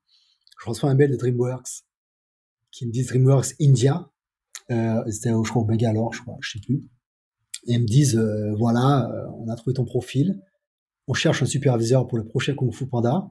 Je 0.63 0.69
reçois 0.69 0.91
un 0.91 0.95
mail 0.95 1.11
de 1.11 1.17
DreamWorks 1.17 1.83
qui 2.71 2.85
me 2.85 2.91
dit 2.91 3.03
DreamWorks 3.03 3.55
India, 3.59 4.09
euh, 4.71 5.03
C'était, 5.09 5.29
je 5.29 5.49
crois, 5.49 5.61
au 5.61 5.65
Bangalore, 5.65 6.13
je 6.13 6.21
crois, 6.21 6.37
je 6.41 6.51
sais 6.53 6.59
plus. 6.59 6.83
Et 7.67 7.73
ils 7.73 7.81
me 7.81 7.87
disent, 7.87 8.17
euh, 8.17 8.53
voilà, 8.57 9.09
euh, 9.09 9.27
on 9.37 9.49
a 9.49 9.55
trouvé 9.55 9.73
ton 9.73 9.85
profil, 9.85 10.41
on 11.07 11.13
cherche 11.13 11.41
un 11.43 11.45
superviseur 11.45 12.07
pour 12.07 12.17
le 12.17 12.25
prochain 12.25 12.53
Kung 12.55 12.73
Fu 12.73 12.87
Panda. 12.87 13.29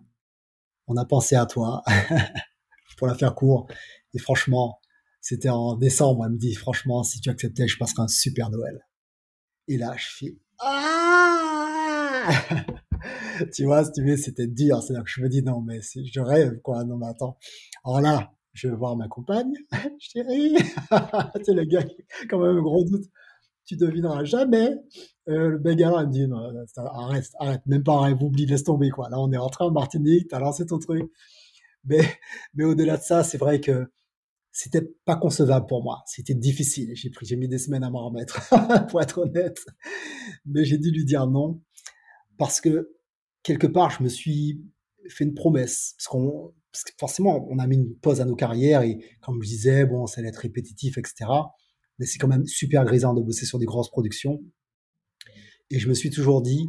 On 0.86 0.96
a 0.96 1.04
pensé 1.04 1.36
à 1.36 1.46
toi 1.46 1.82
pour 2.98 3.06
la 3.06 3.14
faire 3.14 3.34
court. 3.34 3.66
Et 4.14 4.18
franchement, 4.18 4.78
C'était 5.20 5.50
en 5.50 5.76
décembre. 5.76 6.24
Elle 6.26 6.32
me 6.32 6.38
dit, 6.38 6.54
franchement, 6.54 7.04
si 7.04 7.20
tu 7.20 7.30
acceptais, 7.30 7.68
je 7.68 7.78
passerai 7.78 8.02
un 8.02 8.08
super 8.08 8.50
Noël. 8.50 8.80
Et 9.68 9.78
là, 9.78 9.94
je 9.96 10.06
fais, 10.08 10.36
ah! 10.58 11.42
tu 13.54 13.64
vois, 13.64 13.84
si 13.84 13.92
tu 13.92 14.04
veux, 14.04 14.16
c'était 14.16 14.48
dur. 14.48 14.82
C'est-à-dire 14.82 15.04
que 15.04 15.10
je 15.10 15.22
me 15.22 15.28
dis, 15.28 15.42
non, 15.42 15.60
mais 15.60 15.80
je 15.80 16.20
rêve, 16.20 16.60
quoi. 16.62 16.84
Non, 16.84 16.96
mais 16.96 17.06
attends. 17.06 17.38
Alors 17.84 18.00
là, 18.00 18.32
je 18.52 18.68
vais 18.68 18.76
voir 18.76 18.96
ma 18.96 19.08
compagne, 19.08 19.52
chérie. 19.98 20.56
sais, 21.42 21.54
le 21.54 21.64
gars, 21.64 21.84
quand 22.28 22.38
même 22.38 22.60
gros 22.60 22.84
doute. 22.84 23.04
Tu 23.64 23.76
devineras 23.76 24.24
jamais. 24.24 24.74
Euh, 25.28 25.50
le 25.50 25.58
bégala, 25.58 26.02
il 26.02 26.08
me 26.08 26.12
dit, 26.12 26.26
arrête, 26.76 27.30
arrête, 27.38 27.62
même 27.66 27.84
pas 27.84 28.00
rêve, 28.00 28.22
oublie, 28.22 28.44
laisse 28.44 28.64
tomber, 28.64 28.90
quoi. 28.90 29.08
Là, 29.08 29.20
on 29.20 29.30
est 29.30 29.36
rentré 29.36 29.64
en 29.64 29.70
Martinique, 29.70 30.28
t'as 30.28 30.40
lancé 30.40 30.66
ton 30.66 30.78
truc. 30.78 31.10
Mais, 31.84 32.00
mais 32.54 32.64
au-delà 32.64 32.96
de 32.96 33.02
ça, 33.02 33.22
c'est 33.22 33.38
vrai 33.38 33.60
que 33.60 33.88
c'était 34.50 34.82
pas 35.04 35.16
concevable 35.16 35.66
pour 35.66 35.82
moi. 35.82 36.02
C'était 36.06 36.34
difficile. 36.34 36.90
J'ai 36.94 37.10
pris, 37.10 37.24
j'ai 37.24 37.36
mis 37.36 37.48
des 37.48 37.58
semaines 37.58 37.84
à 37.84 37.90
m'en 37.90 38.06
remettre, 38.06 38.40
pour 38.88 39.00
être 39.00 39.18
honnête. 39.18 39.64
Mais 40.44 40.64
j'ai 40.64 40.78
dû 40.78 40.90
lui 40.90 41.04
dire 41.04 41.26
non. 41.26 41.60
Parce 42.38 42.60
que, 42.60 42.92
quelque 43.42 43.66
part, 43.66 43.90
je 43.90 44.02
me 44.02 44.08
suis 44.08 44.60
fait 45.08 45.24
une 45.24 45.34
promesse. 45.34 45.94
Parce 45.96 46.08
qu'on, 46.08 46.52
parce 46.72 46.84
que 46.84 46.92
forcément, 46.98 47.46
on 47.50 47.58
a 47.58 47.66
mis 47.66 47.76
une 47.76 47.94
pause 47.94 48.20
à 48.20 48.24
nos 48.24 48.34
carrières 48.34 48.82
et 48.82 48.98
comme 49.20 49.42
je 49.42 49.48
disais, 49.48 49.84
bon, 49.84 50.06
ça 50.06 50.20
allait 50.20 50.30
être 50.30 50.36
répétitif, 50.36 50.96
etc. 50.96 51.30
Mais 51.98 52.06
c'est 52.06 52.18
quand 52.18 52.28
même 52.28 52.46
super 52.46 52.84
grisant 52.84 53.12
de 53.12 53.20
bosser 53.20 53.44
sur 53.44 53.58
des 53.58 53.66
grosses 53.66 53.90
productions. 53.90 54.40
Et 55.70 55.78
je 55.78 55.88
me 55.88 55.94
suis 55.94 56.10
toujours 56.10 56.40
dit 56.40 56.66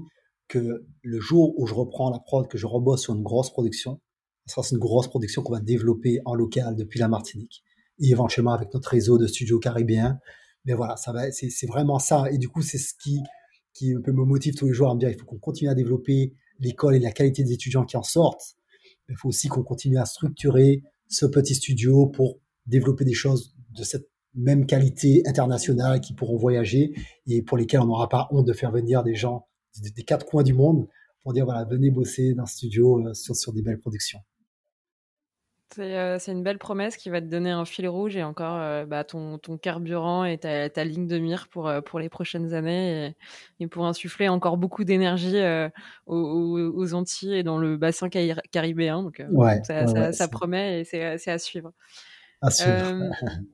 que 0.50 0.86
le 1.02 1.20
jour 1.20 1.58
où 1.58 1.66
je 1.66 1.74
reprends 1.74 2.10
la 2.10 2.20
prod, 2.20 2.48
que 2.50 2.58
je 2.58 2.68
rebosse 2.68 3.04
sur 3.04 3.16
une 3.16 3.24
grosse 3.24 3.50
production, 3.50 4.02
ça 4.46 4.62
sera 4.62 4.68
une 4.74 4.80
grosse 4.80 5.08
production 5.08 5.42
qu'on 5.42 5.54
va 5.54 5.62
développer 5.62 6.20
en 6.26 6.36
local 6.36 6.76
depuis 6.76 7.00
la 7.00 7.08
Martinique 7.08 7.64
et 8.00 8.10
éventuellement 8.10 8.54
avec 8.54 8.74
notre 8.74 8.90
réseau 8.90 9.18
de 9.18 9.26
studios 9.26 9.60
caribéens. 9.60 10.20
Mais 10.66 10.74
voilà, 10.74 10.98
ça 10.98 11.14
va, 11.14 11.32
c'est 11.32 11.66
vraiment 11.66 12.00
ça. 12.00 12.26
Et 12.30 12.38
du 12.38 12.50
coup, 12.50 12.62
c'est 12.62 12.78
ce 12.78 12.94
qui, 13.02 13.22
qui 13.74 13.94
me 13.94 14.12
motive 14.12 14.56
tous 14.56 14.68
les 14.68 14.74
jours 14.74 14.90
à 14.90 14.96
me 14.96 15.00
dire 15.00 15.10
il 15.10 15.18
faut 15.18 15.26
qu'on 15.26 15.40
continue 15.40 15.70
à 15.70 15.76
développer 15.76 16.34
l'école 16.60 16.96
et 16.96 17.00
la 17.00 17.12
qualité 17.12 17.44
des 17.44 17.54
étudiants 17.54 17.86
qui 17.86 17.96
en 17.96 18.04
sortent 18.04 18.58
il 19.10 19.16
faut 19.18 19.30
aussi 19.30 19.48
qu'on 19.48 19.64
continue 19.64 19.98
à 19.98 20.06
structurer 20.06 20.84
ce 21.08 21.26
petit 21.26 21.56
studio 21.56 22.08
pour 22.08 22.40
développer 22.66 23.06
des 23.06 23.14
choses 23.14 23.56
de 23.72 23.84
cette 23.84 24.10
même 24.36 24.66
qualité 24.66 25.22
internationale 25.26 26.02
qui 26.02 26.14
pourront 26.14 26.38
voyager 26.38 26.94
et 27.28 27.42
pour 27.42 27.58
lesquelles 27.58 27.82
on 27.82 27.86
n'aura 27.86 28.10
pas 28.10 28.28
honte 28.32 28.48
de 28.48 28.54
faire 28.54 28.72
venir 28.72 29.04
des 29.04 29.16
gens 29.16 29.48
des 29.82 30.04
quatre 30.04 30.26
coins 30.26 30.44
du 30.44 30.54
monde 30.54 30.88
pour 31.22 31.34
dire 31.34 31.46
voilà 31.46 31.66
venez 31.66 31.90
bosser 31.92 32.34
dans 32.34 32.44
un 32.44 32.48
studio 32.48 33.08
euh, 33.08 33.14
sur, 33.14 33.36
sur 33.36 33.54
des 33.54 33.62
belles 33.62 33.80
productions. 33.80 34.20
Euh, 35.80 36.18
c'est 36.20 36.32
une 36.32 36.44
belle 36.44 36.58
promesse 36.58 36.98
qui 36.98 37.10
va 37.10 37.22
te 37.22 37.26
donner 37.26 37.52
un 37.52 37.66
fil 37.66 37.88
rouge 37.88 38.16
et 38.16 38.24
encore 38.24 38.58
euh, 38.58 38.86
bah, 38.86 39.04
ton, 39.04 39.38
ton, 39.38 39.58
carburant 39.58 40.26
et 40.26 40.38
ta, 40.38 40.70
ta, 40.70 40.84
ligne 40.84 41.08
de 41.08 41.18
mire 41.20 41.48
pour, 41.50 41.68
euh, 41.68 41.82
pour 41.82 42.00
les 42.00 42.10
prochaines 42.10 42.54
années 42.54 43.16
et, 43.60 43.68
pour 43.68 43.86
insuffler 43.86 44.30
encore 44.30 44.58
beaucoup 44.58 44.84
d'énergie 44.84 45.42
aux, 46.06 46.72
aux, 46.76 46.94
Antilles 46.94 47.36
et 47.36 47.44
dans 47.44 47.58
le 47.58 47.78
bassin 47.78 48.10
caribéen. 48.10 49.04
Donc 49.04 49.24
ça, 49.64 49.88
ça, 49.88 50.14
ça 50.14 50.28
promet 50.28 50.82
et 50.82 50.84
c'est 50.84 51.32
à 51.32 51.40
suivre. 51.40 51.72
À 52.42 52.50
suivre. 52.50 53.12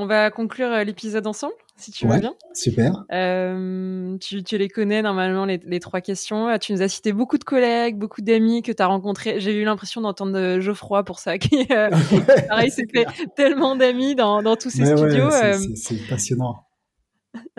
On 0.00 0.06
va 0.06 0.30
conclure 0.30 0.68
euh, 0.68 0.84
l'épisode 0.84 1.26
ensemble, 1.26 1.54
si 1.76 1.90
tu 1.90 2.06
veux 2.06 2.20
bien. 2.20 2.36
Super. 2.54 3.04
Euh, 3.10 4.16
tu, 4.18 4.56
les 4.56 4.68
connais 4.68 5.02
normalement, 5.02 5.44
les, 5.44 5.80
trois 5.80 6.00
questions. 6.00 6.48
Euh, 6.48 6.56
tu 6.58 6.72
nous 6.72 6.82
as 6.82 6.88
cité 6.88 7.12
beaucoup 7.12 7.36
de 7.36 7.42
collègues, 7.42 7.98
beaucoup 7.98 8.22
d'amis 8.22 8.62
que 8.62 8.70
tu 8.70 8.80
as 8.80 8.86
rencontrés. 8.86 9.40
J'ai 9.40 9.56
eu 9.56 9.64
l'impression 9.64 10.00
d'entendre 10.00 10.60
Geoffroy 10.60 11.02
pour 11.02 11.18
ça, 11.18 11.36
qui, 11.38 11.66
pareil, 12.48 12.70
s'est 12.70 12.86
fait 12.86 13.06
tellement 13.34 13.74
d'amis 13.74 14.14
dans, 14.14 14.40
tous 14.54 14.70
ces 14.70 14.86
studios. 14.86 15.30
c'est 15.74 16.06
passionnant. 16.08 16.62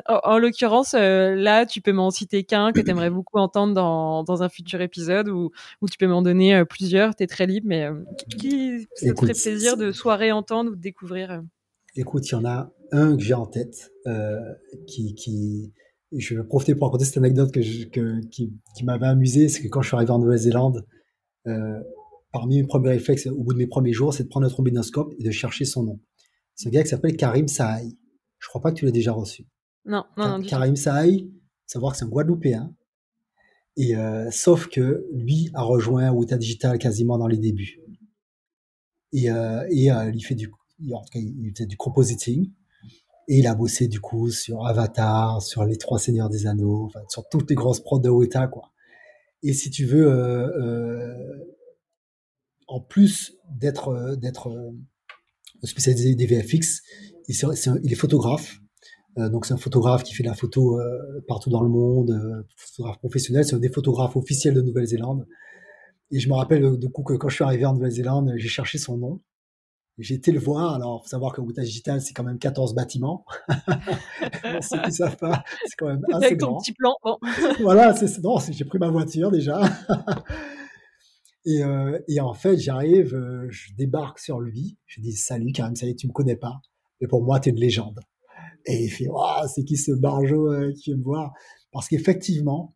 En, 0.07 0.37
l'occurrence, 0.37 0.93
là, 0.93 1.65
tu 1.65 1.81
peux 1.81 1.91
m'en 1.91 2.09
citer 2.09 2.45
qu'un 2.45 2.71
que 2.71 2.79
tu 2.79 2.89
aimerais 2.89 3.09
beaucoup 3.09 3.37
entendre 3.37 3.73
dans, 3.73 4.43
un 4.43 4.49
futur 4.49 4.79
épisode 4.79 5.27
ou, 5.27 5.51
tu 5.91 5.97
peux 5.97 6.07
m'en 6.07 6.21
donner 6.21 6.63
plusieurs. 6.63 7.15
Tu 7.15 7.23
es 7.23 7.27
très 7.27 7.47
libre, 7.47 7.67
mais 7.67 7.89
qui 8.39 8.87
ça 8.95 9.13
te 9.13 9.19
ferait 9.19 9.33
plaisir 9.33 9.75
de 9.75 9.91
soit 9.91 10.15
réentendre 10.15 10.71
ou 10.71 10.75
de 10.77 10.81
découvrir 10.81 11.41
Écoute, 11.95 12.27
il 12.29 12.31
y 12.33 12.35
en 12.35 12.45
a 12.45 12.71
un 12.91 13.15
que 13.15 13.23
j'ai 13.23 13.33
en 13.33 13.45
tête, 13.45 13.91
euh, 14.07 14.39
qui, 14.87 15.13
qui, 15.15 15.73
je 16.11 16.35
vais 16.35 16.43
profiter 16.43 16.75
pour 16.75 16.87
raconter 16.87 17.05
cette 17.05 17.17
anecdote 17.17 17.51
que, 17.51 17.59
que 17.89 18.25
qui, 18.27 18.53
qui 18.75 18.83
m'avait 18.83 19.07
amusé, 19.07 19.49
c'est 19.49 19.61
que 19.61 19.67
quand 19.67 19.81
je 19.81 19.87
suis 19.89 19.95
arrivé 19.95 20.11
en 20.11 20.19
Nouvelle-Zélande, 20.19 20.85
euh, 21.47 21.79
parmi 22.31 22.61
mes 22.61 22.67
premiers 22.67 22.89
réflexes 22.89 23.27
au 23.27 23.43
bout 23.43 23.53
de 23.53 23.57
mes 23.57 23.67
premiers 23.67 23.93
jours, 23.93 24.13
c'est 24.13 24.23
de 24.23 24.29
prendre 24.29 24.45
un 24.45 24.49
trombinoscope 24.49 25.13
et 25.19 25.23
de 25.23 25.31
chercher 25.31 25.65
son 25.65 25.83
nom. 25.83 25.99
C'est 26.55 26.69
un 26.69 26.71
gars 26.71 26.83
qui 26.83 26.89
s'appelle 26.89 27.15
Karim 27.15 27.47
Saï. 27.47 27.97
Je 28.39 28.47
crois 28.47 28.61
pas 28.61 28.71
que 28.71 28.77
tu 28.77 28.85
l'as 28.85 28.91
déjà 28.91 29.11
reçu. 29.11 29.45
Non, 29.85 30.03
non, 30.17 30.39
non. 30.39 30.45
Karim 30.45 30.75
Saï, 30.75 31.31
savoir 31.65 31.93
que 31.93 31.99
c'est 31.99 32.05
un 32.05 32.09
Guadeloupéen. 32.09 32.73
Et 33.77 33.95
euh, 33.95 34.29
sauf 34.31 34.67
que 34.67 35.05
lui 35.13 35.49
a 35.53 35.61
rejoint 35.61 36.11
Wita 36.11 36.37
Digital 36.37 36.77
quasiment 36.77 37.17
dans 37.17 37.27
les 37.27 37.37
débuts. 37.37 37.79
Et, 39.13 39.31
euh, 39.31 39.65
et 39.69 39.89
il 40.13 40.21
fait 40.21 40.35
du 40.35 40.49
en 40.93 41.01
tout 41.01 41.09
cas, 41.11 41.19
il 41.19 41.51
faisait 41.55 41.65
du 41.65 41.77
compositing. 41.77 42.51
Et 43.27 43.39
il 43.39 43.47
a 43.47 43.53
bossé 43.53 43.87
du 43.87 43.99
coup 43.99 44.31
sur 44.31 44.65
Avatar, 44.65 45.41
sur 45.43 45.63
Les 45.63 45.77
Trois 45.77 45.99
Seigneurs 45.99 46.29
des 46.29 46.47
Anneaux, 46.47 46.85
enfin, 46.85 47.01
sur 47.09 47.29
toutes 47.29 47.47
les 47.49 47.55
grosses 47.55 47.79
prods 47.79 47.99
de 47.99 48.09
Weta, 48.09 48.47
quoi. 48.47 48.71
Et 49.43 49.53
si 49.53 49.69
tu 49.69 49.85
veux, 49.85 50.07
euh, 50.07 50.47
euh, 50.57 51.55
en 52.67 52.81
plus 52.81 53.37
d'être 53.49 53.89
euh, 53.89 54.15
d'être 54.15 54.51
spécialisé 55.63 56.15
des 56.15 56.25
VFX, 56.25 56.81
il, 57.27 57.35
il 57.83 57.91
est 57.91 57.95
photographe. 57.95 58.59
donc 59.17 59.45
c'est 59.45 59.53
un 59.53 59.57
photographe 59.57 60.03
qui 60.03 60.13
fait 60.13 60.23
la 60.23 60.33
photo 60.33 60.79
partout 61.27 61.49
dans 61.49 61.61
le 61.61 61.69
monde, 61.69 62.45
photographe 62.55 62.97
professionnel. 62.99 63.45
C'est 63.45 63.55
un 63.55 63.59
des 63.59 63.69
photographes 63.69 64.15
officiels 64.15 64.53
de 64.53 64.61
Nouvelle-Zélande. 64.61 65.27
Et 66.11 66.19
je 66.19 66.29
me 66.29 66.33
rappelle 66.33 66.77
du 66.77 66.89
coup 66.89 67.03
que 67.03 67.13
quand 67.13 67.29
je 67.29 67.35
suis 67.35 67.43
arrivé 67.43 67.65
en 67.65 67.73
Nouvelle-Zélande, 67.73 68.33
j'ai 68.37 68.47
cherché 68.47 68.77
son 68.77 68.97
nom. 68.97 69.21
J'ai 69.99 70.15
été 70.15 70.31
le 70.31 70.39
voir. 70.39 70.75
Alors, 70.75 71.01
faut 71.03 71.09
savoir 71.09 71.33
que 71.33 71.41
Wouta 71.41 71.61
Digital, 71.61 72.01
c'est 72.01 72.13
quand 72.13 72.23
même 72.23 72.39
14 72.39 72.73
bâtiments. 72.73 73.25
Pour 73.47 74.63
ceux 74.63 74.81
qui 74.81 74.91
savent 74.91 75.17
pas, 75.17 75.43
c'est 75.65 75.75
quand 75.77 75.87
même 75.87 76.01
assez 76.13 76.25
Avec 76.25 76.39
grand. 76.39 76.57
petit 76.57 76.73
plan. 76.73 76.95
voilà, 77.59 77.93
c'est 77.93 78.21
non, 78.23 78.37
j'ai 78.39 78.65
pris 78.65 78.79
ma 78.79 78.89
voiture 78.89 79.29
déjà. 79.29 79.61
et, 81.45 81.63
euh, 81.63 81.99
et, 82.07 82.19
en 82.21 82.33
fait, 82.33 82.57
j'arrive, 82.57 83.13
euh, 83.13 83.47
je 83.49 83.73
débarque 83.75 84.19
sur 84.19 84.39
lui. 84.39 84.77
Je 84.85 85.01
dis 85.01 85.13
salut, 85.13 85.51
Karim, 85.51 85.75
salut, 85.75 85.95
tu 85.95 86.07
me 86.07 86.13
connais 86.13 86.37
pas, 86.37 86.61
mais 87.01 87.07
pour 87.07 87.23
moi, 87.23 87.39
tu 87.39 87.49
es 87.49 87.51
une 87.51 87.59
légende. 87.59 87.99
Et 88.65 88.85
il 88.85 88.89
fait, 88.89 89.07
oh, 89.11 89.41
c'est 89.53 89.63
qui 89.63 89.77
ce 89.77 89.91
barjo 89.91 90.51
euh, 90.51 90.71
qui 90.73 90.91
vient 90.91 90.97
me 90.97 91.03
voir? 91.03 91.33
Parce 91.71 91.87
qu'effectivement, 91.87 92.75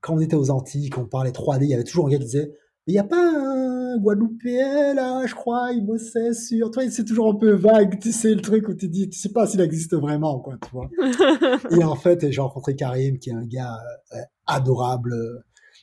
quand 0.00 0.14
on 0.14 0.20
était 0.20 0.36
aux 0.36 0.50
Antilles, 0.50 0.88
quand 0.90 1.02
on 1.02 1.08
parlait 1.08 1.30
3D, 1.30 1.64
il 1.64 1.70
y 1.70 1.74
avait 1.74 1.84
toujours 1.84 2.06
un 2.06 2.10
gars 2.10 2.18
qui 2.18 2.24
disait 2.24 2.52
il 2.86 2.92
n'y 2.92 2.98
a 2.98 3.04
pas 3.04 3.16
un 3.16 3.69
Guadeloupéen 3.98 4.94
là, 4.94 5.26
je 5.26 5.34
crois, 5.34 5.72
il 5.72 5.84
bossait 5.84 6.32
sur. 6.34 6.70
Toi, 6.70 6.88
c'est 6.90 7.04
toujours 7.04 7.32
un 7.32 7.36
peu 7.36 7.52
vague, 7.52 7.98
tu 8.00 8.12
sais, 8.12 8.34
le 8.34 8.40
truc 8.40 8.68
où 8.68 8.74
tu 8.74 8.88
dis, 8.88 9.08
tu 9.08 9.18
sais 9.18 9.30
pas 9.30 9.46
s'il 9.46 9.60
existe 9.60 9.94
vraiment, 9.94 10.40
quoi, 10.40 10.56
tu 10.62 10.70
vois. 10.70 10.90
et 11.70 11.84
en 11.84 11.96
fait, 11.96 12.30
j'ai 12.30 12.40
rencontré 12.40 12.76
Karim, 12.76 13.18
qui 13.18 13.30
est 13.30 13.34
un 13.34 13.46
gars 13.46 13.78
euh, 14.12 14.18
adorable, 14.46 15.14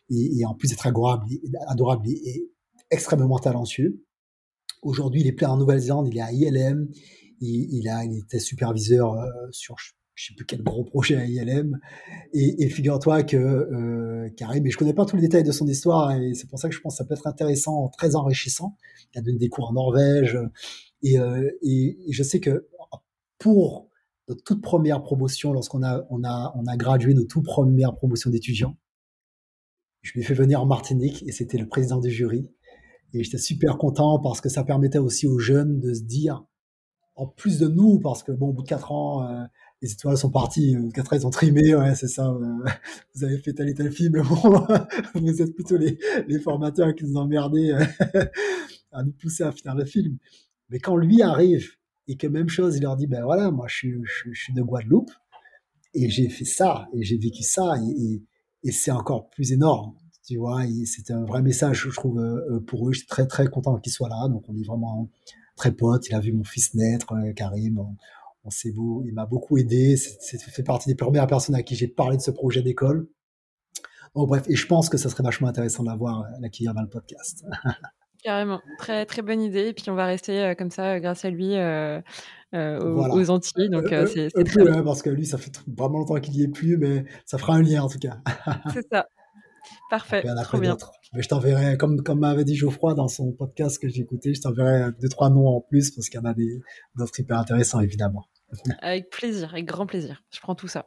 et, 0.10 0.46
en 0.46 0.54
plus 0.54 0.70
d'être 0.70 0.88
adorable, 0.88 1.26
adorable 1.68 2.08
et, 2.10 2.50
extrêmement 2.90 3.40
talentueux. 3.40 4.02
Aujourd'hui, 4.82 5.22
il 5.22 5.28
est 5.28 5.34
plein 5.34 5.50
en 5.50 5.58
Nouvelle-Zélande, 5.58 6.08
il 6.10 6.18
est 6.18 6.22
à 6.22 6.32
ILM, 6.32 6.88
il, 7.42 7.68
il, 7.74 7.90
a, 7.90 8.06
il 8.06 8.20
était 8.20 8.40
superviseur 8.40 9.14
euh, 9.14 9.26
sur 9.52 9.76
je 10.18 10.26
sais 10.26 10.34
plus 10.34 10.46
quel 10.46 10.64
gros 10.64 10.84
projet 10.84 11.16
à 11.16 11.26
ILM. 11.26 11.80
Et, 12.34 12.64
et 12.64 12.70
figure-toi 12.70 13.22
que 13.22 13.38
euh, 13.38 14.30
Karim, 14.36 14.64
mais 14.64 14.72
je 14.72 14.78
connais 14.78 14.96
pas 14.96 15.06
tous 15.06 15.16
les 15.16 15.22
détails 15.22 15.44
de 15.44 15.52
son 15.52 15.68
histoire, 15.68 16.12
et 16.12 16.34
c'est 16.34 16.50
pour 16.50 16.58
ça 16.58 16.68
que 16.68 16.76
je 16.76 16.82
pense 16.82 16.96
que 16.96 16.98
ça 16.98 17.06
peut 17.06 17.14
être 17.14 17.28
intéressant, 17.28 17.90
très 17.90 18.16
enrichissant. 18.16 18.76
Il 19.14 19.20
a 19.20 19.22
donné 19.22 19.38
des 19.38 19.50
cours 19.50 19.70
en 19.70 19.74
Norvège, 19.74 20.38
et, 21.04 21.20
euh, 21.20 21.52
et, 21.62 22.00
je 22.10 22.24
sais 22.24 22.40
que 22.40 22.68
pour 23.38 23.90
notre 24.28 24.44
toute 24.44 24.62
première 24.62 25.04
promotion, 25.04 25.54
lorsqu'on 25.54 25.84
a, 25.84 26.04
on 26.10 26.24
a, 26.24 26.52
on 26.56 26.66
a 26.66 26.76
gradué 26.78 27.14
nos 27.14 27.24
toute 27.24 27.46
premières 27.46 27.94
promotions 27.96 28.32
d'étudiants, 28.32 28.76
je 30.02 30.14
lui 30.14 30.22
ai 30.22 30.24
fait 30.24 30.34
venir 30.34 30.60
en 30.60 30.66
Martinique, 30.66 31.24
et 31.28 31.32
c'était 31.32 31.60
le 31.60 31.68
président 31.68 32.00
du 32.00 32.10
jury. 32.10 32.50
Et 33.14 33.24
j'étais 33.24 33.38
super 33.38 33.78
content 33.78 34.20
parce 34.20 34.42
que 34.42 34.50
ça 34.50 34.64
permettait 34.64 34.98
aussi 34.98 35.28
aux 35.28 35.38
jeunes 35.38 35.80
de 35.80 35.94
se 35.94 36.02
dire, 36.02 36.44
en 37.16 37.28
plus 37.28 37.60
de 37.60 37.68
nous, 37.68 38.00
parce 38.00 38.24
que 38.24 38.32
bon, 38.32 38.48
au 38.48 38.54
bout 38.54 38.64
de 38.64 38.68
quatre 38.68 38.92
ans, 38.92 39.24
euh, 39.30 39.44
les 39.82 39.92
étoiles 39.92 40.18
sont 40.18 40.32
parties, 40.32 40.76
euh, 40.76 40.90
quatre 40.90 41.14
ils 41.14 41.28
ont 41.28 41.30
trimé, 41.30 41.76
ouais, 41.76 41.96
c'est 41.96 42.08
ça, 42.08 42.30
euh, 42.30 42.66
vous 43.16 43.24
avez 43.24 43.38
fait 43.38 43.54
tel 43.54 43.70
et 43.70 43.74
tel 43.74 43.92
film, 43.92 44.22
bon, 44.22 44.66
vous 45.16 45.42
êtes 45.42 45.54
plutôt 45.54 45.78
les, 45.78 45.98
formateurs 46.40 46.96
qui 46.96 47.06
nous 47.06 47.18
emmerdé 47.18 47.72
euh, 47.72 48.26
à 48.92 49.04
nous 49.04 49.12
pousser 49.14 49.44
à 49.44 49.52
finir 49.52 49.76
le 49.76 49.86
film. 49.86 50.18
Mais 50.70 50.80
quand 50.80 50.98
lui 50.98 51.22
arrive 51.22 51.70
et 52.08 52.18
que 52.18 52.28
même 52.28 52.50
chose, 52.50 52.78
il 52.78 52.84
leur 52.84 52.96
dit, 52.96 53.08
ben 53.08 53.24
voilà, 53.24 53.52
moi 53.52 53.68
je 53.68 53.76
suis, 54.34 54.54
de 54.54 54.62
Guadeloupe 54.62 55.12
et 55.94 56.10
j'ai 56.10 56.30
fait 56.30 56.46
ça 56.46 56.88
et 56.94 57.04
j'ai 57.04 57.18
vécu 57.18 57.44
ça 57.44 57.76
et, 58.00 58.22
c'est 58.70 58.92
encore 58.92 59.30
plus 59.30 59.54
énorme, 59.54 59.94
tu 60.28 60.36
vois, 60.36 60.64
c'est 60.84 61.12
un 61.12 61.24
vrai 61.24 61.42
message, 61.42 61.84
je 61.84 61.90
trouve, 61.90 62.22
pour 62.68 62.90
eux. 62.90 62.92
Je 62.92 63.00
suis 63.00 63.08
très 63.08 63.26
très 63.28 63.48
content 63.48 63.78
qu'ils 63.78 63.94
soient 63.94 64.10
là, 64.10 64.28
donc 64.28 64.44
on 64.50 64.58
est 64.58 64.66
vraiment 64.66 65.10
très 65.56 65.72
pote. 65.72 66.06
Il 66.10 66.16
a 66.16 66.20
vu 66.20 66.34
mon 66.34 66.44
fils 66.44 66.74
naître, 66.74 67.14
Karim. 67.34 67.80
On, 67.80 67.96
s'est 68.50 68.72
beau, 68.72 69.04
il 69.06 69.14
m'a 69.14 69.26
beaucoup 69.26 69.58
aidé. 69.58 69.98
C'est 69.98 70.42
fait 70.42 70.64
partie 70.64 70.90
des 70.90 70.96
premières 70.96 71.28
personnes 71.28 71.56
à 71.56 71.64
qui 71.64 71.76
j'ai 71.76 71.88
parlé 71.88 72.18
de 72.18 72.22
ce 72.22 72.32
projet 72.32 72.62
d'école. 72.62 73.08
Donc 74.16 74.30
bref, 74.30 74.44
et 74.48 74.56
je 74.56 74.66
pense 74.68 74.90
que 74.90 74.98
ça 74.98 75.10
serait 75.10 75.24
vachement 75.24 75.48
intéressant 75.48 75.84
d'avoir 75.84 76.26
l'accueillir 76.40 76.74
dans 76.74 76.82
le 76.82 76.90
podcast. 76.90 77.46
Carrément, 78.24 78.62
très 78.80 79.06
très 79.06 79.22
bonne 79.22 79.42
idée. 79.42 79.68
Et 79.68 79.74
puis 79.74 79.90
on 79.90 79.96
va 79.96 80.06
rester 80.06 80.54
comme 80.58 80.72
ça 80.72 81.00
grâce 81.00 81.24
à 81.24 81.30
lui 81.30 81.56
euh, 82.54 82.80
aux, 82.80 83.30
Antilles. 83.30 83.70
Donc, 83.70 83.92
euh, 83.92 84.08
c'est 84.08 84.30
très 84.44 84.84
parce 84.84 85.02
que 85.02 85.10
lui, 85.10 85.26
ça 85.26 85.38
fait 85.38 85.52
vraiment 85.68 86.00
longtemps 86.00 86.20
qu'il 86.20 86.36
y 86.36 86.44
est 86.44 86.48
plus, 86.48 86.78
mais 86.78 87.06
ça 87.26 87.38
fera 87.38 87.56
un 87.56 87.62
lien 87.62 87.84
en 87.84 87.90
tout 87.90 88.00
cas. 88.00 88.18
c'est 88.74 88.88
ça. 88.92 89.08
Parfait. 89.90 90.24
Trop 90.44 90.60
bien. 90.60 90.78
Mais 91.14 91.22
je 91.22 91.28
t'enverrai, 91.28 91.78
comme, 91.78 92.02
comme 92.04 92.20
m'avait 92.20 92.46
dit 92.46 92.56
Geoffroy 92.56 92.94
dans 92.94 93.08
son 93.08 93.34
podcast 93.34 93.80
que 93.80 93.90
j'ai 93.90 94.02
écouté, 94.02 94.34
je 94.34 94.42
t'enverrai 94.42 94.92
deux, 95.00 95.10
trois 95.10 95.30
noms 95.30 95.48
en 95.48 95.62
plus 95.62 95.92
parce 95.92 96.10
qu'il 96.10 96.20
y 96.20 96.24
en 96.24 96.26
a 96.26 96.34
des, 96.34 96.62
d'autres 96.96 97.20
hyper 97.20 97.38
intéressants, 97.38 97.82
évidemment. 97.82 98.26
Avec 98.82 99.10
plaisir, 99.10 99.50
avec 99.54 99.66
grand 99.66 99.86
plaisir. 99.86 100.24
Je 100.32 100.40
prends 100.40 100.56
tout 100.56 100.68
ça. 100.68 100.86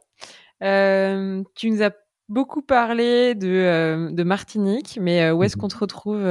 Euh, 0.63 1.43
tu 1.55 1.69
nous 1.69 1.81
as 1.81 1.91
beaucoup 2.29 2.61
parlé 2.61 3.35
de, 3.35 3.47
euh, 3.47 4.11
de 4.11 4.23
Martinique, 4.23 4.97
mais 5.01 5.23
euh, 5.23 5.33
où 5.33 5.43
est-ce 5.43 5.57
mmh 5.57 5.59
qu'on 5.59 5.67
te 5.67 5.77
retrouve 5.77 6.21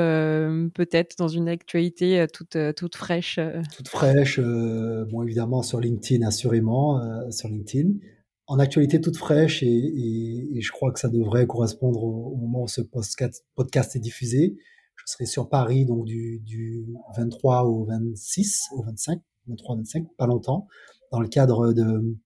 peut-être 0.72 1.16
dans 1.18 1.28
une 1.28 1.48
actualité 1.48 2.26
toute, 2.32 2.56
toute 2.76 2.96
fraîche 2.96 3.38
Toute 3.76 3.88
fraîche, 3.88 4.40
bon 4.40 5.22
évidemment 5.22 5.62
sur 5.62 5.80
LinkedIn, 5.80 6.26
assurément, 6.26 7.30
sur 7.30 7.48
LinkedIn. 7.48 7.90
En 8.46 8.58
actualité 8.58 9.00
toute 9.00 9.16
fraîche, 9.16 9.62
et, 9.62 9.68
et, 9.68 10.60
je 10.60 10.72
crois 10.72 10.90
que 10.90 10.98
ça 10.98 11.08
devrait 11.08 11.46
correspondre 11.46 12.02
au, 12.02 12.34
moment 12.34 12.64
où 12.64 12.68
ce 12.68 12.80
podcast, 12.80 13.44
podcast, 13.54 13.94
est 13.94 14.00
diffusé. 14.00 14.56
Je 14.96 15.04
serai 15.06 15.24
sur 15.26 15.48
Paris 15.48 15.86
donc 15.86 16.04
du, 16.04 16.40
du 16.40 16.84
23 17.16 17.62
au 17.62 17.84
26, 17.84 18.70
au 18.72 18.82
25, 18.82 19.20
23-25, 19.48 20.06
pas 20.16 20.26
longtemps, 20.26 20.66
dans 21.10 21.20
le 21.20 21.28
cadre 21.28 21.72
de, 21.72 22.16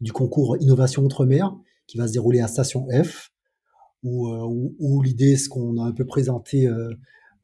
du 0.00 0.12
concours 0.12 0.56
Innovation 0.60 1.02
Outre-mer 1.02 1.54
qui 1.86 1.98
va 1.98 2.06
se 2.06 2.12
dérouler 2.12 2.40
à 2.40 2.48
Station 2.48 2.86
F, 2.90 3.32
où, 4.02 4.28
euh, 4.28 4.46
où, 4.78 5.02
l'idée, 5.02 5.36
ce 5.36 5.48
qu'on 5.48 5.76
a 5.78 5.84
un 5.84 5.92
peu 5.92 6.06
présenté, 6.06 6.66
euh, 6.66 6.90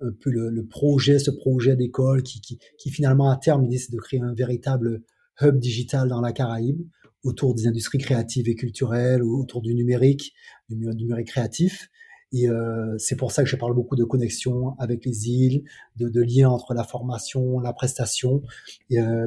un 0.01 0.13
peu 0.21 0.31
le, 0.31 0.67
projet, 0.67 1.19
ce 1.19 1.31
projet 1.31 1.77
d'école, 1.77 2.23
qui, 2.23 2.41
qui, 2.41 2.91
finalement 2.91 3.31
à 3.31 3.37
terme, 3.37 3.63
l'idée 3.63 3.79
c'est 3.79 3.93
de 3.93 3.99
créer 3.99 4.21
un 4.21 4.35
véritable 4.35 5.03
hub 5.41 5.59
digital 5.59 6.09
dans 6.09 6.21
la 6.21 6.33
Caraïbe, 6.33 6.81
autour 7.25 7.55
des 7.55 7.67
industries 7.67 7.99
créatives 7.99 8.49
et 8.49 8.55
culturelles, 8.55 9.23
autour 9.23 9.63
du 9.63 9.75
numérique, 9.75 10.33
du, 10.69 10.77
numérique 10.77 11.29
créatif. 11.29 11.89
Et 12.33 12.49
euh, 12.49 12.97
c'est 12.99 13.17
pour 13.17 13.33
ça 13.33 13.43
que 13.43 13.49
je 13.49 13.57
parle 13.57 13.75
beaucoup 13.75 13.97
de 13.97 14.05
connexion 14.05 14.77
avec 14.79 15.05
les 15.05 15.29
îles, 15.29 15.65
de, 15.97 16.09
de 16.09 16.23
liens 16.23 16.51
entre 16.51 16.73
la 16.75 16.85
formation, 16.85 17.59
la 17.59 17.73
prestation, 17.73 18.43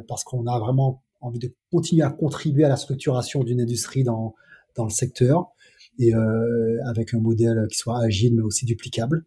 parce 0.07 0.23
qu'on 0.23 0.45
a 0.47 0.59
vraiment 0.59 1.03
envie 1.21 1.39
de 1.39 1.53
continuer 1.71 2.03
à 2.03 2.09
contribuer 2.09 2.63
à 2.63 2.69
la 2.69 2.77
structuration 2.77 3.43
d'une 3.43 3.61
industrie 3.61 4.03
dans, 4.03 4.35
dans 4.75 4.83
le 4.83 4.89
secteur 4.89 5.51
et 5.97 6.15
euh, 6.15 6.77
avec 6.85 7.13
un 7.13 7.19
modèle 7.19 7.67
qui 7.69 7.77
soit 7.77 8.01
agile 8.01 8.35
mais 8.35 8.41
aussi 8.41 8.65
duplicable. 8.65 9.25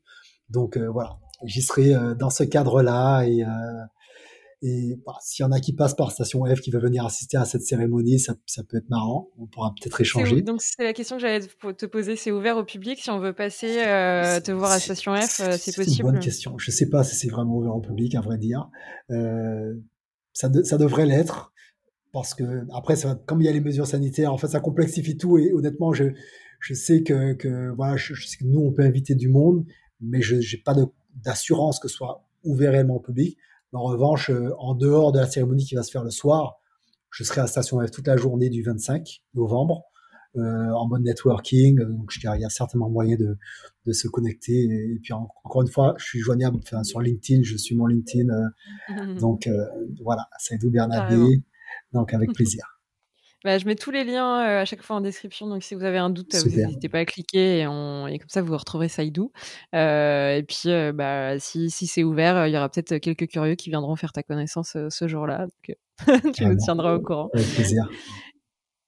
Donc 0.49 0.77
euh, 0.77 0.89
voilà, 0.89 1.19
j'y 1.45 1.63
serai 1.63 1.95
euh, 1.95 2.15
dans 2.15 2.31
ce 2.31 2.45
cadre-là 2.45 3.25
et 3.25 3.45
et 4.65 4.97
bah, 5.05 5.15
s'il 5.21 5.43
y 5.43 5.47
en 5.47 5.51
a 5.51 5.59
qui 5.59 5.73
passent 5.73 5.97
par 5.97 6.13
Station 6.13 6.45
F, 6.45 6.61
qui 6.61 6.71
veulent 6.71 6.85
venir 6.85 7.05
assister 7.05 7.37
à 7.37 7.45
cette 7.45 7.63
cérémonie, 7.63 8.21
ça, 8.21 8.37
ça 8.47 8.63
peut 8.63 8.77
être 8.77 8.89
marrant. 8.91 9.29
On 9.37 9.47
pourra 9.49 9.75
peut-être 9.75 10.01
échanger. 10.01 10.41
Donc 10.41 10.63
c'est 10.63 10.85
la 10.85 10.93
question 10.93 11.17
que 11.17 11.23
j'allais 11.23 11.41
te 11.41 11.85
poser. 11.85 12.15
C'est 12.15 12.31
ouvert 12.31 12.57
au 12.57 12.65
public 12.65 13.01
si 13.01 13.11
on 13.11 13.19
veut 13.19 13.33
passer 13.33 13.75
te 14.45 14.53
voir 14.53 14.71
à 14.71 14.79
Station 14.79 15.17
F, 15.17 15.43
c'est 15.59 15.75
possible. 15.75 15.85
C'est 15.85 15.97
une 15.97 16.13
bonne 16.13 16.21
question. 16.21 16.59
Je 16.59 16.71
sais 16.71 16.89
pas 16.89 17.03
si 17.03 17.17
c'est 17.17 17.29
vraiment 17.29 17.57
ouvert 17.57 17.75
au 17.75 17.81
public, 17.81 18.15
à 18.15 18.21
vrai 18.21 18.39
dire. 18.39 18.71
Euh, 19.11 19.75
ça, 20.33 20.49
ça 20.65 20.79
devrait 20.79 21.07
l'être 21.07 21.52
parce 22.13 22.35
que 22.35 22.67
après, 22.75 22.97
ça, 22.97 23.21
comme 23.27 23.41
il 23.41 23.45
y 23.45 23.49
a 23.49 23.53
les 23.53 23.61
mesures 23.61 23.87
sanitaires, 23.87 24.33
en 24.33 24.39
fait, 24.39 24.49
ça 24.49 24.61
complexifie 24.61 25.17
tout. 25.17 25.39
Et 25.39 25.53
honnêtement, 25.53 25.93
je, 25.93 26.05
je 26.61 26.75
sais 26.75 27.03
que, 27.03 27.33
que 27.35 27.71
voilà, 27.71 27.97
je, 27.97 28.15
sais 28.15 28.37
que 28.37 28.45
nous, 28.45 28.61
on 28.61 28.73
peut 28.73 28.83
inviter 28.83 29.15
du 29.15 29.29
monde, 29.29 29.65
mais 30.01 30.21
je 30.21 30.37
n'ai 30.37 30.63
pas 30.63 30.75
d'assurance 31.25 31.81
que 31.81 31.89
ce 31.89 31.97
soit 31.97 32.27
ouvert 32.45 32.73
réellement 32.73 32.97
au 32.97 33.01
public. 33.01 33.39
En 33.73 33.85
revanche, 33.85 34.31
euh, 34.31 34.51
en 34.59 34.75
dehors 34.75 35.13
de 35.13 35.19
la 35.19 35.27
cérémonie 35.27 35.65
qui 35.65 35.75
va 35.75 35.83
se 35.83 35.91
faire 35.91 36.05
le 36.05 36.11
soir, 36.11 36.59
je 37.11 37.25
serai 37.25 37.41
à 37.41 37.47
Station 37.47 37.81
F 37.81 37.91
toute 37.91 38.07
la 38.07 38.17
journée 38.17 38.51
du 38.51 38.63
25 38.63 39.23
novembre 39.35 39.85
euh, 40.37 40.71
en 40.71 40.89
mode 40.89 41.03
networking. 41.03 41.79
Donc, 41.79 42.13
il 42.17 42.41
y 42.41 42.45
a 42.45 42.49
certainement 42.49 42.89
moyen 42.89 43.17
de, 43.17 43.37
de 43.87 43.93
se 43.93 44.09
connecter. 44.09 44.65
Et, 44.65 44.99
puis, 45.03 45.13
encore 45.13 45.61
une 45.63 45.69
fois, 45.69 45.95
je 45.99 46.05
suis 46.05 46.21
joignable 46.21 46.59
enfin, 46.63 46.83
sur 46.85 47.01
LinkedIn. 47.01 47.43
Je 47.43 47.57
suis 47.57 47.75
mon 47.75 47.87
LinkedIn. 47.87 48.29
Euh, 48.31 49.15
donc, 49.21 49.47
euh, 49.47 49.67
voilà, 50.03 50.29
Saïdou 50.39 50.71
Bernabé. 50.71 51.43
Donc 51.93 52.15
avec 52.15 52.33
plaisir. 52.33 52.65
Bah, 53.45 53.59
je 53.59 53.67
mets 53.67 53.75
tous 53.75 53.91
les 53.91 54.05
liens 54.05 54.41
euh, 54.41 54.63
à 54.63 54.65
chaque 54.65 54.83
fois 54.83 54.97
en 54.97 55.01
description, 55.01 55.49
donc 55.49 55.65
si 55.65 55.75
vous 55.75 55.83
avez 55.83 55.99
un 55.99 56.11
doute, 56.11 56.33
vous 56.35 56.49
n'hésitez 56.49 56.89
pas 56.89 57.01
à 57.01 57.05
cliquer 57.05 57.59
et, 57.59 57.67
on... 57.67 58.07
et, 58.07 58.19
comme 58.19 58.29
ça 58.29 58.41
vous 58.41 58.57
retrouverez 58.57 58.89
Saïdou. 58.89 59.33
Euh, 59.75 60.37
et 60.37 60.45
puis 60.45 60.69
euh, 60.69 60.93
bah, 60.93 61.39
si, 61.41 61.69
si 61.69 61.89
c'est 61.89 62.05
ouvert, 62.05 62.47
il 62.47 62.53
y 62.53 62.57
aura 62.57 62.69
peut-être 62.69 62.99
quelques 62.99 63.27
curieux 63.27 63.57
qui 63.57 63.71
viendront 63.71 63.97
faire 63.97 64.13
ta 64.13 64.23
connaissance 64.23 64.77
ce 64.89 65.09
jour-là. 65.09 65.47
Donc 65.47 65.77
tu 66.35 66.45
nous 66.47 66.57
tiendras 66.57 66.95
au 66.95 67.01
courant. 67.01 67.31
Avec 67.35 67.49
plaisir. 67.49 67.89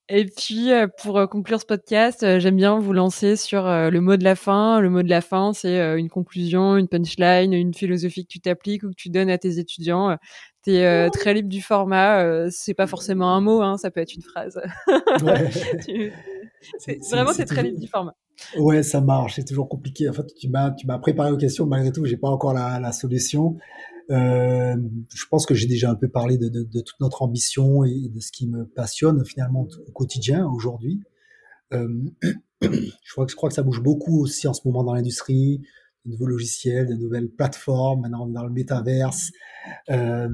Et 0.07 0.25
puis, 0.25 0.71
euh, 0.71 0.87
pour 1.01 1.17
euh, 1.17 1.25
conclure 1.25 1.59
ce 1.59 1.65
podcast, 1.65 2.21
euh, 2.21 2.39
j'aime 2.39 2.57
bien 2.57 2.77
vous 2.77 2.93
lancer 2.93 3.35
sur 3.35 3.63
le 3.65 3.99
mot 4.01 4.17
de 4.17 4.23
la 4.23 4.35
fin. 4.35 4.79
Le 4.79 4.91
mot 4.91 5.01
de 5.01 5.09
la 5.09 5.21
fin, 5.21 5.51
c'est 5.53 5.97
une 5.97 6.09
conclusion, 6.09 6.77
une 6.77 6.87
punchline, 6.87 7.53
une 7.53 7.73
philosophie 7.73 8.23
que 8.23 8.31
tu 8.31 8.39
t'appliques 8.39 8.83
ou 8.83 8.89
que 8.89 8.95
tu 8.95 9.09
donnes 9.09 9.31
à 9.31 9.39
tes 9.39 9.57
étudiants. 9.57 10.15
Tu 10.65 10.71
es 10.71 11.09
très 11.11 11.33
libre 11.33 11.49
du 11.49 11.61
format. 11.61 12.49
c'est 12.49 12.73
pas 12.73 12.87
forcément 12.87 13.35
un 13.35 13.41
mot, 13.41 13.61
hein, 13.61 13.77
ça 13.77 13.91
peut 13.91 14.01
être 14.01 14.13
une 14.13 14.23
phrase. 14.23 14.59
Ouais. 15.23 16.11
vraiment, 17.11 17.33
c'est 17.33 17.45
très 17.45 17.63
libre 17.63 17.79
du 17.79 17.87
format. 17.87 18.15
Ouais, 18.57 18.83
ça 18.83 19.01
marche. 19.01 19.35
C'est 19.35 19.45
toujours 19.45 19.69
compliqué. 19.69 20.09
En 20.09 20.13
fait, 20.13 20.25
tu 20.35 20.49
m'as, 20.49 20.71
tu 20.71 20.87
m'as 20.87 20.99
préparé 20.99 21.31
aux 21.31 21.37
questions. 21.37 21.65
Malgré 21.65 21.91
tout, 21.91 22.05
j'ai 22.05 22.17
pas 22.17 22.29
encore 22.29 22.53
la, 22.53 22.79
la 22.79 22.91
solution. 22.91 23.57
Euh, 24.11 24.75
je 25.13 25.25
pense 25.29 25.45
que 25.45 25.55
j'ai 25.55 25.67
déjà 25.67 25.89
un 25.89 25.95
peu 25.95 26.07
parlé 26.07 26.37
de, 26.37 26.47
de, 26.47 26.63
de, 26.63 26.81
toute 26.81 26.99
notre 26.99 27.23
ambition 27.23 27.83
et 27.83 28.09
de 28.09 28.19
ce 28.19 28.31
qui 28.31 28.47
me 28.47 28.65
passionne 28.65 29.25
finalement 29.25 29.67
au 29.87 29.91
quotidien 29.91 30.47
aujourd'hui. 30.47 31.01
Euh, 31.73 31.87
je, 32.61 33.11
crois 33.11 33.25
que, 33.25 33.31
je 33.31 33.35
crois 33.35 33.49
que 33.49 33.55
ça 33.55 33.63
bouge 33.63 33.81
beaucoup 33.81 34.21
aussi 34.21 34.47
en 34.47 34.53
ce 34.53 34.61
moment 34.65 34.83
dans 34.83 34.93
l'industrie, 34.93 35.61
de 36.05 36.11
nouveaux 36.11 36.27
logiciels, 36.27 36.87
de 36.87 36.93
nouvelles 36.93 37.29
plateformes, 37.29 38.01
maintenant 38.01 38.27
dans 38.27 38.43
le 38.43 38.51
métaverse. 38.51 39.31
Euh, 39.89 40.29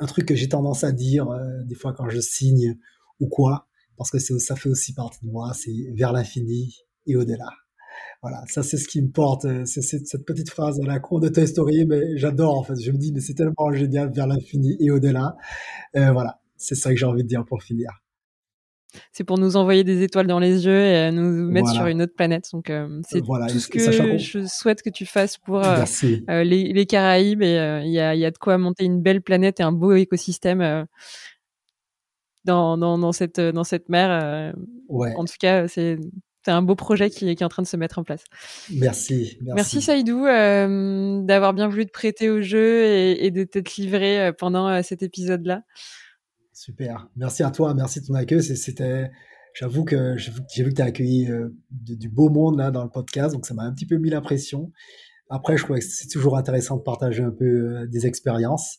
un 0.00 0.06
truc 0.06 0.26
que 0.26 0.34
j'ai 0.34 0.48
tendance 0.48 0.84
à 0.84 0.92
dire 0.92 1.28
euh, 1.28 1.62
des 1.64 1.74
fois 1.74 1.92
quand 1.92 2.08
je 2.08 2.20
signe 2.20 2.78
ou 3.20 3.28
quoi, 3.28 3.68
parce 3.96 4.10
que 4.10 4.18
ça 4.18 4.56
fait 4.56 4.68
aussi 4.68 4.94
partie 4.94 5.24
de 5.24 5.30
moi, 5.30 5.52
c'est 5.54 5.74
vers 5.94 6.12
l'infini 6.12 6.76
et 7.06 7.16
au-delà. 7.16 7.50
Voilà, 8.22 8.42
ça 8.48 8.62
c'est 8.62 8.76
ce 8.76 8.88
qui 8.88 9.02
me 9.02 9.10
porte, 9.10 9.44
euh, 9.44 9.64
c'est 9.64 9.82
cette 9.82 10.24
petite 10.24 10.50
phrase 10.50 10.80
à 10.80 10.86
la 10.86 11.00
cour 11.00 11.20
de 11.20 11.28
Toy 11.28 11.46
Story, 11.46 11.84
mais 11.84 12.16
j'adore 12.16 12.58
en 12.58 12.62
fait. 12.62 12.80
Je 12.80 12.92
me 12.92 12.98
dis, 12.98 13.12
mais 13.12 13.20
c'est 13.20 13.34
tellement 13.34 13.72
génial 13.72 14.12
vers 14.12 14.26
l'infini 14.26 14.76
et 14.80 14.90
au-delà. 14.90 15.36
Voilà, 15.94 16.40
c'est 16.56 16.74
ça 16.74 16.90
que 16.90 16.96
j'ai 16.96 17.06
envie 17.06 17.22
de 17.22 17.28
dire 17.28 17.44
pour 17.44 17.62
finir. 17.62 17.90
C'est 19.12 19.24
pour 19.24 19.38
nous 19.38 19.56
envoyer 19.56 19.84
des 19.84 20.02
étoiles 20.02 20.26
dans 20.26 20.38
les 20.38 20.64
yeux 20.66 20.80
et 20.80 21.10
nous 21.10 21.50
mettre 21.50 21.70
sur 21.70 21.86
une 21.86 22.02
autre 22.02 22.14
planète. 22.14 22.48
Donc 22.52 22.70
euh, 22.70 23.00
c'est 23.06 23.20
tout 23.20 23.58
ce 23.58 23.68
que 23.68 23.78
je 24.18 24.46
souhaite 24.46 24.82
que 24.82 24.90
tu 24.90 25.06
fasses 25.06 25.38
pour 25.38 25.62
les, 26.28 26.86
Caraïbes. 26.86 27.42
Et 27.42 27.82
il 27.84 27.92
y, 27.92 28.00
a, 28.00 28.14
y, 28.14 28.24
a, 28.24 28.30
de 28.30 28.38
quoi 28.38 28.58
monter 28.58 28.84
une 28.84 29.02
belle 29.02 29.22
planète 29.22 29.60
et 29.60 29.62
un 29.62 29.72
beau 29.72 29.92
écosystème. 29.92 30.86
Dans, 32.44 32.78
dans, 32.78 32.96
dans, 32.96 33.12
cette, 33.12 33.40
dans 33.40 33.64
cette 33.64 33.90
mer. 33.90 34.54
Ouais. 34.88 35.14
En 35.16 35.24
tout 35.26 35.34
cas, 35.38 35.68
c'est 35.68 35.98
c'est 36.48 36.52
un 36.52 36.62
beau 36.62 36.76
projet 36.76 37.10
qui, 37.10 37.28
est 37.28 37.42
en 37.42 37.50
train 37.50 37.62
de 37.62 37.66
se 37.66 37.76
mettre 37.76 37.98
en 37.98 38.04
place. 38.04 38.24
Merci. 38.72 39.36
Merci, 39.42 39.54
merci 39.54 39.82
Saïdou 39.82 40.24
euh, 40.24 41.20
d'avoir 41.20 41.52
bien 41.52 41.68
voulu 41.68 41.84
te 41.84 41.92
prêter 41.92 42.30
au 42.30 42.40
jeu 42.40 42.84
et, 42.84 43.30
de 43.30 43.44
t'être 43.44 43.76
livré 43.76 44.18
euh, 44.18 44.32
pendant 44.32 44.66
euh, 44.66 44.80
cet 44.82 45.02
épisode-là. 45.02 45.60
Super. 46.58 47.08
Merci 47.14 47.44
à 47.44 47.52
toi. 47.52 47.72
Merci 47.72 48.00
de 48.00 48.06
ton 48.06 48.14
accueil. 48.14 48.42
C'était, 48.42 49.12
j'avoue 49.54 49.84
que 49.84 50.16
j'ai 50.16 50.32
vu 50.64 50.70
que 50.70 50.74
tu 50.74 50.82
as 50.82 50.86
accueilli 50.86 51.30
du, 51.70 52.08
beau 52.08 52.30
monde 52.30 52.58
là 52.58 52.72
dans 52.72 52.82
le 52.82 52.90
podcast, 52.90 53.32
donc 53.32 53.46
ça 53.46 53.54
m'a 53.54 53.62
un 53.62 53.72
petit 53.72 53.86
peu 53.86 53.96
mis 53.96 54.10
la 54.10 54.20
pression. 54.20 54.72
Après, 55.30 55.56
je 55.56 55.62
crois 55.62 55.78
que 55.78 55.84
c'est 55.84 56.08
toujours 56.08 56.36
intéressant 56.36 56.76
de 56.76 56.82
partager 56.82 57.22
un 57.22 57.30
peu 57.30 57.86
des 57.86 58.08
expériences. 58.08 58.78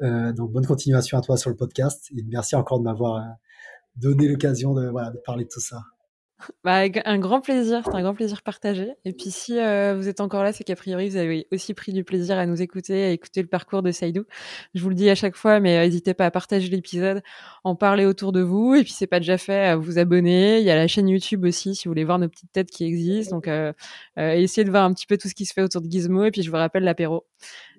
donc 0.00 0.50
bonne 0.50 0.66
continuation 0.66 1.18
à 1.18 1.20
toi 1.20 1.36
sur 1.36 1.50
le 1.50 1.56
podcast 1.56 2.10
et 2.16 2.24
merci 2.24 2.56
encore 2.56 2.80
de 2.80 2.84
m'avoir 2.84 3.24
donné 3.94 4.26
l'occasion 4.26 4.74
de 4.74 4.90
parler 5.24 5.44
de 5.44 5.50
tout 5.50 5.60
ça. 5.60 5.82
Bah, 6.64 6.82
un 7.04 7.18
grand 7.18 7.40
plaisir, 7.40 7.82
c'est 7.84 7.94
un 7.94 8.02
grand 8.02 8.14
plaisir 8.14 8.42
partagé. 8.42 8.94
Et 9.04 9.12
puis 9.12 9.30
si 9.30 9.58
euh, 9.58 9.94
vous 9.96 10.08
êtes 10.08 10.20
encore 10.20 10.42
là, 10.42 10.52
c'est 10.52 10.64
qu'a 10.64 10.76
priori 10.76 11.08
vous 11.08 11.16
avez 11.16 11.46
aussi 11.52 11.74
pris 11.74 11.92
du 11.92 12.04
plaisir 12.04 12.38
à 12.38 12.46
nous 12.46 12.60
écouter, 12.62 13.04
à 13.04 13.10
écouter 13.10 13.42
le 13.42 13.48
parcours 13.48 13.82
de 13.82 13.90
Saïdou. 13.90 14.24
Je 14.74 14.82
vous 14.82 14.88
le 14.88 14.94
dis 14.94 15.10
à 15.10 15.14
chaque 15.14 15.36
fois, 15.36 15.60
mais 15.60 15.78
euh, 15.78 15.84
n'hésitez 15.84 16.14
pas 16.14 16.26
à 16.26 16.30
partager 16.30 16.68
l'épisode, 16.68 17.22
en 17.64 17.74
parler 17.74 18.06
autour 18.06 18.32
de 18.32 18.40
vous. 18.40 18.74
Et 18.74 18.82
puis 18.84 18.92
c'est 18.92 19.06
pas 19.06 19.20
déjà 19.20 19.38
fait, 19.38 19.66
à 19.66 19.76
vous 19.76 19.98
abonner. 19.98 20.58
Il 20.58 20.64
y 20.64 20.70
a 20.70 20.76
la 20.76 20.86
chaîne 20.88 21.08
YouTube 21.08 21.44
aussi, 21.44 21.74
si 21.74 21.88
vous 21.88 21.92
voulez 21.92 22.04
voir 22.04 22.18
nos 22.18 22.28
petites 22.28 22.52
têtes 22.52 22.70
qui 22.70 22.84
existent. 22.84 23.36
Donc 23.36 23.48
euh, 23.48 23.72
euh 24.18 24.32
essayez 24.32 24.64
de 24.64 24.70
voir 24.70 24.84
un 24.84 24.92
petit 24.92 25.06
peu 25.06 25.16
tout 25.16 25.28
ce 25.28 25.34
qui 25.34 25.46
se 25.46 25.52
fait 25.52 25.62
autour 25.62 25.80
de 25.80 25.90
Gizmo. 25.90 26.24
Et 26.24 26.30
puis 26.30 26.42
je 26.42 26.50
vous 26.50 26.56
rappelle 26.56 26.84
l'apéro. 26.84 27.26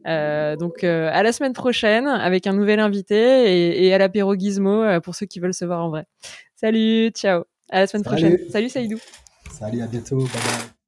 donc 0.05 0.83
à 0.83 1.23
la 1.23 1.31
semaine 1.31 1.53
prochaine 1.53 2.07
avec 2.07 2.47
un 2.47 2.53
nouvel 2.53 2.79
invité 2.79 3.15
et, 3.15 3.85
et 3.85 3.93
à 3.93 3.97
l'apéro 3.97 4.35
Gizmo 4.35 4.99
pour 5.01 5.15
ceux 5.15 5.25
qui 5.25 5.39
veulent 5.39 5.53
se 5.53 5.65
voir 5.65 5.83
en 5.85 5.89
vrai. 5.89 6.05
Salut, 6.55 7.09
ciao. 7.09 7.43
À 7.71 7.79
la 7.79 7.87
semaine 7.87 8.03
prochaine. 8.03 8.37
Salut 8.51 8.69
Saïdou. 8.69 8.99
Salut, 9.51 9.81
à 9.81 9.87
bientôt. 9.87 10.17
Bye 10.17 10.27
bye. 10.27 10.80